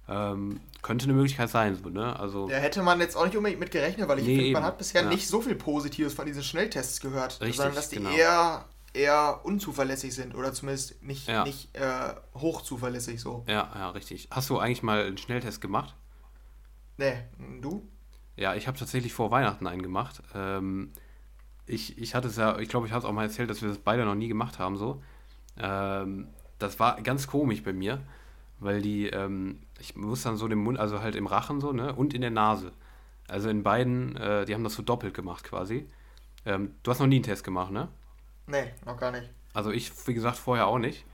ähm, 0.08 0.60
könnte 0.82 1.06
eine 1.06 1.14
Möglichkeit 1.14 1.50
sein, 1.50 1.76
so, 1.76 1.90
ne? 1.90 2.18
Also, 2.20 2.50
ja, 2.50 2.58
hätte 2.58 2.82
man 2.82 3.00
jetzt 3.00 3.16
auch 3.16 3.26
nicht 3.26 3.38
unbedingt 3.38 3.60
mit 3.60 3.72
gerechnet, 3.72 4.08
weil 4.08 4.20
ich 4.20 4.26
nee, 4.26 4.38
finde, 4.38 4.52
man 4.54 4.64
hat 4.64 4.78
bisher 4.78 5.04
ja. 5.04 5.10
nicht 5.10 5.28
so 5.28 5.42
viel 5.42 5.56
Positives 5.56 6.14
von 6.14 6.26
diesen 6.26 6.44
Schnelltests 6.44 7.00
gehört, 7.02 7.40
Richtig, 7.42 7.58
sondern 7.58 7.76
dass 7.76 7.90
die 7.90 7.98
genau. 7.98 8.10
eher, 8.10 8.66
eher 8.94 9.42
unzuverlässig 9.44 10.14
sind 10.14 10.34
oder 10.36 10.54
zumindest 10.54 11.02
nicht, 11.04 11.28
ja. 11.28 11.44
nicht 11.44 11.76
äh, 11.76 12.14
hochzuverlässig 12.36 13.22
so. 13.22 13.46
Ja, 13.48 13.72
ja, 13.76 13.90
richtig. 13.92 14.28
Hast 14.32 14.50
du 14.50 14.60
eigentlich 14.60 14.84
mal 14.84 15.06
einen 15.06 15.18
Schnelltest 15.18 15.62
gemacht? 15.62 15.96
Nee, 16.98 17.14
du? 17.62 17.88
Ja, 18.36 18.56
ich 18.56 18.68
habe 18.68 18.78
tatsächlich 18.78 19.14
vor 19.14 19.32
Weihnachten 19.32 19.68
einen 19.68 19.82
gemacht. 19.82 20.24
Ähm, 20.34 20.94
ich, 21.66 21.98
ich 21.98 22.16
hatte 22.16 22.28
es 22.28 22.38
ja, 22.38 22.58
ich 22.60 22.70
glaube, 22.70 22.88
ich 22.88 22.94
habe 22.94 23.00
es 23.00 23.06
auch 23.06 23.14
mal 23.14 23.24
erzählt, 23.24 23.50
dass 23.50 23.62
wir 23.62 23.70
das 23.70 23.78
beide 23.78 24.06
noch 24.06 24.16
nie 24.16 24.28
gemacht 24.28 24.60
haben, 24.60 24.78
so. 24.78 25.02
Ähm, 25.58 26.28
das 26.60 26.80
war 26.80 27.02
ganz 27.02 27.28
komisch 27.28 27.64
bei 27.64 27.74
mir, 27.74 28.02
weil 28.60 28.82
die, 28.82 29.08
ähm, 29.08 29.62
ich 29.80 29.96
muss 29.96 30.24
dann 30.24 30.38
so 30.38 30.48
den 30.48 30.60
Mund, 30.60 30.80
also 30.80 31.02
halt 31.02 31.16
im 31.16 31.28
Rachen 31.28 31.60
so, 31.62 31.72
ne, 31.72 31.94
und 31.94 32.14
in 32.14 32.22
der 32.22 32.32
Nase. 32.32 32.72
Also 33.28 33.50
in 33.50 33.64
beiden, 33.64 34.16
äh, 34.18 34.46
die 34.46 34.54
haben 34.54 34.64
das 34.64 34.76
so 34.76 34.84
doppelt 34.84 35.14
gemacht 35.14 35.44
quasi. 35.44 35.88
Ähm, 36.46 36.76
du 36.84 36.92
hast 36.92 37.00
noch 37.00 37.08
nie 37.08 37.16
einen 37.16 37.24
Test 37.24 37.44
gemacht, 37.44 37.72
ne? 37.72 37.88
Nee, 38.48 38.74
noch 38.86 38.98
gar 38.98 39.12
nicht. 39.12 39.30
Also 39.54 39.72
ich, 39.72 39.92
wie 40.08 40.14
gesagt, 40.14 40.38
vorher 40.38 40.68
auch 40.68 40.80
nicht. 40.80 41.06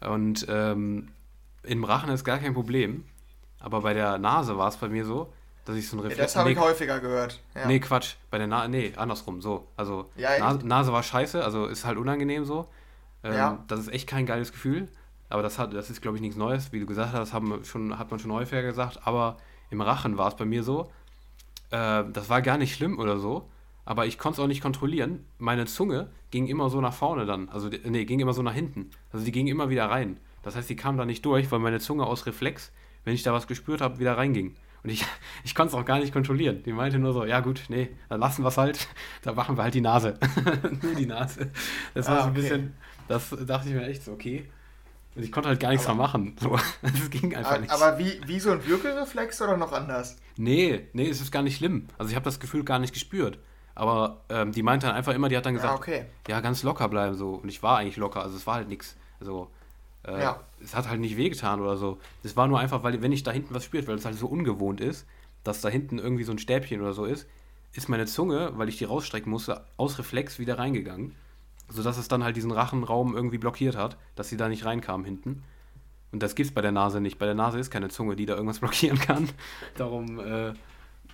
Und 0.00 0.46
ähm, 0.48 1.08
im 1.62 1.84
Rachen 1.84 2.10
ist 2.10 2.24
gar 2.24 2.38
kein 2.38 2.54
Problem. 2.54 3.04
Aber 3.58 3.80
bei 3.80 3.94
der 3.94 4.18
Nase 4.18 4.56
war 4.56 4.68
es 4.68 4.76
bei 4.76 4.88
mir 4.88 5.04
so, 5.04 5.32
dass 5.68 5.76
ich 5.76 5.86
so 5.86 5.96
ein 5.96 6.00
Reflex. 6.00 6.18
Ja, 6.18 6.24
das 6.24 6.36
habe 6.36 6.48
nee, 6.48 6.54
ich 6.54 6.60
häufiger 6.60 6.98
gehört. 6.98 7.40
Ja. 7.54 7.66
Nee, 7.66 7.78
Quatsch. 7.78 8.14
Bei 8.30 8.38
der 8.38 8.46
Nase, 8.46 8.70
nee, 8.70 8.92
andersrum, 8.96 9.42
so. 9.42 9.68
Also 9.76 10.08
ja, 10.16 10.38
Nase, 10.38 10.66
Nase, 10.66 10.92
war 10.92 11.02
scheiße, 11.02 11.44
also 11.44 11.66
ist 11.66 11.84
halt 11.84 11.98
unangenehm 11.98 12.46
so. 12.46 12.68
Ähm, 13.22 13.34
ja. 13.34 13.64
Das 13.68 13.80
ist 13.80 13.92
echt 13.92 14.08
kein 14.08 14.24
geiles 14.24 14.50
Gefühl. 14.50 14.88
Aber 15.28 15.42
das, 15.42 15.58
hat, 15.58 15.74
das 15.74 15.90
ist, 15.90 16.00
glaube 16.00 16.16
ich, 16.16 16.22
nichts 16.22 16.38
Neues. 16.38 16.72
Wie 16.72 16.80
du 16.80 16.86
gesagt 16.86 17.12
hast, 17.12 17.34
haben 17.34 17.62
schon, 17.64 17.98
hat 17.98 18.10
man 18.10 18.18
schon 18.18 18.32
häufiger 18.32 18.62
gesagt. 18.62 19.00
Aber 19.06 19.36
im 19.68 19.82
Rachen 19.82 20.16
war 20.16 20.28
es 20.28 20.36
bei 20.36 20.46
mir 20.46 20.62
so. 20.62 20.90
Äh, 21.70 22.04
das 22.12 22.30
war 22.30 22.40
gar 22.40 22.56
nicht 22.56 22.74
schlimm 22.74 22.98
oder 22.98 23.18
so. 23.18 23.46
Aber 23.84 24.06
ich 24.06 24.18
konnte 24.18 24.40
es 24.40 24.44
auch 24.44 24.48
nicht 24.48 24.62
kontrollieren. 24.62 25.26
Meine 25.36 25.66
Zunge 25.66 26.08
ging 26.30 26.46
immer 26.46 26.70
so 26.70 26.80
nach 26.80 26.94
vorne 26.94 27.26
dann. 27.26 27.50
Also, 27.50 27.68
nee, 27.68 28.06
ging 28.06 28.20
immer 28.20 28.32
so 28.32 28.42
nach 28.42 28.54
hinten. 28.54 28.90
Also, 29.12 29.26
die 29.26 29.32
ging 29.32 29.48
immer 29.48 29.68
wieder 29.68 29.90
rein. 29.90 30.18
Das 30.42 30.56
heißt, 30.56 30.70
die 30.70 30.76
kam 30.76 30.96
da 30.96 31.04
nicht 31.04 31.26
durch, 31.26 31.50
weil 31.52 31.58
meine 31.58 31.78
Zunge 31.78 32.06
aus 32.06 32.24
Reflex, 32.24 32.72
wenn 33.04 33.12
ich 33.12 33.22
da 33.22 33.34
was 33.34 33.46
gespürt 33.46 33.82
habe, 33.82 33.98
wieder 33.98 34.16
reinging. 34.16 34.56
Und 34.88 34.94
ich, 34.94 35.04
ich 35.44 35.54
konnte 35.54 35.74
es 35.76 35.80
auch 35.80 35.84
gar 35.84 35.98
nicht 35.98 36.14
kontrollieren. 36.14 36.62
Die 36.62 36.72
meinte 36.72 36.98
nur 36.98 37.12
so, 37.12 37.26
ja 37.26 37.40
gut, 37.40 37.64
nee, 37.68 37.90
dann 38.08 38.20
lassen 38.20 38.42
wir 38.42 38.48
es 38.48 38.56
halt. 38.56 38.88
Da 39.22 39.32
machen 39.32 39.58
wir 39.58 39.62
halt 39.64 39.74
die 39.74 39.82
Nase. 39.82 40.18
nur 40.82 40.94
die 40.94 41.04
Nase. 41.04 41.50
Das 41.92 42.08
war 42.08 42.14
ah, 42.14 42.22
so 42.22 42.24
ein 42.24 42.30
okay. 42.30 42.40
bisschen, 42.40 42.74
das 43.08 43.34
dachte 43.46 43.68
ich 43.68 43.74
mir 43.74 43.86
echt 43.86 44.04
so, 44.04 44.12
okay. 44.12 44.48
Und 45.14 45.24
ich 45.24 45.32
konnte 45.32 45.48
halt 45.50 45.60
gar 45.60 45.70
nichts 45.70 45.86
aber, 45.86 45.96
mehr 45.96 46.06
machen. 46.06 46.36
So, 46.40 46.58
das 46.82 47.10
ging 47.10 47.34
einfach 47.34 47.52
aber, 47.52 47.60
nicht. 47.60 47.70
Aber 47.70 47.98
wie, 47.98 48.20
wie 48.26 48.40
so 48.40 48.52
ein 48.52 48.64
Würgereflex 48.64 49.42
oder 49.42 49.56
noch 49.56 49.72
anders? 49.72 50.16
Nee, 50.36 50.86
nee, 50.94 51.08
es 51.08 51.20
ist 51.20 51.32
gar 51.32 51.42
nicht 51.42 51.56
schlimm. 51.56 51.88
Also 51.98 52.10
ich 52.10 52.16
habe 52.16 52.24
das 52.24 52.40
Gefühl 52.40 52.64
gar 52.64 52.78
nicht 52.78 52.94
gespürt. 52.94 53.38
Aber 53.74 54.24
ähm, 54.30 54.52
die 54.52 54.62
meinte 54.62 54.86
dann 54.86 54.96
einfach 54.96 55.12
immer, 55.14 55.28
die 55.28 55.36
hat 55.36 55.44
dann 55.44 55.54
gesagt, 55.54 55.72
ja, 55.72 55.78
okay. 55.78 56.04
ja, 56.28 56.40
ganz 56.40 56.62
locker 56.62 56.88
bleiben 56.88 57.14
so. 57.14 57.34
Und 57.34 57.48
ich 57.48 57.62
war 57.62 57.78
eigentlich 57.78 57.96
locker, 57.96 58.22
also 58.22 58.36
es 58.36 58.46
war 58.46 58.54
halt 58.54 58.68
nichts. 58.68 58.96
Also 59.20 59.50
äh, 60.04 60.20
ja. 60.20 60.40
Es 60.62 60.74
hat 60.74 60.88
halt 60.88 61.00
nicht 61.00 61.16
wehgetan 61.16 61.60
oder 61.60 61.76
so. 61.76 61.98
Es 62.22 62.36
war 62.36 62.48
nur 62.48 62.58
einfach, 62.58 62.82
weil 62.82 63.00
wenn 63.02 63.12
ich 63.12 63.22
da 63.22 63.30
hinten 63.30 63.54
was 63.54 63.64
spürt, 63.64 63.86
weil 63.86 63.96
es 63.96 64.04
halt 64.04 64.16
so 64.16 64.26
ungewohnt 64.26 64.80
ist, 64.80 65.06
dass 65.44 65.60
da 65.60 65.68
hinten 65.68 65.98
irgendwie 65.98 66.24
so 66.24 66.32
ein 66.32 66.38
Stäbchen 66.38 66.80
oder 66.80 66.92
so 66.92 67.04
ist, 67.04 67.26
ist 67.72 67.88
meine 67.88 68.06
Zunge, 68.06 68.52
weil 68.56 68.68
ich 68.68 68.78
die 68.78 68.84
rausstrecken 68.84 69.30
musste, 69.30 69.64
aus 69.76 69.98
Reflex 69.98 70.38
wieder 70.38 70.58
reingegangen. 70.58 71.14
Sodass 71.68 71.98
es 71.98 72.08
dann 72.08 72.24
halt 72.24 72.36
diesen 72.36 72.50
Rachenraum 72.50 73.14
irgendwie 73.14 73.38
blockiert 73.38 73.76
hat, 73.76 73.96
dass 74.16 74.28
sie 74.28 74.36
da 74.36 74.48
nicht 74.48 74.64
reinkam 74.64 75.04
hinten. 75.04 75.44
Und 76.12 76.22
das 76.22 76.34
gibt's 76.34 76.54
bei 76.54 76.62
der 76.62 76.72
Nase 76.72 77.00
nicht. 77.00 77.18
Bei 77.18 77.26
der 77.26 77.34
Nase 77.34 77.58
ist 77.58 77.70
keine 77.70 77.88
Zunge, 77.88 78.16
die 78.16 78.24
da 78.24 78.34
irgendwas 78.34 78.58
blockieren 78.60 78.98
kann. 78.98 79.28
Darum 79.76 80.18
äh, 80.18 80.54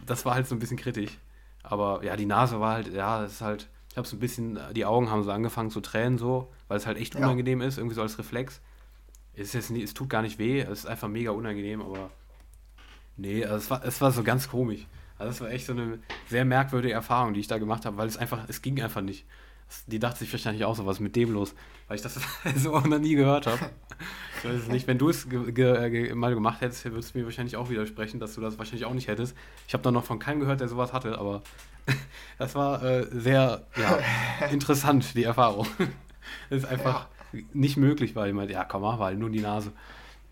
das 0.07 0.24
war 0.24 0.35
halt 0.35 0.47
so 0.47 0.55
ein 0.55 0.59
bisschen 0.59 0.76
kritisch. 0.76 1.18
Aber 1.62 2.05
ja, 2.05 2.16
die 2.16 2.26
Nase 2.26 2.61
war 2.61 2.74
halt, 2.74 2.93
ja, 2.93 3.24
es 3.24 3.35
ist 3.35 3.41
halt, 3.41 3.68
ich 3.91 3.97
habe 3.97 4.07
so 4.07 4.16
ein 4.16 4.20
bisschen, 4.20 4.59
die 4.74 4.85
Augen 4.85 5.11
haben 5.11 5.22
so 5.22 5.30
angefangen 5.30 5.70
zu 5.70 5.80
tränen 5.80 6.18
so, 6.18 6.53
weil 6.68 6.76
es 6.76 6.87
halt 6.87 6.99
echt 6.99 7.16
unangenehm 7.16 7.61
ja. 7.61 7.68
ist, 7.68 7.78
irgendwie 7.78 7.95
so 7.95 8.03
als 8.03 8.18
Reflex. 8.18 8.61
Es, 9.37 9.49
ist 9.49 9.55
jetzt 9.55 9.70
nie, 9.70 9.82
es 9.82 9.95
tut 9.95 10.09
gar 10.09 10.22
nicht 10.22 10.39
weh, 10.39 10.61
es 10.61 10.80
ist 10.80 10.87
einfach 10.87 11.09
mega 11.09 11.30
unangenehm, 11.32 11.82
aber 11.82 12.11
nee, 13.16 13.45
also 13.45 13.57
es, 13.57 13.70
war, 13.70 13.85
es 13.85 14.01
war 14.01 14.12
so 14.12 14.22
ganz 14.22 14.49
komisch. 14.49 14.87
Also 15.18 15.30
es 15.30 15.41
war 15.41 15.51
echt 15.51 15.66
so 15.66 15.72
eine 15.72 15.99
sehr 16.28 16.45
merkwürdige 16.45 16.95
Erfahrung, 16.95 17.35
die 17.35 17.41
ich 17.41 17.47
da 17.47 17.59
gemacht 17.59 17.85
habe, 17.85 17.97
weil 17.97 18.09
es 18.09 18.16
einfach, 18.16 18.49
es 18.49 18.62
ging 18.62 18.80
einfach 18.82 19.01
nicht. 19.01 19.24
Die 19.87 19.99
dachte 19.99 20.18
sich 20.18 20.32
wahrscheinlich 20.32 20.64
auch 20.64 20.76
so, 20.76 20.87
was 20.87 20.97
ist 20.97 21.01
mit 21.01 21.16
dem 21.16 21.32
los? 21.32 21.55
Weil 21.89 21.97
ich 21.97 22.03
das 22.03 22.18
so 22.57 22.74
auch 22.74 22.85
noch 22.85 22.99
nie 22.99 23.14
gehört 23.14 23.47
habe. 23.47 23.70
Ich 24.39 24.45
weiß 24.45 24.55
es 24.55 24.68
nicht, 24.68 24.87
wenn 24.87 24.99
du 24.99 25.09
es 25.09 25.28
ge 25.28 25.53
ge 25.53 26.14
mal 26.14 26.35
gemacht 26.35 26.61
hättest, 26.61 26.85
würdest 26.85 27.14
du 27.14 27.18
mir 27.18 27.24
wahrscheinlich 27.24 27.57
auch 27.57 27.70
widersprechen, 27.70 28.20
dass 28.20 28.35
du 28.35 28.41
das 28.41 28.59
wahrscheinlich 28.59 28.85
auch 28.85 28.93
nicht 28.93 29.09
hättest. 29.09 29.37
Ich 29.66 29.74
habe 29.74 29.82
da 29.82 29.91
noch 29.91 30.05
von 30.05 30.18
keinem 30.18 30.41
gehört, 30.41 30.61
der 30.61 30.68
sowas 30.68 30.93
hatte, 30.93 31.18
aber 31.18 31.43
das 32.39 32.55
war 32.55 32.82
äh, 32.82 33.07
sehr 33.11 33.66
ja, 33.76 33.99
interessant, 34.51 35.14
die 35.14 35.24
Erfahrung. 35.24 35.66
Das 36.51 36.59
ist 36.59 36.66
einfach 36.66 37.01
ja. 37.01 37.09
Nicht 37.53 37.76
möglich, 37.76 38.14
weil 38.16 38.28
ich 38.28 38.35
meinte, 38.35 38.55
ja 38.55 38.64
komm, 38.64 38.82
mach 38.82 38.99
mal, 38.99 39.14
nur 39.16 39.30
die 39.30 39.41
Nase. 39.41 39.72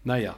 Naja. 0.05 0.37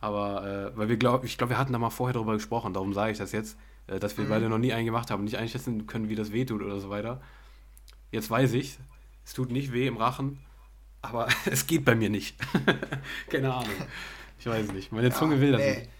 Aber, 0.00 0.72
äh, 0.72 0.76
weil 0.78 0.88
wir 0.88 0.96
glauben, 0.96 1.26
ich 1.26 1.36
glaube, 1.36 1.50
wir 1.50 1.58
hatten 1.58 1.72
da 1.72 1.78
mal 1.78 1.90
vorher 1.90 2.14
darüber 2.14 2.32
gesprochen, 2.32 2.72
darum 2.72 2.94
sage 2.94 3.12
ich 3.12 3.18
das 3.18 3.32
jetzt, 3.32 3.58
äh, 3.86 3.98
dass 4.00 4.16
wir 4.16 4.24
mhm. 4.24 4.30
beide 4.30 4.48
noch 4.48 4.58
nie 4.58 4.72
einen 4.72 4.86
gemacht 4.86 5.10
haben 5.10 5.20
und 5.20 5.24
nicht 5.26 5.36
einschätzen 5.36 5.86
können, 5.86 6.08
wie 6.08 6.14
das 6.14 6.32
wehtut 6.32 6.62
oder 6.62 6.80
so 6.80 6.88
weiter. 6.90 7.20
Jetzt 8.10 8.30
weiß 8.30 8.54
ich, 8.54 8.78
es 9.24 9.34
tut 9.34 9.50
nicht 9.50 9.72
weh 9.72 9.86
im 9.86 9.98
Rachen, 9.98 10.38
aber 11.02 11.28
es 11.44 11.66
geht 11.66 11.84
bei 11.84 11.94
mir 11.94 12.10
nicht. 12.10 12.36
Keine 13.30 13.52
Ahnung. 13.52 13.68
Ich 14.38 14.46
weiß 14.46 14.72
nicht. 14.72 14.90
Meine 14.90 15.08
ja, 15.08 15.14
Zunge 15.14 15.40
will 15.40 15.52
das 15.52 15.60
nee. 15.60 15.76
nicht. 15.76 15.90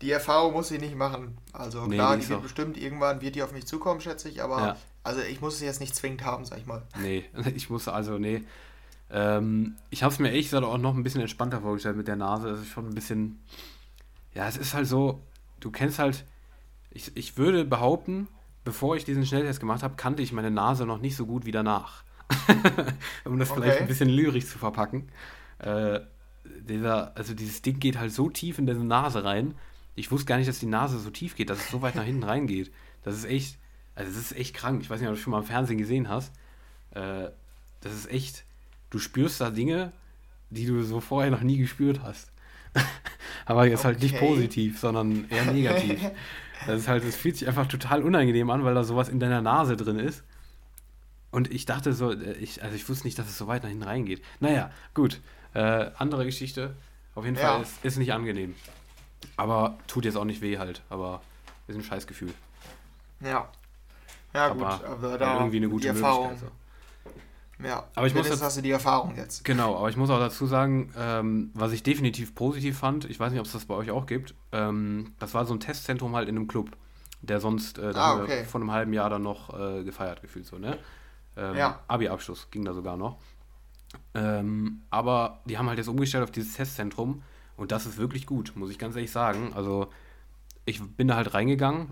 Die 0.00 0.10
Erfahrung 0.10 0.52
muss 0.52 0.70
ich 0.70 0.80
nicht 0.80 0.96
machen. 0.96 1.36
Also 1.52 1.86
nee, 1.86 1.94
klar, 1.94 2.16
die 2.16 2.28
wird 2.28 2.42
bestimmt 2.42 2.76
irgendwann 2.76 3.20
wird 3.20 3.36
die 3.36 3.42
auf 3.42 3.52
mich 3.52 3.66
zukommen, 3.66 4.00
schätze 4.00 4.28
ich, 4.28 4.42
aber 4.42 4.58
ja. 4.58 4.76
also 5.04 5.20
ich 5.20 5.40
muss 5.40 5.54
es 5.54 5.60
jetzt 5.60 5.78
nicht 5.78 5.94
zwingend 5.94 6.24
haben, 6.24 6.44
sag 6.44 6.58
ich 6.58 6.66
mal. 6.66 6.82
Nee, 7.00 7.24
ich 7.54 7.70
muss 7.70 7.86
also, 7.86 8.18
nee. 8.18 8.42
Ähm, 9.12 9.76
ich 9.90 10.02
habe 10.02 10.12
es 10.12 10.18
mir 10.18 10.28
ehrlich 10.28 10.46
gesagt 10.46 10.64
auch 10.64 10.78
noch 10.78 10.96
ein 10.96 11.02
bisschen 11.02 11.20
entspannter 11.20 11.60
vorgestellt 11.60 11.96
mit 11.96 12.08
der 12.08 12.16
Nase. 12.16 12.50
Das 12.50 12.60
ist 12.60 12.68
schon 12.68 12.88
ein 12.88 12.94
bisschen. 12.94 13.38
Ja, 14.34 14.48
es 14.48 14.56
ist 14.56 14.74
halt 14.74 14.86
so, 14.86 15.22
du 15.60 15.70
kennst 15.70 15.98
halt. 15.98 16.24
Ich, 16.90 17.16
ich 17.16 17.36
würde 17.36 17.64
behaupten, 17.64 18.28
bevor 18.64 18.96
ich 18.96 19.04
diesen 19.04 19.24
Schnelltest 19.24 19.60
gemacht 19.60 19.82
habe, 19.82 19.96
kannte 19.96 20.22
ich 20.22 20.32
meine 20.32 20.50
Nase 20.50 20.86
noch 20.86 20.98
nicht 20.98 21.16
so 21.16 21.26
gut 21.26 21.44
wie 21.44 21.52
danach. 21.52 22.04
um 23.24 23.38
das 23.38 23.50
okay. 23.50 23.60
vielleicht 23.60 23.80
ein 23.80 23.86
bisschen 23.86 24.08
lyrisch 24.08 24.46
zu 24.46 24.58
verpacken. 24.58 25.08
Äh, 25.58 26.00
dieser, 26.44 27.16
also 27.16 27.34
dieses 27.34 27.62
Ding 27.62 27.78
geht 27.78 27.98
halt 27.98 28.12
so 28.12 28.30
tief 28.30 28.58
in 28.58 28.66
deine 28.66 28.84
Nase 28.84 29.24
rein. 29.24 29.54
Ich 29.94 30.10
wusste 30.10 30.26
gar 30.26 30.38
nicht, 30.38 30.48
dass 30.48 30.58
die 30.58 30.66
Nase 30.66 30.98
so 30.98 31.10
tief 31.10 31.34
geht, 31.36 31.50
dass 31.50 31.58
es 31.58 31.70
so 31.70 31.82
weit 31.82 31.94
nach 31.94 32.04
hinten 32.04 32.24
reingeht. 32.24 32.72
Das 33.02 33.14
ist 33.14 33.24
echt, 33.24 33.58
also 33.94 34.10
das 34.10 34.20
ist 34.20 34.36
echt 34.36 34.54
krank. 34.54 34.80
Ich 34.82 34.90
weiß 34.90 35.00
nicht, 35.00 35.08
ob 35.08 35.14
du 35.14 35.20
schon 35.20 35.32
mal 35.32 35.40
im 35.40 35.44
Fernsehen 35.44 35.78
gesehen 35.78 36.08
hast. 36.08 36.32
Äh, 36.92 37.28
das 37.80 37.92
ist 37.92 38.10
echt, 38.10 38.44
du 38.92 38.98
spürst 38.98 39.40
da 39.40 39.50
Dinge, 39.50 39.92
die 40.50 40.66
du 40.66 40.82
so 40.84 41.00
vorher 41.00 41.30
noch 41.30 41.40
nie 41.40 41.56
gespürt 41.56 42.00
hast. 42.02 42.30
Aber 43.46 43.66
jetzt 43.66 43.80
okay. 43.80 43.88
halt 43.88 44.02
nicht 44.02 44.18
positiv, 44.18 44.78
sondern 44.78 45.28
eher 45.30 45.50
negativ. 45.50 46.00
das 46.66 46.82
ist 46.82 46.88
halt, 46.88 47.04
es 47.04 47.16
fühlt 47.16 47.36
sich 47.36 47.48
einfach 47.48 47.66
total 47.66 48.02
unangenehm 48.02 48.50
an, 48.50 48.64
weil 48.64 48.74
da 48.74 48.84
sowas 48.84 49.08
in 49.08 49.18
deiner 49.18 49.40
Nase 49.40 49.76
drin 49.76 49.98
ist. 49.98 50.22
Und 51.30 51.50
ich 51.50 51.64
dachte 51.64 51.94
so, 51.94 52.12
äh, 52.12 52.34
ich, 52.34 52.62
also 52.62 52.76
ich 52.76 52.88
wusste 52.88 53.06
nicht, 53.06 53.18
dass 53.18 53.28
es 53.28 53.38
so 53.38 53.46
weit 53.48 53.62
nach 53.62 53.70
hinten 53.70 53.84
reingeht. 53.84 54.22
Naja, 54.40 54.70
gut. 54.94 55.20
Äh, 55.54 55.90
andere 55.98 56.24
Geschichte. 56.24 56.76
Auf 57.14 57.24
jeden 57.24 57.36
ja. 57.36 57.54
Fall 57.54 57.62
ist, 57.62 57.84
ist 57.84 57.98
nicht 57.98 58.12
angenehm. 58.12 58.54
Aber 59.36 59.78
tut 59.86 60.04
jetzt 60.04 60.16
auch 60.16 60.24
nicht 60.24 60.42
weh 60.42 60.58
halt. 60.58 60.82
Aber 60.90 61.22
ist 61.66 61.76
ein 61.76 61.82
Scheißgefühl. 61.82 62.32
Ja. 63.20 63.48
Ja, 64.34 64.46
aber 64.46 64.54
gut. 64.54 64.84
Aber 64.84 65.18
da 65.18 65.38
irgendwie 65.38 65.56
eine 65.56 65.68
gute 65.68 65.88
Erfahrung. 65.88 66.28
Möglichkeit. 66.28 66.50
So. 66.50 66.61
Ja, 67.64 67.84
aber 67.94 68.06
ich 68.06 68.14
muss 68.14 68.28
jetzt, 68.28 68.42
hast 68.42 68.56
du 68.56 68.62
die 68.62 68.70
Erfahrung 68.70 69.16
jetzt. 69.16 69.44
Genau, 69.44 69.76
aber 69.76 69.88
ich 69.88 69.96
muss 69.96 70.10
auch 70.10 70.18
dazu 70.18 70.46
sagen, 70.46 70.92
ähm, 70.98 71.50
was 71.54 71.72
ich 71.72 71.82
definitiv 71.82 72.34
positiv 72.34 72.78
fand, 72.78 73.04
ich 73.04 73.18
weiß 73.18 73.32
nicht, 73.32 73.40
ob 73.40 73.46
es 73.46 73.52
das 73.52 73.64
bei 73.66 73.74
euch 73.74 73.90
auch 73.90 74.06
gibt, 74.06 74.34
ähm, 74.52 75.14
das 75.18 75.34
war 75.34 75.44
so 75.44 75.54
ein 75.54 75.60
Testzentrum 75.60 76.16
halt 76.16 76.28
in 76.28 76.36
einem 76.36 76.48
Club, 76.48 76.70
der 77.20 77.40
sonst 77.40 77.78
äh, 77.78 77.92
ah, 77.94 78.22
okay. 78.22 78.44
vor 78.44 78.60
einem 78.60 78.72
halben 78.72 78.92
Jahr 78.92 79.10
dann 79.10 79.22
noch 79.22 79.58
äh, 79.58 79.84
gefeiert 79.84 80.22
gefühlt 80.22 80.46
so, 80.46 80.58
ne? 80.58 80.78
Ähm, 81.36 81.56
ja. 81.56 81.80
Abi-Abschluss 81.88 82.50
ging 82.50 82.64
da 82.64 82.74
sogar 82.74 82.96
noch. 82.96 83.18
Ähm, 84.14 84.82
aber 84.90 85.40
die 85.44 85.58
haben 85.58 85.68
halt 85.68 85.78
jetzt 85.78 85.88
umgestellt 85.88 86.24
auf 86.24 86.30
dieses 86.30 86.54
Testzentrum 86.54 87.22
und 87.56 87.72
das 87.72 87.86
ist 87.86 87.98
wirklich 87.98 88.26
gut, 88.26 88.52
muss 88.54 88.70
ich 88.70 88.78
ganz 88.78 88.96
ehrlich 88.96 89.10
sagen. 89.10 89.52
Also 89.54 89.88
ich 90.64 90.82
bin 90.82 91.08
da 91.08 91.16
halt 91.16 91.34
reingegangen, 91.34 91.90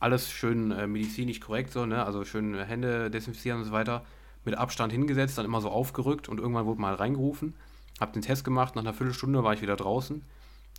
alles 0.00 0.30
schön 0.30 0.70
äh, 0.70 0.86
medizinisch 0.86 1.40
korrekt 1.40 1.72
so, 1.72 1.86
ne? 1.86 2.04
Also 2.04 2.24
schön 2.24 2.54
Hände 2.54 3.10
desinfizieren 3.10 3.60
und 3.60 3.64
so 3.64 3.72
weiter. 3.72 4.04
Mit 4.44 4.56
Abstand 4.56 4.92
hingesetzt, 4.92 5.38
dann 5.38 5.44
immer 5.44 5.60
so 5.60 5.70
aufgerückt 5.70 6.28
und 6.28 6.38
irgendwann 6.38 6.66
wurde 6.66 6.80
mal 6.80 6.94
reingerufen. 6.94 7.54
Hab 8.00 8.12
den 8.12 8.22
Test 8.22 8.44
gemacht, 8.44 8.76
nach 8.76 8.82
einer 8.82 8.94
Viertelstunde 8.94 9.42
war 9.42 9.52
ich 9.52 9.62
wieder 9.62 9.76
draußen. 9.76 10.22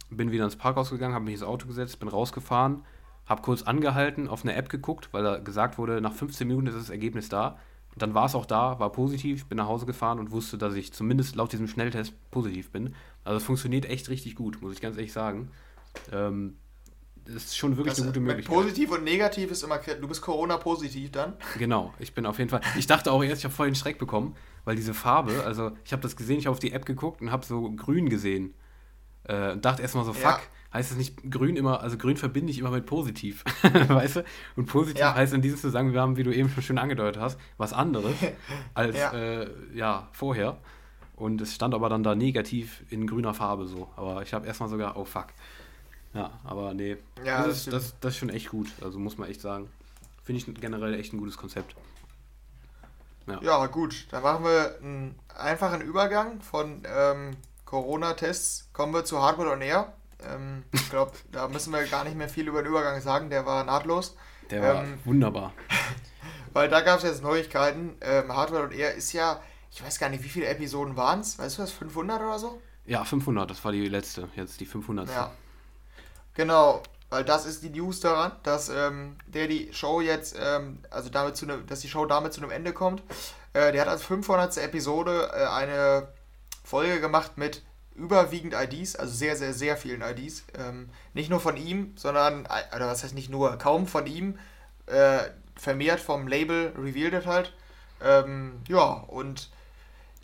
Bin 0.10 0.32
wieder 0.32 0.46
ins 0.46 0.56
Parkhaus 0.56 0.90
gegangen, 0.90 1.14
habe 1.14 1.26
mich 1.26 1.36
ins 1.36 1.44
Auto 1.44 1.68
gesetzt, 1.68 2.00
bin 2.00 2.10
rausgefahren, 2.10 2.84
habe 3.26 3.42
kurz 3.42 3.62
angehalten, 3.62 4.28
auf 4.28 4.44
eine 4.44 4.56
App 4.56 4.70
geguckt, 4.70 5.10
weil 5.12 5.24
da 5.24 5.38
gesagt 5.38 5.78
wurde, 5.78 6.02
nach 6.02 6.14
15 6.14 6.48
Minuten 6.48 6.68
ist 6.68 6.78
das 6.78 6.90
Ergebnis 6.90 7.30
da 7.30 7.58
dann 8.02 8.14
war 8.14 8.26
es 8.26 8.36
auch 8.36 8.46
da, 8.46 8.80
war 8.80 8.92
positiv, 8.92 9.46
bin 9.48 9.58
nach 9.58 9.68
Hause 9.68 9.86
gefahren 9.86 10.20
und 10.20 10.32
wusste, 10.32 10.58
dass 10.58 10.76
ich 10.76 10.94
zumindest 10.94 11.36
laut 11.36 11.52
diesem 11.52 11.68
Schnelltest 11.68 12.14
positiv 12.32 12.72
bin. 12.72 12.96
Also 13.24 13.38
es 13.38 13.44
funktioniert 13.44 13.86
echt 13.86 14.10
richtig 14.10 14.36
gut, 14.36 14.62
muss 14.62 14.74
ich 14.74 14.82
ganz 14.82 14.96
ehrlich 14.96 15.14
sagen. 15.14 15.52
Ähm, 16.12 16.58
das 17.34 17.46
ist 17.46 17.58
schon 17.58 17.78
wirklich 17.78 17.94
das, 17.94 18.02
eine 18.02 18.12
gute 18.12 18.20
Möglichkeit. 18.20 18.56
Positiv 18.56 18.92
und 18.92 19.04
negativ 19.04 19.52
ist 19.52 19.64
immer, 19.64 19.78
du 19.78 20.08
bist 20.08 20.22
Corona-positiv 20.22 21.12
dann? 21.12 21.34
Genau, 21.58 21.94
ich 22.00 22.14
bin 22.14 22.26
auf 22.26 22.38
jeden 22.38 22.50
Fall. 22.50 22.62
Ich 22.78 22.88
dachte 22.88 23.12
auch 23.12 23.24
erst, 23.24 23.40
ich 23.40 23.46
habe 23.46 23.54
voll 23.54 23.68
den 23.68 23.76
Schreck 23.76 24.00
bekommen, 24.00 24.36
weil 24.66 24.76
diese 24.76 24.94
Farbe, 24.94 25.44
also 25.46 25.72
ich 25.86 25.92
habe 25.92 26.02
das 26.02 26.16
gesehen, 26.16 26.40
ich 26.40 26.46
habe 26.46 26.54
auf 26.54 26.60
die 26.60 26.72
App 26.72 26.86
geguckt 26.86 27.22
und 27.22 27.32
habe 27.32 27.46
so 27.46 27.72
grün 27.72 28.10
gesehen. 28.10 28.54
Äh, 29.24 29.52
und 29.52 29.66
dachte 29.66 29.82
erstmal 29.82 30.06
so, 30.06 30.14
fuck, 30.14 30.24
ja 30.24 30.40
heißt 30.74 30.92
es 30.92 30.98
nicht 30.98 31.32
grün 31.32 31.56
immer, 31.56 31.82
also 31.82 31.98
grün 31.98 32.18
verbinde 32.18 32.52
ich 32.52 32.60
immer 32.60 32.72
mit 32.72 32.86
positiv, 32.86 33.44
weißt 33.64 34.18
du? 34.18 34.24
Und 34.56 34.68
positiv 34.68 35.00
ja. 35.00 35.16
heißt 35.16 35.34
in 35.34 35.42
diesem 35.42 35.58
Zusammenhang, 35.58 36.18
wie 36.18 36.24
du 36.24 36.34
eben 36.34 36.50
schon 36.50 36.64
schön 36.64 36.78
angedeutet 36.78 37.22
hast, 37.22 37.40
was 37.58 37.74
anderes 37.74 38.16
als 38.74 38.98
ja. 38.98 39.12
Äh, 39.12 39.50
ja. 39.74 40.08
vorher. 40.12 40.58
Und 41.16 41.42
es 41.42 41.54
stand 41.54 41.74
aber 41.74 41.90
dann 41.90 42.02
da 42.02 42.16
negativ 42.16 42.84
in 42.90 43.06
grüner 43.06 43.34
Farbe 43.34 43.68
so. 43.68 43.90
Aber 43.98 44.22
ich 44.22 44.34
habe 44.34 44.48
erstmal 44.48 44.70
sogar, 44.70 44.96
oh 44.96 45.04
fuck. 45.04 45.28
Ja, 46.14 46.32
aber 46.44 46.74
nee. 46.74 46.98
Ja, 47.24 47.46
das, 47.46 47.58
ist, 47.58 47.74
das, 47.74 48.00
das 48.00 48.14
ist 48.14 48.20
schon 48.20 48.30
echt 48.30 48.50
gut. 48.50 48.68
Also 48.82 49.00
muss 49.00 49.18
man 49.18 49.30
echt 49.30 49.42
sagen. 49.42 49.70
Finde 50.24 50.42
ich 50.42 50.62
generell 50.62 50.94
echt 50.94 51.14
ein 51.14 51.18
gutes 51.18 51.38
Konzept. 51.38 51.76
Ja, 53.28 53.40
ja 53.42 53.66
gut. 53.68 54.08
Dann 54.12 54.24
machen 54.24 54.44
wir 54.46 54.78
einen 54.82 55.16
einfachen 55.38 55.82
Übergang 55.82 56.42
von 56.42 56.84
ähm, 56.86 57.38
Corona-Tests. 57.66 58.70
Kommen 58.74 58.94
wir 58.94 59.06
zu 59.06 59.22
Hardware 59.22 59.52
on 59.52 59.62
Air. 59.62 59.94
Ähm, 60.22 60.64
ich 60.72 60.90
glaube, 60.90 61.12
da 61.32 61.48
müssen 61.48 61.72
wir 61.72 61.84
gar 61.86 62.04
nicht 62.04 62.18
mehr 62.18 62.30
viel 62.30 62.48
über 62.48 62.62
den 62.62 62.70
Übergang 62.70 63.02
sagen, 63.02 63.30
der 63.30 63.46
war 63.46 63.64
nahtlos. 63.64 64.16
Der 64.50 64.62
war 64.62 64.84
ähm, 64.84 65.00
wunderbar. 65.06 65.54
Weil 66.54 66.70
da 66.70 66.82
gab 66.82 66.98
es 66.98 67.04
jetzt 67.04 67.22
Neuigkeiten. 67.22 67.96
Ähm, 68.02 68.36
Hardware 68.36 68.64
und 68.64 68.74
er 68.74 68.96
ist 68.96 69.14
ja, 69.14 69.42
ich 69.72 69.84
weiß 69.84 70.00
gar 70.00 70.10
nicht, 70.10 70.24
wie 70.24 70.30
viele 70.30 70.48
Episoden 70.48 70.98
waren 70.98 71.20
es? 71.20 71.38
Weißt 71.38 71.60
du 71.60 71.62
das, 71.62 71.72
500 71.72 72.22
oder 72.22 72.40
so? 72.40 72.60
Ja, 72.86 73.06
500, 73.06 73.50
das 73.50 73.64
war 73.64 73.72
die 73.72 73.88
letzte, 73.88 74.30
jetzt 74.36 74.60
die 74.60 74.66
500. 74.66 75.08
Ja. 75.10 75.32
Genau, 76.40 76.84
weil 77.10 77.26
das 77.26 77.46
ist 77.46 77.64
die 77.64 77.70
News 77.70 78.00
daran, 78.00 78.32
dass 78.44 78.70
ähm, 78.70 79.18
der 79.28 79.48
die 79.48 79.74
Show 79.74 80.00
jetzt, 80.00 80.38
ähm, 80.42 80.80
also 80.90 81.10
damit 81.10 81.36
zu 81.36 81.46
ne, 81.46 81.62
dass 81.68 81.82
die 81.82 81.90
Show 81.90 82.06
damit 82.06 82.32
zu 82.32 82.40
einem 82.40 82.50
Ende 82.50 82.72
kommt. 82.72 83.04
Äh, 83.52 83.74
der 83.74 83.82
hat 83.82 83.90
als 83.90 84.04
500. 84.04 84.56
Episode 84.60 85.32
äh, 85.34 85.48
eine 85.48 86.08
Folge 86.64 87.02
gemacht 87.02 87.38
mit 87.38 87.62
überwiegend 87.94 88.54
IDs, 88.54 88.96
also 88.96 89.14
sehr, 89.14 89.36
sehr, 89.36 89.54
sehr 89.54 89.76
vielen 89.76 90.02
IDs. 90.02 90.46
Ähm, 90.58 90.92
nicht 91.14 91.30
nur 91.30 91.42
von 91.42 91.58
ihm, 91.58 91.92
sondern, 91.98 92.46
äh, 92.46 92.74
oder 92.74 92.88
was 92.88 93.04
heißt 93.04 93.16
nicht 93.16 93.30
nur, 93.30 93.58
kaum 93.58 93.86
von 93.86 94.08
ihm, 94.08 94.40
äh, 94.86 95.20
vermehrt 95.58 96.00
vom 96.00 96.26
Label 96.26 96.72
revealed 96.78 97.26
halt. 97.26 97.54
Ähm, 98.02 98.62
ja, 98.70 98.86
und 98.86 99.50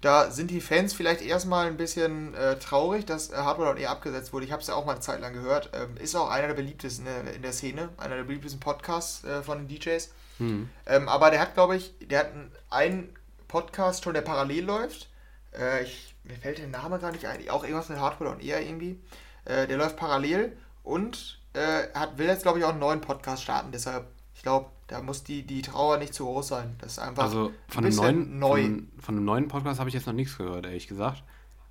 da 0.06 0.30
sind 0.30 0.52
die 0.52 0.62
Fans 0.62 0.94
vielleicht 0.94 1.22
erstmal 1.22 1.66
ein 1.68 1.78
bisschen 1.78 2.36
äh, 2.36 2.60
traurig, 2.60 3.06
dass 3.06 3.32
äh, 3.32 3.38
Hardware 3.38 3.80
eher 3.80 3.90
abgesetzt 3.90 4.34
wurde. 4.34 4.46
Ich 4.46 4.52
habe 4.52 4.62
es 4.62 4.68
ja 4.68 4.76
auch 4.76 4.86
mal 4.86 4.92
eine 4.92 5.02
Zeit 5.02 5.20
lang 5.20 5.34
gehört. 5.34 5.72
Ähm, 5.74 5.98
ist 5.98 6.16
auch 6.16 6.30
einer 6.30 6.48
der 6.48 6.54
beliebtesten 6.54 7.08
in 7.08 7.26
der, 7.26 7.34
in 7.34 7.42
der 7.42 7.54
Szene, 7.54 7.90
einer 7.98 8.16
der 8.16 8.24
beliebtesten 8.24 8.60
Podcasts 8.60 9.24
äh, 9.24 9.42
von 9.42 9.58
den 9.58 9.68
DJs. 9.68 10.12
Hm. 10.38 10.70
Ähm, 10.86 11.10
aber 11.10 11.32
der 11.32 11.40
hat, 11.40 11.56
glaube 11.56 11.76
ich, 11.76 11.94
der 12.02 12.20
hat 12.20 12.32
einen 12.70 13.16
Podcast 13.48 14.04
schon, 14.04 14.14
der 14.14 14.22
parallel 14.22 14.66
läuft. 14.66 15.10
Äh, 15.58 15.84
ich 15.84 16.16
mir 16.24 16.36
fällt 16.36 16.58
der 16.58 16.68
Name 16.68 17.00
gar 17.00 17.12
nicht 17.12 17.26
ein, 17.26 17.50
auch 17.50 17.64
irgendwas 17.64 17.90
mit 17.90 18.00
Hardcore 18.00 18.30
und 18.30 18.44
eher 18.44 18.62
irgendwie. 18.62 19.00
Äh, 19.46 19.68
der 19.68 19.78
läuft 19.78 19.98
parallel 19.98 20.56
und 20.84 21.40
äh, 21.54 21.88
hat, 21.94 22.18
will 22.18 22.28
jetzt, 22.28 22.44
glaube 22.44 22.60
ich, 22.60 22.66
auch 22.66 22.70
einen 22.70 22.80
neuen 22.80 23.02
Podcast 23.02 23.44
starten. 23.44 23.72
Deshalb, 23.72 24.06
ich 24.36 24.44
glaube, 24.44 24.70
da 24.88 25.02
muss 25.02 25.24
die, 25.24 25.44
die 25.44 25.62
Trauer 25.62 25.98
nicht 25.98 26.14
zu 26.14 26.26
groß 26.26 26.48
sein. 26.48 26.76
Das 26.80 26.94
ist 26.94 27.00
einfach 27.00 27.24
also 27.24 27.52
von 27.68 27.86
einem 27.86 27.96
neuen, 27.96 28.40
neu. 28.40 28.62
Von, 28.64 28.92
von 29.00 29.16
einem 29.16 29.26
neuen 29.26 29.48
Podcast 29.48 29.80
habe 29.80 29.90
ich 29.90 29.96
jetzt 29.96 30.08
noch 30.08 30.14
nichts 30.14 30.38
gehört, 30.38 30.66
ehrlich 30.66 30.88
gesagt. 30.88 31.24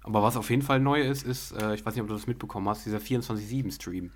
Aber 0.02 0.22
was 0.22 0.36
auf 0.36 0.50
jeden 0.50 0.62
Fall 0.62 0.80
neu 0.80 1.00
ist, 1.00 1.22
ist, 1.22 1.52
äh, 1.52 1.74
ich 1.74 1.84
weiß 1.84 1.94
nicht, 1.94 2.02
ob 2.02 2.08
du 2.08 2.14
das 2.14 2.26
mitbekommen 2.26 2.68
hast, 2.68 2.84
dieser 2.84 2.98
24-7-Stream. 2.98 4.12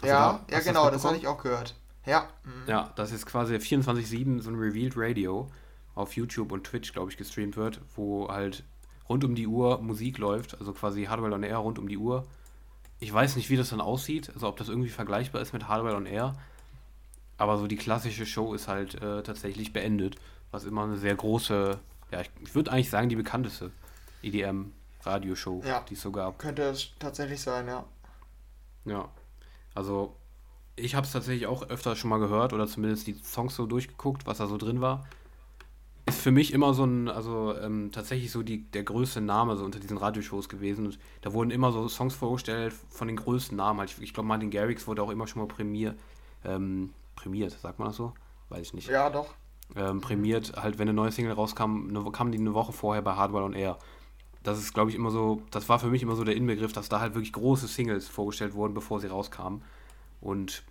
Also 0.00 0.06
ja, 0.06 0.44
da, 0.46 0.54
ja 0.54 0.60
genau, 0.60 0.84
das, 0.84 1.02
das 1.02 1.04
habe 1.04 1.16
ich 1.16 1.26
auch 1.26 1.40
gehört. 1.42 1.76
Ja. 2.04 2.28
Mhm. 2.44 2.68
Ja, 2.68 2.92
das 2.96 3.12
ist 3.12 3.26
quasi 3.26 3.54
24-7 3.54 4.40
so 4.40 4.50
ein 4.50 4.56
Revealed 4.56 4.94
Radio 4.96 5.50
auf 5.94 6.16
YouTube 6.16 6.52
und 6.52 6.64
Twitch, 6.64 6.92
glaube 6.92 7.10
ich, 7.10 7.16
gestreamt 7.16 7.56
wird, 7.56 7.80
wo 7.94 8.28
halt 8.28 8.64
rund 9.08 9.24
um 9.24 9.34
die 9.34 9.46
Uhr 9.46 9.80
Musik 9.80 10.18
läuft, 10.18 10.58
also 10.58 10.72
quasi 10.72 11.04
Hardware 11.04 11.34
on 11.34 11.42
Air 11.42 11.58
rund 11.58 11.78
um 11.78 11.88
die 11.88 11.98
Uhr. 11.98 12.26
Ich 13.00 13.12
weiß 13.12 13.36
nicht, 13.36 13.50
wie 13.50 13.56
das 13.56 13.70
dann 13.70 13.80
aussieht, 13.80 14.30
also 14.34 14.48
ob 14.48 14.56
das 14.56 14.68
irgendwie 14.68 14.88
vergleichbar 14.88 15.40
ist 15.42 15.52
mit 15.52 15.68
Hardware 15.68 15.96
on 15.96 16.06
Air, 16.06 16.36
aber 17.38 17.56
so 17.56 17.66
die 17.66 17.76
klassische 17.76 18.26
Show 18.26 18.52
ist 18.52 18.68
halt 18.68 18.96
äh, 18.96 19.22
tatsächlich 19.22 19.72
beendet, 19.72 20.16
was 20.50 20.64
immer 20.64 20.84
eine 20.84 20.98
sehr 20.98 21.14
große, 21.14 21.78
ja, 22.10 22.20
ich, 22.20 22.30
ich 22.42 22.54
würde 22.54 22.72
eigentlich 22.72 22.90
sagen, 22.90 23.08
die 23.08 23.16
bekannteste 23.16 23.70
EDM-Radioshow, 24.22 25.62
ja, 25.64 25.84
die 25.88 25.94
es 25.94 26.02
so 26.02 26.12
gab. 26.12 26.38
Könnte 26.38 26.62
es 26.62 26.90
tatsächlich 26.98 27.40
sein, 27.40 27.66
ja. 27.68 27.84
Ja, 28.84 29.08
also 29.74 30.16
ich 30.76 30.94
habe 30.94 31.06
es 31.06 31.12
tatsächlich 31.12 31.46
auch 31.46 31.68
öfter 31.68 31.96
schon 31.96 32.10
mal 32.10 32.18
gehört 32.18 32.52
oder 32.52 32.66
zumindest 32.66 33.06
die 33.06 33.14
Songs 33.14 33.54
so 33.54 33.66
durchgeguckt, 33.66 34.26
was 34.26 34.38
da 34.38 34.46
so 34.46 34.56
drin 34.56 34.80
war. 34.80 35.06
Ist 36.06 36.20
für 36.20 36.30
mich 36.30 36.52
immer 36.54 36.72
so 36.72 36.84
ein, 36.84 37.08
also 37.08 37.54
ähm, 37.58 37.90
tatsächlich 37.92 38.30
so 38.30 38.42
die, 38.42 38.62
der 38.70 38.82
größte 38.82 39.20
Name 39.20 39.56
so 39.56 39.64
unter 39.64 39.78
diesen 39.78 39.98
Radioshows 39.98 40.48
gewesen. 40.48 40.86
Und 40.86 40.98
da 41.20 41.32
wurden 41.34 41.50
immer 41.50 41.70
so 41.70 41.86
Songs 41.88 42.14
vorgestellt 42.14 42.72
von 42.88 43.08
den 43.08 43.16
größten 43.16 43.56
Namen. 43.56 43.80
Halt, 43.80 43.90
ich, 43.90 44.02
ich 44.02 44.14
glaube, 44.14 44.26
Martin 44.26 44.50
Garrix 44.50 44.86
wurde 44.86 45.02
auch 45.02 45.10
immer 45.10 45.26
schon 45.26 45.42
mal 45.42 45.48
prämier, 45.48 45.94
ähm, 46.44 46.94
prämiert, 47.18 47.52
sagt 47.52 47.78
man 47.78 47.88
das 47.88 47.96
so? 47.96 48.14
Weiß 48.48 48.68
ich 48.68 48.74
nicht. 48.74 48.88
Ja, 48.88 49.10
doch. 49.10 49.34
Ähm, 49.76 50.00
prämiert, 50.00 50.54
halt, 50.56 50.78
wenn 50.78 50.88
eine 50.88 50.94
neue 50.94 51.12
Single 51.12 51.32
rauskam, 51.32 51.88
eine, 51.88 52.10
kam 52.10 52.32
die 52.32 52.38
eine 52.38 52.54
Woche 52.54 52.72
vorher 52.72 53.02
bei 53.02 53.14
Hardware 53.14 53.44
on 53.44 53.52
Air. 53.52 53.78
Das 54.42 54.58
ist, 54.58 54.72
glaube 54.72 54.90
ich, 54.90 54.96
immer 54.96 55.10
so, 55.10 55.42
das 55.50 55.68
war 55.68 55.78
für 55.78 55.88
mich 55.88 56.02
immer 56.02 56.14
so 56.14 56.24
der 56.24 56.36
Inbegriff, 56.36 56.72
dass 56.72 56.88
da 56.88 57.00
halt 57.00 57.14
wirklich 57.14 57.32
große 57.32 57.66
Singles 57.66 58.08
vorgestellt 58.08 58.54
wurden, 58.54 58.72
bevor 58.72 59.00
sie 59.00 59.08
rauskamen. 59.08 59.62
Und 60.20 60.62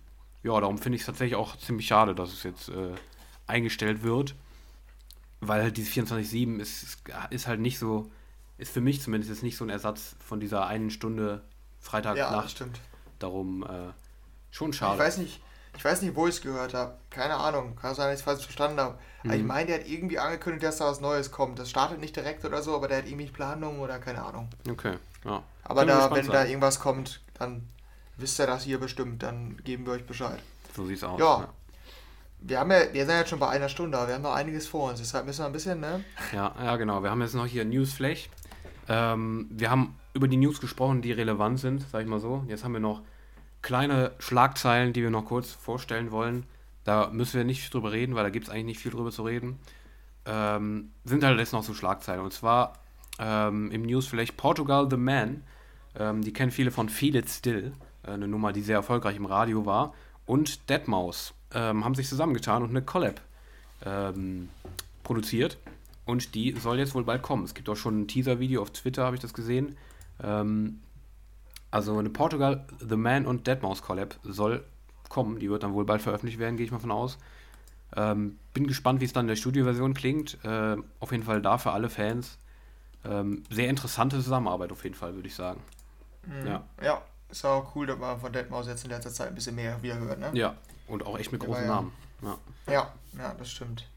ja, 0.42 0.58
darum 0.58 0.78
finde 0.78 0.96
ich 0.96 1.02
es 1.02 1.06
tatsächlich 1.06 1.36
auch 1.36 1.56
ziemlich 1.56 1.86
schade, 1.86 2.14
dass 2.14 2.32
es 2.32 2.42
jetzt 2.42 2.70
äh, 2.70 2.94
eingestellt 3.46 4.02
wird. 4.02 4.34
Weil 5.40 5.62
halt 5.62 5.76
dieses 5.76 5.94
24-7 5.94 6.58
ist, 6.58 6.98
ist 7.30 7.46
halt 7.46 7.60
nicht 7.60 7.78
so, 7.78 8.10
ist 8.56 8.72
für 8.72 8.80
mich 8.80 9.00
zumindest 9.00 9.30
jetzt 9.30 9.44
nicht 9.44 9.56
so 9.56 9.64
ein 9.64 9.70
Ersatz 9.70 10.16
von 10.18 10.40
dieser 10.40 10.66
einen 10.66 10.90
Stunde 10.90 11.42
Freitagnacht. 11.78 12.32
Ja, 12.32 12.48
stimmt. 12.48 12.80
Darum 13.20 13.62
äh, 13.62 13.92
schon 14.50 14.72
schade. 14.72 14.94
Ich 14.94 15.00
weiß 15.00 15.18
nicht, 15.18 15.40
ich 15.78 15.84
weiß 15.84 16.02
nicht, 16.02 16.16
wo 16.16 16.26
ich 16.26 16.34
es 16.34 16.40
gehört 16.40 16.74
habe. 16.74 16.94
Keine 17.08 17.36
Ahnung. 17.36 17.76
Kann 17.76 17.94
sein, 17.94 18.06
dass 18.06 18.14
ich 18.14 18.18
es 18.18 18.24
falsch 18.24 18.42
verstanden 18.42 18.80
habe. 18.80 18.98
Mhm. 19.22 19.30
Aber 19.30 19.38
ich 19.38 19.44
meine, 19.44 19.66
der 19.66 19.78
hat 19.78 19.86
irgendwie 19.86 20.18
angekündigt, 20.18 20.64
dass 20.64 20.78
da 20.78 20.86
was 20.86 21.00
Neues 21.00 21.30
kommt. 21.30 21.60
Das 21.60 21.70
startet 21.70 22.00
nicht 22.00 22.16
direkt 22.16 22.44
oder 22.44 22.62
so, 22.62 22.74
aber 22.74 22.88
der 22.88 22.98
hat 22.98 23.06
irgendwie 23.06 23.26
Planungen 23.26 23.78
oder 23.78 24.00
keine 24.00 24.24
Ahnung. 24.24 24.48
Okay, 24.68 24.94
ja. 25.24 25.40
Aber 25.62 25.86
da, 25.86 26.10
wenn 26.10 26.24
sein. 26.24 26.32
da 26.32 26.44
irgendwas 26.46 26.80
kommt, 26.80 27.20
dann 27.38 27.68
wisst 28.16 28.40
ihr 28.40 28.48
das 28.48 28.64
hier 28.64 28.80
bestimmt, 28.80 29.22
dann 29.22 29.56
geben 29.62 29.86
wir 29.86 29.92
euch 29.92 30.04
Bescheid. 30.04 30.40
So 30.74 30.84
sieht's 30.84 31.04
aus. 31.04 31.20
Ja. 31.20 31.42
ja. 31.42 31.48
Wir, 32.40 32.58
haben 32.58 32.72
ja, 32.72 32.92
wir 32.92 33.06
sind 33.06 33.14
jetzt 33.14 33.30
schon 33.30 33.38
bei 33.38 33.48
einer 33.48 33.68
Stunde, 33.68 33.98
aber 33.98 34.08
wir 34.08 34.14
haben 34.16 34.22
noch 34.22 34.34
einiges 34.34 34.66
vor 34.66 34.90
uns. 34.90 34.98
Deshalb 34.98 35.26
müssen 35.26 35.42
wir 35.42 35.46
ein 35.46 35.52
bisschen, 35.52 35.78
ne? 35.78 36.04
Ja, 36.32 36.56
ja 36.60 36.76
genau. 36.76 37.04
Wir 37.04 37.10
haben 37.10 37.22
jetzt 37.22 37.34
noch 37.34 37.46
hier 37.46 37.64
Newsflash. 37.64 38.30
Ähm, 38.88 39.46
wir 39.50 39.70
haben 39.70 39.94
über 40.12 40.26
die 40.26 40.38
News 40.38 40.60
gesprochen, 40.60 41.02
die 41.02 41.12
relevant 41.12 41.60
sind, 41.60 41.84
sag 41.92 42.02
ich 42.02 42.08
mal 42.08 42.18
so. 42.18 42.44
Jetzt 42.48 42.64
haben 42.64 42.72
wir 42.72 42.80
noch 42.80 43.02
kleine 43.68 44.12
Schlagzeilen, 44.18 44.94
die 44.94 45.02
wir 45.02 45.10
noch 45.10 45.26
kurz 45.26 45.52
vorstellen 45.52 46.10
wollen. 46.10 46.46
Da 46.84 47.10
müssen 47.10 47.36
wir 47.36 47.44
nicht 47.44 47.74
drüber 47.74 47.92
reden, 47.92 48.14
weil 48.14 48.24
da 48.24 48.30
gibt 48.30 48.46
es 48.46 48.50
eigentlich 48.50 48.64
nicht 48.64 48.80
viel 48.80 48.92
drüber 48.92 49.10
zu 49.10 49.24
reden. 49.24 49.58
Ähm, 50.24 50.92
sind 51.04 51.22
halt 51.22 51.38
jetzt 51.38 51.52
noch 51.52 51.62
so 51.62 51.74
Schlagzeilen. 51.74 52.22
Und 52.22 52.32
zwar 52.32 52.78
ähm, 53.18 53.70
im 53.70 53.82
News 53.82 54.06
vielleicht 54.06 54.38
Portugal 54.38 54.88
The 54.88 54.96
Man. 54.96 55.42
Ähm, 55.98 56.22
die 56.22 56.32
kennen 56.32 56.50
viele 56.50 56.70
von 56.70 56.88
Feel 56.88 57.16
It 57.16 57.28
Still. 57.28 57.72
Äh, 58.04 58.12
eine 58.12 58.26
Nummer, 58.26 58.54
die 58.54 58.62
sehr 58.62 58.76
erfolgreich 58.76 59.16
im 59.16 59.26
Radio 59.26 59.66
war. 59.66 59.92
Und 60.24 60.60
Deadmau5 60.66 61.32
ähm, 61.52 61.84
haben 61.84 61.94
sich 61.94 62.08
zusammengetan 62.08 62.62
und 62.62 62.70
eine 62.70 62.80
Collab 62.80 63.20
ähm, 63.84 64.48
produziert. 65.02 65.58
Und 66.06 66.34
die 66.34 66.52
soll 66.52 66.78
jetzt 66.78 66.94
wohl 66.94 67.04
bald 67.04 67.20
kommen. 67.20 67.44
Es 67.44 67.52
gibt 67.52 67.68
auch 67.68 67.76
schon 67.76 68.00
ein 68.00 68.08
Teaser-Video 68.08 68.62
auf 68.62 68.70
Twitter, 68.70 69.04
habe 69.04 69.16
ich 69.16 69.20
das 69.20 69.34
gesehen. 69.34 69.76
Ähm, 70.24 70.80
also 71.70 71.98
eine 71.98 72.10
Portugal 72.10 72.64
The 72.80 72.96
Man 72.96 73.26
und 73.26 73.48
Deadmau5 73.48 73.82
Collab 73.82 74.18
soll 74.22 74.64
kommen. 75.08 75.38
Die 75.38 75.50
wird 75.50 75.62
dann 75.62 75.74
wohl 75.74 75.84
bald 75.84 76.02
veröffentlicht 76.02 76.38
werden, 76.38 76.56
gehe 76.56 76.66
ich 76.66 76.72
mal 76.72 76.78
von 76.78 76.90
aus. 76.90 77.18
Ähm, 77.96 78.38
bin 78.52 78.66
gespannt, 78.66 79.00
wie 79.00 79.06
es 79.06 79.12
dann 79.12 79.24
in 79.24 79.28
der 79.28 79.36
Studioversion 79.36 79.94
klingt. 79.94 80.42
Äh, 80.44 80.76
auf 81.00 81.12
jeden 81.12 81.24
Fall 81.24 81.40
da 81.40 81.58
für 81.58 81.72
alle 81.72 81.88
Fans. 81.88 82.38
Ähm, 83.04 83.44
sehr 83.50 83.68
interessante 83.68 84.16
Zusammenarbeit 84.16 84.72
auf 84.72 84.84
jeden 84.84 84.96
Fall, 84.96 85.14
würde 85.14 85.28
ich 85.28 85.34
sagen. 85.34 85.60
Mhm. 86.26 86.46
Ja. 86.46 86.64
ja, 86.82 87.02
ist 87.30 87.44
auch 87.44 87.74
cool, 87.74 87.86
dass 87.86 87.98
man 87.98 88.18
von 88.18 88.32
Deadmaus 88.32 88.66
jetzt 88.66 88.84
in 88.84 88.90
letzter 88.90 89.12
Zeit 89.12 89.28
ein 89.28 89.34
bisschen 89.34 89.54
mehr 89.54 89.80
wieder 89.82 89.98
hört, 89.98 90.18
ne? 90.18 90.30
Ja, 90.34 90.54
und 90.86 91.06
auch 91.06 91.18
echt 91.18 91.32
mit 91.32 91.40
großen 91.40 91.64
ja, 91.64 91.68
Namen. 91.68 91.92
Ja. 92.22 92.38
ja, 92.66 92.92
ja, 93.18 93.34
das 93.38 93.50
stimmt. 93.50 93.88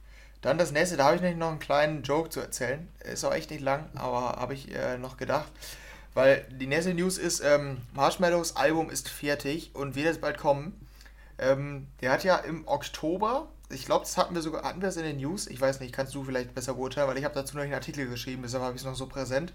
Dann 0.41 0.57
das 0.57 0.71
nächste, 0.71 0.97
da 0.97 1.05
habe 1.05 1.15
ich 1.15 1.21
nämlich 1.21 1.39
noch 1.39 1.49
einen 1.49 1.59
kleinen 1.59 2.03
Joke 2.03 2.29
zu 2.29 2.39
erzählen. 2.39 2.87
Ist 3.03 3.23
auch 3.23 3.33
echt 3.33 3.51
nicht 3.51 3.61
lang, 3.61 3.89
aber 3.95 4.39
habe 4.39 4.53
ich 4.53 4.73
äh, 4.73 4.97
noch 4.97 5.17
gedacht. 5.17 5.51
Weil 6.13 6.45
die 6.51 6.67
nächste 6.67 6.93
News 6.93 7.17
ist, 7.17 7.41
ähm, 7.41 7.77
Marshmallows 7.93 8.55
Album 8.55 8.89
ist 8.89 9.09
fertig 9.09 9.71
und 9.73 9.95
wird 9.95 10.05
jetzt 10.05 10.21
bald 10.21 10.37
kommen. 10.37 10.73
Ähm, 11.37 11.87
der 12.01 12.11
hat 12.11 12.23
ja 12.23 12.35
im 12.35 12.67
Oktober, 12.67 13.47
ich 13.69 13.85
glaube, 13.85 14.05
das 14.05 14.17
hatten 14.17 14.35
wir 14.35 14.41
sogar, 14.41 14.63
hatten 14.63 14.81
wir 14.81 14.89
es 14.89 14.97
in 14.97 15.03
den 15.03 15.17
News, 15.17 15.47
ich 15.47 15.59
weiß 15.59 15.79
nicht, 15.79 15.93
kannst 15.93 16.13
du 16.13 16.23
vielleicht 16.23 16.53
besser 16.53 16.73
beurteilen, 16.73 17.07
weil 17.07 17.17
ich 17.17 17.23
habe 17.23 17.33
dazu 17.33 17.55
noch 17.55 17.63
einen 17.63 17.73
Artikel 17.73 18.07
geschrieben, 18.07 18.41
deshalb 18.43 18.63
habe 18.63 18.75
ich 18.75 18.81
es 18.81 18.85
noch 18.85 18.95
so 18.95 19.07
präsent. 19.07 19.53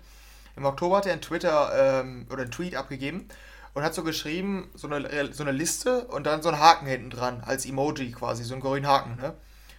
Im 0.57 0.65
Oktober 0.65 0.97
hat 0.97 1.07
er 1.07 1.13
einen 1.13 1.21
Twitter 1.21 2.01
ähm, 2.01 2.27
oder 2.31 2.43
einen 2.43 2.51
Tweet 2.51 2.75
abgegeben 2.75 3.29
und 3.75 3.83
hat 3.83 3.95
so 3.95 4.03
geschrieben, 4.03 4.71
so 4.75 4.89
eine, 4.89 5.33
so 5.35 5.43
eine 5.43 5.53
Liste 5.53 6.07
und 6.07 6.25
dann 6.25 6.41
so 6.41 6.49
einen 6.49 6.59
Haken 6.59 6.87
hinten 6.87 7.11
dran, 7.11 7.43
als 7.45 7.67
Emoji 7.67 8.13
quasi, 8.13 8.43
so 8.43 8.55
einen 8.55 8.63
grünen 8.63 8.87
Haken, 8.87 9.17
ne? 9.17 9.35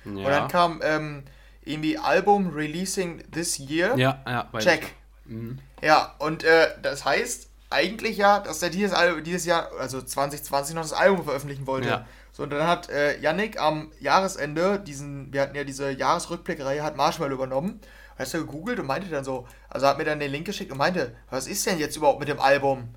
Ja. 0.06 0.12
Und 0.12 0.26
dann 0.26 0.48
kam 0.48 0.82
ähm, 0.84 1.24
irgendwie 1.66 1.98
Album 1.98 2.54
Releasing 2.54 3.24
This 3.32 3.60
Year. 3.60 3.98
Ja, 3.98 4.22
ja, 4.26 4.50
Check. 4.60 4.94
Mhm. 5.28 5.60
Ja, 5.82 6.16
und 6.20 6.44
äh, 6.44 6.70
das 6.82 7.06
heißt 7.06 7.48
eigentlich 7.70 8.18
ja, 8.18 8.40
dass 8.40 8.62
er 8.62 8.70
dieses, 8.70 8.98
dieses 9.24 9.46
Jahr, 9.46 9.70
also 9.80 10.02
2020, 10.02 10.76
noch 10.76 10.84
das 10.84 10.94
Album 10.94 11.24
veröffentlichen 11.26 11.68
wollte. 11.68 11.90
Ja. 11.90 12.06
So, 12.32 12.44
und 12.44 12.52
dann 12.52 12.68
hat 12.68 12.90
äh, 12.90 13.20
Yannick 13.20 13.60
am 13.60 13.92
Jahresende 14.00 14.80
diesen, 14.80 15.34
wir 15.34 15.42
hatten 15.42 15.56
ja 15.56 15.64
diese 15.64 15.92
Jahresrückblickreihe, 15.92 16.84
hat 16.84 16.96
Marshmallow 16.96 17.34
übernommen. 17.34 17.82
Hast 18.18 18.34
du 18.34 18.40
gegoogelt 18.40 18.80
und 18.80 18.88
meinte 18.88 19.10
dann 19.10 19.24
so, 19.24 19.48
also 19.70 19.88
hat 19.88 19.98
mir 19.98 20.06
dann 20.06 20.20
den 20.20 20.32
Link 20.32 20.46
geschickt 20.46 20.72
und 20.72 20.78
meinte, 20.78 21.16
was 21.30 21.48
ist 21.48 21.66
denn 21.66 21.78
jetzt 21.78 21.96
überhaupt 21.98 22.20
mit 22.20 22.30
dem 22.30 22.40
Album? 22.40 22.90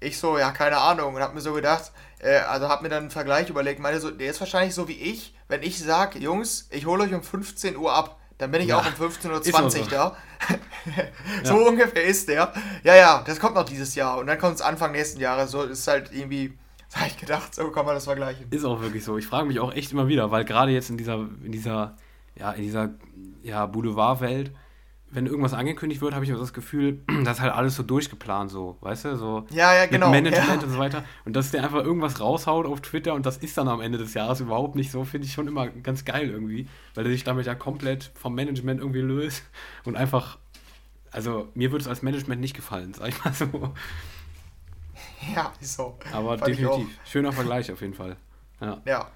Ich 0.00 0.18
so, 0.18 0.38
ja, 0.38 0.50
keine 0.50 0.78
Ahnung. 0.78 1.14
Und 1.14 1.22
hab 1.22 1.34
mir 1.34 1.40
so 1.40 1.52
gedacht, 1.52 1.92
äh, 2.18 2.38
also 2.38 2.68
hab 2.68 2.82
mir 2.82 2.88
dann 2.88 3.04
einen 3.04 3.10
Vergleich 3.10 3.48
überlegt, 3.48 3.80
meinte 3.80 4.00
so, 4.00 4.10
der 4.10 4.30
ist 4.30 4.40
wahrscheinlich 4.40 4.74
so 4.74 4.88
wie 4.88 4.98
ich, 4.98 5.34
wenn 5.48 5.62
ich 5.62 5.78
sag, 5.78 6.16
Jungs, 6.16 6.68
ich 6.70 6.86
hole 6.86 7.04
euch 7.04 7.14
um 7.14 7.22
15 7.22 7.76
Uhr 7.76 7.92
ab, 7.92 8.19
dann 8.40 8.50
bin 8.50 8.62
ich 8.62 8.68
ja. 8.68 8.78
auch 8.78 8.86
um 8.86 9.06
15.20 9.06 9.52
Uhr 9.52 9.70
so. 9.70 9.90
da. 9.90 10.16
so 11.44 11.60
ja. 11.60 11.68
ungefähr 11.68 12.04
ist 12.04 12.26
der. 12.26 12.52
Ja, 12.82 12.94
ja, 12.94 13.22
das 13.26 13.38
kommt 13.38 13.54
noch 13.54 13.64
dieses 13.64 13.94
Jahr. 13.94 14.18
Und 14.18 14.28
dann 14.28 14.38
kommt 14.38 14.54
es 14.54 14.62
Anfang 14.62 14.92
nächsten 14.92 15.20
Jahres. 15.20 15.50
So 15.50 15.62
ist 15.62 15.86
halt 15.86 16.10
irgendwie, 16.10 16.56
habe 16.94 17.08
ich 17.08 17.18
gedacht, 17.18 17.54
so 17.54 17.70
kann 17.70 17.84
man 17.84 17.94
das 17.94 18.04
vergleichen. 18.04 18.46
Ist 18.50 18.64
auch 18.64 18.80
wirklich 18.80 19.04
so. 19.04 19.18
Ich 19.18 19.26
frage 19.26 19.46
mich 19.46 19.60
auch 19.60 19.74
echt 19.74 19.92
immer 19.92 20.08
wieder, 20.08 20.30
weil 20.30 20.46
gerade 20.46 20.72
jetzt 20.72 20.88
in 20.88 20.96
dieser, 20.96 21.26
in 21.44 21.52
dieser, 21.52 21.96
ja, 22.34 22.52
in 22.52 22.62
dieser 22.62 22.90
ja, 23.42 23.66
Boulevardwelt, 23.66 24.52
wenn 25.10 25.26
irgendwas 25.26 25.54
angekündigt 25.54 26.00
wird, 26.00 26.14
habe 26.14 26.24
ich 26.24 26.30
immer 26.30 26.38
das 26.38 26.52
Gefühl, 26.52 27.00
das 27.24 27.38
ist 27.38 27.40
halt 27.40 27.52
alles 27.52 27.76
so 27.76 27.82
durchgeplant, 27.82 28.50
so, 28.50 28.76
weißt 28.80 29.06
du, 29.06 29.16
so 29.16 29.46
ja, 29.50 29.74
ja, 29.74 29.86
genau, 29.86 30.10
mit 30.10 30.24
Management 30.24 30.62
ja. 30.62 30.66
und 30.66 30.72
so 30.72 30.78
weiter. 30.78 31.04
Und 31.24 31.34
dass 31.34 31.50
der 31.50 31.64
einfach 31.64 31.84
irgendwas 31.84 32.20
raushaut 32.20 32.66
auf 32.66 32.80
Twitter 32.80 33.14
und 33.14 33.26
das 33.26 33.36
ist 33.38 33.56
dann 33.58 33.68
am 33.68 33.80
Ende 33.80 33.98
des 33.98 34.14
Jahres 34.14 34.40
überhaupt 34.40 34.76
nicht 34.76 34.90
so, 34.90 35.04
finde 35.04 35.26
ich 35.26 35.32
schon 35.32 35.48
immer 35.48 35.68
ganz 35.68 36.04
geil 36.04 36.30
irgendwie, 36.30 36.68
weil 36.94 37.04
er 37.04 37.10
sich 37.10 37.24
damit 37.24 37.46
ja 37.46 37.54
komplett 37.54 38.10
vom 38.14 38.34
Management 38.34 38.80
irgendwie 38.80 39.00
löst 39.00 39.42
und 39.84 39.96
einfach, 39.96 40.38
also 41.10 41.48
mir 41.54 41.72
würde 41.72 41.82
es 41.82 41.88
als 41.88 42.02
Management 42.02 42.40
nicht 42.40 42.54
gefallen, 42.54 42.94
sag 42.94 43.08
ich 43.08 43.24
mal 43.24 43.32
so. 43.32 43.74
Ja, 45.34 45.52
so. 45.60 45.98
Aber 46.12 46.38
Fand 46.38 46.50
definitiv. 46.50 46.88
Schöner 47.04 47.30
Vergleich 47.32 47.70
auf 47.70 47.82
jeden 47.82 47.92
Fall. 47.92 48.16
Ja. 48.58 48.80
Ja, 48.86 49.10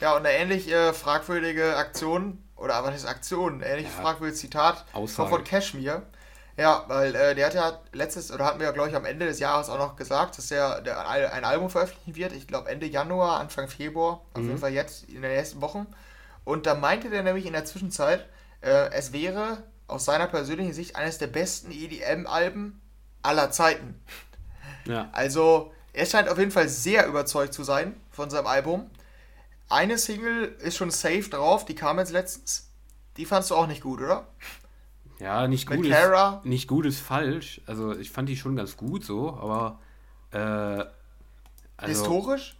ja 0.00 0.16
und 0.16 0.26
eine 0.26 0.30
ähnlich 0.30 0.72
äh, 0.72 0.92
fragwürdige 0.92 1.76
Aktion 1.76 2.38
oder 2.56 2.82
was 2.84 2.96
ist 2.96 3.06
Aktion? 3.06 3.62
Ähnlich 3.62 3.86
ja. 3.86 4.02
fragwürdiges 4.02 4.40
Zitat 4.40 4.84
Aussage. 4.92 5.28
von 5.28 5.44
Cashmere. 5.44 6.02
Ja, 6.56 6.84
weil 6.88 7.14
äh, 7.14 7.34
der 7.34 7.46
hat 7.46 7.54
ja 7.54 7.78
letztes, 7.92 8.32
oder 8.32 8.46
hatten 8.46 8.60
wir 8.60 8.66
ja, 8.66 8.72
glaube 8.72 8.88
ich, 8.88 8.96
am 8.96 9.04
Ende 9.04 9.26
des 9.26 9.40
Jahres 9.40 9.68
auch 9.68 9.78
noch 9.78 9.96
gesagt, 9.96 10.38
dass 10.38 10.50
er 10.50 10.80
der, 10.80 11.06
ein 11.06 11.44
Album 11.44 11.68
veröffentlichen 11.68 12.16
wird. 12.16 12.32
Ich 12.32 12.46
glaube 12.46 12.70
Ende 12.70 12.86
Januar, 12.86 13.40
Anfang 13.40 13.68
Februar, 13.68 14.22
auf 14.32 14.40
mhm. 14.40 14.48
jeden 14.48 14.58
Fall 14.58 14.72
jetzt 14.72 15.04
in 15.04 15.20
den 15.20 15.30
nächsten 15.30 15.60
Wochen. 15.60 15.86
Und 16.44 16.64
da 16.64 16.74
meinte 16.74 17.10
der 17.10 17.22
nämlich 17.22 17.44
in 17.44 17.52
der 17.52 17.66
Zwischenzeit, 17.66 18.26
äh, 18.62 18.90
es 18.92 19.12
wäre 19.12 19.62
aus 19.86 20.06
seiner 20.06 20.26
persönlichen 20.26 20.72
Sicht 20.72 20.96
eines 20.96 21.18
der 21.18 21.26
besten 21.26 21.70
EDM-Alben 21.70 22.80
aller 23.22 23.50
Zeiten. 23.50 24.00
Ja. 24.86 25.08
Also, 25.12 25.72
er 25.92 26.06
scheint 26.06 26.28
auf 26.28 26.38
jeden 26.38 26.50
Fall 26.50 26.68
sehr 26.68 27.06
überzeugt 27.06 27.52
zu 27.52 27.64
sein 27.64 27.94
von 28.10 28.30
seinem 28.30 28.46
Album. 28.46 28.90
Eine 29.68 29.98
Single 29.98 30.56
ist 30.60 30.76
schon 30.76 30.90
safe 30.90 31.28
drauf, 31.28 31.64
die 31.64 31.74
kam 31.74 31.98
jetzt 31.98 32.12
letztens. 32.12 32.70
Die 33.16 33.24
fandst 33.24 33.50
du 33.50 33.54
auch 33.56 33.66
nicht 33.66 33.82
gut, 33.82 34.00
oder? 34.00 34.28
Ja, 35.18 35.48
nicht 35.48 35.66
gut, 35.66 35.86
ist, 35.86 36.44
nicht 36.44 36.68
gut 36.68 36.84
ist 36.86 37.00
falsch. 37.00 37.60
Also 37.66 37.96
ich 37.96 38.10
fand 38.10 38.28
die 38.28 38.36
schon 38.36 38.54
ganz 38.56 38.76
gut 38.76 39.04
so, 39.04 39.34
aber 39.34 39.80
äh, 40.30 40.84
Also, 41.78 42.02
Historisch? 42.02 42.56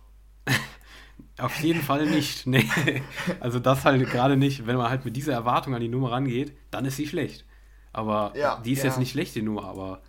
Auf 1.39 1.57
jeden 1.61 1.83
Fall 1.83 2.07
nicht. 2.07 2.47
Nee. 2.47 2.67
Also 3.41 3.59
das 3.59 3.85
halt 3.85 4.09
gerade 4.11 4.37
nicht. 4.37 4.67
Wenn 4.67 4.77
man 4.77 4.91
halt 4.91 5.05
mit 5.05 5.17
dieser 5.17 5.35
Erwartung 5.35 5.75
an 5.75 5.81
die 5.81 5.89
Nummer 5.89 6.13
rangeht, 6.13 6.57
dann 6.71 6.85
ist 6.87 6.97
sie 6.97 7.07
schlecht. 7.07 7.45
Aber 7.93 8.33
Ja, 8.37 8.61
die 8.65 8.73
ist 8.73 8.81
ja. 8.81 8.87
jetzt 8.87 8.99
nicht 8.99 9.11
schlecht, 9.13 9.35
die 9.35 9.43
Nummer, 9.43 9.65
aber 9.65 10.03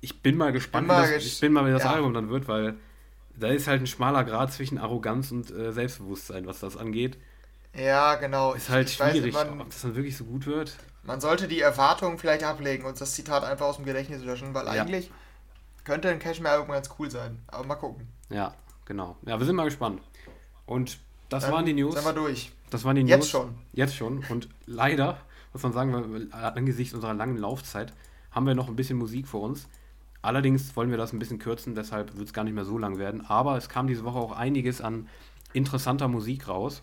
ich 0.00 0.22
bin 0.22 0.36
mal 0.36 0.52
gespannt, 0.52 0.88
Bin 0.88 0.96
mal 0.96 1.08
wie 1.08 1.14
das, 1.14 1.24
ich 1.24 1.40
bin 1.40 1.52
mal, 1.52 1.66
wie 1.66 1.72
das 1.72 1.84
ja. 1.84 1.92
Album 1.92 2.14
dann 2.14 2.28
wird, 2.30 2.48
weil 2.48 2.76
da 3.38 3.48
ist 3.48 3.66
halt 3.66 3.82
ein 3.82 3.86
schmaler 3.86 4.24
Grad 4.24 4.52
zwischen 4.52 4.78
Arroganz 4.78 5.30
und 5.32 5.50
äh, 5.50 5.72
Selbstbewusstsein, 5.72 6.46
was 6.46 6.60
das 6.60 6.76
angeht. 6.76 7.18
Ja, 7.74 8.14
genau. 8.14 8.54
Ist 8.54 8.68
halt 8.70 8.88
Ich 8.88 8.98
weiß, 8.98 9.12
schwierig, 9.12 9.34
man, 9.34 9.60
ob 9.60 9.68
das 9.70 9.82
dann 9.82 9.94
wirklich 9.94 10.16
so 10.16 10.24
gut 10.24 10.46
wird. 10.46 10.76
man 11.02 11.20
sollte 11.20 11.46
die 11.46 11.60
Erwartungen 11.60 12.18
vielleicht 12.18 12.42
ablegen 12.44 12.84
und 12.86 12.98
das 13.00 13.14
Zitat 13.14 13.44
einfach 13.44 13.66
aus 13.66 13.76
dem 13.76 13.84
Gedächtnis 13.84 14.22
löschen, 14.24 14.54
weil 14.54 14.64
Ja. 14.66 14.82
eigentlich 14.82 15.10
könnte 15.84 16.08
ein 16.08 16.18
Cashmere-Album 16.18 16.68
ganz 16.72 16.88
cool 16.98 17.10
sein. 17.10 17.42
Aber 17.48 17.64
mal 17.64 17.74
gucken. 17.76 18.08
Ja, 18.30 18.54
genau. 18.86 19.16
Ja, 19.26 19.38
wir 19.38 19.46
sind 19.46 19.56
mal 19.56 19.64
gespannt. 19.66 20.00
Und 20.64 20.98
das 21.28 21.44
Dann 21.44 21.52
waren 21.52 21.64
die 21.66 21.74
News. 21.74 21.94
Sind 21.94 22.04
wir 22.04 22.12
durch. 22.12 22.50
Das 22.70 22.84
waren 22.84 22.96
die 22.96 23.02
News. 23.04 23.10
Jetzt 23.10 23.30
schon. 23.30 23.54
Jetzt 23.72 23.94
schon. 23.94 24.24
Und 24.30 24.48
leider, 24.66 25.18
muss 25.52 25.62
man 25.62 25.72
sagen, 25.72 25.92
weil- 25.92 26.28
angesichts 26.32 26.94
unserer 26.94 27.14
langen 27.14 27.36
Laufzeit, 27.36 27.92
haben 28.32 28.46
wir 28.46 28.54
noch 28.54 28.68
ein 28.68 28.76
bisschen 28.76 28.98
Musik 28.98 29.28
vor 29.28 29.42
uns. 29.42 29.68
Allerdings 30.26 30.74
wollen 30.74 30.90
wir 30.90 30.98
das 30.98 31.12
ein 31.12 31.20
bisschen 31.20 31.38
kürzen, 31.38 31.76
deshalb 31.76 32.16
wird 32.16 32.26
es 32.26 32.32
gar 32.32 32.42
nicht 32.42 32.54
mehr 32.54 32.64
so 32.64 32.78
lang 32.78 32.98
werden. 32.98 33.24
Aber 33.26 33.56
es 33.56 33.68
kam 33.68 33.86
diese 33.86 34.04
Woche 34.04 34.18
auch 34.18 34.32
einiges 34.32 34.80
an 34.80 35.08
interessanter 35.52 36.08
Musik 36.08 36.48
raus. 36.48 36.82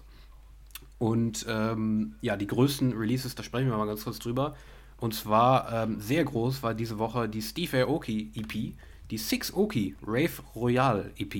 Und 0.97 1.45
ähm, 1.49 2.15
ja, 2.21 2.37
die 2.37 2.47
größten 2.47 2.93
Releases, 2.93 3.35
da 3.35 3.43
sprechen 3.43 3.69
wir 3.69 3.77
mal 3.77 3.85
ganz 3.85 4.05
kurz 4.05 4.19
drüber. 4.19 4.55
Und 4.97 5.13
zwar 5.13 5.73
ähm, 5.73 5.99
sehr 5.99 6.23
groß 6.23 6.63
war 6.63 6.73
diese 6.73 6.97
Woche 6.99 7.27
die 7.27 7.41
Steve 7.41 7.83
Aoki 7.83 8.31
EP, 8.35 8.77
die 9.11 9.17
Six 9.17 9.53
Oki 9.53 9.97
Rave 10.07 10.41
Royale 10.55 11.11
EP 11.17 11.35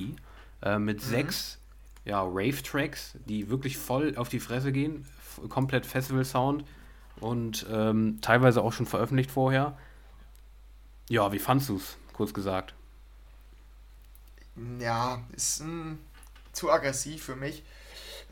äh, 0.62 0.80
mit 0.80 1.02
sechs 1.02 1.58
ja, 2.04 2.22
Rave-Tracks, 2.22 3.18
die 3.26 3.50
wirklich 3.50 3.78
voll 3.78 4.18
auf 4.18 4.28
die 4.28 4.42
Fresse 4.42 4.74
gehen, 4.74 5.06
komplett 5.48 5.86
Festival-Sound 5.86 6.66
und 7.22 7.66
ähm, 7.72 8.18
teilweise 8.20 8.62
auch 8.62 8.74
schon 8.74 8.86
veröffentlicht 8.86 9.32
vorher. 9.32 9.78
Ja, 11.10 11.32
wie 11.32 11.40
fandst 11.40 11.70
du 11.70 11.78
es, 11.78 11.98
kurz 12.14 12.34
gesagt? 12.34 12.74
Ja, 14.80 15.24
ist 15.36 15.62
mm, 15.64 15.94
zu 16.52 16.72
aggressiv 16.72 17.24
für 17.24 17.36
mich. 17.36 17.64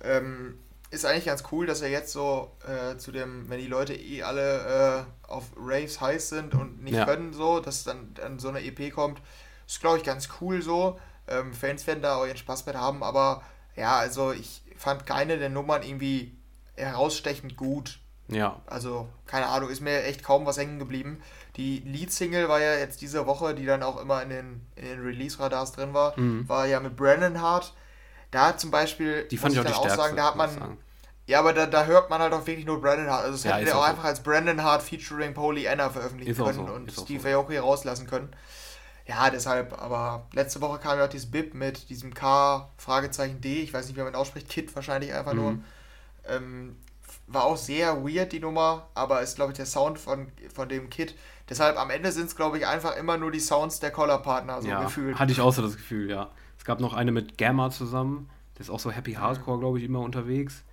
Ähm, 0.03 0.59
ist 0.91 1.05
eigentlich 1.05 1.25
ganz 1.25 1.43
cool, 1.51 1.65
dass 1.67 1.81
er 1.81 1.89
jetzt 1.89 2.11
so 2.13 2.51
äh, 2.67 2.97
zu 2.97 3.11
dem, 3.11 3.49
wenn 3.49 3.59
die 3.59 3.67
Leute 3.67 3.95
eh 3.95 4.23
alle 4.23 5.05
äh, 5.27 5.31
auf 5.31 5.45
Raves 5.57 6.01
heiß 6.01 6.29
sind 6.29 6.55
und 6.55 6.83
nicht 6.83 6.95
Ja. 6.97 7.05
können, 7.05 7.33
so, 7.33 7.59
dass 7.59 7.83
dann, 7.85 8.13
dann 8.15 8.39
so 8.39 8.49
eine 8.49 8.61
EP 8.63 8.91
kommt. 8.91 9.21
Ist, 9.67 9.81
glaube 9.81 9.97
ich, 9.99 10.03
ganz 10.03 10.29
cool 10.41 10.61
so. 10.61 10.99
Ähm, 11.27 11.53
Fans 11.53 11.87
werden 11.87 12.03
da 12.03 12.15
auch 12.17 12.25
ihren 12.25 12.37
Spaß 12.37 12.65
mit 12.65 12.75
haben, 12.75 13.03
aber 13.03 13.43
ja, 13.75 13.97
also 13.97 14.31
ich 14.33 14.63
fand 14.77 15.05
keine 15.05 15.37
der 15.39 15.49
Nummern 15.49 15.83
irgendwie 15.83 16.35
herausstechend 16.75 17.57
gut. 17.57 17.99
Ja, 18.27 18.61
Also, 18.65 19.09
keine 19.25 19.47
Ahnung, 19.47 19.69
ist 19.69 19.81
mir 19.81 20.03
echt 20.03 20.23
kaum 20.23 20.45
was 20.45 20.57
hängen 20.57 20.79
geblieben. 20.79 21.21
Die 21.57 21.79
Lead-Single 21.79 22.47
war 22.49 22.59
ja 22.61 22.75
jetzt 22.75 23.01
diese 23.01 23.25
Woche, 23.27 23.53
die 23.55 23.65
dann 23.65 23.83
auch 23.83 23.99
immer 24.01 24.21
in 24.23 24.29
den, 24.29 24.61
in 24.75 24.85
den 24.85 25.01
Release-Radars 25.01 25.73
drin 25.73 25.93
war, 25.93 26.17
Mhm. 26.17 26.47
war 26.47 26.65
ja 26.67 26.79
mit 26.79 26.95
Brandon 26.95 27.41
Hart. 27.41 27.73
Da 28.31 28.57
zum 28.57 28.71
Beispiel, 28.71 29.27
die 29.31 29.37
fand 29.37 29.53
ich 29.53 29.59
auch 29.59 29.65
die 29.65 29.73
dann 29.73 29.79
stärkste. 29.79 30.01
sagen, 30.03 30.15
da 30.17 30.25
hat 30.27 30.35
muss 30.35 30.51
ich 30.53 30.59
man, 30.59 30.77
ja, 31.27 31.39
aber 31.39 31.53
da, 31.53 31.65
da 31.65 31.85
hört 31.85 32.09
man 32.09 32.21
halt 32.21 32.33
auch 32.33 32.45
wirklich 32.47 32.65
nur 32.65 32.81
Brandon 32.81 33.09
Hart. 33.09 33.23
Also, 33.25 33.35
es 33.35 33.43
Ja, 33.43 33.53
hätte 33.57 33.65
der 33.65 33.77
auch 33.77 33.81
auch 33.81 33.85
so. 33.85 33.91
einfach 33.91 34.03
als 34.05 34.23
Brandon 34.23 34.63
Hart 34.63 34.81
featuring 34.83 35.33
Pollyanna 35.33 35.89
veröffentlichen 35.89 36.31
Ist 36.31 36.39
auch 36.41 36.45
können 36.45 36.67
so, 36.67 36.73
und 36.73 36.87
ist 36.89 36.97
auch 36.99 37.03
Steve 37.05 37.21
so. 37.21 37.27
Aoki 37.29 37.57
rauslassen 37.57 38.07
können. 38.07 38.29
Ja, 39.07 39.29
deshalb, 39.29 39.73
aber 39.81 40.27
letzte 40.33 40.61
Woche 40.61 40.79
kam 40.79 40.97
ja 40.99 41.05
auch 41.05 41.09
dieses 41.09 41.29
Bip 41.31 41.53
mit 41.53 41.89
diesem 41.89 42.13
K, 42.13 42.69
Fragezeichen 42.77 43.41
D, 43.41 43.61
ich 43.61 43.73
weiß 43.73 43.87
nicht, 43.87 43.97
wie 43.97 44.01
man 44.03 44.15
ausspricht, 44.15 44.49
Kid 44.49 44.73
wahrscheinlich 44.75 45.13
einfach 45.13 45.33
nur. 45.33 45.53
Mhm. 45.53 45.63
Ähm, 46.27 46.77
war 47.27 47.45
auch 47.45 47.57
sehr 47.57 48.03
weird, 48.05 48.31
die 48.33 48.39
Nummer, 48.39 48.89
aber 48.93 49.21
ist, 49.21 49.35
glaube 49.35 49.51
ich, 49.53 49.57
der 49.57 49.65
Sound 49.65 49.99
von, 49.99 50.31
von 50.53 50.69
dem 50.69 50.89
Kid. 50.89 51.15
Deshalb 51.51 51.77
am 51.77 51.89
Ende 51.89 52.13
sind 52.13 52.27
es, 52.27 52.35
glaube 52.37 52.57
ich, 52.57 52.65
einfach 52.65 52.95
immer 52.95 53.17
nur 53.17 53.29
die 53.29 53.41
Sounds 53.41 53.81
der 53.81 53.91
Collar-Partner, 53.91 54.61
so 54.61 54.69
ja, 54.69 54.83
gefühlt. 54.83 55.19
hatte 55.19 55.33
ich 55.33 55.41
auch 55.41 55.51
so 55.51 55.61
das 55.61 55.75
Gefühl, 55.75 56.09
ja. 56.09 56.29
Es 56.57 56.63
gab 56.63 56.79
noch 56.79 56.93
eine 56.93 57.11
mit 57.11 57.37
Gamma 57.37 57.69
zusammen, 57.69 58.29
der 58.55 58.61
ist 58.61 58.69
auch 58.69 58.79
so 58.79 58.89
Happy 58.89 59.13
Hardcore, 59.15 59.59
glaube 59.59 59.77
ich, 59.77 59.83
immer 59.83 59.99
unterwegs. 59.99 60.63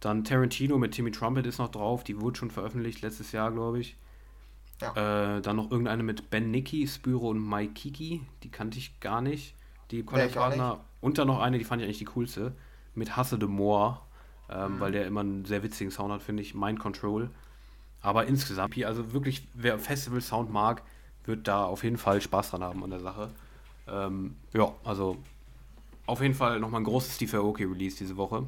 Dann 0.00 0.24
Tarantino 0.24 0.78
mit 0.78 0.92
Timmy 0.92 1.10
Trumpet 1.10 1.46
ist 1.46 1.58
noch 1.58 1.70
drauf, 1.70 2.04
die 2.04 2.18
wurde 2.22 2.38
schon 2.38 2.50
veröffentlicht 2.50 3.02
letztes 3.02 3.32
Jahr, 3.32 3.52
glaube 3.52 3.80
ich. 3.80 3.98
Äh, 4.80 5.40
dann 5.42 5.56
noch 5.56 5.70
irgendeine 5.70 6.02
mit 6.02 6.30
Ben 6.30 6.50
Nicky, 6.50 6.86
Spyro 6.88 7.28
und 7.28 7.46
Mike 7.46 7.74
Kiki, 7.74 8.22
die 8.42 8.50
kannte 8.50 8.78
ich 8.78 8.98
gar 9.00 9.20
nicht. 9.20 9.54
Die 9.90 10.02
Collab-Partner. 10.04 10.80
Und 11.02 11.18
dann 11.18 11.26
noch 11.26 11.40
eine, 11.40 11.58
die 11.58 11.64
fand 11.64 11.82
ich 11.82 11.86
eigentlich 11.86 11.98
die 11.98 12.06
coolste, 12.06 12.54
mit 12.94 13.14
Hasse 13.16 13.38
de 13.38 13.48
Moor, 13.48 14.06
ähm, 14.48 14.76
Mhm. 14.76 14.80
weil 14.80 14.92
der 14.92 15.06
immer 15.06 15.20
einen 15.20 15.44
sehr 15.44 15.62
witzigen 15.62 15.90
Sound 15.90 16.12
hat, 16.12 16.22
finde 16.22 16.42
ich, 16.42 16.54
Mind 16.54 16.80
Control. 16.80 17.30
Aber 18.04 18.26
insgesamt, 18.26 18.76
also 18.84 19.14
wirklich, 19.14 19.48
wer 19.54 19.78
Festival-Sound 19.78 20.52
mag, 20.52 20.82
wird 21.24 21.48
da 21.48 21.64
auf 21.64 21.82
jeden 21.84 21.96
Fall 21.96 22.20
Spaß 22.20 22.50
dran 22.50 22.62
haben 22.62 22.84
an 22.84 22.90
der 22.90 23.00
Sache. 23.00 23.30
Ähm, 23.88 24.36
ja, 24.52 24.72
also 24.84 25.16
auf 26.04 26.20
jeden 26.20 26.34
Fall 26.34 26.60
nochmal 26.60 26.82
ein 26.82 26.84
großes 26.84 27.16
Steve 27.16 27.38
Aoki-Release 27.38 27.96
diese 27.96 28.18
Woche. 28.18 28.46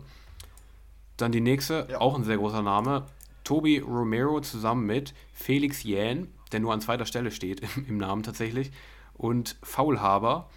Dann 1.16 1.32
die 1.32 1.40
nächste, 1.40 1.88
Ja. 1.90 2.02
auch 2.02 2.14
ein 2.16 2.24
sehr 2.24 2.36
großer 2.36 2.61
Name, 2.61 3.07
Toby 3.44 3.78
Romero 3.78 4.42
zusammen 4.42 4.84
mit 4.84 5.14
Felix 5.32 5.82
Jähn, 5.84 6.28
der 6.52 6.61
nur 6.61 6.74
an 6.74 6.82
zweiter 6.82 7.07
Stelle 7.07 7.30
steht 7.30 7.61
im, 7.61 7.86
im 7.88 7.96
Namen 7.96 8.22
tatsächlich, 8.22 8.72
und 9.14 9.57
Faulhaber 9.62 10.50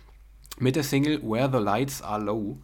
mit 0.58 0.76
der 0.76 0.84
Single 0.84 1.22
Where 1.24 1.50
the 1.50 1.64
Lights 1.64 2.02
Are 2.02 2.22
Low. 2.22 2.58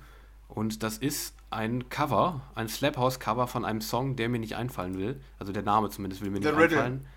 Und 0.49 0.83
das 0.83 0.97
ist 0.97 1.33
ein 1.55 1.89
Cover, 1.89 2.41
ein 2.55 2.67
Slap 2.67 2.97
House 2.97 3.19
Cover 3.19 3.47
von 3.47 3.65
einem 3.65 3.81
Song, 3.81 4.15
der 4.15 4.29
mir 4.29 4.39
nicht 4.39 4.55
einfallen 4.55 4.97
will. 4.97 5.21
Also 5.39 5.51
der 5.53 5.63
Name 5.63 5.89
zumindest 5.89 6.21
will 6.21 6.29
mir 6.29 6.41
The 6.41 6.49
nicht 6.49 6.57
Riddle. 6.57 6.77
einfallen. 6.77 7.07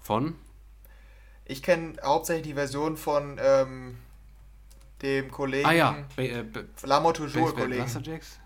Von? 0.00 0.34
Ich 1.44 1.62
kenne 1.62 1.94
hauptsächlich 2.02 2.46
die 2.46 2.54
Version 2.54 2.96
von 2.96 3.38
ähm, 3.42 3.98
dem 5.02 5.30
Kollegen 5.30 5.66
Ah 5.68 5.72
ja, 5.72 5.96
Ba- 6.16 6.22
äh, 6.22 6.44
Lamo 6.84 7.12
Toujours-Kollegen. 7.12 7.82
Blasterjacks? 7.82 8.38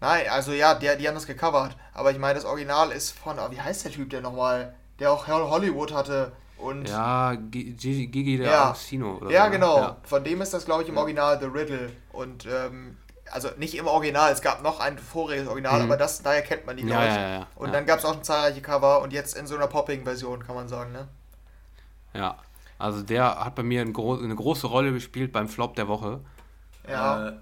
Nein, 0.00 0.26
also 0.30 0.52
ja, 0.52 0.74
die, 0.74 0.88
die 0.98 1.06
haben 1.06 1.14
das 1.14 1.26
gecovert. 1.26 1.76
Aber 1.92 2.10
ich 2.10 2.18
meine, 2.18 2.34
das 2.34 2.44
Original 2.44 2.90
ist 2.90 3.12
von, 3.12 3.38
ah, 3.38 3.50
wie 3.50 3.60
heißt 3.60 3.84
der 3.84 3.92
Typ 3.92 4.10
denn 4.10 4.22
nochmal? 4.22 4.74
Der 4.98 5.12
auch 5.12 5.26
Hol- 5.28 5.48
Hollywood 5.50 5.92
hatte 5.92 6.32
und. 6.56 6.88
Ja, 6.88 7.34
G- 7.34 7.72
G- 7.72 8.06
Gigi 8.06 8.38
der 8.38 8.46
Ja. 8.50 8.74
Oder 9.16 9.30
Ja, 9.30 9.44
so, 9.44 9.48
ne? 9.48 9.50
genau. 9.50 9.76
Ja. 9.78 9.96
Von 10.02 10.24
dem 10.24 10.40
ist 10.40 10.52
das, 10.54 10.64
glaube 10.64 10.82
ich, 10.82 10.88
im 10.88 10.96
Original 10.96 11.38
The 11.38 11.46
Riddle. 11.46 11.92
Und, 12.12 12.46
ähm, 12.46 12.96
also 13.32 13.48
nicht 13.58 13.74
im 13.74 13.86
Original, 13.86 14.32
es 14.32 14.40
gab 14.42 14.62
noch 14.62 14.80
ein 14.80 14.98
voriges 14.98 15.46
Original, 15.48 15.78
Mhm. 15.80 15.84
aber 15.86 15.96
das, 15.96 16.22
daher 16.22 16.42
kennt 16.42 16.66
man 16.66 16.76
die, 16.76 16.84
glaube 16.84 17.04
ich. 17.04 17.10
ja, 17.10 17.20
ja, 17.20 17.30
ja. 17.40 17.46
Und 17.56 17.72
dann 17.72 17.86
gab 17.86 17.98
es 17.98 18.04
auch 18.04 18.14
schon 18.14 18.24
zahlreiche 18.24 18.60
Cover 18.60 19.02
und 19.02 19.12
jetzt 19.12 19.36
in 19.36 19.46
so 19.46 19.54
einer 19.56 19.66
Popping-Version, 19.66 20.44
kann 20.46 20.54
man 20.54 20.68
sagen, 20.68 20.92
ne? 20.92 21.08
Ja, 22.14 22.36
also 22.78 23.02
der 23.02 23.44
hat 23.44 23.54
bei 23.54 23.62
mir 23.62 23.82
ein 23.82 23.92
gro 23.92 24.16
eine 24.18 24.34
große 24.34 24.66
Rolle 24.66 24.92
gespielt 24.92 25.32
beim 25.32 25.48
Flop 25.48 25.76
der 25.76 25.86
Woche. 25.88 26.20
Ja. 26.88 27.28
Äh, 27.28 27.32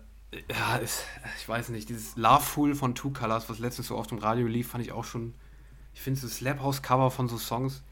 ja, 0.51 0.77
ist, 0.77 1.05
ich 1.39 1.49
weiß 1.49 1.71
nicht, 1.71 1.89
dieses 1.89 2.17
Loveful 2.17 2.75
von 2.75 2.95
Two 2.95 3.11
Colors, 3.11 3.49
was 3.49 3.59
letztens 3.59 3.87
so 3.89 3.97
auf 3.97 4.07
dem 4.09 4.19
Radio 4.19 4.47
lief, 4.47 4.71
fand 4.71 4.85
ich 4.85 4.93
auch 4.93 5.05
schon. 5.05 5.35
Ich 5.95 6.03
finde 6.03 6.21
so 6.21 6.29
Slap 6.29 6.61
House 6.61 6.83
Cover 6.83 7.11
von 7.11 7.29
so 7.29 7.39
Songs, 7.39 7.83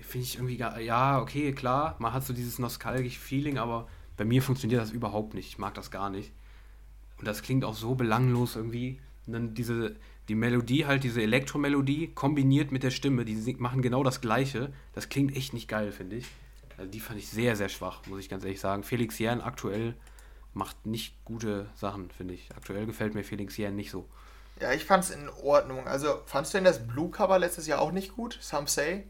finde 0.00 0.26
ich 0.26 0.34
irgendwie, 0.34 0.56
gar, 0.56 0.80
ja, 0.80 1.20
okay, 1.20 1.52
klar, 1.52 1.94
man 1.98 2.12
hat 2.12 2.24
so 2.24 2.32
dieses 2.32 2.58
nostalgische 2.58 3.20
Feeling, 3.20 3.58
aber 3.58 3.86
bei 4.16 4.24
mir 4.24 4.42
funktioniert 4.42 4.82
das 4.82 4.90
überhaupt 4.90 5.34
nicht. 5.34 5.46
Ich 5.48 5.58
mag 5.58 5.74
das 5.74 5.90
gar 5.92 6.10
nicht. 6.10 6.32
Und 7.22 7.28
das 7.28 7.42
klingt 7.42 7.64
auch 7.64 7.76
so 7.76 7.94
belanglos 7.94 8.56
irgendwie. 8.56 8.98
Und 9.28 9.34
dann 9.34 9.54
diese, 9.54 9.94
die 10.28 10.34
Melodie 10.34 10.86
halt, 10.86 11.04
diese 11.04 11.22
Elektromelodie 11.22 12.08
kombiniert 12.08 12.72
mit 12.72 12.82
der 12.82 12.90
Stimme, 12.90 13.24
die 13.24 13.54
machen 13.60 13.80
genau 13.80 14.02
das 14.02 14.20
Gleiche. 14.20 14.72
Das 14.92 15.08
klingt 15.08 15.36
echt 15.36 15.52
nicht 15.52 15.68
geil, 15.68 15.92
finde 15.92 16.16
ich. 16.16 16.26
Also 16.76 16.90
die 16.90 16.98
fand 16.98 17.20
ich 17.20 17.28
sehr, 17.28 17.54
sehr 17.54 17.68
schwach, 17.68 18.00
muss 18.08 18.18
ich 18.18 18.28
ganz 18.28 18.42
ehrlich 18.42 18.58
sagen. 18.58 18.82
Felix 18.82 19.20
Jähn 19.20 19.40
aktuell 19.40 19.94
macht 20.52 20.84
nicht 20.84 21.24
gute 21.24 21.70
Sachen, 21.76 22.10
finde 22.10 22.34
ich. 22.34 22.48
Aktuell 22.56 22.86
gefällt 22.86 23.14
mir 23.14 23.22
Felix 23.22 23.56
Jähn 23.56 23.76
nicht 23.76 23.92
so. 23.92 24.08
Ja, 24.60 24.72
ich 24.72 24.84
fand's 24.84 25.10
in 25.10 25.28
Ordnung. 25.28 25.86
Also, 25.86 26.22
fandst 26.26 26.52
du 26.52 26.58
denn 26.58 26.64
das 26.64 26.88
Blue-Cover 26.88 27.38
letztes 27.38 27.68
Jahr 27.68 27.80
auch 27.80 27.92
nicht 27.92 28.16
gut? 28.16 28.36
Some 28.40 28.66
say? 28.66 29.04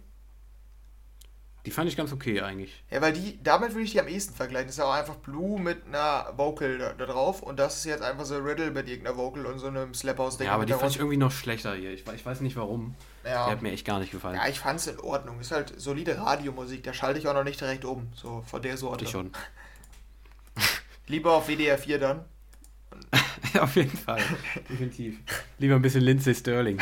Die 1.64 1.70
fand 1.70 1.89
ich 1.89 1.97
ganz 1.97 2.12
okay 2.12 2.40
eigentlich. 2.40 2.82
Ja, 2.90 3.01
weil 3.01 3.12
die, 3.12 3.40
damit 3.43 3.70
würde 3.70 3.84
ich 3.84 3.93
die 3.93 4.01
am 4.01 4.09
ehesten 4.09 4.34
vergleichen. 4.34 4.66
Das 4.66 4.74
ist 4.74 4.78
ja 4.78 4.86
auch 4.86 4.94
einfach 4.94 5.14
Blue 5.16 5.60
mit 5.60 5.86
einer 5.86 6.32
Vocal 6.36 6.78
da, 6.78 6.93
da 6.93 7.06
drauf 7.06 7.40
und 7.40 7.59
das 7.59 7.76
ist 7.76 7.84
jetzt 7.84 8.02
einfach 8.02 8.24
so 8.24 8.36
Riddle 8.39 8.72
mit 8.72 8.89
irgendeiner 8.89 9.16
Vocal 9.16 9.47
und 9.47 9.60
so 9.60 9.68
einem 9.68 9.94
Slap-House-Ding. 9.94 10.48
Ja, 10.48 10.55
aber 10.55 10.66
die 10.66 10.72
fand 10.72 10.90
ich 10.90 10.98
irgendwie 10.98 11.18
noch 11.18 11.30
schlechter 11.30 11.74
hier. 11.74 11.93
Ich, 11.93 12.05
ich 12.06 12.26
weiß 12.26 12.40
nicht 12.40 12.56
warum. 12.56 12.97
ja. 13.24 13.47
Die 13.47 13.52
hat 13.52 13.62
mir 13.62 13.70
echt 13.70 13.86
gar 13.86 14.01
nicht 14.01 14.10
gefallen. 14.10 14.34
ja, 14.36 14.48
ich 14.48 14.59
fand's 14.59 14.89
in 14.89 14.98
Ordnung. 14.98 15.39
Ist 15.39 15.52
halt 15.52 15.72
solide 15.80 16.18
Radiomusik, 16.18 16.82
da 16.82 16.93
schalte 16.93 17.20
ich 17.20 17.28
auch 17.28 17.34
noch 17.34 17.44
nicht 17.44 17.60
direkt 17.60 17.84
um. 17.84 18.09
So 18.14 18.43
von 18.44 18.60
der 18.60 18.76
Sorte. 18.76 19.05
ich 19.05 19.10
schon. 19.10 19.30
Lieber 21.06 21.34
auf 21.34 21.47
WDR 21.48 21.78
4 21.78 21.98
dann. 21.98 22.24
Auf 23.60 23.76
jeden 23.76 23.97
Fall. 23.97 24.22
Definitiv. 24.68 25.18
Lieber 25.59 25.76
ein 25.76 25.82
bisschen 25.82 26.02
Lindsay 26.02 26.34
Sterling. 26.34 26.78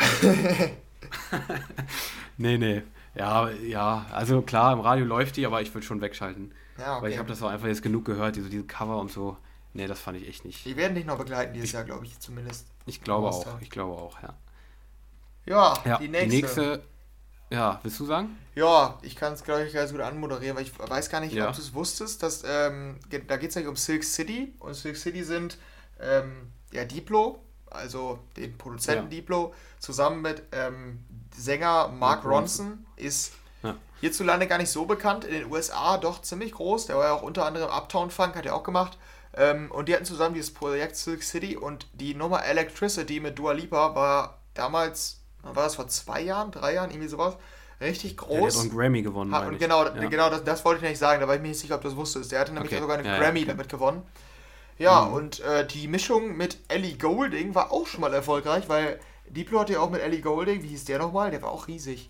nee, 2.37 2.57
nee. 2.57 2.81
Ja, 3.15 3.49
ja, 3.49 4.05
also 4.11 4.41
klar, 4.41 4.73
im 4.73 4.79
Radio 4.79 5.05
läuft 5.05 5.35
die, 5.37 5.45
aber 5.45 5.61
ich 5.61 5.73
würde 5.73 5.85
schon 5.85 6.01
wegschalten. 6.01 6.53
Ja, 6.77 6.93
okay. 6.95 7.03
Weil 7.03 7.11
ich 7.11 7.17
habe 7.17 7.27
das 7.29 7.41
auch 7.43 7.49
einfach 7.49 7.67
jetzt 7.67 7.81
genug 7.83 8.05
gehört, 8.05 8.35
diese, 8.37 8.49
diese 8.49 8.63
Cover 8.63 8.97
und 8.99 9.11
so. 9.11 9.37
Nee, 9.73 9.87
das 9.87 9.99
fand 9.99 10.17
ich 10.17 10.27
echt 10.27 10.45
nicht. 10.45 10.65
Die 10.65 10.75
werden 10.75 10.95
dich 10.95 11.05
noch 11.05 11.17
begleiten 11.17 11.53
dieses 11.53 11.71
Jahr, 11.73 11.83
glaube 11.83 12.05
ich, 12.05 12.19
zumindest. 12.19 12.67
Ich 12.85 13.01
glaube 13.03 13.27
auch, 13.29 13.45
ich 13.61 13.69
glaube 13.69 13.93
auch, 14.01 14.21
ja. 14.21 14.33
Ja, 15.45 15.73
Ja, 15.85 15.97
die 15.97 16.05
die 16.05 16.09
nächste. 16.09 16.35
nächste, 16.35 16.83
ja, 17.49 17.79
willst 17.83 17.99
du 17.99 18.05
sagen? 18.05 18.37
Ja, 18.55 18.97
ich 19.01 19.15
kann 19.15 19.33
es, 19.33 19.43
glaube 19.43 19.63
ich, 19.65 19.73
ganz 19.73 19.91
gut 19.91 20.01
anmoderieren, 20.01 20.55
weil 20.57 20.63
ich 20.63 20.77
weiß 20.77 21.09
gar 21.09 21.19
nicht, 21.21 21.33
Ja. 21.33 21.49
ob 21.49 21.55
du 21.55 21.61
es 21.61 21.73
wusstest, 21.73 22.21
dass, 22.23 22.43
ähm, 22.45 22.99
da 23.27 23.37
geht 23.37 23.51
es 23.51 23.57
eigentlich 23.57 23.67
um 23.69 23.75
Silk 23.75 24.03
City 24.03 24.53
und 24.59 24.73
Silk 24.73 24.97
City 24.97 25.23
sind 25.23 25.57
ähm, 25.99 26.51
ja 26.71 26.85
Diplo, 26.85 27.43
also 27.71 28.19
den 28.37 28.57
Produzenten 28.57 29.03
Ja. 29.05 29.09
Diplo, 29.09 29.53
zusammen 29.79 30.21
mit 30.21 30.43
ähm, 30.51 31.03
Sänger 31.35 31.87
Mark 31.89 32.23
Ronson. 32.25 32.85
Ist 32.95 33.33
Ja. 33.63 33.75
hierzulande 34.01 34.47
gar 34.47 34.57
nicht 34.57 34.71
so 34.71 34.85
bekannt, 34.85 35.23
in 35.25 35.33
den 35.33 35.51
USA 35.51 35.97
doch 35.97 36.21
ziemlich 36.21 36.51
groß, 36.53 36.87
der 36.87 36.97
war 36.97 37.05
ja 37.05 37.13
auch 37.13 37.21
unter 37.23 37.45
anderem 37.45 37.69
Uptown 37.69 38.09
Funk, 38.11 38.35
hat 38.35 38.45
er 38.45 38.55
auch 38.55 38.63
gemacht. 38.63 38.97
Ähm, 39.33 39.71
und 39.71 39.87
die 39.87 39.93
hatten 39.95 40.03
zusammen 40.05 40.33
dieses 40.33 40.53
Projekt 40.53 40.95
Silk 40.97 41.23
City 41.23 41.55
und 41.55 41.87
die 41.93 42.13
Nummer 42.15 42.43
Electricity 42.43 43.19
mit 43.21 43.39
Dua 43.39 43.53
Lipa 43.53 43.95
war 43.95 44.39
damals, 44.55 45.21
war 45.41 45.53
das 45.63 45.75
vor 45.75 45.87
zwei 45.87 46.21
Jahren, 46.21 46.51
drei 46.51 46.73
Jahren, 46.73 46.89
irgendwie 46.91 47.07
sowas, 47.07 47.35
richtig 47.79 48.17
Ja, 48.19 48.27
der 48.27 48.37
hat 48.37 48.43
groß. 48.43 48.59
einen 48.61 48.69
Grammy 48.75 49.01
gewonnen, 49.01 49.33
Ha, 49.33 49.39
meine 49.39 49.51
und 49.53 49.59
genau, 49.59 49.85
ja. 49.85 49.91
genau 50.09 50.29
das, 50.29 50.43
das 50.43 50.65
wollte 50.65 50.83
ich 50.83 50.89
nicht 50.89 50.99
sagen, 50.99 51.21
da 51.21 51.27
war 51.29 51.35
ich 51.35 51.41
mir 51.41 51.47
nicht 51.47 51.59
sicher, 51.61 51.75
ob 51.75 51.81
du 51.81 51.87
das 51.87 51.95
wusstest. 51.95 52.31
Der 52.33 52.41
hatte 52.41 52.53
nämlich 52.53 52.71
Okay, 52.73 52.81
sogar 52.81 52.97
einen 52.97 53.05
ja, 53.07 53.17
Grammy 53.19 53.45
damit 53.45 53.69
gewonnen. 53.69 54.03
Ja, 54.81 55.05
Mhm. 55.05 55.13
und 55.13 55.39
äh, 55.41 55.65
die 55.67 55.87
Mischung 55.87 56.35
mit 56.37 56.57
Ellie 56.67 56.97
Golding 56.97 57.53
war 57.55 57.71
auch 57.71 57.85
schon 57.87 58.01
mal 58.01 58.13
erfolgreich, 58.13 58.67
weil 58.67 58.99
Diplo 59.29 59.59
hatte 59.59 59.73
ja 59.73 59.79
auch 59.79 59.89
mit 59.91 60.01
Ellie 60.01 60.21
Golding, 60.21 60.63
wie 60.63 60.67
hieß 60.69 60.85
der 60.85 60.99
nochmal? 60.99 61.31
Der 61.31 61.41
war 61.41 61.51
auch 61.51 61.67
riesig. 61.67 62.09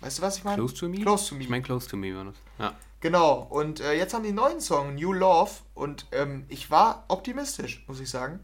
Weißt 0.00 0.18
du, 0.18 0.22
was 0.22 0.38
ich 0.38 0.44
meine? 0.44 0.56
Close 0.56 0.74
to 0.74 0.88
Me? 0.88 1.00
Close 1.00 1.28
to 1.28 1.34
Me. 1.34 1.42
Ich 1.42 1.48
meine 1.48 1.62
Close 1.62 1.88
to 1.88 1.96
Me 1.96 2.14
war 2.16 2.24
das. 2.24 2.34
Ja. 2.58 2.74
Genau, 3.00 3.46
und 3.50 3.80
äh, 3.80 3.94
jetzt 3.94 4.14
haben 4.14 4.22
die 4.22 4.28
einen 4.28 4.36
neuen 4.36 4.60
Song, 4.60 4.94
New 4.94 5.12
Love, 5.12 5.50
und 5.74 6.06
ähm, 6.12 6.44
ich 6.48 6.70
war 6.70 7.04
optimistisch, 7.08 7.84
muss 7.88 7.98
ich 8.00 8.08
sagen. 8.08 8.38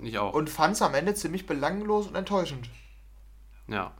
Ich 0.00 0.18
auch. 0.18 0.32
Und 0.32 0.48
fand 0.50 0.74
es 0.76 0.82
am 0.82 0.94
Ende 0.94 1.14
ziemlich 1.14 1.46
belanglos 1.46 2.06
und 2.06 2.14
enttäuschend. 2.14 2.68
Ja. 3.68 3.92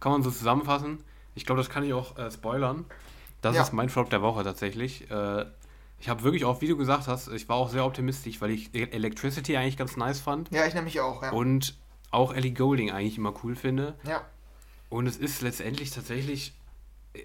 Kann 0.00 0.12
man 0.12 0.22
so 0.22 0.30
zusammenfassen. 0.30 1.02
Ich 1.34 1.46
glaube, 1.46 1.60
das 1.60 1.70
kann 1.70 1.84
ich 1.84 1.92
auch 1.92 2.16
äh, 2.18 2.30
spoilern. 2.30 2.84
Das 3.40 3.54
Ja. 3.56 3.62
ist 3.62 3.72
mein 3.72 3.88
Flop 3.88 4.10
der 4.10 4.22
Woche 4.22 4.42
tatsächlich. 4.44 5.08
Äh, 5.10 5.46
ich 6.00 6.08
habe 6.08 6.22
wirklich 6.22 6.44
auch, 6.44 6.60
wie 6.60 6.68
du 6.68 6.76
gesagt 6.76 7.08
hast, 7.08 7.28
ich 7.28 7.48
war 7.48 7.56
auch 7.56 7.70
sehr 7.70 7.84
optimistisch, 7.84 8.40
weil 8.40 8.50
ich 8.50 8.74
E- 8.74 8.84
Electricity 8.90 9.56
eigentlich 9.56 9.76
ganz 9.76 9.96
nice 9.96 10.20
fand. 10.20 10.50
Ja, 10.52 10.66
ich 10.66 10.74
nämlich 10.74 11.00
auch, 11.00 11.22
ja. 11.22 11.30
Und 11.32 11.76
auch 12.10 12.32
Ellie 12.32 12.52
Golding 12.52 12.90
eigentlich 12.90 13.18
immer 13.18 13.34
cool 13.44 13.54
finde. 13.56 13.96
ja. 14.04 14.24
Und 14.90 15.06
es 15.06 15.18
ist 15.18 15.42
letztendlich 15.42 15.90
tatsächlich, 15.90 16.54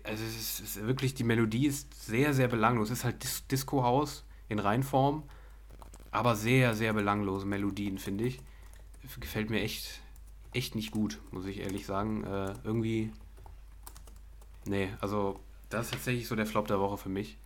also 0.03 0.21
es 0.21 0.35
ist, 0.35 0.59
es 0.59 0.75
ist 0.75 0.85
wirklich, 0.85 1.13
die 1.13 1.23
Melodie 1.23 1.67
ist 1.67 1.93
sehr, 2.05 2.33
sehr 2.33 2.49
belanglos. 2.49 2.89
Es 2.89 2.99
ist 2.99 3.05
halt 3.05 3.23
Dis 3.23 3.47
Disco-Haus 3.47 4.25
in 4.49 4.59
Reinform, 4.59 5.23
aber 6.11 6.35
sehr, 6.35 6.75
sehr 6.75 6.91
belanglose 6.91 7.45
Melodien, 7.45 7.99
finde 7.99 8.25
ich. 8.25 8.41
Gefällt 9.21 9.49
mir 9.49 9.61
echt, 9.61 10.01
echt 10.51 10.75
nicht 10.75 10.91
gut, 10.91 11.21
muss 11.31 11.45
ich 11.45 11.59
ehrlich 11.61 11.85
sagen. 11.85 12.25
Äh, 12.25 12.53
irgendwie, 12.65 13.11
nee, 14.65 14.89
also 14.99 15.39
das 15.69 15.85
ist 15.85 15.91
tatsächlich 15.93 16.27
so 16.27 16.35
der 16.35 16.45
Flop 16.45 16.67
der 16.67 16.79
Woche 16.81 16.97
für 16.97 17.09
mich. 17.09 17.37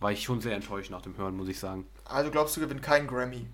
War 0.00 0.12
ich 0.12 0.22
schon 0.22 0.40
sehr 0.40 0.54
enttäuscht 0.54 0.90
nach 0.90 1.02
dem 1.02 1.16
Hören, 1.16 1.36
muss 1.36 1.48
ich 1.48 1.58
sagen. 1.58 1.86
Also 2.04 2.30
glaubst 2.30 2.56
du, 2.56 2.60
gewinnt 2.60 2.82
kein 2.82 3.06
Grammy? 3.06 3.46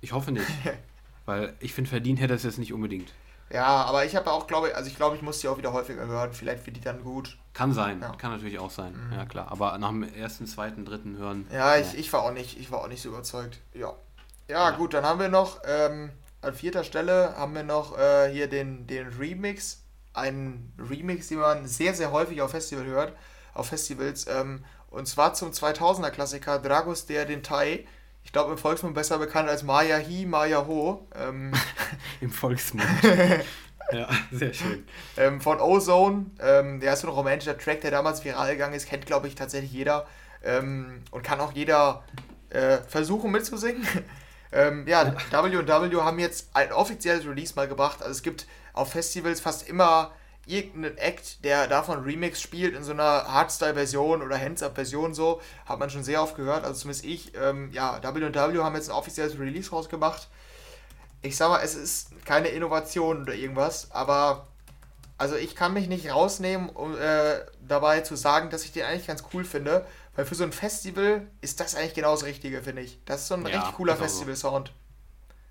Ich 0.00 0.12
hoffe 0.12 0.32
nicht, 0.32 0.46
weil 1.26 1.54
ich 1.60 1.72
finde, 1.74 1.90
verdient 1.90 2.20
hätte 2.20 2.34
es 2.34 2.42
jetzt 2.44 2.58
nicht 2.58 2.72
unbedingt. 2.72 3.12
Ja, 3.50 3.64
aber 3.84 4.04
ich 4.04 4.16
habe 4.16 4.30
auch, 4.32 4.46
glaube 4.48 4.74
also 4.74 4.88
ich 4.90 4.96
glaube, 4.96 5.14
ich 5.16 5.22
muss 5.22 5.38
die 5.40 5.48
auch 5.48 5.56
wieder 5.58 5.72
häufiger 5.72 6.06
hören. 6.06 6.32
Vielleicht 6.32 6.66
wird 6.66 6.76
die 6.76 6.80
dann 6.80 7.02
gut. 7.02 7.38
Kann 7.52 7.72
sein, 7.72 8.00
Ja. 8.00 8.08
Mhm. 8.12 8.18
kann 8.18 8.32
natürlich 8.32 8.58
auch 8.58 8.70
sein, 8.70 8.94
ja 9.14 9.24
klar. 9.24 9.50
Aber 9.52 9.78
nach 9.78 9.90
dem 9.90 10.02
ersten, 10.02 10.46
zweiten, 10.46 10.84
dritten 10.84 11.16
Hören. 11.16 11.46
Ja, 11.52 11.76
ich, 11.76 11.96
ich 11.96 12.12
war 12.12 12.22
auch 12.22 12.32
nicht, 12.32 12.58
ich 12.58 12.70
war 12.72 12.80
auch 12.80 12.88
nicht 12.88 13.02
so 13.02 13.08
überzeugt. 13.10 13.60
Ja. 13.72 13.94
Ja, 14.48 14.70
Ja. 14.70 14.76
gut, 14.76 14.94
dann 14.94 15.04
haben 15.04 15.20
wir 15.20 15.28
noch 15.28 15.60
ähm, 15.64 16.10
an 16.42 16.54
vierter 16.54 16.84
Stelle 16.84 17.34
haben 17.36 17.54
wir 17.54 17.62
noch 17.62 17.96
äh, 17.98 18.30
hier 18.32 18.48
den, 18.48 18.86
den 18.86 19.08
Remix. 19.08 19.82
Einen 20.12 20.72
Remix, 20.78 21.28
den 21.28 21.38
man 21.38 21.66
sehr, 21.66 21.94
sehr 21.94 22.10
häufig 22.10 22.40
auf 22.42 22.50
Festival 22.50 22.86
hört, 22.86 23.12
auf 23.54 23.68
Festivals. 23.68 24.26
Ähm, 24.26 24.64
und 24.96 25.06
zwar 25.06 25.34
zum 25.34 25.50
2000er 25.50 26.10
Klassiker 26.10 26.58
Dragos 26.58 27.04
der 27.04 27.26
den 27.26 27.42
Tai. 27.42 27.86
Ich 28.24 28.32
glaube 28.32 28.52
im 28.52 28.58
Volksmund 28.58 28.94
besser 28.94 29.18
bekannt 29.18 29.48
als 29.48 29.62
Maya 29.62 29.98
Hi, 29.98 30.24
Maya 30.24 30.66
Ho. 30.66 31.06
Ähm, 31.14 31.52
Im 32.22 32.30
Volksmund. 32.30 32.86
ja, 33.92 34.08
sehr 34.32 34.54
schön. 34.54 34.86
ähm, 35.18 35.42
von 35.42 35.60
Ozone. 35.60 36.26
Ähm, 36.40 36.80
der 36.80 36.94
ist 36.94 37.00
so 37.00 37.08
ein 37.08 37.12
romantischer 37.12 37.58
Track, 37.58 37.82
der 37.82 37.90
damals 37.90 38.24
viral 38.24 38.52
gegangen 38.52 38.72
ist. 38.72 38.88
Kennt, 38.88 39.04
glaube 39.04 39.28
ich, 39.28 39.34
tatsächlich 39.34 39.70
jeder. 39.70 40.06
Ähm, 40.42 41.02
und 41.10 41.22
kann 41.22 41.40
auch 41.40 41.52
jeder 41.52 42.02
äh, 42.48 42.78
versuchen 42.78 43.30
mitzusingen. 43.30 43.86
ähm, 44.50 44.88
ja, 44.88 45.14
W&W 45.30 45.96
haben 46.00 46.18
jetzt 46.18 46.48
ein 46.54 46.72
offizielles 46.72 47.26
Release 47.26 47.52
mal 47.54 47.68
gebracht. 47.68 48.00
Also 48.00 48.12
es 48.12 48.22
gibt 48.22 48.46
auf 48.72 48.92
Festivals 48.92 49.40
fast 49.40 49.68
immer 49.68 50.12
irgendeinen 50.46 50.96
Act, 50.98 51.44
der 51.44 51.66
davon 51.66 52.02
Remix 52.04 52.40
spielt 52.40 52.74
in 52.74 52.84
so 52.84 52.92
einer 52.92 53.24
Hardstyle-Version 53.26 54.22
oder 54.22 54.38
Hands-Up-Version 54.38 55.14
so. 55.14 55.40
Hat 55.66 55.78
man 55.78 55.90
schon 55.90 56.04
sehr 56.04 56.22
oft 56.22 56.36
gehört. 56.36 56.64
Also 56.64 56.80
zumindest 56.80 57.04
ich. 57.04 57.32
Ähm, 57.36 57.70
ja, 57.72 58.00
W&W 58.02 58.58
haben 58.62 58.74
jetzt 58.76 58.88
ein 58.88 58.96
offizielles 58.96 59.38
Release 59.38 59.70
rausgebracht. 59.70 60.28
Ich 61.22 61.36
sag 61.36 61.48
mal, 61.48 61.60
es 61.62 61.74
ist 61.74 62.24
keine 62.24 62.48
Innovation 62.48 63.22
oder 63.22 63.34
irgendwas, 63.34 63.90
aber 63.90 64.46
also 65.18 65.34
ich 65.34 65.56
kann 65.56 65.72
mich 65.72 65.88
nicht 65.88 66.10
rausnehmen, 66.10 66.68
um 66.68 66.96
äh, 66.96 67.40
dabei 67.60 68.00
zu 68.02 68.16
sagen, 68.16 68.50
dass 68.50 68.64
ich 68.64 68.72
den 68.72 68.84
eigentlich 68.84 69.06
ganz 69.06 69.24
cool 69.32 69.44
finde, 69.44 69.86
weil 70.14 70.26
für 70.26 70.34
so 70.34 70.44
ein 70.44 70.52
Festival 70.52 71.26
ist 71.40 71.58
das 71.60 71.74
eigentlich 71.74 71.94
genau 71.94 72.12
das 72.12 72.24
Richtige, 72.24 72.62
finde 72.62 72.82
ich. 72.82 73.00
Das 73.06 73.22
ist 73.22 73.28
so 73.28 73.34
ein 73.34 73.46
Ja, 73.46 73.48
richtig 73.56 73.76
cooler 73.76 73.94
auch 73.94 73.98
so. 73.98 74.04
Festival-Sound. 74.04 74.72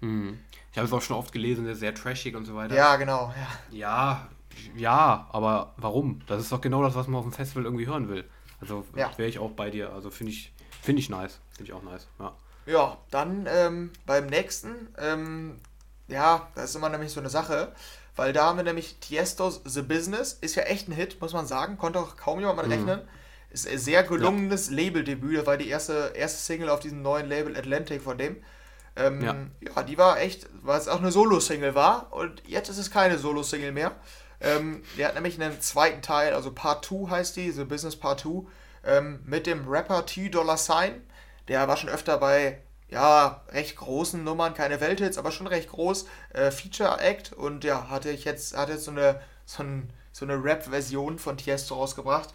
Mhm. 0.02 0.40
Ich 0.72 0.78
habe 0.78 0.88
es 0.88 0.94
auch 0.94 1.02
schon 1.02 1.16
oft 1.18 1.32
gelesen, 1.32 1.64
der 1.64 1.74
ist 1.74 1.80
sehr 1.80 1.96
trashig 1.96 2.36
und 2.36 2.46
so 2.46 2.56
weiter. 2.56 2.76
Ja, 2.76 2.96
genau. 2.98 3.34
Ja. 3.36 3.48
Ja, 3.70 4.30
ja, 4.76 5.27
aber 5.32 5.73
warum? 5.77 6.22
Das 6.27 6.41
ist 6.41 6.52
doch 6.52 6.61
genau 6.61 6.84
das, 6.84 6.95
was 6.95 7.07
man 7.07 7.15
auf 7.19 7.26
dem 7.26 7.32
Festival 7.34 7.65
irgendwie 7.65 7.88
hören 7.88 8.10
will. 8.10 8.26
Also 8.61 8.86
Ja. 8.95 9.11
wäre 9.18 9.30
ich 9.30 9.40
auch 9.40 9.52
bei 9.52 9.69
dir. 9.69 9.91
Also 9.94 10.10
finde 10.10 10.32
ich, 10.34 10.53
finde 10.82 10.99
ich 11.02 11.10
nice. 11.10 11.40
Finde 11.56 11.72
ich 11.72 11.73
auch 11.73 11.84
nice. 11.84 12.07
Ja. 12.19 12.34
Ja, 12.65 12.98
dann 13.11 13.48
ähm, 13.49 13.91
beim 14.06 14.26
nächsten, 14.26 14.88
ähm, 14.98 15.60
ja, 16.07 16.48
das 16.56 16.72
ist 16.72 16.76
immer 16.76 16.90
nämlich 16.90 17.11
so 17.11 17.19
eine 17.19 17.30
Sache, 17.30 17.73
weil 18.15 18.34
da 18.34 18.45
haben 18.45 18.57
wir 18.57 18.64
nämlich 18.64 18.98
Tiesto's 18.99 19.61
The 19.65 19.84
Business, 19.84 20.34
ist 20.41 20.56
ja 20.56 20.64
echt 20.64 20.88
ein 20.88 20.94
Hit, 20.94 21.22
muss 21.22 21.34
man 21.34 21.45
sagen, 21.45 21.77
konnte 21.77 21.99
auch 21.99 22.15
kaum 22.18 22.40
jemand 22.40 22.57
mal 22.57 22.65
Mhm. 22.65 22.72
rechnen. 22.72 23.02
Ist 23.52 23.68
ein 23.68 23.77
sehr 23.77 24.03
gelungenes 24.03 24.72
Labeldebüt, 24.72 25.38
das 25.38 25.45
war 25.45 25.57
die 25.57 25.69
erste, 25.69 26.11
erste 26.15 26.40
Single 26.41 26.69
auf 26.69 26.80
diesem 26.80 27.02
neuen 27.03 27.27
Label 27.30 27.56
Atlantic 27.56 28.02
von 28.02 28.18
dem. 28.18 28.38
Ähm, 28.98 29.22
ja. 29.22 29.36
Ja. 29.76 29.84
die 29.84 29.98
war 29.98 30.19
echt, 30.19 30.48
weil 30.64 30.80
es 30.80 30.88
auch 30.88 30.99
eine 30.99 31.11
Solo-Single 31.11 31.76
war 31.76 32.11
und 32.14 32.41
jetzt 32.48 32.69
ist 32.69 32.77
es 32.80 32.90
keine 32.90 33.18
Solo-Single 33.19 33.72
mehr. 33.73 33.91
Ähm, 34.46 34.84
die 34.98 35.06
hat 35.06 35.16
nämlich 35.16 35.42
einen 35.42 35.60
zweiten 35.62 36.02
Teil, 36.02 36.34
also 36.34 36.52
Part 36.52 36.86
2 36.86 37.10
heißt 37.10 37.36
die, 37.36 37.52
The 37.52 37.64
Business 37.66 37.96
Part 37.96 38.22
2, 38.22 38.46
ähm, 38.86 39.20
mit 39.26 39.48
dem 39.48 39.68
Rapper 39.68 40.06
T 40.06 40.30
Dollar 40.30 40.58
Sign. 40.58 41.02
Der 41.48 41.68
war 41.68 41.78
schon 41.78 41.90
öfter 41.90 42.18
bei, 42.20 42.62
ja, 42.90 43.44
recht 43.50 43.76
großen 43.76 44.24
Nummern, 44.24 44.54
keine 44.54 44.80
Welthits, 44.82 45.18
aber 45.18 45.32
schon 45.32 45.48
recht 45.48 45.70
groß, 45.70 46.06
äh, 46.34 46.52
Feature 46.52 47.00
Act 47.00 47.34
und 47.34 47.64
ja, 47.64 47.90
hatte 47.90 48.12
ich 48.12 48.24
jetzt, 48.26 48.56
hatte 48.56 48.74
jetzt 48.74 48.86
so 48.86 48.92
eine, 48.92 49.20
so, 49.46 49.64
ein, 49.64 49.90
so 50.12 50.26
eine 50.26 50.44
Rap-Version 50.44 51.18
von 51.18 51.38
Tiesto 51.38 51.76
rausgebracht. 51.76 52.34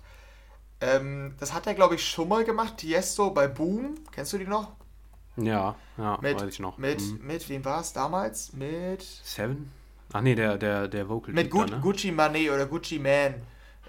Ähm, 0.81 1.35
das 1.39 1.53
hat 1.53 1.67
er, 1.67 1.75
glaube 1.75 1.95
ich, 1.95 2.09
schon 2.09 2.29
mal 2.29 2.45
gemacht, 2.45 2.79
Tiesto 2.79 3.31
bei 3.31 3.47
Boom, 3.47 3.97
kennst 4.13 4.33
du 4.33 4.39
die 4.39 4.47
noch? 4.47 4.73
Ja, 5.37 5.77
ja, 5.97 6.19
Mit, 6.21 6.41
weiß 6.41 6.53
ich 6.53 6.59
noch. 6.59 6.77
Mit, 6.79 7.01
Mhm. 7.01 7.21
mit 7.23 7.49
wem 7.49 7.65
war 7.65 7.81
es 7.81 7.93
damals? 7.93 8.53
Mit, 8.53 9.03
Seven? 9.03 9.71
Ach 10.13 10.21
nee, 10.21 10.35
der, 10.35 10.59
der, 10.59 10.89
der 10.89 11.09
Vocal. 11.09 11.33
mit 11.35 11.51
Gu 11.51 11.65
ne? 11.65 11.79
Gucci 11.81 12.11
Mane 12.13 12.53
oder 12.53 12.67
Gucci 12.67 12.99
Man. 12.99 13.35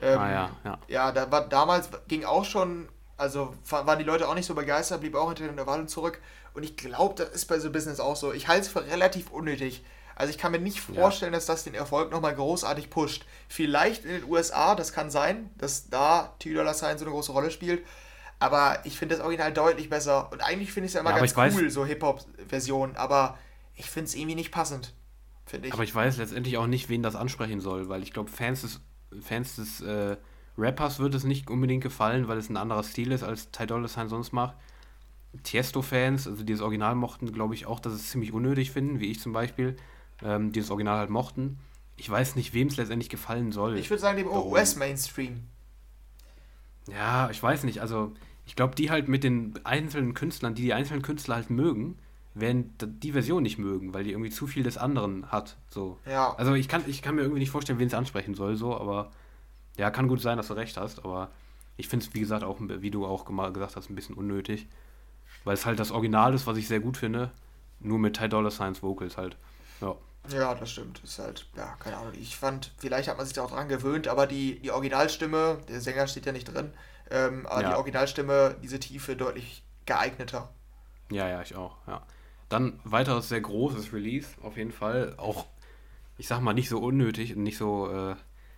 Ähm, 0.02 0.18
Ah 0.19 0.31
ja, 0.31 0.52
ja. 0.64 0.77
Ja, 0.88 1.11
da 1.11 1.31
war 1.31 1.48
damals 1.48 1.89
ging 2.07 2.26
auch 2.26 2.45
schon, 2.45 2.88
also 3.18 3.53
waren 3.69 3.99
die 3.99 4.06
Leute 4.06 4.27
auch 4.27 4.35
nicht 4.35 4.45
so 4.45 4.56
begeistert, 4.56 5.02
blieb 5.02 5.15
auch 5.15 5.27
hinter 5.34 5.52
der 5.53 5.68
Wahl 5.68 5.88
zurück. 5.88 6.19
Und 6.53 6.64
ich 6.64 6.76
glaube, 6.77 7.15
das 7.15 7.30
ist 7.30 7.45
bei 7.45 7.60
so 7.60 7.72
Business 7.72 7.99
auch 7.99 8.15
so. 8.15 8.34
Ich 8.34 8.48
halte 8.48 8.61
es 8.61 8.68
für 8.68 8.85
relativ 8.85 9.31
unnötig. 9.31 9.84
Also 10.15 10.30
ich 10.31 10.38
kann 10.38 10.52
mir 10.52 10.60
nicht 10.60 10.77
Ja. 10.89 11.02
vorstellen, 11.02 11.31
dass 11.34 11.45
das 11.45 11.64
den 11.64 11.73
Erfolg 11.73 12.11
nochmal 12.11 12.35
großartig 12.35 12.89
pusht. 12.89 13.26
Vielleicht 13.48 14.06
in 14.06 14.11
den 14.11 14.23
USA, 14.30 14.76
das 14.76 14.91
kann 14.93 15.10
sein, 15.10 15.49
dass 15.57 15.89
da 15.89 16.35
T-Dollar 16.39 16.73
Sign 16.73 16.98
so 16.98 17.06
eine 17.06 17.14
große 17.14 17.31
Rolle 17.31 17.49
spielt. 17.49 17.84
Aber 18.39 18.80
ich 18.84 18.98
finde 18.98 19.15
das 19.15 19.23
Original 19.23 19.53
deutlich 19.53 19.89
besser. 19.89 20.31
Und 20.31 20.41
eigentlich 20.41 20.73
finde 20.73 20.85
ich 20.85 20.89
es 20.91 20.93
ja 20.95 21.02
immer 21.02 21.11
Ja, 21.11 21.18
ganz 21.19 21.31
ich 21.31 21.38
weiß- 21.38 21.53
cool, 21.56 21.69
so 21.69 21.85
Hip-Hop-Versionen. 21.85 22.95
Aber 22.98 23.38
ich 23.76 23.89
finde 23.89 24.07
es 24.10 24.15
irgendwie 24.15 24.35
nicht 24.35 24.52
passend. 24.52 24.93
Finde 25.51 25.67
ich. 25.67 25.73
Aber 25.73 25.83
ich 25.83 25.93
weiß 25.93 26.15
letztendlich 26.15 26.57
auch 26.57 26.65
nicht, 26.65 26.87
wen 26.87 27.03
das 27.03 27.17
ansprechen 27.17 27.59
soll, 27.59 27.89
weil 27.89 28.03
ich 28.03 28.13
glaube, 28.13 28.31
Fans 28.31 28.61
des, 28.61 28.79
Fans 29.19 29.57
des 29.57 29.81
äh, 29.81 30.15
Rappers 30.57 30.99
wird 30.99 31.13
es 31.13 31.25
nicht 31.25 31.49
unbedingt 31.49 31.83
gefallen, 31.83 32.29
weil 32.29 32.37
es 32.37 32.49
ein 32.49 32.55
anderer 32.55 32.83
Stil 32.83 33.11
ist, 33.11 33.21
als 33.21 33.51
Ty 33.51 33.67
Dolla 33.67 33.89
Sign 33.89 34.07
sonst 34.07 34.31
macht. 34.31 34.55
Tiesto-Fans, 35.43 36.25
also 36.25 36.43
die 36.43 36.53
das 36.53 36.61
Original 36.61 36.95
mochten, 36.95 37.33
glaube 37.33 37.53
ich 37.53 37.65
auch, 37.65 37.81
dass 37.81 37.91
es 37.91 38.11
ziemlich 38.11 38.31
unnötig 38.31 38.71
finden, 38.71 39.01
wie 39.01 39.11
ich 39.11 39.19
zum 39.19 39.33
Beispiel, 39.33 39.75
ähm, 40.23 40.53
die 40.53 40.61
das 40.61 40.69
Original 40.69 40.99
halt 40.99 41.09
mochten. 41.09 41.59
Ich 41.97 42.09
weiß 42.09 42.37
nicht, 42.37 42.53
wem 42.53 42.69
es 42.69 42.77
letztendlich 42.77 43.09
gefallen 43.09 43.51
soll. 43.51 43.77
ich 43.77 43.89
würde 43.89 44.01
sagen, 44.01 44.17
dem. 44.17 44.27
US-Mainstream. 44.27 45.41
Ja, 46.87 47.29
ich 47.29 47.43
weiß 47.43 47.65
nicht. 47.65 47.81
Also, 47.81 48.13
ich 48.45 48.55
glaube, 48.55 48.75
die 48.75 48.89
halt 48.89 49.09
mit 49.09 49.25
den 49.25 49.59
einzelnen 49.65 50.13
Künstlern, 50.13 50.55
die 50.55 50.61
die 50.61 50.73
einzelnen 50.73 51.01
Künstler 51.01 51.35
halt 51.35 51.49
mögen, 51.49 51.97
werden 52.33 52.73
die 52.79 53.11
Version 53.11 53.43
nicht 53.43 53.57
mögen, 53.57 53.93
weil 53.93 54.03
die 54.03 54.11
irgendwie 54.11 54.29
zu 54.29 54.47
viel 54.47 54.63
des 54.63 54.77
anderen 54.77 55.31
hat. 55.31 55.57
So. 55.69 55.97
Ja. 56.05 56.33
Also 56.35 56.53
ich 56.53 56.67
kann, 56.67 56.83
ich 56.87 57.01
kann 57.01 57.15
mir 57.15 57.21
irgendwie 57.21 57.39
nicht 57.39 57.51
vorstellen, 57.51 57.79
wen 57.79 57.87
es 57.87 57.93
ansprechen 57.93 58.35
soll, 58.35 58.55
so, 58.55 58.75
aber 58.77 59.11
ja, 59.77 59.91
kann 59.91 60.07
gut 60.07 60.21
sein, 60.21 60.37
dass 60.37 60.47
du 60.47 60.53
recht 60.53 60.77
hast, 60.77 61.03
aber 61.03 61.29
ich 61.77 61.87
finde 61.87 62.05
es, 62.05 62.13
wie 62.13 62.19
gesagt, 62.19 62.43
auch, 62.43 62.57
wie 62.59 62.91
du 62.91 63.05
auch 63.05 63.25
gesagt 63.25 63.75
hast, 63.75 63.89
ein 63.89 63.95
bisschen 63.95 64.15
unnötig. 64.15 64.67
Weil 65.43 65.55
es 65.55 65.65
halt 65.65 65.79
das 65.79 65.91
Original 65.91 66.33
ist, 66.33 66.45
was 66.45 66.57
ich 66.57 66.67
sehr 66.67 66.79
gut 66.79 66.97
finde, 66.97 67.31
nur 67.79 67.97
mit 67.97 68.17
Ty 68.17 68.29
Dollar 68.29 68.51
Science 68.51 68.83
Vocals 68.83 69.17
halt. 69.17 69.37
Ja. 69.81 69.95
Ja, 70.29 70.53
das 70.53 70.71
stimmt. 70.71 71.01
Ist 71.03 71.17
halt, 71.17 71.47
ja, 71.57 71.75
keine 71.79 71.97
Ahnung. 71.97 72.13
Ich 72.13 72.37
fand, 72.37 72.71
vielleicht 72.77 73.09
hat 73.09 73.17
man 73.17 73.25
sich 73.25 73.33
da 73.33 73.43
auch 73.43 73.51
dran 73.51 73.67
gewöhnt, 73.67 74.07
aber 74.07 74.27
die, 74.27 74.59
die 74.59 74.69
Originalstimme, 74.69 75.57
der 75.67 75.81
Sänger 75.81 76.05
steht 76.05 76.27
ja 76.27 76.31
nicht 76.31 76.45
drin, 76.45 76.71
ähm, 77.09 77.47
aber 77.47 77.63
ja. 77.63 77.69
die 77.69 77.75
Originalstimme, 77.75 78.55
diese 78.61 78.79
Tiefe 78.79 79.15
deutlich 79.15 79.63
geeigneter. 79.87 80.49
Ja, 81.09 81.27
ja, 81.27 81.41
ich 81.41 81.55
auch, 81.55 81.75
ja. 81.87 82.03
Dann 82.51 82.79
weiteres 82.83 83.29
sehr 83.29 83.41
großes 83.41 83.93
Release, 83.93 84.29
auf 84.41 84.57
jeden 84.57 84.71
Fall. 84.71 85.15
Auch, 85.17 85.45
ich 86.17 86.27
sag 86.27 86.41
mal, 86.41 86.53
nicht 86.53 86.69
so 86.69 86.79
unnötig 86.79 87.35
und 87.35 87.43
nicht 87.43 87.57
so, 87.57 87.89
äh, 87.89 88.15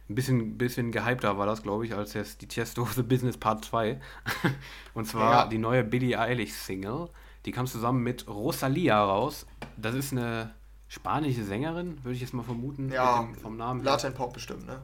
ein 0.10 0.16
bisschen, 0.16 0.58
bisschen 0.58 0.92
gehypter 0.92 1.38
war 1.38 1.46
das, 1.46 1.64
glaube 1.64 1.86
ich, 1.86 1.96
als 1.96 2.14
jetzt 2.14 2.42
die 2.42 2.48
Tiesto 2.48 2.86
The 2.86 3.04
Business 3.04 3.38
Part 3.38 3.66
2. 3.66 4.00
und 4.94 5.06
zwar 5.06 5.32
ja. 5.32 5.48
die 5.48 5.58
neue 5.58 5.84
Billie 5.84 6.20
Eilish 6.20 6.54
Single. 6.54 7.10
Die 7.46 7.52
kam 7.52 7.68
zusammen 7.68 8.04
mit 8.04 8.28
Rosalia 8.28 9.04
raus. 9.04 9.46
Das 9.78 9.96
ist 9.96 10.12
eine 10.12 10.54
spanische 10.88 11.44
Sängerin, 11.44 12.04
würde 12.04 12.16
ich 12.16 12.22
jetzt 12.22 12.34
mal 12.34 12.44
vermuten. 12.44 12.92
Ja, 12.92 13.22
dem, 13.22 13.36
vom 13.36 13.58
Namen 13.58 13.84
Latin 13.84 14.14
Pop 14.14 14.34
bestimmt, 14.34 14.66
ne? 14.66 14.82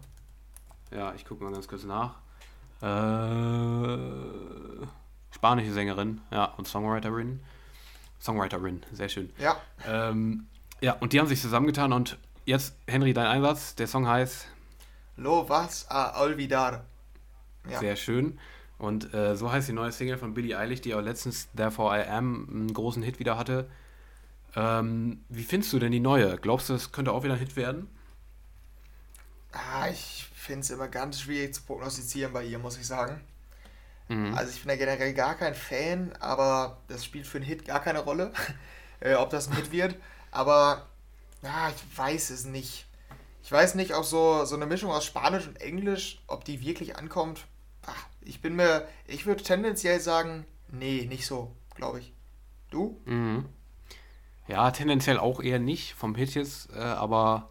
Ja, 0.92 1.14
ich 1.14 1.26
gucke 1.26 1.44
mal 1.44 1.54
ganz 1.54 1.68
kurz 1.68 1.84
nach. 1.84 2.16
Äh, 2.82 3.98
spanische 5.32 5.74
Sängerin, 5.74 6.22
ja, 6.32 6.46
und 6.58 6.68
Songwriterin. 6.68 7.42
Songwriterin, 8.20 8.82
sehr 8.92 9.10
schön. 9.10 9.32
Ja. 9.38 9.58
Ähm, 9.88 10.48
ja, 10.82 10.94
und 10.94 11.14
die 11.14 11.20
haben 11.20 11.28
sich 11.28 11.42
zusammengetan 11.42 11.94
und 11.94 12.18
jetzt, 12.46 12.76
Henry, 12.88 13.14
dein 13.14 13.28
Einsatz. 13.28 13.76
Der 13.76 13.88
Song 13.88 14.08
heißt 14.08 14.48
Lo 15.18 15.48
vas 15.48 15.90
a 15.90 16.22
olvidar. 16.22 16.86
Ja. 17.70 17.80
Sehr 17.80 17.96
schön. 17.96 18.40
Und 18.78 19.14
äh, 19.14 19.36
so 19.36 19.52
heißt 19.52 19.68
die 19.68 19.74
neue 19.74 19.92
Single 19.92 20.18
von 20.18 20.34
Billie 20.34 20.58
Eilish, 20.58 20.82
die 20.82 20.96
auch 20.96 21.02
letztens 21.02 21.50
Therefore 21.56 22.00
I 22.00 22.08
Am 22.08 22.48
einen 22.50 22.74
großen 22.74 23.04
Hit 23.04 23.20
wieder 23.20 23.38
hatte. 23.38 23.70
Ähm, 24.56 25.24
wie 25.28 25.44
findest 25.44 25.74
du 25.74 25.80
denn 25.80 25.92
die 25.92 26.00
neue? 26.00 26.38
Glaubst 26.38 26.70
du, 26.70 26.74
es 26.74 26.92
könnte 26.92 27.12
auch 27.12 27.24
wieder 27.24 27.34
ein 27.34 27.40
Hit 27.40 27.56
werden? 27.56 27.90
Ah, 29.52 29.90
ich 29.90 30.30
finde 30.34 30.62
es 30.62 30.70
immer 30.70 30.88
ganz 30.88 31.20
schwierig 31.20 31.54
zu 31.54 31.64
prognostizieren 31.64 32.32
bei 32.32 32.46
ihr, 32.46 32.60
muss 32.60 32.78
ich 32.78 32.88
sagen. 32.88 33.22
Mhm. 34.10 34.34
Also 34.34 34.52
ich 34.52 34.62
bin 34.62 34.70
ja 34.72 34.76
generell 34.76 35.14
gar 35.14 35.36
kein 35.36 35.56
Fan, 35.56 36.12
aber 36.20 36.78
das 36.88 37.06
spielt 37.06 37.26
für 37.26 37.38
einen 37.38 37.46
Hit 37.46 37.66
gar 37.66 37.82
keine 37.82 38.00
Rolle, 38.00 38.34
äh, 39.00 39.14
ob 39.14 39.30
das 39.30 39.48
ein 39.48 39.56
Hit 39.56 39.72
wird. 39.72 39.96
Aber 40.32 40.88
ja, 41.42 41.70
ich 41.70 41.98
weiß 41.98 42.32
es 42.32 42.46
nicht. 42.46 42.86
Ich 43.44 43.52
weiß 43.52 43.76
nicht, 43.76 43.96
ob 43.96 44.04
so, 44.04 44.46
so 44.46 44.56
eine 44.56 44.66
Mischung 44.66 44.92
aus 44.92 45.06
Spanisch 45.06 45.48
und 45.48 45.62
Englisch, 45.62 46.22
ob 46.28 46.44
die 46.44 46.62
wirklich 46.62 46.98
ankommt. 46.98 47.46
Ach, 47.86 48.08
ich 48.22 48.42
bin 48.42 48.56
mir, 48.56 48.88
ich 49.08 49.26
würde 49.26 49.44
tendenziell 49.44 50.00
sagen, 50.00 50.46
nee, 50.68 51.06
nicht 51.08 51.26
so, 51.26 51.56
glaube 51.76 52.00
ich. 52.00 52.14
Du? 52.70 53.00
Mhm. 53.06 53.46
Ja, 54.48 54.72
tendenziell 54.72 55.18
auch 55.20 55.42
eher 55.42 55.60
nicht 55.60 55.94
vom 55.94 56.16
Hit 56.16 56.34
jetzt, 56.34 56.72
äh, 56.74 56.80
aber 56.80 57.50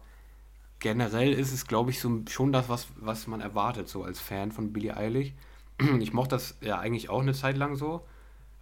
generell 0.79 1.33
ist 1.33 1.53
es, 1.53 1.65
glaube 1.67 1.91
ich, 1.91 1.99
so 1.99 2.21
schon 2.29 2.51
das, 2.51 2.69
was, 2.69 2.87
was 2.95 3.27
man 3.27 3.41
erwartet, 3.41 3.87
so 3.87 4.03
als 4.03 4.19
Fan 4.19 4.51
von 4.51 4.73
Billie 4.73 4.95
Eilish. 4.95 5.33
Ich 5.99 6.13
mochte 6.13 6.35
das 6.35 6.57
ja 6.61 6.79
eigentlich 6.79 7.09
auch 7.09 7.21
eine 7.21 7.33
Zeit 7.33 7.57
lang 7.57 7.75
so. 7.75 8.05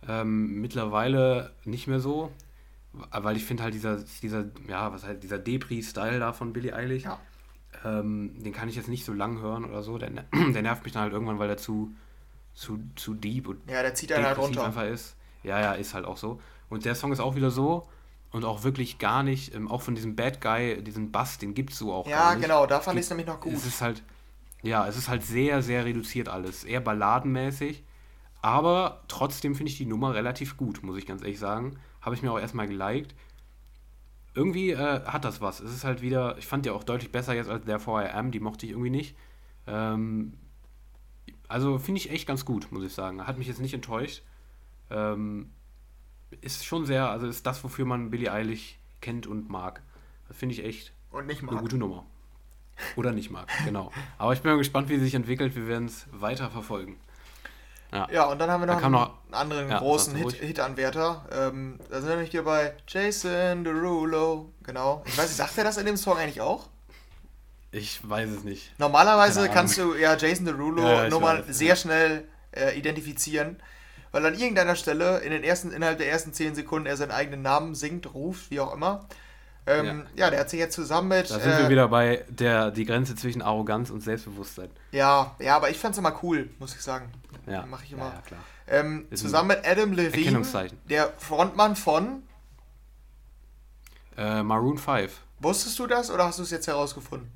Ähm, 0.08 0.62
mittlerweile 0.62 1.52
nicht 1.66 1.88
mehr 1.88 2.00
so, 2.00 2.32
weil 2.94 3.36
ich 3.36 3.46
finde 3.46 3.64
halt 3.64 3.74
dieser, 3.74 3.98
dieser, 4.22 4.46
ja, 4.68 4.92
was 4.94 5.04
halt, 5.04 5.24
dieser 5.24 5.40
Depri-Style 5.40 6.20
da 6.20 6.34
von 6.34 6.54
Billie 6.54 6.74
Eilish, 6.74 7.04
ja. 7.04 7.20
ähm, 7.84 8.32
den 8.44 8.54
kann 8.54 8.70
ich 8.70 8.76
jetzt 8.76 8.88
nicht 8.88 9.06
so 9.06 9.14
lang 9.14 9.42
hören 9.42 9.66
oder 9.66 9.84
so. 9.84 9.98
Der, 9.98 10.10
der 10.34 10.62
nervt 10.62 10.84
mich 10.84 10.94
dann 10.94 11.04
halt 11.04 11.14
irgendwann, 11.14 11.40
weil 11.40 11.48
der 11.48 11.58
zu, 11.58 11.94
zu, 12.54 12.80
zu 12.96 13.14
deep 13.14 13.48
und 13.48 13.70
ja, 13.70 13.82
der 13.82 13.94
zieht 13.96 14.12
einen 14.14 14.26
halt 14.26 14.38
runter. 14.38 14.66
einfach 14.66 14.84
ist. 14.84 15.16
Ja, 15.44 15.60
ja, 15.60 15.74
ist 15.74 15.94
halt 15.94 16.06
auch 16.06 16.18
so. 16.18 16.42
Und 16.70 16.86
der 16.86 16.96
Song 16.96 17.12
ist 17.12 17.20
auch 17.20 17.36
wieder 17.36 17.52
so 17.52 17.88
und 18.32 18.46
auch 18.46 18.64
wirklich 18.64 19.00
gar 19.00 19.24
nicht, 19.24 19.54
ähm, 19.56 19.70
auch 19.70 19.82
von 19.82 19.96
diesem 19.96 20.16
Bad 20.16 20.42
Guy, 20.42 20.84
diesen 20.84 21.12
Bass, 21.12 21.38
den 21.38 21.54
gibt 21.54 21.72
es 21.72 21.80
so 21.80 21.94
auch 21.94 22.08
Ja, 22.08 22.34
genau, 22.36 22.66
da 22.66 22.80
fand 22.80 23.00
ich 23.00 23.06
es 23.06 23.10
nämlich 23.10 23.28
noch 23.28 23.40
gut. 23.40 23.54
Es 23.54 23.66
ist 23.66 23.82
halt, 23.82 24.04
ja, 24.64 24.88
es 24.88 24.98
ist 24.98 25.08
halt 25.08 25.24
sehr, 25.24 25.62
sehr 25.62 25.86
reduziert 25.86 26.30
alles. 26.30 26.64
Eher 26.64 26.82
balladenmäßig. 26.82 27.84
Aber 28.42 29.04
trotzdem 29.08 29.56
finde 29.56 29.72
ich 29.72 29.78
die 29.78 29.86
Nummer 29.86 30.14
relativ 30.14 30.58
gut, 30.58 30.84
muss 30.84 30.98
ich 30.98 31.06
ganz 31.06 31.22
ehrlich 31.22 31.40
sagen. 31.40 31.80
Habe 32.02 32.16
ich 32.16 32.22
mir 32.22 32.32
auch 32.32 32.40
erstmal 32.40 32.68
geliked. 32.68 33.16
Irgendwie 34.34 34.72
äh, 34.72 35.04
hat 35.06 35.26
das 35.26 35.42
was. 35.42 35.60
Es 35.60 35.74
ist 35.74 35.84
halt 35.84 36.02
wieder, 36.02 36.38
ich 36.38 36.46
fand 36.46 36.66
die 36.66 36.70
auch 36.70 36.84
deutlich 36.84 37.12
besser 37.12 37.34
jetzt 37.34 37.50
als 37.50 37.66
der 37.66 37.86
Am, 37.88 38.32
die 38.32 38.40
mochte 38.40 38.66
ich 38.66 38.72
irgendwie 38.72 38.92
nicht. 38.92 39.16
Ähm, 39.66 40.34
also 41.48 41.80
finde 41.80 42.00
ich 42.00 42.12
echt 42.12 42.28
ganz 42.28 42.46
gut, 42.46 42.72
muss 42.72 42.84
ich 42.84 42.94
sagen. 42.94 43.26
Hat 43.26 43.38
mich 43.38 43.48
jetzt 43.48 43.62
nicht 43.62 43.74
enttäuscht. 43.74 44.24
Ähm, 44.90 45.52
ist 46.42 46.66
schon 46.66 46.86
sehr, 46.86 47.10
also 47.10 47.28
ist 47.28 47.46
das, 47.46 47.64
wofür 47.64 47.86
man 47.86 48.12
Billie 48.12 48.32
Eilish 48.32 48.78
kennt 49.02 49.28
und 49.28 49.50
mag. 49.50 49.82
Das 50.28 50.38
finde 50.38 50.54
ich 50.54 50.64
echt 50.64 50.94
und 51.12 51.26
nicht 51.26 51.42
mag. 51.42 51.54
eine 51.54 51.62
gute 51.62 51.78
Nummer. 51.78 52.06
Oder 52.96 53.12
nicht 53.12 53.32
mag, 53.32 53.48
genau. 53.66 53.92
Aber 54.18 54.34
ich 54.34 54.42
bin 54.42 54.52
mal 54.52 54.58
gespannt, 54.58 54.90
wie 54.90 54.98
sie 54.98 55.06
sich 55.06 55.16
entwickelt. 55.16 55.56
Wir 55.56 55.68
werden 55.68 55.86
es 55.88 56.06
weiter 56.12 56.50
verfolgen. 56.50 56.98
Ja. 57.92 58.08
ja, 58.12 58.26
und 58.26 58.40
dann 58.40 58.52
haben 58.52 58.62
wir 58.62 58.68
noch, 58.68 58.84
einen, 58.84 58.92
noch 58.92 59.14
anderen 59.32 59.70
ja, 59.70 59.80
großen 59.80 60.16
Hit, 60.16 60.34
Hit-Anwärter. 60.34 61.26
Ähm, 61.32 61.80
da 61.90 62.00
sind 62.00 62.10
wir 62.10 62.16
nämlich 62.16 62.32
hier 62.32 62.44
bei 62.44 62.74
Jason 62.86 63.64
Derulo. 63.64 64.52
Genau. 64.64 65.04
Ich 65.06 65.18
weiß 65.18 65.28
nicht, 65.28 65.38
sagt 65.38 65.58
er 65.58 65.64
das 65.64 65.78
in 65.78 65.86
dem 65.86 65.96
Song 65.96 66.18
eigentlich 66.18 66.42
auch? 66.42 66.68
Ich 67.72 68.08
weiß 68.08 68.30
es 68.30 68.44
nicht. 68.44 68.78
Normalerweise 68.78 69.50
kannst 69.50 69.78
du 69.78 69.96
ja 69.96 70.18
Jason 70.18 70.46
Derulo 70.46 70.82
ja, 70.82 71.10
nochmal 71.10 71.46
sehr 71.48 71.76
schnell 71.76 72.28
äh, 72.52 72.78
identifizieren, 72.78 73.62
weil 74.12 74.26
an 74.26 74.34
irgendeiner 74.34 74.76
Stelle 74.76 75.20
in 75.20 75.32
den 75.32 75.44
ersten, 75.44 75.72
innerhalb 75.72 75.98
der 75.98 76.10
ersten 76.10 76.34
10 76.34 76.56
Sekunden 76.56 76.88
er 76.88 76.98
seinen 76.98 77.12
eigenen 77.12 77.42
Namen 77.42 77.76
singt, 77.76 78.14
ruft, 78.14 78.52
wie 78.52 78.60
auch 78.60 78.74
immer. 78.74 79.08
Ähm, 79.68 80.06
ja. 80.16 80.26
ja. 80.26 80.30
der 80.32 80.40
hat 80.40 80.50
sich 80.50 80.60
jetzt 80.60 80.74
zusammen 80.74 81.10
mit. 81.10 81.30
Da 81.30 81.40
sind 81.40 81.52
äh, 81.52 81.60
wir 81.60 81.70
wieder 81.70 81.90
bei 81.90 82.26
der 82.30 82.72
die 82.72 82.86
Grenze 82.86 83.16
zwischen 83.16 83.42
Arroganz 83.42 83.90
und 83.90 84.02
Selbstbewusstsein. 84.02 84.70
Ja, 84.92 85.36
ja, 85.40 85.56
aber 85.58 85.70
ich 85.70 85.78
fand 85.78 85.94
es 85.94 86.00
immer 86.00 86.18
cool, 86.24 86.50
muss 86.58 86.74
ich 86.74 86.82
sagen. 86.82 87.12
Ja. 87.46 87.66
Mache 87.66 87.84
ich 87.86 87.92
immer. 87.92 88.06
Ja, 88.06 88.14
ja 88.14 88.22
klar. 88.22 88.40
Ähm, 88.70 89.08
zusammen 89.14 89.50
mit 89.50 89.68
Adam 89.68 89.94
Levine, 89.94 90.42
der 90.90 91.14
Frontmann 91.18 91.76
von 91.76 92.24
äh, 94.18 94.44
Maroon 94.44 94.78
5. 94.78 95.12
Wusstest 95.40 95.78
du 95.80 95.88
das 95.88 96.12
oder 96.12 96.26
hast 96.26 96.40
du 96.40 96.44
es 96.44 96.52
jetzt 96.52 96.68
herausgefunden? 96.68 97.32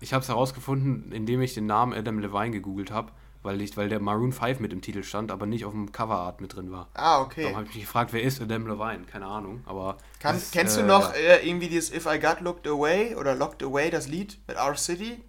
Ich 0.00 0.12
habe 0.12 0.22
es 0.22 0.28
herausgefunden, 0.28 1.12
indem 1.12 1.40
ich 1.40 1.54
den 1.54 1.66
Namen 1.66 1.92
Adam 1.92 2.18
Levine 2.18 2.50
gegoogelt 2.50 2.90
habe 2.90 3.12
weil, 3.42 3.60
ich, 3.60 3.76
weil 3.76 3.88
der 3.88 4.00
Maroon 4.00 4.32
5 4.32 4.60
mit 4.60 4.72
im 4.72 4.80
Titel 4.80 5.02
stand, 5.02 5.30
aber 5.30 5.46
nicht 5.46 5.64
auf 5.64 5.72
dem 5.72 5.92
Coverart 5.92 6.40
mit 6.40 6.54
drin 6.54 6.70
war. 6.70 6.88
Ah, 6.94 7.20
okay. 7.20 7.42
Darum 7.42 7.56
habe 7.56 7.66
ich 7.66 7.74
mich 7.74 7.84
gefragt, 7.84 8.12
wer 8.12 8.22
ist 8.22 8.40
Adam 8.40 8.66
Levine? 8.66 9.04
Keine 9.04 9.26
Ahnung, 9.26 9.62
aber... 9.66 9.98
Kann, 10.20 10.36
ist, 10.36 10.52
kennst 10.52 10.76
äh, 10.76 10.80
du 10.80 10.86
noch 10.86 11.12
ja. 11.14 11.18
äh, 11.18 11.48
irgendwie 11.48 11.68
dieses 11.68 11.92
If 11.92 12.06
I 12.06 12.18
Got 12.18 12.40
Looked 12.40 12.66
Away 12.66 13.14
oder 13.14 13.34
Locked 13.34 13.62
Away, 13.62 13.90
das 13.90 14.08
Lied 14.08 14.38
mit 14.46 14.56
Our 14.56 14.76
City? 14.76 15.22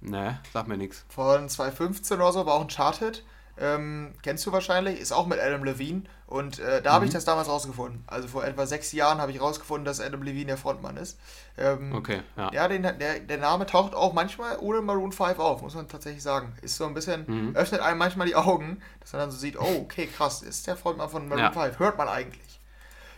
Ne, 0.00 0.40
sag 0.52 0.68
mir 0.68 0.76
nichts. 0.76 1.04
Von 1.08 1.48
2015 1.48 2.16
oder 2.18 2.32
so, 2.32 2.46
war 2.46 2.54
auch 2.54 2.62
ein 2.62 2.68
Chart-Hit. 2.68 3.24
Ähm, 3.60 4.14
kennst 4.22 4.46
du 4.46 4.52
wahrscheinlich, 4.52 5.00
ist 5.00 5.12
auch 5.12 5.26
mit 5.26 5.40
Adam 5.40 5.64
Levine. 5.64 6.02
Und 6.26 6.58
äh, 6.58 6.82
da 6.82 6.90
mhm. 6.90 6.94
habe 6.94 7.04
ich 7.06 7.12
das 7.12 7.24
damals 7.24 7.48
rausgefunden. 7.48 8.04
Also 8.06 8.28
vor 8.28 8.44
etwa 8.44 8.66
sechs 8.66 8.92
Jahren 8.92 9.20
habe 9.20 9.32
ich 9.32 9.40
rausgefunden, 9.40 9.84
dass 9.84 10.00
Adam 10.00 10.22
Levine 10.22 10.46
der 10.46 10.56
Frontmann 10.58 10.96
ist. 10.96 11.18
Ähm, 11.56 11.94
okay, 11.94 12.22
ja. 12.36 12.52
Ja, 12.52 12.68
den, 12.68 12.82
der, 12.82 13.20
der 13.20 13.38
Name 13.38 13.66
taucht 13.66 13.94
auch 13.94 14.12
manchmal 14.12 14.58
ohne 14.60 14.80
Maroon 14.80 15.12
5 15.12 15.38
auf, 15.38 15.62
muss 15.62 15.74
man 15.74 15.88
tatsächlich 15.88 16.22
sagen. 16.22 16.52
Ist 16.62 16.76
so 16.76 16.86
ein 16.86 16.94
bisschen, 16.94 17.24
mhm. 17.26 17.56
öffnet 17.56 17.80
einem 17.80 17.98
manchmal 17.98 18.26
die 18.26 18.36
Augen, 18.36 18.82
dass 19.00 19.12
man 19.12 19.20
dann 19.20 19.30
so 19.30 19.38
sieht, 19.38 19.58
oh, 19.58 19.80
okay, 19.82 20.06
krass, 20.06 20.42
ist 20.42 20.66
der 20.66 20.76
Frontmann 20.76 21.08
von 21.08 21.28
Maroon 21.28 21.44
ja. 21.44 21.52
5. 21.52 21.78
Hört 21.78 21.98
man 21.98 22.08
eigentlich. 22.08 22.60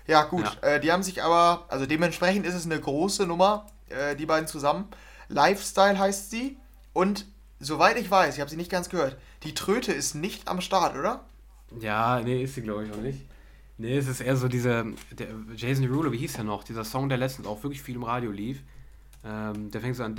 Ja, 0.06 0.22
gut. 0.22 0.44
Ja. 0.62 0.68
Äh, 0.68 0.80
die 0.80 0.90
haben 0.90 1.02
sich 1.02 1.22
aber, 1.22 1.66
also 1.68 1.86
dementsprechend 1.86 2.46
ist 2.46 2.54
es 2.54 2.64
eine 2.64 2.80
große 2.80 3.26
Nummer, 3.26 3.66
äh, 3.88 4.16
die 4.16 4.26
beiden 4.26 4.46
zusammen. 4.46 4.88
Lifestyle 5.28 5.98
heißt 5.98 6.30
sie. 6.30 6.58
Und 6.92 7.26
soweit 7.60 7.96
ich 7.98 8.10
weiß, 8.10 8.34
ich 8.34 8.40
habe 8.40 8.50
sie 8.50 8.56
nicht 8.56 8.70
ganz 8.70 8.88
gehört, 8.88 9.16
die 9.44 9.54
Tröte 9.54 9.92
ist 9.92 10.14
nicht 10.14 10.48
am 10.48 10.60
Start, 10.60 10.96
oder? 10.96 11.24
Ja, 11.78 12.20
nee, 12.20 12.42
ist 12.42 12.54
sie 12.54 12.62
glaube 12.62 12.86
ich 12.86 12.92
auch 12.92 12.96
nicht. 12.96 13.20
Nee, 13.78 13.96
es 13.96 14.08
ist 14.08 14.20
eher 14.20 14.36
so 14.36 14.48
dieser, 14.48 14.84
der 15.10 15.28
Jason 15.56 15.84
Derulo, 15.84 16.12
wie 16.12 16.18
hieß 16.18 16.34
der 16.34 16.44
noch? 16.44 16.64
Dieser 16.64 16.84
Song, 16.84 17.08
der 17.08 17.16
letztens 17.16 17.46
auch 17.46 17.62
wirklich 17.62 17.80
viel 17.80 17.94
im 17.94 18.02
Radio 18.02 18.30
lief. 18.30 18.62
Ähm, 19.24 19.70
der 19.70 19.80
fängt 19.80 19.96
so 19.96 20.04
an. 20.04 20.14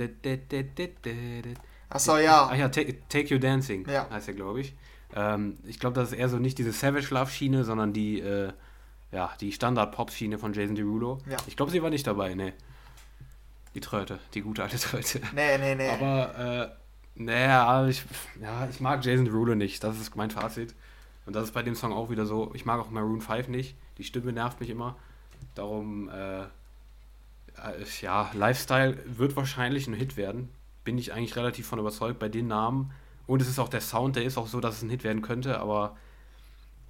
Achso, 1.88 2.16
ja. 2.16 2.48
Ach 2.50 2.56
ja, 2.56 2.68
Take, 2.68 3.06
take 3.08 3.28
You 3.32 3.38
Dancing 3.38 3.88
ja. 3.88 4.08
heißt 4.10 4.26
der, 4.28 4.34
glaube 4.34 4.62
ich. 4.62 4.74
Ähm, 5.14 5.58
ich 5.64 5.78
glaube, 5.78 5.94
das 5.94 6.10
ist 6.10 6.18
eher 6.18 6.28
so 6.28 6.38
nicht 6.38 6.58
diese 6.58 6.72
Savage 6.72 7.14
Love 7.14 7.30
Schiene, 7.30 7.62
sondern 7.62 7.92
die, 7.92 8.20
äh, 8.20 8.52
ja, 9.12 9.30
die 9.40 9.52
Standard 9.52 9.92
Pop 9.92 10.10
Schiene 10.10 10.38
von 10.38 10.52
Jason 10.52 10.74
Derulo. 10.74 11.18
Ja. 11.30 11.36
Ich 11.46 11.56
glaube, 11.56 11.70
sie 11.70 11.82
war 11.82 11.90
nicht 11.90 12.06
dabei, 12.06 12.34
nee. 12.34 12.54
Die 13.74 13.80
Tröte, 13.80 14.18
die 14.34 14.42
gute 14.42 14.62
alte 14.64 14.78
Tröte. 14.78 15.20
Nee, 15.34 15.58
nee, 15.58 15.74
nee. 15.74 15.88
Aber, 15.88 16.72
äh, 16.72 16.81
naja, 17.14 17.86
ich, 17.86 18.04
ja, 18.40 18.68
ich 18.68 18.80
mag 18.80 19.04
Jason 19.04 19.24
Derulo 19.24 19.54
nicht. 19.54 19.82
Das 19.84 20.00
ist 20.00 20.16
mein 20.16 20.30
Fazit. 20.30 20.74
Und 21.26 21.36
das 21.36 21.44
ist 21.44 21.54
bei 21.54 21.62
dem 21.62 21.74
Song 21.74 21.92
auch 21.92 22.10
wieder 22.10 22.26
so. 22.26 22.50
Ich 22.54 22.64
mag 22.64 22.80
auch 22.80 22.90
Maroon 22.90 23.20
5 23.20 23.48
nicht. 23.48 23.76
Die 23.98 24.04
Stimme 24.04 24.32
nervt 24.32 24.60
mich 24.60 24.70
immer. 24.70 24.96
Darum, 25.54 26.08
äh, 26.08 26.46
ja, 28.00 28.30
Lifestyle 28.32 28.98
wird 29.06 29.36
wahrscheinlich 29.36 29.86
ein 29.86 29.94
Hit 29.94 30.16
werden. 30.16 30.48
Bin 30.84 30.98
ich 30.98 31.12
eigentlich 31.12 31.36
relativ 31.36 31.66
von 31.66 31.78
überzeugt 31.78 32.18
bei 32.18 32.28
den 32.28 32.48
Namen. 32.48 32.92
Und 33.26 33.40
es 33.40 33.48
ist 33.48 33.58
auch 33.58 33.68
der 33.68 33.80
Sound, 33.80 34.16
der 34.16 34.24
ist 34.24 34.36
auch 34.36 34.48
so, 34.48 34.60
dass 34.60 34.76
es 34.76 34.82
ein 34.82 34.90
Hit 34.90 35.04
werden 35.04 35.22
könnte. 35.22 35.60
Aber 35.60 35.96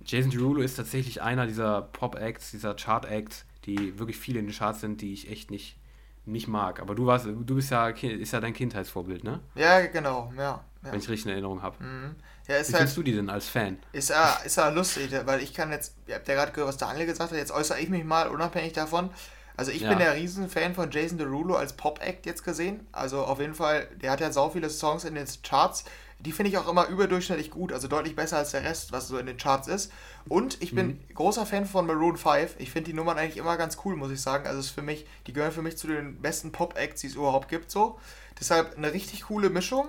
Jason 0.04 0.30
Derulo 0.30 0.62
ist 0.62 0.76
tatsächlich 0.76 1.20
einer 1.20 1.46
dieser 1.46 1.82
Pop-Acts, 1.82 2.52
dieser 2.52 2.74
Chart-Acts, 2.74 3.44
die 3.64 3.98
wirklich 3.98 4.18
viele 4.18 4.38
in 4.38 4.46
den 4.46 4.54
Charts 4.54 4.80
sind, 4.80 5.00
die 5.00 5.12
ich 5.12 5.30
echt 5.30 5.50
nicht, 5.50 5.76
nicht 6.24 6.48
mag. 6.48 6.80
Aber 6.80 6.94
du 6.94 7.06
warst, 7.06 7.26
du 7.26 7.54
bist 7.54 7.70
ja, 7.70 7.88
ist 7.88 8.32
ja 8.32 8.40
dein 8.40 8.54
Kindheitsvorbild, 8.54 9.24
ne? 9.24 9.40
Ja, 9.54 9.86
genau, 9.86 10.32
ja. 10.36 10.42
ja. 10.42 10.64
Wenn 10.82 11.00
ich 11.00 11.08
richtig 11.08 11.26
in 11.26 11.32
Erinnerung 11.32 11.62
habe. 11.62 11.82
Mhm. 11.82 12.16
Ja, 12.46 12.54
Wie 12.54 12.58
halt, 12.58 12.66
findest 12.66 12.96
du 12.96 13.02
die 13.02 13.14
denn 13.14 13.30
als 13.30 13.48
Fan? 13.48 13.78
Ist 13.92 14.10
ja, 14.10 14.40
ist 14.44 14.56
ja 14.56 14.68
lustig, 14.68 15.10
weil 15.24 15.40
ich 15.40 15.54
kann 15.54 15.70
jetzt, 15.70 15.94
ihr 16.06 16.16
habt 16.16 16.26
ja 16.26 16.34
gerade 16.34 16.52
gehört, 16.52 16.68
was 16.68 16.76
Daniel 16.76 17.06
gesagt 17.06 17.30
hat, 17.30 17.38
jetzt 17.38 17.52
äußere 17.52 17.80
ich 17.80 17.88
mich 17.88 18.04
mal 18.04 18.28
unabhängig 18.28 18.72
davon. 18.72 19.10
Also 19.56 19.70
ich 19.70 19.82
ja. 19.82 19.90
bin 19.90 20.00
ja 20.00 20.10
Riesenfan 20.12 20.74
von 20.74 20.90
Jason 20.90 21.18
Derulo 21.18 21.54
als 21.54 21.74
Pop-Act 21.74 22.26
jetzt 22.26 22.44
gesehen. 22.44 22.86
Also 22.90 23.24
auf 23.24 23.38
jeden 23.38 23.54
Fall, 23.54 23.86
der 24.00 24.10
hat 24.10 24.20
ja 24.20 24.32
so 24.32 24.50
viele 24.50 24.70
Songs 24.70 25.04
in 25.04 25.14
den 25.14 25.26
Charts. 25.42 25.84
Die 26.18 26.32
finde 26.32 26.50
ich 26.50 26.58
auch 26.58 26.68
immer 26.68 26.86
überdurchschnittlich 26.86 27.50
gut, 27.50 27.72
also 27.72 27.88
deutlich 27.88 28.16
besser 28.16 28.38
als 28.38 28.52
der 28.52 28.64
Rest, 28.64 28.92
was 28.92 29.08
so 29.08 29.18
in 29.18 29.26
den 29.26 29.36
Charts 29.36 29.68
ist. 29.68 29.92
Und 30.28 30.62
ich 30.62 30.74
bin 30.74 30.86
mhm. 30.86 31.14
großer 31.14 31.46
Fan 31.46 31.66
von 31.66 31.86
Maroon 31.86 32.16
5. 32.16 32.56
Ich 32.58 32.70
finde 32.70 32.90
die 32.90 32.94
Nummern 32.94 33.18
eigentlich 33.18 33.36
immer 33.36 33.56
ganz 33.56 33.78
cool, 33.84 33.96
muss 33.96 34.10
ich 34.10 34.20
sagen. 34.20 34.46
Also 34.46 34.60
ist 34.60 34.70
für 34.70 34.82
mich, 34.82 35.06
die 35.26 35.32
gehören 35.32 35.52
für 35.52 35.62
mich 35.62 35.76
zu 35.76 35.86
den 35.86 36.20
besten 36.20 36.52
Pop-Acts, 36.52 37.00
die 37.00 37.08
es 37.08 37.14
überhaupt 37.14 37.48
gibt. 37.48 37.70
So. 37.70 37.98
Deshalb 38.38 38.76
eine 38.76 38.92
richtig 38.92 39.22
coole 39.22 39.50
Mischung. 39.50 39.88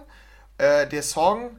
Äh, 0.57 0.87
der 0.87 1.03
Song 1.03 1.57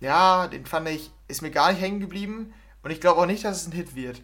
ja, 0.00 0.46
den 0.46 0.66
fand 0.66 0.88
ich, 0.88 1.10
ist 1.26 1.42
mir 1.42 1.50
gar 1.50 1.72
nicht 1.72 1.80
hängen 1.80 2.00
geblieben 2.00 2.52
und 2.82 2.90
ich 2.90 3.00
glaube 3.00 3.20
auch 3.20 3.26
nicht, 3.26 3.44
dass 3.44 3.62
es 3.62 3.66
ein 3.68 3.72
Hit 3.72 3.94
wird. 3.94 4.22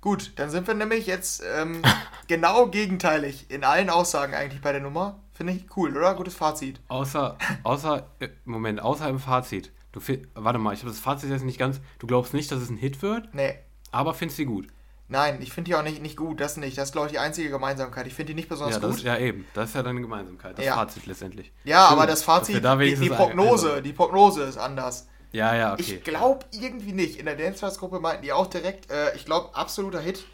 Gut, 0.00 0.32
dann 0.36 0.50
sind 0.50 0.66
wir 0.66 0.74
nämlich 0.74 1.06
jetzt 1.06 1.42
ähm, 1.56 1.82
genau 2.26 2.66
gegenteilig 2.68 3.50
in 3.50 3.64
allen 3.64 3.90
Aussagen 3.90 4.34
eigentlich 4.34 4.62
bei 4.62 4.72
der 4.72 4.80
Nummer. 4.80 5.20
Finde 5.32 5.52
ich 5.52 5.76
cool, 5.76 5.96
oder? 5.96 6.14
Gutes 6.14 6.34
Fazit. 6.34 6.80
Außer, 6.88 7.38
außer, 7.62 8.06
äh, 8.18 8.28
Moment, 8.44 8.80
außer 8.80 9.08
im 9.08 9.18
Fazit. 9.18 9.72
Du, 9.92 10.00
warte 10.34 10.58
mal, 10.58 10.72
ich 10.72 10.80
habe 10.80 10.90
das 10.90 11.00
Fazit 11.00 11.30
jetzt 11.30 11.44
nicht 11.44 11.58
ganz. 11.58 11.80
Du 11.98 12.06
glaubst 12.06 12.32
nicht, 12.32 12.50
dass 12.52 12.60
es 12.60 12.70
ein 12.70 12.76
Hit 12.76 13.02
wird? 13.02 13.34
Nee. 13.34 13.58
Aber 13.90 14.14
findest 14.14 14.38
du 14.38 14.44
gut? 14.44 14.68
Nein, 15.08 15.42
ich 15.42 15.52
finde 15.52 15.68
die 15.68 15.74
auch 15.74 15.82
nicht, 15.82 16.00
nicht 16.00 16.16
gut, 16.16 16.40
das 16.40 16.56
nicht. 16.56 16.78
Das 16.78 16.90
ist, 16.90 16.92
glaube 16.92 17.08
ich, 17.08 17.12
die 17.12 17.18
einzige 17.18 17.50
Gemeinsamkeit. 17.50 18.06
Ich 18.06 18.14
finde 18.14 18.28
die 18.28 18.34
nicht 18.34 18.48
besonders 18.48 18.76
ja, 18.76 18.80
das, 18.80 18.96
gut. 18.96 19.04
Ja, 19.04 19.18
eben. 19.18 19.44
Das 19.54 19.70
ist 19.70 19.74
ja 19.74 19.82
deine 19.82 20.00
Gemeinsamkeit, 20.00 20.56
das 20.56 20.64
ja. 20.64 20.74
Fazit 20.74 21.06
letztendlich. 21.06 21.50
Ja, 21.64 21.88
Schön, 21.88 21.98
aber 21.98 22.06
das 22.06 22.22
Fazit, 22.22 22.64
da 22.64 22.76
die, 22.76 22.94
die, 22.94 23.08
Prognose, 23.08 23.70
also. 23.70 23.82
die 23.82 23.92
Prognose 23.92 24.44
ist 24.44 24.56
anders. 24.56 25.08
Ja, 25.32 25.56
ja, 25.56 25.72
okay. 25.72 25.82
Ich 25.82 26.04
glaube 26.04 26.46
irgendwie 26.52 26.92
nicht. 26.92 27.18
In 27.18 27.26
der 27.26 27.34
Dancers-Gruppe 27.34 27.98
meinten 27.98 28.22
die 28.22 28.32
auch 28.32 28.46
direkt, 28.46 28.88
äh, 28.92 29.14
ich 29.16 29.24
glaube, 29.24 29.52
absoluter 29.56 30.00
Hit. 30.00 30.24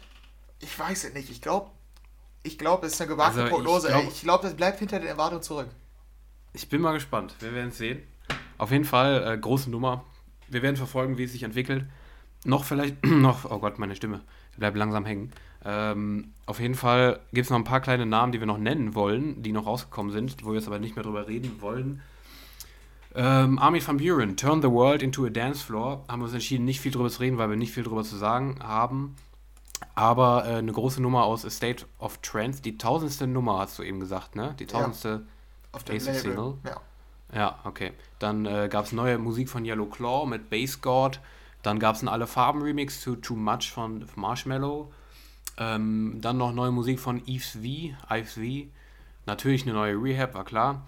Ich 0.59 0.77
weiß 0.77 1.05
es 1.05 1.13
nicht. 1.15 1.31
Ich 1.31 1.41
glaube, 1.41 1.71
ich 2.43 2.59
glaube, 2.59 2.85
es 2.85 2.93
ist 2.93 3.01
eine 3.01 3.09
gewagte 3.09 3.41
also, 3.41 3.55
Prognose. 3.55 3.87
Ich 3.87 3.93
glaube, 3.93 4.11
glaub, 4.21 4.41
das 4.43 4.53
bleibt 4.53 4.77
hinter 4.77 4.99
den 4.99 5.07
Erwartungen 5.07 5.41
zurück. 5.41 5.69
Ich 6.53 6.69
bin 6.69 6.81
mal 6.81 6.93
gespannt. 6.93 7.35
Wir 7.39 7.53
werden 7.53 7.69
es 7.69 7.77
sehen. 7.77 8.03
Auf 8.57 8.71
jeden 8.71 8.85
Fall, 8.85 9.33
äh, 9.33 9.37
große 9.37 9.69
Nummer. 9.69 10.03
Wir 10.47 10.61
werden 10.61 10.77
verfolgen, 10.77 11.17
wie 11.17 11.23
es 11.23 11.31
sich 11.31 11.43
entwickelt. 11.43 11.85
Noch 12.45 12.63
vielleicht, 12.63 13.05
noch, 13.05 13.49
oh 13.49 13.59
Gott, 13.59 13.79
meine 13.79 13.95
Stimme 13.95 14.21
bleibt 14.57 14.77
langsam 14.77 15.05
hängen. 15.05 15.31
Ähm, 15.65 16.33
auf 16.45 16.59
jeden 16.59 16.75
Fall 16.75 17.19
gibt 17.33 17.45
es 17.45 17.49
noch 17.49 17.57
ein 17.57 17.63
paar 17.63 17.81
kleine 17.81 18.05
Namen, 18.05 18.31
die 18.31 18.39
wir 18.39 18.47
noch 18.47 18.57
nennen 18.57 18.95
wollen, 18.95 19.43
die 19.43 19.51
noch 19.51 19.65
rausgekommen 19.65 20.11
sind, 20.11 20.43
wo 20.43 20.49
wir 20.49 20.55
jetzt 20.55 20.67
aber 20.67 20.79
nicht 20.79 20.95
mehr 20.95 21.03
drüber 21.03 21.27
reden 21.27 21.61
wollen. 21.61 22.01
Ähm, 23.15 23.57
Armin 23.57 23.85
van 23.85 23.97
Buren, 23.97 24.37
Turn 24.37 24.61
the 24.61 24.69
World 24.69 25.01
into 25.01 25.25
a 25.25 25.29
Dance 25.29 25.65
Floor. 25.65 26.05
Haben 26.07 26.21
wir 26.21 26.25
uns 26.25 26.33
entschieden, 26.33 26.65
nicht 26.65 26.79
viel 26.79 26.91
drüber 26.91 27.09
zu 27.09 27.19
reden, 27.19 27.37
weil 27.37 27.49
wir 27.49 27.57
nicht 27.57 27.73
viel 27.73 27.83
drüber 27.83 28.03
zu 28.03 28.15
sagen 28.15 28.59
haben. 28.61 29.15
Aber 29.95 30.45
äh, 30.45 30.55
eine 30.55 30.71
große 30.71 31.01
Nummer 31.01 31.23
aus 31.23 31.45
A 31.45 31.49
State 31.49 31.85
of 31.99 32.19
Trance, 32.19 32.61
die 32.61 32.77
tausendste 32.77 33.27
Nummer 33.27 33.59
hast 33.59 33.77
du 33.79 33.83
eben 33.83 33.99
gesagt, 33.99 34.35
ne? 34.35 34.55
Die 34.59 34.67
tausendste 34.67 35.09
ja, 35.09 35.21
auf 35.71 35.83
dem 35.83 35.99
Single. 35.99 36.55
Ja. 36.63 36.79
Ja, 37.33 37.59
okay. 37.63 37.93
Dann 38.19 38.45
äh, 38.45 38.69
gab 38.69 38.85
es 38.85 38.91
neue 38.91 39.17
Musik 39.17 39.49
von 39.49 39.65
Yellow 39.65 39.87
Claw 39.87 40.25
mit 40.25 40.49
Bass 40.49 40.81
God. 40.81 41.19
Dann 41.61 41.79
gab 41.79 41.95
es 41.95 42.01
einen 42.01 42.09
Alle 42.09 42.27
Farben 42.27 42.61
Remix 42.61 43.01
zu 43.01 43.15
Too 43.15 43.35
Much 43.35 43.71
von 43.71 44.05
Marshmallow. 44.15 44.91
Ähm, 45.57 46.19
dann 46.21 46.37
noch 46.37 46.53
neue 46.53 46.71
Musik 46.71 46.99
von 46.99 47.21
Yves 47.27 47.51
V, 47.51 48.15
Yves 48.15 48.33
V. 48.33 48.69
Natürlich 49.25 49.63
eine 49.63 49.73
neue 49.73 49.95
Rehab, 49.95 50.33
war 50.35 50.45
klar. 50.45 50.85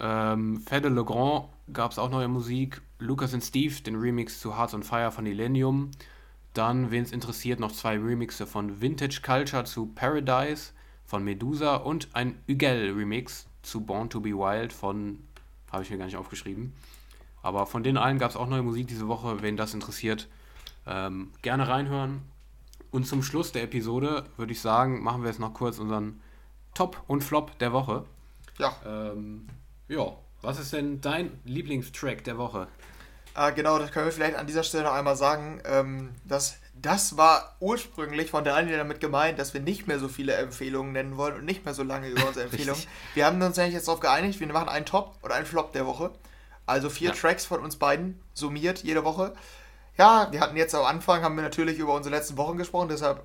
Ähm, 0.00 0.62
Fede 0.66 0.88
Legrand 0.88 1.46
gab 1.72 1.90
es 1.90 1.98
auch 1.98 2.10
neue 2.10 2.28
Musik. 2.28 2.80
Lucas 2.98 3.34
und 3.34 3.42
Steve, 3.42 3.82
den 3.82 3.96
Remix 3.96 4.40
zu 4.40 4.56
Hearts 4.56 4.74
on 4.74 4.82
Fire 4.82 5.10
von 5.10 5.26
Illenium. 5.26 5.90
Dann, 6.54 6.90
wen 6.90 7.02
es 7.02 7.12
interessiert, 7.12 7.60
noch 7.60 7.72
zwei 7.72 7.98
Remixe 7.98 8.46
von 8.46 8.80
Vintage 8.80 9.20
Culture 9.22 9.64
zu 9.64 9.86
Paradise 9.86 10.72
von 11.04 11.24
Medusa 11.24 11.76
und 11.76 12.08
ein 12.12 12.38
Ugel-Remix 12.48 13.46
zu 13.62 13.80
Born 13.80 14.10
to 14.10 14.20
Be 14.20 14.30
Wild 14.30 14.72
von, 14.72 15.18
habe 15.72 15.82
ich 15.82 15.90
mir 15.90 15.98
gar 15.98 16.04
nicht 16.04 16.16
aufgeschrieben. 16.16 16.74
Aber 17.42 17.66
von 17.66 17.82
den 17.82 17.96
allen 17.96 18.18
gab 18.18 18.30
es 18.30 18.36
auch 18.36 18.46
neue 18.46 18.62
Musik 18.62 18.86
diese 18.86 19.08
Woche. 19.08 19.42
Wen 19.42 19.56
das 19.56 19.74
interessiert, 19.74 20.28
ähm, 20.86 21.32
gerne 21.42 21.66
reinhören. 21.66 22.22
Und 22.90 23.06
zum 23.06 23.22
Schluss 23.22 23.52
der 23.52 23.64
Episode 23.64 24.26
würde 24.36 24.52
ich 24.52 24.60
sagen, 24.60 25.02
machen 25.02 25.22
wir 25.22 25.30
jetzt 25.30 25.40
noch 25.40 25.54
kurz 25.54 25.78
unseren 25.78 26.20
Top 26.74 27.02
und 27.06 27.24
Flop 27.24 27.58
der 27.58 27.72
Woche. 27.72 28.04
Ja. 28.58 28.76
Ähm, 28.86 29.48
ja. 29.88 30.12
Was 30.42 30.58
ist 30.58 30.72
denn 30.72 31.00
dein 31.00 31.40
Lieblingstrack 31.44 32.24
der 32.24 32.36
Woche? 32.36 32.68
Äh, 33.34 33.52
genau, 33.52 33.78
das 33.78 33.92
können 33.92 34.06
wir 34.06 34.12
vielleicht 34.12 34.36
an 34.36 34.46
dieser 34.46 34.62
Stelle 34.62 34.84
noch 34.84 34.92
einmal 34.92 35.16
sagen. 35.16 35.60
Ähm, 35.64 36.10
dass 36.24 36.58
das 36.82 37.16
war 37.16 37.56
ursprünglich 37.60 38.30
von 38.30 38.44
Daniel 38.44 38.76
damit 38.76 39.00
gemeint, 39.00 39.38
dass 39.38 39.54
wir 39.54 39.60
nicht 39.60 39.86
mehr 39.86 39.98
so 39.98 40.08
viele 40.08 40.34
Empfehlungen 40.34 40.92
nennen 40.92 41.16
wollen 41.16 41.36
und 41.36 41.44
nicht 41.44 41.64
mehr 41.64 41.74
so 41.74 41.82
lange 41.82 42.08
über 42.08 42.26
unsere 42.26 42.44
Empfehlungen. 42.50 42.82
wir 43.14 43.24
haben 43.24 43.40
uns 43.40 43.56
nämlich 43.56 43.74
jetzt 43.74 43.86
darauf 43.86 44.00
geeinigt, 44.00 44.40
wir 44.40 44.46
machen 44.48 44.68
einen 44.68 44.84
Top 44.84 45.16
und 45.22 45.30
einen 45.30 45.46
Flop 45.46 45.72
der 45.72 45.86
Woche. 45.86 46.10
Also 46.66 46.90
vier 46.90 47.10
ja. 47.10 47.14
Tracks 47.14 47.44
von 47.44 47.60
uns 47.60 47.76
beiden 47.76 48.20
summiert 48.34 48.80
jede 48.82 49.04
Woche. 49.04 49.34
Ja, 49.96 50.28
wir 50.30 50.40
hatten 50.40 50.56
jetzt 50.56 50.74
am 50.74 50.84
Anfang, 50.84 51.22
haben 51.22 51.36
wir 51.36 51.42
natürlich 51.42 51.78
über 51.78 51.94
unsere 51.94 52.14
letzten 52.14 52.36
Wochen 52.36 52.56
gesprochen, 52.56 52.88
deshalb, 52.88 53.22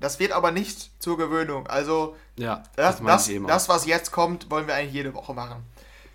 das 0.00 0.18
wird 0.18 0.32
aber 0.32 0.50
nicht 0.50 0.90
zur 1.00 1.16
Gewöhnung. 1.16 1.66
Also, 1.66 2.16
ja, 2.36 2.62
das, 2.76 3.00
das, 3.02 3.26
das, 3.26 3.30
das 3.46 3.68
was 3.68 3.86
jetzt 3.86 4.10
kommt, 4.10 4.50
wollen 4.50 4.66
wir 4.66 4.74
eigentlich 4.74 4.94
jede 4.94 5.14
Woche 5.14 5.32
machen. 5.34 5.64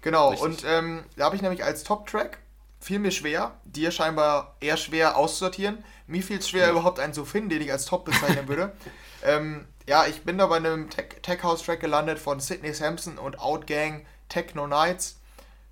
Genau, 0.01 0.29
Richtig. 0.29 0.45
und 0.45 0.63
ähm, 0.67 1.05
da 1.15 1.25
habe 1.25 1.35
ich 1.35 1.41
nämlich 1.41 1.63
als 1.63 1.83
Top-Track, 1.83 2.39
fiel 2.83 2.99
mir 2.99 3.11
schwer, 3.11 3.53
dir 3.63 3.91
scheinbar 3.91 4.55
eher 4.59 4.77
schwer 4.77 5.17
auszusortieren. 5.17 5.83
Mir 6.05 6.21
fiel 6.21 6.39
es 6.39 6.49
schwer, 6.49 6.69
überhaupt 6.69 6.99
einen 6.99 7.13
zu 7.13 7.23
finden, 7.23 7.49
den 7.49 7.61
ich 7.61 7.71
als 7.71 7.85
Top 7.85 8.05
bezeichnen 8.05 8.47
würde. 8.47 8.73
ähm, 9.23 9.65
ja, 9.87 10.05
ich 10.05 10.23
bin 10.23 10.37
da 10.37 10.47
bei 10.47 10.57
einem 10.57 10.89
Tech, 10.89 11.21
Tech 11.21 11.43
House 11.43 11.63
Track 11.63 11.79
gelandet 11.79 12.19
von 12.19 12.39
Sidney 12.39 12.73
Sampson 12.73 13.17
und 13.17 13.39
Outgang 13.39 14.05
Techno 14.27 14.67
Nights. 14.67 15.19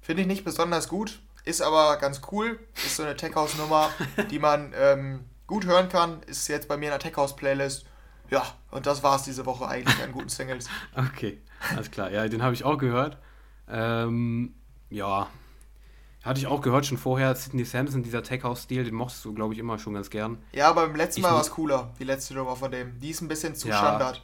Finde 0.01 0.21
ich 0.21 0.27
nicht 0.27 0.45
besonders 0.45 0.87
gut, 0.87 1.19
ist 1.43 1.61
aber 1.61 1.97
ganz 1.97 2.21
cool. 2.31 2.59
Ist 2.75 2.95
so 2.95 3.03
eine 3.03 3.17
Tech 3.17 3.35
House 3.35 3.57
Nummer, 3.57 3.89
die 4.31 4.39
man 4.39 4.73
ähm, 4.75 5.25
gut 5.47 5.65
hören 5.65 5.89
kann. 5.89 6.23
Ist 6.23 6.47
jetzt 6.47 6.69
bei 6.69 6.77
mir 6.77 6.85
in 6.85 6.91
der 6.91 6.99
Tech 6.99 7.17
House 7.17 7.35
Playlist. 7.35 7.85
Ja, 8.29 8.45
und 8.71 8.85
das 8.85 9.03
war 9.03 9.17
es 9.17 9.23
diese 9.23 9.45
Woche 9.45 9.67
eigentlich 9.67 10.01
an 10.01 10.13
guten 10.13 10.29
Singles. 10.29 10.69
Okay, 10.95 11.41
alles 11.75 11.91
klar. 11.91 12.09
Ja, 12.09 12.25
den 12.29 12.41
habe 12.41 12.53
ich 12.53 12.63
auch 12.63 12.77
gehört. 12.77 13.17
Ähm, 13.69 14.55
ja, 14.89 15.27
hatte 16.23 16.39
ich 16.39 16.47
auch 16.47 16.61
gehört 16.61 16.85
schon 16.85 16.97
vorher. 16.97 17.35
Sidney 17.35 17.65
Sampson, 17.65 18.03
dieser 18.03 18.23
Tech 18.23 18.43
House-Stil, 18.43 18.83
den 18.83 18.93
mochtest 18.93 19.25
du, 19.25 19.33
glaube 19.33 19.53
ich, 19.53 19.59
immer 19.59 19.79
schon 19.79 19.93
ganz 19.93 20.09
gern. 20.09 20.37
Ja, 20.53 20.69
aber 20.69 20.87
beim 20.87 20.95
letzten 20.95 21.21
Mal 21.21 21.33
war 21.33 21.41
es 21.41 21.51
cooler, 21.51 21.93
die 21.99 22.03
letzte 22.03 22.35
Nummer 22.35 22.55
von 22.55 22.71
dem. 22.71 22.99
Die 22.99 23.09
ist 23.09 23.21
ein 23.21 23.27
bisschen 23.27 23.55
zu 23.55 23.67
ja, 23.67 23.77
Standard. 23.77 24.21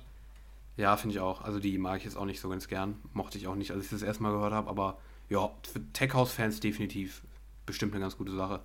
Ja, 0.76 0.96
finde 0.96 1.16
ich 1.16 1.20
auch. 1.20 1.42
Also 1.42 1.60
die 1.60 1.78
mag 1.78 1.98
ich 1.98 2.04
jetzt 2.06 2.18
auch 2.18 2.26
nicht 2.26 2.40
so 2.40 2.50
ganz 2.50 2.68
gern. 2.68 2.98
Mochte 3.14 3.38
ich 3.38 3.48
auch 3.48 3.56
nicht, 3.56 3.72
als 3.72 3.86
ich 3.86 3.90
das 3.90 4.04
erste 4.04 4.22
Mal 4.22 4.32
gehört 4.32 4.54
habe, 4.54 4.70
aber 4.70 4.98
ja, 5.30 5.50
für 5.72 5.82
Tech 5.94 6.14
House-Fans 6.14 6.60
definitiv 6.60 7.24
bestimmt 7.66 7.94
eine 7.94 8.02
ganz 8.02 8.18
gute 8.18 8.32
Sache. 8.32 8.62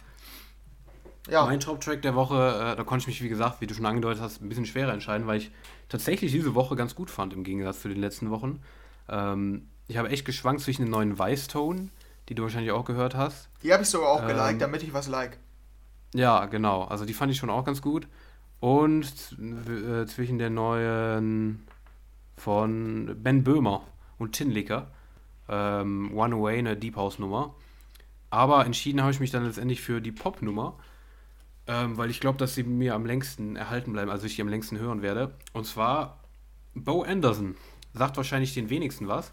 Ja. 1.31 1.47
Mein 1.47 1.61
Top-Track 1.61 2.03
der 2.03 2.15
Woche, 2.15 2.35
äh, 2.35 2.77
da 2.77 2.85
konnte 2.85 3.03
ich 3.03 3.07
mich, 3.07 3.23
wie 3.23 3.29
gesagt, 3.29 3.61
wie 3.61 3.67
du 3.67 3.75
schon 3.75 3.87
angedeutet 3.87 4.23
hast, 4.23 4.43
ein 4.43 4.49
bisschen 4.49 4.67
schwerer 4.67 4.93
entscheiden, 4.93 5.27
weil 5.27 5.39
ich 5.39 5.51
tatsächlich 5.89 6.33
diese 6.33 6.55
Woche 6.55 6.77
ganz 6.77 6.95
gut 6.95 7.11
fand 7.11 7.33
im 7.33 7.45
Gegensatz 7.45 7.81
zu 7.81 7.89
den 7.89 8.01
letzten 8.01 8.31
Wochen. 8.31 8.61
Ähm, 9.09 9.69
ich 9.89 9.97
habe 9.97 10.11
echt 10.11 10.25
geschwankt 10.25 10.63
zwischen 10.63 10.83
den 10.83 10.91
neuen 10.91 11.19
Weißton, 11.19 11.91
die 12.29 12.35
du 12.35 12.43
wahrscheinlich 12.43 12.73
auch 12.73 12.85
gehört 12.85 13.15
hast. 13.15 13.49
Die 13.63 13.73
habe 13.73 13.83
ich 13.83 13.89
sogar 13.89 14.09
auch 14.09 14.23
ähm, 14.23 14.29
geliked, 14.29 14.61
damit 14.61 14.83
ich 14.83 14.93
was 14.93 15.09
like. 15.09 15.39
Ja, 16.15 16.47
genau. 16.47 16.85
Also 16.85 17.05
die 17.05 17.15
fand 17.15 17.33
ich 17.33 17.39
schon 17.39 17.51
auch 17.51 17.65
ganz 17.65 17.83
gut. 17.83 18.07
Und 18.61 19.37
äh, 19.41 20.07
zwischen 20.07 20.39
den 20.39 20.55
neuen 20.55 21.67
von 22.37 23.17
Ben 23.23 23.43
Böhmer 23.43 23.83
und 24.19 24.33
Tinlicker 24.33 24.89
ähm, 25.49 26.11
One 26.15 26.35
Away, 26.35 26.59
eine 26.59 26.77
Deep 26.77 26.97
House 26.97 27.19
Nummer. 27.19 27.55
Aber 28.31 28.65
entschieden 28.65 29.03
habe 29.03 29.13
ich 29.13 29.21
mich 29.21 29.31
dann 29.31 29.45
letztendlich 29.45 29.83
für 29.83 30.01
die 30.01 30.13
Pop-Nummer, 30.13 30.79
ähm, 31.67 31.99
weil 31.99 32.11
ich 32.11 32.21
glaube, 32.21 32.39
dass 32.39 32.55
sie 32.55 32.63
mir 32.63 32.95
am 32.95 33.05
längsten 33.05 33.57
erhalten 33.57 33.93
bleiben, 33.93 34.11
also 34.11 34.27
ich 34.27 34.37
die 34.37 34.43
am 34.43 34.49
längsten 34.49 34.79
hören 34.79 35.03
werde. 35.03 35.35
Und 35.53 35.67
zwar 35.67 36.21
Bo 36.75 37.03
Anderson. 37.03 37.57
Sagt 37.95 38.17
wahrscheinlich 38.17 38.55
den 38.55 38.71
wenigsten 38.71 39.07
was. 39.07 39.33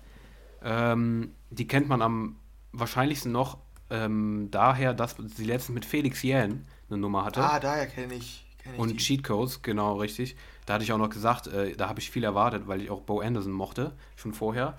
Ähm, 0.61 1.33
die 1.49 1.67
kennt 1.67 1.87
man 1.87 2.01
am 2.01 2.35
wahrscheinlichsten 2.71 3.31
noch 3.31 3.57
ähm, 3.89 4.49
daher, 4.51 4.93
dass 4.93 5.15
sie 5.35 5.45
letztens 5.45 5.73
mit 5.73 5.85
Felix 5.85 6.21
Jähn 6.21 6.65
eine 6.89 6.97
Nummer 6.97 7.25
hatte. 7.25 7.41
Ah, 7.41 7.59
daher 7.59 7.87
kenne 7.87 8.15
ich. 8.15 8.45
Kenn 8.59 8.73
ich 8.73 8.79
und 8.79 8.91
die. 8.91 8.97
Cheat 8.97 9.23
Codes, 9.23 9.61
genau, 9.61 9.97
richtig. 9.97 10.35
Da 10.65 10.75
hatte 10.75 10.83
ich 10.83 10.91
auch 10.91 10.97
noch 10.97 11.09
gesagt, 11.09 11.47
äh, 11.47 11.75
da 11.75 11.89
habe 11.89 11.99
ich 11.99 12.11
viel 12.11 12.23
erwartet, 12.23 12.67
weil 12.67 12.81
ich 12.81 12.89
auch 12.89 13.01
Bo 13.01 13.21
Anderson 13.21 13.51
mochte, 13.51 13.93
schon 14.15 14.33
vorher. 14.33 14.77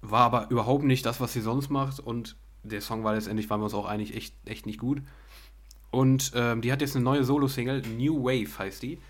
War 0.00 0.22
aber 0.22 0.50
überhaupt 0.50 0.84
nicht 0.84 1.06
das, 1.06 1.20
was 1.20 1.32
sie 1.32 1.40
sonst 1.40 1.70
macht. 1.70 2.00
Und 2.00 2.36
der 2.64 2.80
Song 2.80 3.04
war 3.04 3.14
letztendlich, 3.14 3.48
waren 3.50 3.60
wir 3.60 3.64
uns 3.64 3.74
auch 3.74 3.86
einig, 3.86 4.16
echt, 4.16 4.34
echt 4.44 4.66
nicht 4.66 4.80
gut. 4.80 5.02
Und 5.90 6.32
ähm, 6.34 6.62
die 6.62 6.72
hat 6.72 6.80
jetzt 6.80 6.96
eine 6.96 7.04
neue 7.04 7.22
Solo-Single, 7.22 7.82
New 7.82 8.24
Wave 8.24 8.58
heißt 8.58 8.82
die. 8.82 9.00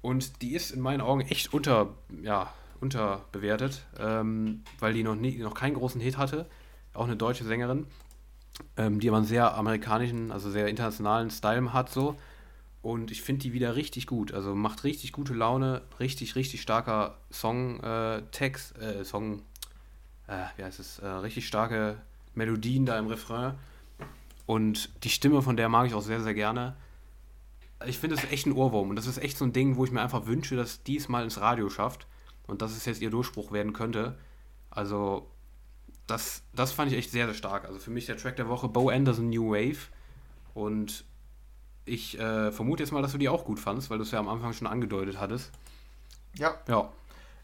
Und 0.00 0.42
die 0.42 0.54
ist 0.54 0.72
in 0.72 0.80
meinen 0.80 1.00
Augen 1.00 1.20
echt 1.20 1.54
unter, 1.54 1.94
ja, 2.22 2.52
unterbewertet, 2.80 3.86
ähm, 4.00 4.64
weil 4.80 4.94
die 4.94 5.04
noch, 5.04 5.14
nie, 5.14 5.38
noch 5.38 5.54
keinen 5.54 5.74
großen 5.74 6.00
Hit 6.00 6.18
hatte. 6.18 6.48
Auch 6.94 7.04
eine 7.04 7.16
deutsche 7.16 7.44
Sängerin, 7.44 7.86
ähm, 8.76 9.00
die 9.00 9.08
aber 9.08 9.18
einen 9.18 9.26
sehr 9.26 9.54
amerikanischen, 9.54 10.30
also 10.30 10.50
sehr 10.50 10.68
internationalen 10.68 11.30
Style 11.30 11.72
hat 11.72 11.90
so. 11.90 12.16
Und 12.82 13.12
ich 13.12 13.22
finde 13.22 13.42
die 13.42 13.52
wieder 13.52 13.76
richtig 13.76 14.06
gut. 14.06 14.32
Also 14.32 14.54
macht 14.54 14.84
richtig 14.84 15.12
gute 15.12 15.34
Laune, 15.34 15.82
richtig, 16.00 16.34
richtig 16.34 16.62
starker 16.62 17.16
Song-Text, 17.32 18.78
äh, 18.78 19.04
Song, 19.04 19.42
äh, 20.26 20.44
wie 20.56 20.64
heißt 20.64 20.80
es, 20.80 20.98
äh, 20.98 21.06
richtig 21.06 21.46
starke 21.46 21.96
Melodien 22.34 22.84
da 22.84 22.98
im 22.98 23.06
Refrain. 23.06 23.54
Und 24.46 24.90
die 25.04 25.10
Stimme 25.10 25.42
von 25.42 25.56
der 25.56 25.68
mag 25.68 25.86
ich 25.86 25.94
auch 25.94 26.02
sehr, 26.02 26.20
sehr 26.20 26.34
gerne. 26.34 26.74
Ich 27.86 27.98
finde 27.98 28.16
es 28.16 28.24
echt 28.30 28.46
ein 28.46 28.52
Ohrwurm 28.52 28.90
und 28.90 28.96
das 28.96 29.06
ist 29.06 29.18
echt 29.18 29.38
so 29.38 29.44
ein 29.44 29.52
Ding, 29.52 29.76
wo 29.76 29.84
ich 29.84 29.90
mir 29.90 30.02
einfach 30.02 30.26
wünsche, 30.26 30.56
dass 30.56 30.82
dies 30.82 31.08
mal 31.08 31.24
ins 31.24 31.40
Radio 31.40 31.68
schafft 31.68 32.06
und 32.46 32.62
dass 32.62 32.76
es 32.76 32.84
jetzt 32.84 33.00
ihr 33.00 33.10
Durchbruch 33.10 33.52
werden 33.52 33.72
könnte. 33.72 34.18
Also, 34.70 35.28
das, 36.06 36.42
das 36.54 36.72
fand 36.72 36.92
ich 36.92 36.98
echt 36.98 37.10
sehr, 37.10 37.26
sehr 37.26 37.34
stark. 37.34 37.64
Also 37.66 37.78
für 37.78 37.90
mich 37.90 38.06
der 38.06 38.16
Track 38.16 38.36
der 38.36 38.48
Woche, 38.48 38.68
Bo 38.68 38.88
Anderson 38.90 39.30
New 39.30 39.52
Wave. 39.52 39.78
Und 40.54 41.04
ich 41.86 42.18
äh, 42.18 42.52
vermute 42.52 42.82
jetzt 42.84 42.92
mal, 42.92 43.02
dass 43.02 43.12
du 43.12 43.18
die 43.18 43.28
auch 43.30 43.44
gut 43.44 43.60
fandst, 43.60 43.90
weil 43.90 43.98
du 43.98 44.04
es 44.04 44.12
ja 44.12 44.20
am 44.20 44.28
Anfang 44.28 44.52
schon 44.54 44.68
angedeutet 44.68 45.20
hattest. 45.20 45.52
Ja, 46.34 46.56
Ja, 46.66 46.92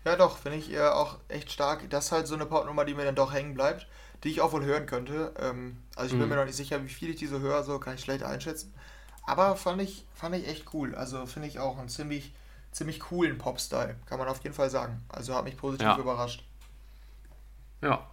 ja 0.04 0.16
doch, 0.16 0.38
finde 0.38 0.58
ich 0.58 0.72
äh, 0.72 0.80
auch 0.88 1.18
echt 1.28 1.52
stark. 1.52 1.88
Das 1.90 2.06
ist 2.06 2.12
halt 2.12 2.26
so 2.28 2.34
eine 2.36 2.46
Portnummer, 2.46 2.84
die 2.84 2.94
mir 2.94 3.04
dann 3.04 3.16
doch 3.16 3.32
hängen 3.32 3.54
bleibt, 3.54 3.86
die 4.24 4.30
ich 4.30 4.40
auch 4.40 4.52
wohl 4.52 4.64
hören 4.64 4.86
könnte. 4.86 5.34
Ähm, 5.40 5.78
also 5.96 6.12
ich 6.12 6.18
bin 6.18 6.28
Mhm. 6.28 6.30
mir 6.30 6.36
noch 6.36 6.46
nicht 6.46 6.56
sicher, 6.56 6.82
wie 6.84 6.88
viel 6.88 7.10
ich 7.10 7.16
diese 7.16 7.40
höre, 7.40 7.64
so 7.64 7.78
kann 7.80 7.94
ich 7.96 8.02
schlecht 8.02 8.22
einschätzen. 8.24 8.74
Aber 9.26 9.56
fand 9.56 9.82
ich, 9.82 10.06
fand 10.14 10.36
ich 10.36 10.48
echt 10.48 10.74
cool. 10.74 10.94
Also 10.96 11.26
finde 11.26 11.48
ich 11.48 11.58
auch 11.60 11.78
einen 11.78 11.88
ziemlich, 11.90 12.34
ziemlich 12.72 13.00
coolen 13.00 13.38
Pop-Style, 13.38 13.96
kann 14.06 14.18
man 14.18 14.28
auf 14.28 14.42
jeden 14.44 14.56
Fall 14.56 14.70
sagen. 14.70 15.02
Also 15.10 15.34
hat 15.34 15.44
mich 15.44 15.58
positiv 15.58 15.86
Ja. 15.86 15.98
überrascht. 15.98 16.44
ja. 17.82 18.08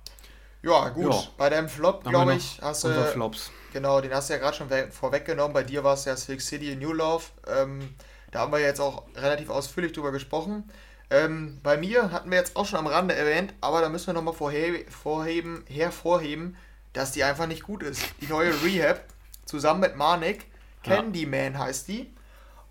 Ja, 0.65 0.89
gut. 0.89 1.13
Ja. 1.13 1.23
Bei 1.37 1.49
deinem 1.49 1.69
Flop, 1.69 2.03
glaube 2.03 2.35
ich, 2.35 2.59
hast 2.61 2.83
du. 2.83 2.89
Flops. 3.13 3.51
Genau, 3.71 4.01
den 4.01 4.13
hast 4.13 4.29
du 4.29 4.33
ja 4.33 4.39
gerade 4.39 4.55
schon 4.57 4.69
we- 4.69 4.89
vorweggenommen. 4.91 5.53
Bei 5.53 5.63
dir 5.63 5.83
war 5.83 5.93
es 5.93 6.05
ja 6.05 6.15
Six 6.15 6.47
City 6.47 6.71
in 6.71 6.79
New 6.79 6.93
Love. 6.93 7.23
Ähm, 7.47 7.93
da 8.31 8.39
haben 8.39 8.51
wir 8.51 8.59
jetzt 8.59 8.79
auch 8.81 9.03
relativ 9.15 9.49
ausführlich 9.49 9.91
drüber 9.93 10.11
gesprochen. 10.11 10.69
Ähm, 11.11 11.59
bei 11.61 11.77
mir 11.77 12.11
hatten 12.11 12.31
wir 12.31 12.37
jetzt 12.39 12.55
auch 12.55 12.65
schon 12.65 12.79
am 12.79 12.87
Rande 12.87 13.13
erwähnt, 13.13 13.53
aber 13.61 13.81
da 13.81 13.89
müssen 13.89 14.07
wir 14.07 14.13
nochmal 14.13 14.33
vorhe 14.33 14.85
vorheben, 14.89 15.63
hervorheben, 15.67 16.57
dass 16.93 17.11
die 17.11 17.23
einfach 17.23 17.45
nicht 17.45 17.63
gut 17.63 17.83
ist. 17.83 18.01
Die 18.21 18.27
neue 18.27 18.51
Rehab 18.63 19.01
zusammen 19.45 19.81
mit 19.81 19.95
Manik, 19.95 20.47
Ja. 20.83 20.95
Candyman 20.95 21.59
heißt 21.59 21.87
die, 21.89 22.11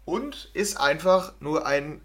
und 0.05 0.51
ist 0.53 0.81
einfach 0.81 1.33
nur 1.39 1.65
ein 1.65 2.01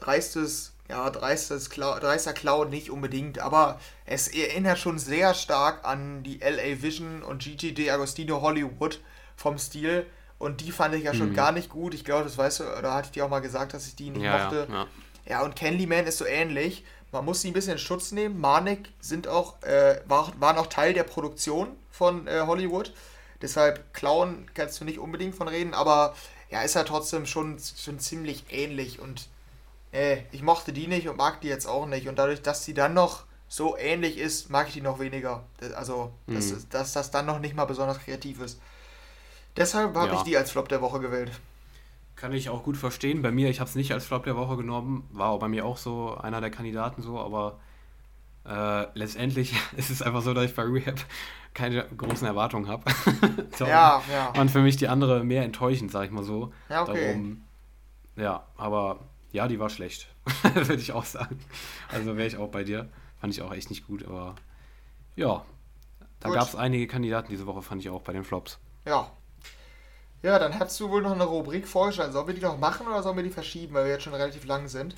dreistes, 0.00 0.72
ja, 0.88 1.10
Clown, 1.10 2.00
dreister 2.00 2.32
Clown 2.32 2.70
nicht 2.70 2.90
unbedingt, 2.90 3.38
aber 3.38 3.78
es 4.06 4.28
erinnert 4.28 4.78
schon 4.78 4.98
sehr 4.98 5.34
stark 5.34 5.84
an 5.84 6.22
die 6.22 6.38
LA 6.38 6.82
Vision 6.82 7.22
und 7.22 7.42
Gigi 7.42 7.72
D'Agostino 7.72 8.40
Hollywood 8.40 9.00
vom 9.36 9.58
Stil. 9.58 10.06
Und 10.38 10.60
die 10.60 10.70
fand 10.72 10.94
ich 10.94 11.02
ja 11.04 11.14
schon 11.14 11.30
Mhm. 11.30 11.34
gar 11.34 11.52
nicht 11.52 11.68
gut. 11.68 11.94
Ich 11.94 12.04
glaube, 12.04 12.24
das 12.24 12.38
weißt 12.38 12.60
du, 12.60 12.64
oder 12.78 12.94
hatte 12.94 13.06
ich 13.06 13.12
dir 13.12 13.24
auch 13.24 13.28
mal 13.28 13.40
gesagt, 13.40 13.74
dass 13.74 13.86
ich 13.86 13.96
die 13.96 14.10
nicht 14.10 14.22
Ja, 14.22 14.38
mochte. 14.44 14.66
ja, 14.68 14.74
ja. 14.74 14.86
Ja, 15.26 15.42
und 15.42 15.56
Candyman 15.56 16.06
ist 16.06 16.18
so 16.18 16.24
ähnlich. 16.24 16.84
Man 17.12 17.24
muss 17.24 17.40
sie 17.42 17.48
ein 17.50 17.54
bisschen 17.54 17.72
in 17.72 17.78
Schutz 17.78 18.12
nehmen. 18.12 18.40
Manik 18.40 18.88
sind 19.00 19.28
auch, 19.28 19.60
äh, 19.62 20.00
war, 20.06 20.32
waren 20.38 20.56
auch 20.56 20.68
Teil 20.68 20.94
der 20.94 21.02
Produktion 21.04 21.68
von 21.90 22.26
äh, 22.28 22.42
Hollywood. 22.46 22.94
Deshalb 23.42 23.92
Clown 23.92 24.46
kannst 24.54 24.80
du 24.80 24.84
nicht 24.84 24.98
unbedingt 24.98 25.34
von 25.34 25.48
reden, 25.48 25.74
aber 25.74 26.14
ja, 26.50 26.62
ist 26.62 26.74
ja 26.76 26.84
trotzdem 26.84 27.26
schon, 27.26 27.58
schon 27.58 27.98
ziemlich 27.98 28.44
ähnlich. 28.50 29.00
Und 29.00 29.28
äh, 29.92 30.18
ich 30.32 30.42
mochte 30.42 30.72
die 30.72 30.86
nicht 30.86 31.08
und 31.08 31.16
mag 31.16 31.40
die 31.40 31.48
jetzt 31.48 31.66
auch 31.66 31.86
nicht. 31.86 32.08
Und 32.08 32.18
dadurch, 32.18 32.42
dass 32.42 32.64
sie 32.64 32.74
dann 32.74 32.94
noch 32.94 33.24
so 33.48 33.76
ähnlich 33.76 34.18
ist, 34.18 34.50
mag 34.50 34.68
ich 34.68 34.74
die 34.74 34.80
noch 34.82 34.98
weniger. 35.00 35.44
Also, 35.74 36.12
dass, 36.26 36.52
Mhm. 36.52 36.64
dass 36.70 36.92
das 36.92 37.10
dann 37.10 37.26
noch 37.26 37.38
nicht 37.40 37.54
mal 37.56 37.64
besonders 37.64 37.98
kreativ 37.98 38.40
ist. 38.40 38.60
Deshalb 39.56 39.94
habe 39.96 40.08
Ja. 40.08 40.14
ich 40.14 40.22
die 40.22 40.36
als 40.36 40.50
Flop 40.50 40.68
der 40.68 40.80
Woche 40.82 41.00
gewählt. 41.00 41.30
Kann 42.16 42.32
ich 42.32 42.48
auch 42.50 42.62
gut 42.64 42.76
verstehen. 42.76 43.22
Bei 43.22 43.30
mir, 43.30 43.48
ich 43.48 43.60
habe 43.60 43.68
es 43.70 43.76
nicht 43.76 43.92
als 43.92 44.04
Flop 44.04 44.24
der 44.24 44.36
Woche 44.36 44.56
genommen, 44.56 45.08
war 45.12 45.30
auch 45.30 45.38
bei 45.38 45.48
mir 45.48 45.64
auch 45.64 45.78
so 45.78 46.16
einer 46.16 46.40
der 46.40 46.50
Kandidaten 46.50 47.00
so, 47.00 47.18
aber 47.18 47.58
äh, 48.44 48.86
letztendlich 48.98 49.54
ist 49.76 49.90
es 49.90 50.02
einfach 50.02 50.22
so, 50.22 50.34
dass 50.34 50.44
ich 50.46 50.54
bei 50.54 50.62
Rehab 50.64 50.96
keine 51.54 51.84
großen 51.96 52.26
Erwartungen 52.26 52.68
habe. 52.68 52.84
Ja, 53.58 54.02
ja. 54.12 54.40
Und 54.40 54.50
für 54.50 54.60
mich 54.60 54.76
die 54.76 54.88
andere 54.88 55.24
mehr 55.24 55.42
enttäuschend, 55.44 55.90
sag 55.90 56.04
ich 56.04 56.10
mal 56.10 56.22
so. 56.22 56.52
Ja, 56.68 56.82
okay. 56.82 57.06
Darum, 57.06 57.42
ja, 58.16 58.44
aber 58.56 58.98
ja, 59.32 59.48
die 59.48 59.58
war 59.58 59.70
schlecht, 59.70 60.08
würde 60.54 60.74
ich 60.74 60.92
auch 60.92 61.04
sagen. 61.04 61.38
Also 61.88 62.16
wäre 62.16 62.26
ich 62.26 62.36
auch 62.36 62.48
bei 62.48 62.64
dir. 62.64 62.88
Fand 63.20 63.34
ich 63.34 63.42
auch 63.42 63.52
echt 63.52 63.70
nicht 63.70 63.86
gut, 63.86 64.06
aber 64.06 64.36
ja, 65.16 65.44
da 66.20 66.30
gab 66.30 66.48
es 66.48 66.54
einige 66.54 66.86
Kandidaten 66.86 67.28
diese 67.30 67.46
Woche, 67.46 67.62
fand 67.62 67.82
ich 67.82 67.90
auch 67.90 68.02
bei 68.02 68.12
den 68.12 68.24
Flops. 68.24 68.58
Ja. 68.86 69.10
Ja, 70.22 70.38
dann 70.38 70.58
hast 70.58 70.78
du 70.80 70.90
wohl 70.90 71.02
noch 71.02 71.12
eine 71.12 71.24
Rubrik 71.24 71.68
vorgestellt. 71.68 72.12
Sollen 72.12 72.26
wir 72.26 72.34
die 72.34 72.40
noch 72.40 72.58
machen 72.58 72.86
oder 72.88 73.02
sollen 73.02 73.16
wir 73.16 73.22
die 73.22 73.30
verschieben, 73.30 73.74
weil 73.74 73.84
wir 73.84 73.92
jetzt 73.92 74.02
schon 74.02 74.14
relativ 74.14 74.44
lang 74.46 74.66
sind? 74.66 74.96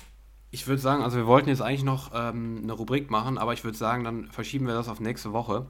Ich 0.49 0.67
würde 0.67 0.81
sagen, 0.81 1.03
also 1.03 1.17
wir 1.17 1.27
wollten 1.27 1.49
jetzt 1.49 1.61
eigentlich 1.61 1.83
noch 1.83 2.11
ähm, 2.13 2.61
eine 2.63 2.73
Rubrik 2.73 3.09
machen, 3.11 3.37
aber 3.37 3.53
ich 3.53 3.63
würde 3.63 3.77
sagen, 3.77 4.03
dann 4.03 4.27
verschieben 4.31 4.67
wir 4.67 4.73
das 4.73 4.89
auf 4.89 4.99
nächste 4.99 5.31
Woche. 5.31 5.67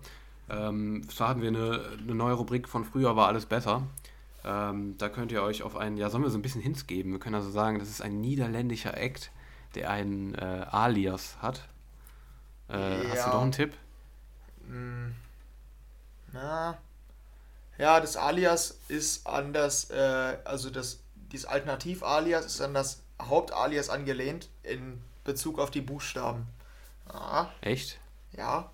Ähm, 0.50 1.08
zwar 1.10 1.30
hatten 1.30 1.42
wir 1.42 1.50
eine, 1.50 1.82
eine 2.02 2.16
neue 2.16 2.34
Rubrik 2.34 2.68
von 2.68 2.86
früher, 2.86 3.16
war 3.16 3.28
alles 3.28 3.46
besser. 3.46 3.84
Ähm, 4.44 4.98
da 4.98 5.10
könnt 5.10 5.32
ihr 5.32 5.44
euch 5.44 5.64
auf 5.64 5.76
einen, 5.76 5.98
ja, 5.98 6.10
sollen 6.10 6.24
wir 6.24 6.30
so 6.30 6.38
ein 6.38 6.42
bisschen 6.42 6.62
Hints 6.62 6.88
geben? 6.88 7.12
Wir 7.12 7.20
können 7.20 7.36
also 7.36 7.52
sagen, 7.52 7.80
das 7.80 7.90
ist 7.90 8.02
ein 8.02 8.20
niederländischer 8.22 8.98
Act, 8.98 9.32
der 9.76 9.90
einen 9.92 10.34
äh, 10.36 10.66
Alias 10.70 11.38
hat. 11.42 11.68
Äh, 12.68 12.74
Hast 13.10 13.18
Ja. 13.18 13.26
du 13.30 13.36
noch 13.36 13.42
einen 13.44 13.52
Tipp? 13.52 13.74
Hm. 14.68 15.16
Na. 16.34 16.78
Ja, 17.78 18.00
das 18.00 18.16
Alias 18.18 18.80
ist 18.88 19.26
an 19.28 19.54
das, 19.54 19.90
äh, 19.90 20.38
also 20.46 20.70
das, 20.70 21.00
dieses 21.32 21.46
Alternativ-Alias 21.46 22.46
ist 22.46 22.62
an 22.62 22.74
das 22.74 23.02
Hauptalias 23.22 23.90
angelehnt 23.90 24.50
in 24.64 25.02
Bezug 25.24 25.60
auf 25.60 25.72
die 25.72 25.82
Buchstaben. 25.82 26.48
Ah, 27.08 27.48
Echt? 27.62 28.00
ja. 28.36 28.72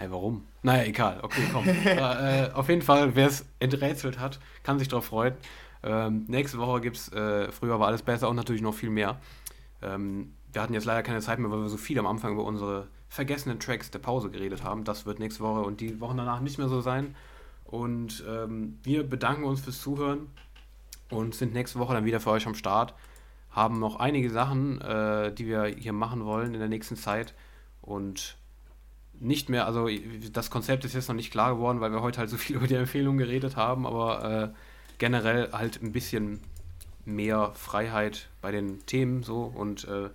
Hä, 0.00 0.06
warum? 0.08 0.46
Naja, 0.62 0.84
egal. 0.84 1.20
Okay, 1.20 1.42
komm. 1.52 1.68
äh, 1.84 2.46
äh, 2.46 2.52
auf 2.52 2.70
jeden 2.70 2.80
Fall, 2.80 3.14
wer 3.16 3.26
es 3.26 3.44
enträtselt 3.58 4.18
hat, 4.18 4.40
kann 4.62 4.78
sich 4.78 4.88
darauf 4.88 5.04
freuen. 5.04 5.34
Ähm, 5.82 6.24
nächste 6.26 6.56
Woche 6.56 6.80
gibt 6.80 6.96
es, 6.96 7.12
äh, 7.12 7.52
früher 7.52 7.78
war 7.78 7.88
alles 7.88 8.00
besser 8.00 8.30
und 8.30 8.36
natürlich 8.36 8.62
noch 8.62 8.72
viel 8.72 8.88
mehr. 8.88 9.20
Ähm, 9.82 10.32
wir 10.54 10.62
hatten 10.62 10.72
jetzt 10.72 10.86
leider 10.86 11.02
keine 11.02 11.20
Zeit 11.20 11.38
mehr, 11.38 11.50
weil 11.50 11.60
wir 11.60 11.68
so 11.68 11.76
viel 11.76 11.98
am 11.98 12.06
Anfang 12.06 12.32
über 12.32 12.44
unsere 12.44 12.88
vergessenen 13.10 13.60
Tracks 13.60 13.90
der 13.90 13.98
Pause 13.98 14.30
geredet 14.30 14.64
haben. 14.64 14.84
Das 14.84 15.04
wird 15.04 15.18
nächste 15.18 15.42
Woche 15.44 15.60
und 15.60 15.82
die 15.82 16.00
Wochen 16.00 16.16
danach 16.16 16.40
nicht 16.40 16.56
mehr 16.56 16.68
so 16.68 16.80
sein. 16.80 17.14
Und 17.66 18.24
ähm, 18.26 18.78
wir 18.82 19.06
bedanken 19.06 19.44
uns 19.44 19.60
fürs 19.60 19.82
Zuhören 19.82 20.28
und 21.10 21.34
sind 21.34 21.52
nächste 21.52 21.78
Woche 21.78 21.92
dann 21.92 22.06
wieder 22.06 22.20
für 22.20 22.30
euch 22.30 22.46
am 22.46 22.54
Start. 22.54 22.94
Haben 23.50 23.78
noch 23.78 23.96
einige 23.96 24.30
Sachen, 24.30 24.80
äh, 24.80 25.30
die 25.30 25.46
wir 25.46 25.64
hier 25.64 25.92
machen 25.92 26.24
wollen 26.24 26.54
in 26.54 26.60
der 26.60 26.70
nächsten 26.70 26.96
Zeit. 26.96 27.34
Und 27.82 28.38
nicht 29.20 29.48
mehr, 29.48 29.66
also 29.66 29.88
das 30.32 30.50
Konzept 30.50 30.84
ist 30.84 30.94
jetzt 30.94 31.08
noch 31.08 31.14
nicht 31.14 31.30
klar 31.30 31.54
geworden, 31.54 31.80
weil 31.80 31.92
wir 31.92 32.00
heute 32.00 32.18
halt 32.18 32.30
so 32.30 32.36
viel 32.36 32.56
über 32.56 32.66
die 32.66 32.74
Empfehlungen 32.74 33.18
geredet 33.18 33.56
haben, 33.56 33.86
aber 33.86 34.52
äh, 34.54 34.58
generell 34.98 35.52
halt 35.52 35.82
ein 35.82 35.92
bisschen 35.92 36.40
mehr 37.04 37.52
Freiheit 37.54 38.28
bei 38.40 38.50
den 38.50 38.84
Themen 38.86 39.22
so 39.22 39.42
und 39.42 39.84
äh, 39.84 40.10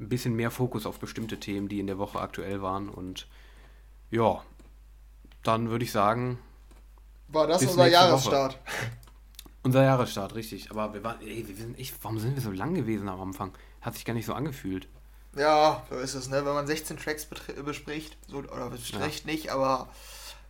ein 0.00 0.08
bisschen 0.08 0.34
mehr 0.34 0.50
Fokus 0.50 0.86
auf 0.86 0.98
bestimmte 0.98 1.38
Themen, 1.38 1.68
die 1.68 1.80
in 1.80 1.86
der 1.86 1.98
Woche 1.98 2.20
aktuell 2.20 2.62
waren. 2.62 2.88
Und 2.88 3.26
ja, 4.10 4.42
dann 5.42 5.70
würde 5.70 5.84
ich 5.84 5.92
sagen, 5.92 6.38
War 7.28 7.46
das 7.46 7.62
unser 7.62 7.84
nächste 7.84 8.00
Woche. 8.00 8.06
Jahresstart? 8.06 8.58
unser 9.62 9.84
Jahresstart, 9.84 10.34
richtig. 10.34 10.70
Aber 10.70 10.92
wir 10.94 11.04
waren, 11.04 11.20
ey, 11.20 11.46
wir 11.46 11.54
sind 11.54 11.78
echt, 11.78 11.94
warum 12.02 12.18
sind 12.18 12.34
wir 12.34 12.42
so 12.42 12.50
lang 12.50 12.74
gewesen 12.74 13.08
am 13.08 13.20
Anfang? 13.20 13.52
Hat 13.80 13.94
sich 13.94 14.04
gar 14.04 14.14
nicht 14.14 14.26
so 14.26 14.34
angefühlt. 14.34 14.88
Ja, 15.36 15.82
so 15.90 15.96
ist 15.98 16.14
es, 16.14 16.28
ne? 16.28 16.44
Wenn 16.44 16.54
man 16.54 16.66
16 16.66 16.96
Tracks 16.96 17.26
bespricht, 17.26 18.16
so, 18.28 18.38
oder 18.38 18.70
bespricht 18.70 19.26
nicht, 19.26 19.50
aber 19.50 19.80
ein 19.82 19.88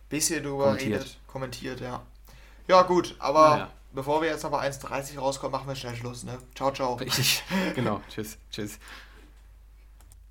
bisschen 0.09 0.43
drüber 0.43 0.65
Kommentiert. 0.65 1.01
redet, 1.01 1.17
kommentiert, 1.27 1.79
ja. 1.81 2.03
Ja, 2.67 2.81
gut, 2.83 3.15
aber 3.19 3.49
Naja. 3.49 3.71
bevor 3.93 4.21
wir 4.21 4.29
jetzt 4.29 4.43
noch 4.43 4.51
bei 4.51 4.67
1,30 4.69 5.19
rauskommen, 5.19 5.51
machen 5.53 5.67
wir 5.67 5.75
schnell 5.75 5.95
Schluss, 5.95 6.23
ne? 6.23 6.37
Ciao, 6.55 6.71
ciao. 6.71 6.93
Richtig, 6.95 7.43
genau. 7.75 8.01
Tschüss, 8.09 8.37
tschüss. 8.51 8.77